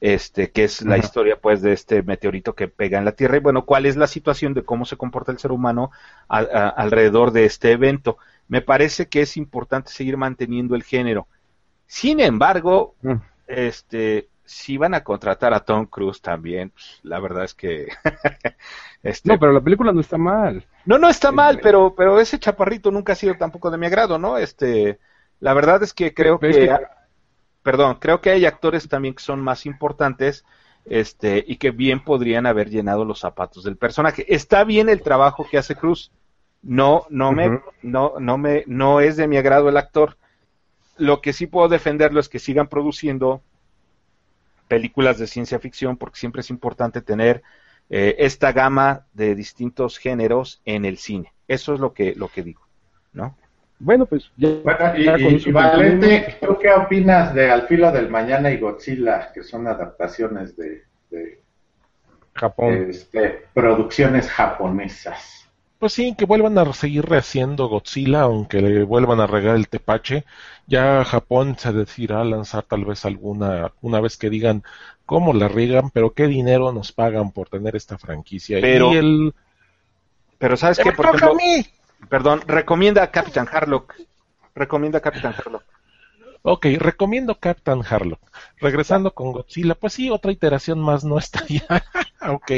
este, 0.00 0.50
que 0.50 0.64
es 0.64 0.82
la 0.82 0.96
historia 0.96 1.38
pues 1.40 1.60
de 1.60 1.72
este 1.72 2.02
meteorito 2.02 2.54
que 2.54 2.68
pega 2.68 2.98
en 2.98 3.04
la 3.04 3.12
Tierra 3.12 3.36
y 3.36 3.40
bueno, 3.40 3.66
cuál 3.66 3.84
es 3.84 3.96
la 3.96 4.06
situación 4.06 4.54
de 4.54 4.64
cómo 4.64 4.86
se 4.86 4.96
comporta 4.96 5.30
el 5.30 5.38
ser 5.38 5.52
humano 5.52 5.90
alrededor 6.28 7.32
de 7.32 7.44
este 7.44 7.72
evento. 7.72 8.16
Me 8.48 8.62
parece 8.62 9.08
que 9.08 9.22
es 9.22 9.36
importante 9.36 9.92
seguir 9.92 10.16
manteniendo 10.16 10.74
el 10.74 10.82
género. 10.82 11.28
Sin 11.86 12.20
embargo, 12.20 12.94
mm. 13.02 13.14
este, 13.46 14.28
si 14.44 14.76
van 14.76 14.94
a 14.94 15.04
contratar 15.04 15.54
a 15.54 15.60
Tom 15.60 15.86
Cruise 15.86 16.20
también, 16.20 16.70
pues, 16.70 16.98
la 17.02 17.20
verdad 17.20 17.44
es 17.44 17.54
que... 17.54 17.88
este, 19.02 19.28
no, 19.28 19.38
pero 19.38 19.52
la 19.52 19.60
película 19.60 19.92
no 19.92 20.00
está 20.00 20.18
mal. 20.18 20.64
No, 20.86 20.98
no 20.98 21.08
está 21.08 21.30
mal, 21.30 21.60
pero, 21.62 21.94
pero 21.94 22.18
ese 22.18 22.38
chaparrito 22.38 22.90
nunca 22.90 23.12
ha 23.12 23.16
sido 23.16 23.36
tampoco 23.36 23.70
de 23.70 23.78
mi 23.78 23.86
agrado, 23.86 24.18
¿no? 24.18 24.38
Este, 24.38 24.98
la 25.40 25.54
verdad 25.54 25.82
es 25.82 25.92
que 25.92 26.14
creo 26.14 26.38
que, 26.38 26.70
perdón, 27.62 27.96
creo 28.00 28.20
que 28.20 28.30
hay 28.30 28.46
actores 28.46 28.88
también 28.88 29.14
que 29.14 29.22
son 29.22 29.40
más 29.40 29.66
importantes, 29.66 30.44
este, 30.84 31.44
y 31.46 31.56
que 31.56 31.70
bien 31.70 32.02
podrían 32.02 32.46
haber 32.46 32.70
llenado 32.70 33.04
los 33.04 33.20
zapatos 33.20 33.64
del 33.64 33.76
personaje. 33.76 34.24
Está 34.32 34.64
bien 34.64 34.88
el 34.88 35.02
trabajo 35.02 35.46
que 35.50 35.58
hace 35.58 35.74
Cruz. 35.74 36.10
No, 36.62 37.06
no 37.08 37.32
me, 37.32 37.60
no, 37.82 38.14
no 38.18 38.36
me, 38.36 38.64
no 38.66 39.00
es 39.00 39.16
de 39.16 39.26
mi 39.26 39.38
agrado 39.38 39.68
el 39.68 39.76
actor. 39.76 40.16
Lo 40.98 41.22
que 41.22 41.32
sí 41.32 41.46
puedo 41.46 41.68
defenderlo 41.68 42.20
es 42.20 42.28
que 42.28 42.38
sigan 42.38 42.68
produciendo 42.68 43.40
películas 44.68 45.18
de 45.18 45.26
ciencia 45.26 45.58
ficción 45.58 45.96
porque 45.96 46.20
siempre 46.20 46.42
es 46.42 46.50
importante 46.50 47.00
tener 47.00 47.42
eh, 47.88 48.16
esta 48.18 48.52
gama 48.52 49.06
de 49.14 49.34
distintos 49.34 49.98
géneros 49.98 50.60
en 50.64 50.84
el 50.84 50.98
cine. 50.98 51.32
Eso 51.48 51.72
es 51.74 51.80
lo 51.80 51.94
que, 51.94 52.14
lo 52.14 52.28
que 52.28 52.42
digo, 52.42 52.60
¿no? 53.12 53.36
Bueno, 53.82 54.04
pues 54.04 54.30
ya, 54.36 54.48
y, 54.94 55.50
Valente, 55.50 56.36
¿tú 56.38 56.58
qué 56.60 56.70
opinas 56.70 57.34
de 57.34 57.50
Al 57.50 57.66
filo 57.66 57.90
del 57.90 58.10
mañana 58.10 58.50
y 58.50 58.58
Godzilla, 58.58 59.32
que 59.32 59.42
son 59.42 59.66
adaptaciones 59.66 60.54
de, 60.54 60.84
Japón, 62.34 62.90
este, 62.90 63.46
producciones 63.54 64.28
japonesas? 64.28 65.48
Pues 65.78 65.94
sí, 65.94 66.14
que 66.14 66.26
vuelvan 66.26 66.58
a 66.58 66.70
seguir 66.74 67.06
rehaciendo 67.06 67.68
Godzilla, 67.68 68.20
aunque 68.20 68.60
le 68.60 68.84
vuelvan 68.84 69.18
a 69.18 69.26
regar 69.26 69.56
el 69.56 69.68
tepache. 69.68 70.24
Ya 70.66 71.02
Japón 71.02 71.56
se 71.58 71.72
decidirá 71.72 72.20
a 72.20 72.24
lanzar 72.24 72.64
tal 72.64 72.84
vez 72.84 73.06
alguna, 73.06 73.72
una 73.80 73.98
vez 74.02 74.18
que 74.18 74.28
digan 74.28 74.62
cómo 75.06 75.32
la 75.32 75.48
riegan, 75.48 75.88
pero 75.88 76.12
qué 76.12 76.26
dinero 76.26 76.70
nos 76.70 76.92
pagan 76.92 77.32
por 77.32 77.48
tener 77.48 77.76
esta 77.76 77.96
franquicia. 77.96 78.58
Pero, 78.60 78.92
y 78.92 78.96
el... 78.98 79.34
pero 80.36 80.58
¿sabes 80.58 80.80
qué? 80.80 80.92
Por 80.92 81.06
ejemplo, 81.06 81.34
perdón, 82.08 82.42
recomienda 82.46 83.02
a 83.02 83.10
Captain 83.10 83.46
Harlock. 83.50 83.94
Recomienda 84.54 84.98
a 84.98 85.02
Captain 85.02 85.34
Harlock. 85.36 85.64
Ok, 86.42 86.66
recomiendo 86.78 87.34
Captain 87.38 87.82
Harlock. 87.86 88.20
Regresando 88.58 89.12
con 89.12 89.32
Godzilla, 89.32 89.74
pues 89.74 89.92
sí, 89.92 90.08
otra 90.08 90.32
iteración 90.32 90.80
más 90.80 91.04
no 91.04 91.18
está 91.18 91.44
ya. 91.46 91.66
ok. 92.32 92.52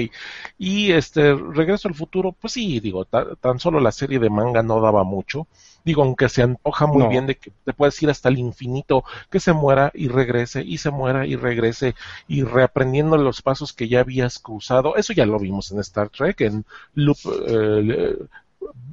Y 0.56 0.92
este, 0.92 1.34
Regreso 1.34 1.88
al 1.88 1.94
futuro, 1.94 2.30
pues 2.30 2.52
sí, 2.52 2.78
digo, 2.78 3.04
tan 3.04 3.58
solo 3.58 3.80
la 3.80 3.90
serie 3.90 4.20
de 4.20 4.30
manga 4.30 4.62
no 4.62 4.80
daba 4.80 5.02
mucho. 5.02 5.48
Digo, 5.84 6.04
aunque 6.04 6.28
se 6.28 6.42
antoja 6.42 6.86
muy 6.86 7.08
bien 7.08 7.26
de 7.26 7.36
que 7.36 7.50
te 7.64 7.72
puedes 7.72 8.00
ir 8.02 8.10
hasta 8.10 8.28
el 8.28 8.38
infinito, 8.38 9.02
que 9.30 9.40
se 9.40 9.52
muera 9.52 9.90
y 9.94 10.06
regrese, 10.06 10.62
y 10.62 10.78
se 10.78 10.92
muera 10.92 11.26
y 11.26 11.34
regrese, 11.34 11.96
y 12.28 12.44
reaprendiendo 12.44 13.16
los 13.16 13.42
pasos 13.42 13.72
que 13.72 13.88
ya 13.88 14.00
habías 14.00 14.38
cruzado. 14.38 14.94
Eso 14.94 15.12
ya 15.12 15.26
lo 15.26 15.40
vimos 15.40 15.72
en 15.72 15.80
Star 15.80 16.08
Trek, 16.08 16.40
en 16.42 16.64
Loop, 16.94 17.18
eh, 17.48 18.16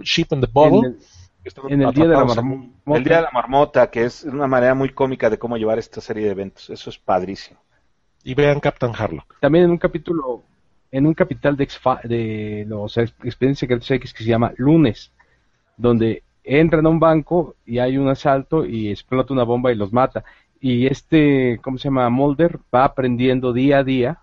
Ship 0.01 0.27
in 0.31 0.41
the 0.41 0.47
Bottle 0.51 0.95
en 1.69 1.81
el 1.81 1.93
día 1.93 2.07
de 2.07 2.13
la 2.15 2.25
marmota. 2.25 2.97
El 2.97 3.03
día 3.03 3.15
de 3.17 3.21
la 3.23 3.31
marmota, 3.31 3.89
que 3.89 4.03
es 4.05 4.23
una 4.23 4.47
manera 4.47 4.73
muy 4.73 4.89
cómica 4.89 5.29
de 5.29 5.37
cómo 5.37 5.57
llevar 5.57 5.79
esta 5.79 6.01
serie 6.01 6.25
de 6.25 6.31
eventos. 6.31 6.69
Eso 6.69 6.89
es 6.89 6.97
padrísimo. 6.97 7.59
Y 8.23 8.33
vean 8.33 8.59
Captain 8.59 8.93
Harlock. 8.97 9.39
También 9.39 9.65
en 9.65 9.71
un 9.71 9.77
capítulo, 9.77 10.43
en 10.91 11.05
un 11.05 11.13
capital 11.13 11.55
de, 11.55 11.67
de 12.03 12.65
los 12.67 12.97
Expedientes 12.97 13.59
Secretos 13.59 13.87
que 13.87 14.07
se 14.07 14.23
llama 14.25 14.53
Lunes, 14.57 15.11
donde 15.77 16.23
entran 16.43 16.85
a 16.85 16.89
un 16.89 16.99
banco 16.99 17.55
y 17.65 17.79
hay 17.79 17.97
un 17.97 18.09
asalto 18.09 18.65
y 18.65 18.89
explota 18.89 19.33
una 19.33 19.43
bomba 19.43 19.71
y 19.71 19.75
los 19.75 19.93
mata. 19.93 20.23
Y 20.59 20.87
este, 20.87 21.59
¿cómo 21.61 21.77
se 21.77 21.85
llama? 21.85 22.09
Mulder 22.09 22.59
va 22.73 22.83
aprendiendo 22.83 23.53
día 23.53 23.79
a 23.79 23.83
día 23.83 24.19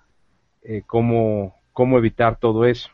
eh, 0.62 0.82
cómo, 0.86 1.54
cómo 1.72 1.96
evitar 1.96 2.36
todo 2.38 2.64
eso. 2.66 2.90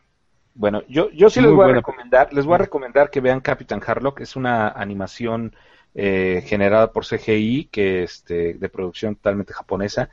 Bueno, 0.55 0.83
yo, 0.87 1.09
yo 1.11 1.29
sí 1.29 1.41
les 1.41 1.51
voy 1.51 1.69
a 1.69 1.73
recomendar, 1.73 2.31
les 2.31 2.45
voy 2.45 2.55
a 2.55 2.59
recomendar 2.59 3.09
que 3.09 3.21
vean 3.21 3.41
Captain 3.41 3.81
Harlock, 3.85 4.21
es 4.21 4.35
una 4.35 4.67
animación 4.69 5.55
eh, 5.95 6.43
generada 6.45 6.91
por 6.91 7.05
CGI, 7.05 7.69
que 7.71 8.03
este, 8.03 8.53
de 8.53 8.69
producción 8.69 9.15
totalmente 9.15 9.53
japonesa. 9.53 10.09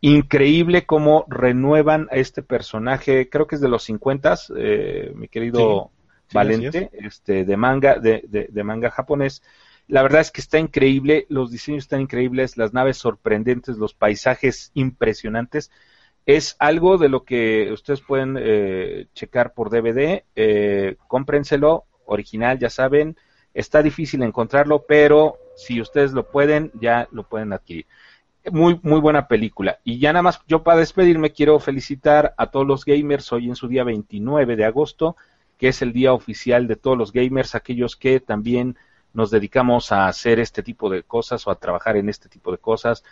Increíble 0.00 0.84
cómo 0.84 1.24
renuevan 1.28 2.08
a 2.10 2.16
este 2.16 2.42
personaje, 2.42 3.28
creo 3.28 3.46
que 3.46 3.54
es 3.54 3.60
de 3.60 3.68
los 3.68 3.84
50, 3.84 4.34
eh, 4.56 5.12
mi 5.14 5.28
querido 5.28 5.90
Valente, 6.32 6.90
este, 6.92 7.44
de 7.44 7.56
manga, 7.56 7.98
de, 7.98 8.24
de, 8.28 8.48
de 8.50 8.64
manga 8.64 8.90
japonés. 8.90 9.42
La 9.86 10.02
verdad 10.02 10.22
es 10.22 10.30
que 10.30 10.40
está 10.40 10.58
increíble, 10.58 11.26
los 11.28 11.50
diseños 11.50 11.84
están 11.84 12.00
increíbles, 12.00 12.56
las 12.56 12.72
naves 12.72 12.96
sorprendentes, 12.96 13.76
los 13.76 13.94
paisajes 13.94 14.72
impresionantes 14.74 15.70
es 16.26 16.56
algo 16.58 16.96
de 16.96 17.08
lo 17.08 17.24
que 17.24 17.70
ustedes 17.72 18.00
pueden 18.00 18.36
eh, 18.38 19.06
checar 19.14 19.52
por 19.52 19.70
DVD, 19.70 20.24
eh, 20.34 20.96
cómprenselo, 21.06 21.84
original, 22.06 22.58
ya 22.58 22.70
saben, 22.70 23.16
está 23.52 23.82
difícil 23.82 24.22
encontrarlo, 24.22 24.84
pero 24.86 25.38
si 25.56 25.80
ustedes 25.80 26.12
lo 26.12 26.30
pueden, 26.30 26.70
ya 26.80 27.08
lo 27.12 27.24
pueden 27.24 27.52
adquirir. 27.52 27.86
Muy, 28.50 28.78
muy 28.82 29.00
buena 29.00 29.26
película. 29.26 29.78
Y 29.84 29.98
ya 29.98 30.12
nada 30.12 30.22
más, 30.22 30.40
yo 30.46 30.62
para 30.62 30.80
despedirme 30.80 31.32
quiero 31.32 31.58
felicitar 31.60 32.34
a 32.36 32.50
todos 32.50 32.66
los 32.66 32.84
gamers 32.84 33.32
hoy 33.32 33.48
en 33.48 33.56
su 33.56 33.68
día 33.68 33.84
29 33.84 34.56
de 34.56 34.64
agosto, 34.64 35.16
que 35.58 35.68
es 35.68 35.80
el 35.82 35.92
día 35.92 36.12
oficial 36.12 36.66
de 36.66 36.76
todos 36.76 36.98
los 36.98 37.12
gamers, 37.12 37.54
aquellos 37.54 37.96
que 37.96 38.20
también 38.20 38.76
nos 39.14 39.30
dedicamos 39.30 39.92
a 39.92 40.08
hacer 40.08 40.40
este 40.40 40.62
tipo 40.62 40.90
de 40.90 41.04
cosas 41.04 41.46
o 41.46 41.50
a 41.50 41.58
trabajar 41.58 41.96
en 41.96 42.08
este 42.08 42.28
tipo 42.28 42.50
de 42.50 42.58
cosas 42.58 43.04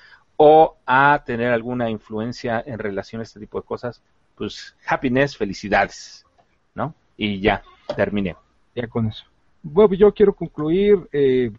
o 0.44 0.77
a 0.85 1.23
tener 1.24 1.52
alguna 1.52 1.89
influencia 1.89 2.60
en 2.66 2.81
relación 2.81 3.20
a 3.20 3.23
este 3.23 3.39
tipo 3.39 3.60
de 3.60 3.64
cosas, 3.64 4.02
pues 4.35 4.74
happiness, 4.85 5.36
felicidades, 5.36 6.27
¿no? 6.74 6.97
Y 7.16 7.39
ya, 7.39 7.62
terminé. 7.94 8.35
Ya 8.74 8.89
con 8.89 9.06
eso. 9.06 9.24
Bueno, 9.62 9.94
yo 9.94 10.12
quiero 10.12 10.32
concluir 10.32 11.09
eh, 11.12 11.52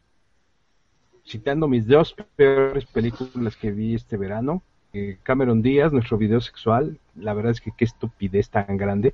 citando 1.25 1.69
mis 1.69 1.87
dos 1.87 2.13
peores 2.35 2.85
películas 2.85 3.55
que 3.55 3.71
vi 3.71 3.95
este 3.95 4.17
verano. 4.17 4.61
Eh, 4.91 5.17
Cameron 5.23 5.61
Díaz, 5.61 5.93
nuestro 5.93 6.17
video 6.17 6.41
sexual, 6.41 6.99
la 7.15 7.33
verdad 7.33 7.53
es 7.53 7.61
que 7.61 7.71
qué 7.71 7.85
estupidez 7.85 8.49
tan 8.49 8.75
grande. 8.75 9.13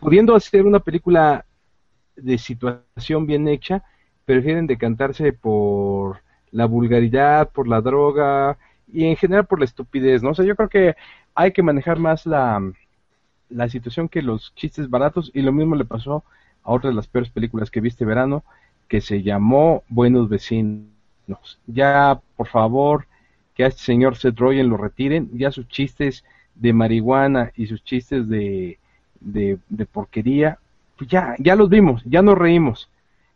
Pudiendo 0.00 0.34
hacer 0.34 0.66
una 0.66 0.80
película 0.80 1.44
de 2.16 2.36
situación 2.36 3.26
bien 3.26 3.46
hecha, 3.46 3.84
prefieren 4.24 4.66
decantarse 4.66 5.32
por 5.32 6.18
la 6.50 6.66
vulgaridad, 6.66 7.50
por 7.50 7.68
la 7.68 7.80
droga, 7.80 8.58
y 8.92 9.06
en 9.06 9.16
general 9.16 9.46
por 9.46 9.58
la 9.58 9.64
estupidez, 9.64 10.22
¿no? 10.22 10.30
O 10.30 10.34
sea, 10.34 10.44
yo 10.44 10.56
creo 10.56 10.68
que 10.68 10.94
hay 11.34 11.52
que 11.52 11.62
manejar 11.62 11.98
más 11.98 12.26
la, 12.26 12.60
la 13.48 13.68
situación 13.68 14.08
que 14.08 14.22
los 14.22 14.54
chistes 14.54 14.90
baratos 14.90 15.30
y 15.34 15.42
lo 15.42 15.52
mismo 15.52 15.76
le 15.76 15.84
pasó 15.84 16.24
a 16.62 16.72
otra 16.72 16.90
de 16.90 16.96
las 16.96 17.06
peores 17.08 17.30
películas 17.30 17.70
que 17.70 17.80
viste 17.80 18.04
verano 18.04 18.44
que 18.88 19.00
se 19.00 19.22
llamó 19.22 19.82
Buenos 19.88 20.28
Vecinos. 20.28 20.88
Ya, 21.66 22.20
por 22.36 22.48
favor, 22.48 23.06
que 23.54 23.64
a 23.64 23.68
este 23.68 23.82
señor 23.82 24.16
Seth 24.16 24.38
Rogen 24.38 24.68
lo 24.68 24.76
retiren, 24.76 25.30
ya 25.32 25.50
sus 25.50 25.68
chistes 25.68 26.24
de 26.54 26.72
marihuana 26.72 27.52
y 27.56 27.66
sus 27.66 27.82
chistes 27.82 28.28
de, 28.28 28.78
de, 29.20 29.58
de 29.68 29.86
porquería, 29.86 30.58
pues 30.96 31.10
ya, 31.10 31.34
ya 31.38 31.56
los 31.56 31.68
vimos, 31.68 32.02
ya 32.04 32.22
nos 32.22 32.38
reímos. 32.38 32.88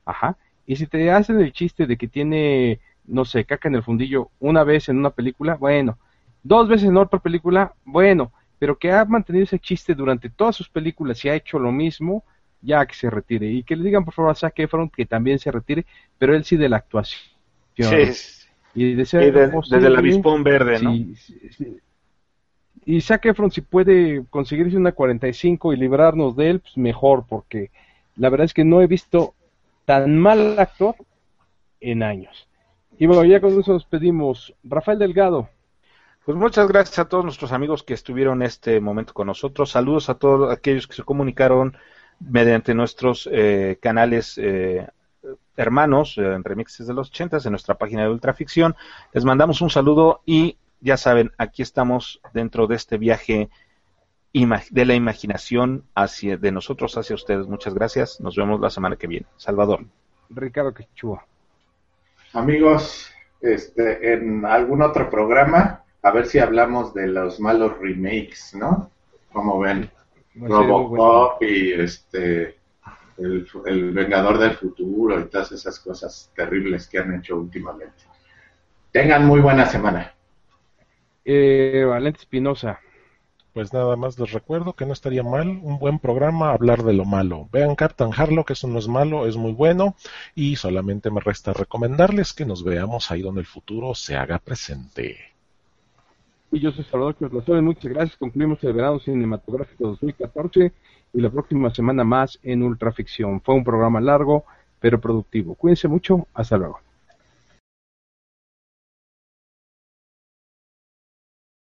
Ajá. 0.05 0.37
Y 0.67 0.77
si 0.77 0.87
te 0.87 1.11
hacen 1.11 1.41
el 1.41 1.53
chiste 1.53 1.87
de 1.87 1.97
que 1.97 2.09
tiene 2.09 2.81
no 3.09 3.25
sé, 3.25 3.45
caca 3.45 3.69
en 3.69 3.75
el 3.75 3.83
fundillo 3.83 4.31
una 4.39 4.65
vez 4.65 4.89
en 4.89 4.99
una 4.99 5.11
película, 5.11 5.57
bueno, 5.57 5.99
dos 6.43 6.69
veces 6.69 6.89
en 6.89 6.97
otra 6.97 7.19
película, 7.19 7.75
bueno, 7.85 8.33
pero 8.59 8.79
que 8.79 8.93
ha 8.93 9.05
mantenido 9.05 9.45
ese 9.45 9.59
chiste 9.59 9.95
durante 9.95 10.31
todas 10.31 10.57
sus 10.57 10.69
películas 10.69 11.25
y 11.25 11.29
ha 11.29 11.35
hecho 11.35 11.59
lo 11.59 11.73
mismo, 11.73 12.25
ya 12.61 12.85
que 12.87 12.95
se 12.95 13.09
retire. 13.09 13.47
Y 13.47 13.63
que 13.63 13.77
le 13.77 13.85
digan 13.85 14.05
por 14.05 14.15
favor 14.15 14.33
a 14.33 14.35
Zac 14.35 14.59
Efron 14.59 14.91
que 14.91 15.07
también 15.07 15.39
se 15.39 15.51
retire, 15.51 15.87
pero 16.19 16.35
él 16.35 16.45
sí 16.45 16.57
de 16.57 16.69
la 16.69 16.79
actuación. 16.79 17.23
Sí. 17.77 18.45
Y, 18.75 18.95
de 18.95 19.07
ser, 19.07 19.33
desde 19.33 19.87
el 19.87 19.97
avispón 19.97 20.43
verde, 20.43 20.81
¿no? 20.81 20.95
Y 22.85 23.01
Zac 23.01 23.27
Efron 23.27 23.51
si 23.51 23.61
puede 23.61 24.25
conseguirse 24.31 24.77
una 24.77 24.93
45 24.93 25.73
y 25.73 25.77
librarnos 25.77 26.37
de 26.37 26.51
él, 26.51 26.61
pues 26.61 26.77
mejor, 26.77 27.25
porque 27.29 27.71
la 28.17 28.31
verdad 28.31 28.47
es 28.47 28.55
que 28.55 28.65
no 28.65 28.81
he 28.81 28.87
visto 28.87 29.35
tan 29.85 30.19
mal 30.19 30.59
actor 30.59 30.97
en 31.81 32.03
años. 32.03 32.48
Y 32.99 33.07
bueno, 33.07 33.25
ya 33.25 33.41
con 33.41 33.59
eso 33.59 33.73
nos 33.73 33.85
pedimos. 33.85 34.55
Rafael 34.65 34.99
Delgado. 34.99 35.49
Pues 36.25 36.37
muchas 36.37 36.69
gracias 36.69 36.99
a 36.99 37.09
todos 37.09 37.25
nuestros 37.25 37.53
amigos 37.53 37.83
que 37.83 37.95
estuvieron 37.95 38.43
este 38.43 38.81
momento 38.81 39.15
con 39.15 39.29
nosotros. 39.29 39.71
Saludos 39.71 40.11
a 40.11 40.15
todos 40.15 40.53
aquellos 40.53 40.87
que 40.87 40.95
se 40.95 41.05
comunicaron 41.05 41.77
mediante 42.21 42.75
nuestros 42.75 43.29
eh, 43.33 43.79
canales 43.81 44.37
eh, 44.37 44.87
hermanos 45.57 46.19
en 46.19 46.43
remixes 46.43 46.87
de 46.87 46.95
los 46.95 47.09
80 47.09 47.39
en 47.45 47.51
nuestra 47.51 47.77
página 47.77 48.03
de 48.03 48.11
Ultraficción. 48.11 48.75
Les 49.13 49.25
mandamos 49.25 49.61
un 49.63 49.71
saludo 49.71 50.21
y 50.27 50.59
ya 50.81 50.97
saben, 50.97 51.31
aquí 51.39 51.63
estamos 51.63 52.21
dentro 52.35 52.67
de 52.67 52.75
este 52.75 52.99
viaje 52.99 53.49
de 54.33 54.85
la 54.85 54.95
imaginación 54.95 55.85
hacia 55.95 56.37
de 56.37 56.53
nosotros 56.53 56.97
hacia 56.99 57.15
ustedes. 57.15 57.47
Muchas 57.47 57.75
gracias. 57.75 58.21
Nos 58.21 58.37
vemos 58.37 58.61
la 58.61 58.71
semana 58.71 58.97
que 58.97 59.07
viene. 59.07 59.27
Salvador. 59.37 59.87
Ricardo 60.31 60.75
Quechua. 60.75 61.25
Amigos, 62.33 63.11
este, 63.41 64.13
en 64.13 64.45
algún 64.45 64.83
otro 64.83 65.09
programa, 65.11 65.85
a 66.03 66.11
ver 66.11 66.27
si 66.27 66.39
hablamos 66.39 66.95
de 66.95 67.07
los 67.07 67.41
malos 67.41 67.79
remakes, 67.79 68.55
¿no? 68.55 68.91
Como 69.33 69.59
ven, 69.61 69.91
Robocop 70.35 71.43
y 71.43 71.73
este 71.73 72.57
el, 73.17 73.93
Vengador 73.93 74.39
del 74.39 74.53
Futuro 74.53 75.19
y 75.19 75.25
todas 75.25 75.53
esas 75.53 75.81
cosas 75.81 76.33
terribles 76.37 76.87
que 76.87 76.99
han 76.99 77.15
hecho 77.15 77.37
últimamente. 77.37 78.05
Tengan 78.93 79.27
muy 79.27 79.41
buena 79.41 79.67
semana. 79.67 80.15
Eh, 81.25 81.85
Valente 81.87 82.21
Espinosa 82.21 82.81
pues 83.59 83.73
nada 83.73 83.97
más 83.97 84.17
les 84.21 84.31
recuerdo 84.31 84.75
que 84.75 84.87
no 84.87 84.93
estaría 84.93 85.25
mal 85.25 85.49
un 85.49 85.81
buen 85.81 85.99
programa 85.99 86.53
hablar 86.53 86.85
de 86.85 86.93
lo 86.93 87.05
malo. 87.05 87.49
Vean 87.51 87.75
Captain 87.75 88.13
Harlock, 88.17 88.53
eso 88.53 88.69
no 88.69 88.79
es 88.79 88.87
malo, 88.87 89.27
es 89.27 89.37
muy 89.37 89.51
bueno 89.51 89.97
y 90.37 90.55
solamente 90.55 91.11
me 91.11 91.19
resta 91.19 91.53
recomendarles 91.53 92.33
que 92.33 92.47
nos 92.47 92.63
veamos 92.63 93.11
ahí 93.11 93.21
donde 93.21 93.41
el 93.41 93.49
futuro 93.49 93.97
se 93.97 94.15
haga 94.15 94.39
presente. 94.39 95.17
Y 96.53 96.61
yo 96.61 96.71
soy 96.71 96.85
Salvador 96.85 97.17
Cruz 97.17 97.33
muchas 97.61 97.93
gracias. 97.93 98.17
Concluimos 98.17 98.63
el 98.63 98.75
verano 98.75 99.01
cinematográfico 99.01 99.89
2014 99.89 100.73
y 101.15 101.21
la 101.21 101.29
próxima 101.29 101.75
semana 101.75 102.05
más 102.05 102.39
en 102.45 102.63
Ultraficción. 102.63 103.41
Fue 103.41 103.57
un 103.57 103.65
programa 103.65 104.01
largo 104.01 104.45
pero 104.79 105.01
productivo. 105.01 105.57
Cuídense 105.57 105.89
mucho, 105.89 106.29
hasta 106.33 106.57
luego. 106.57 106.79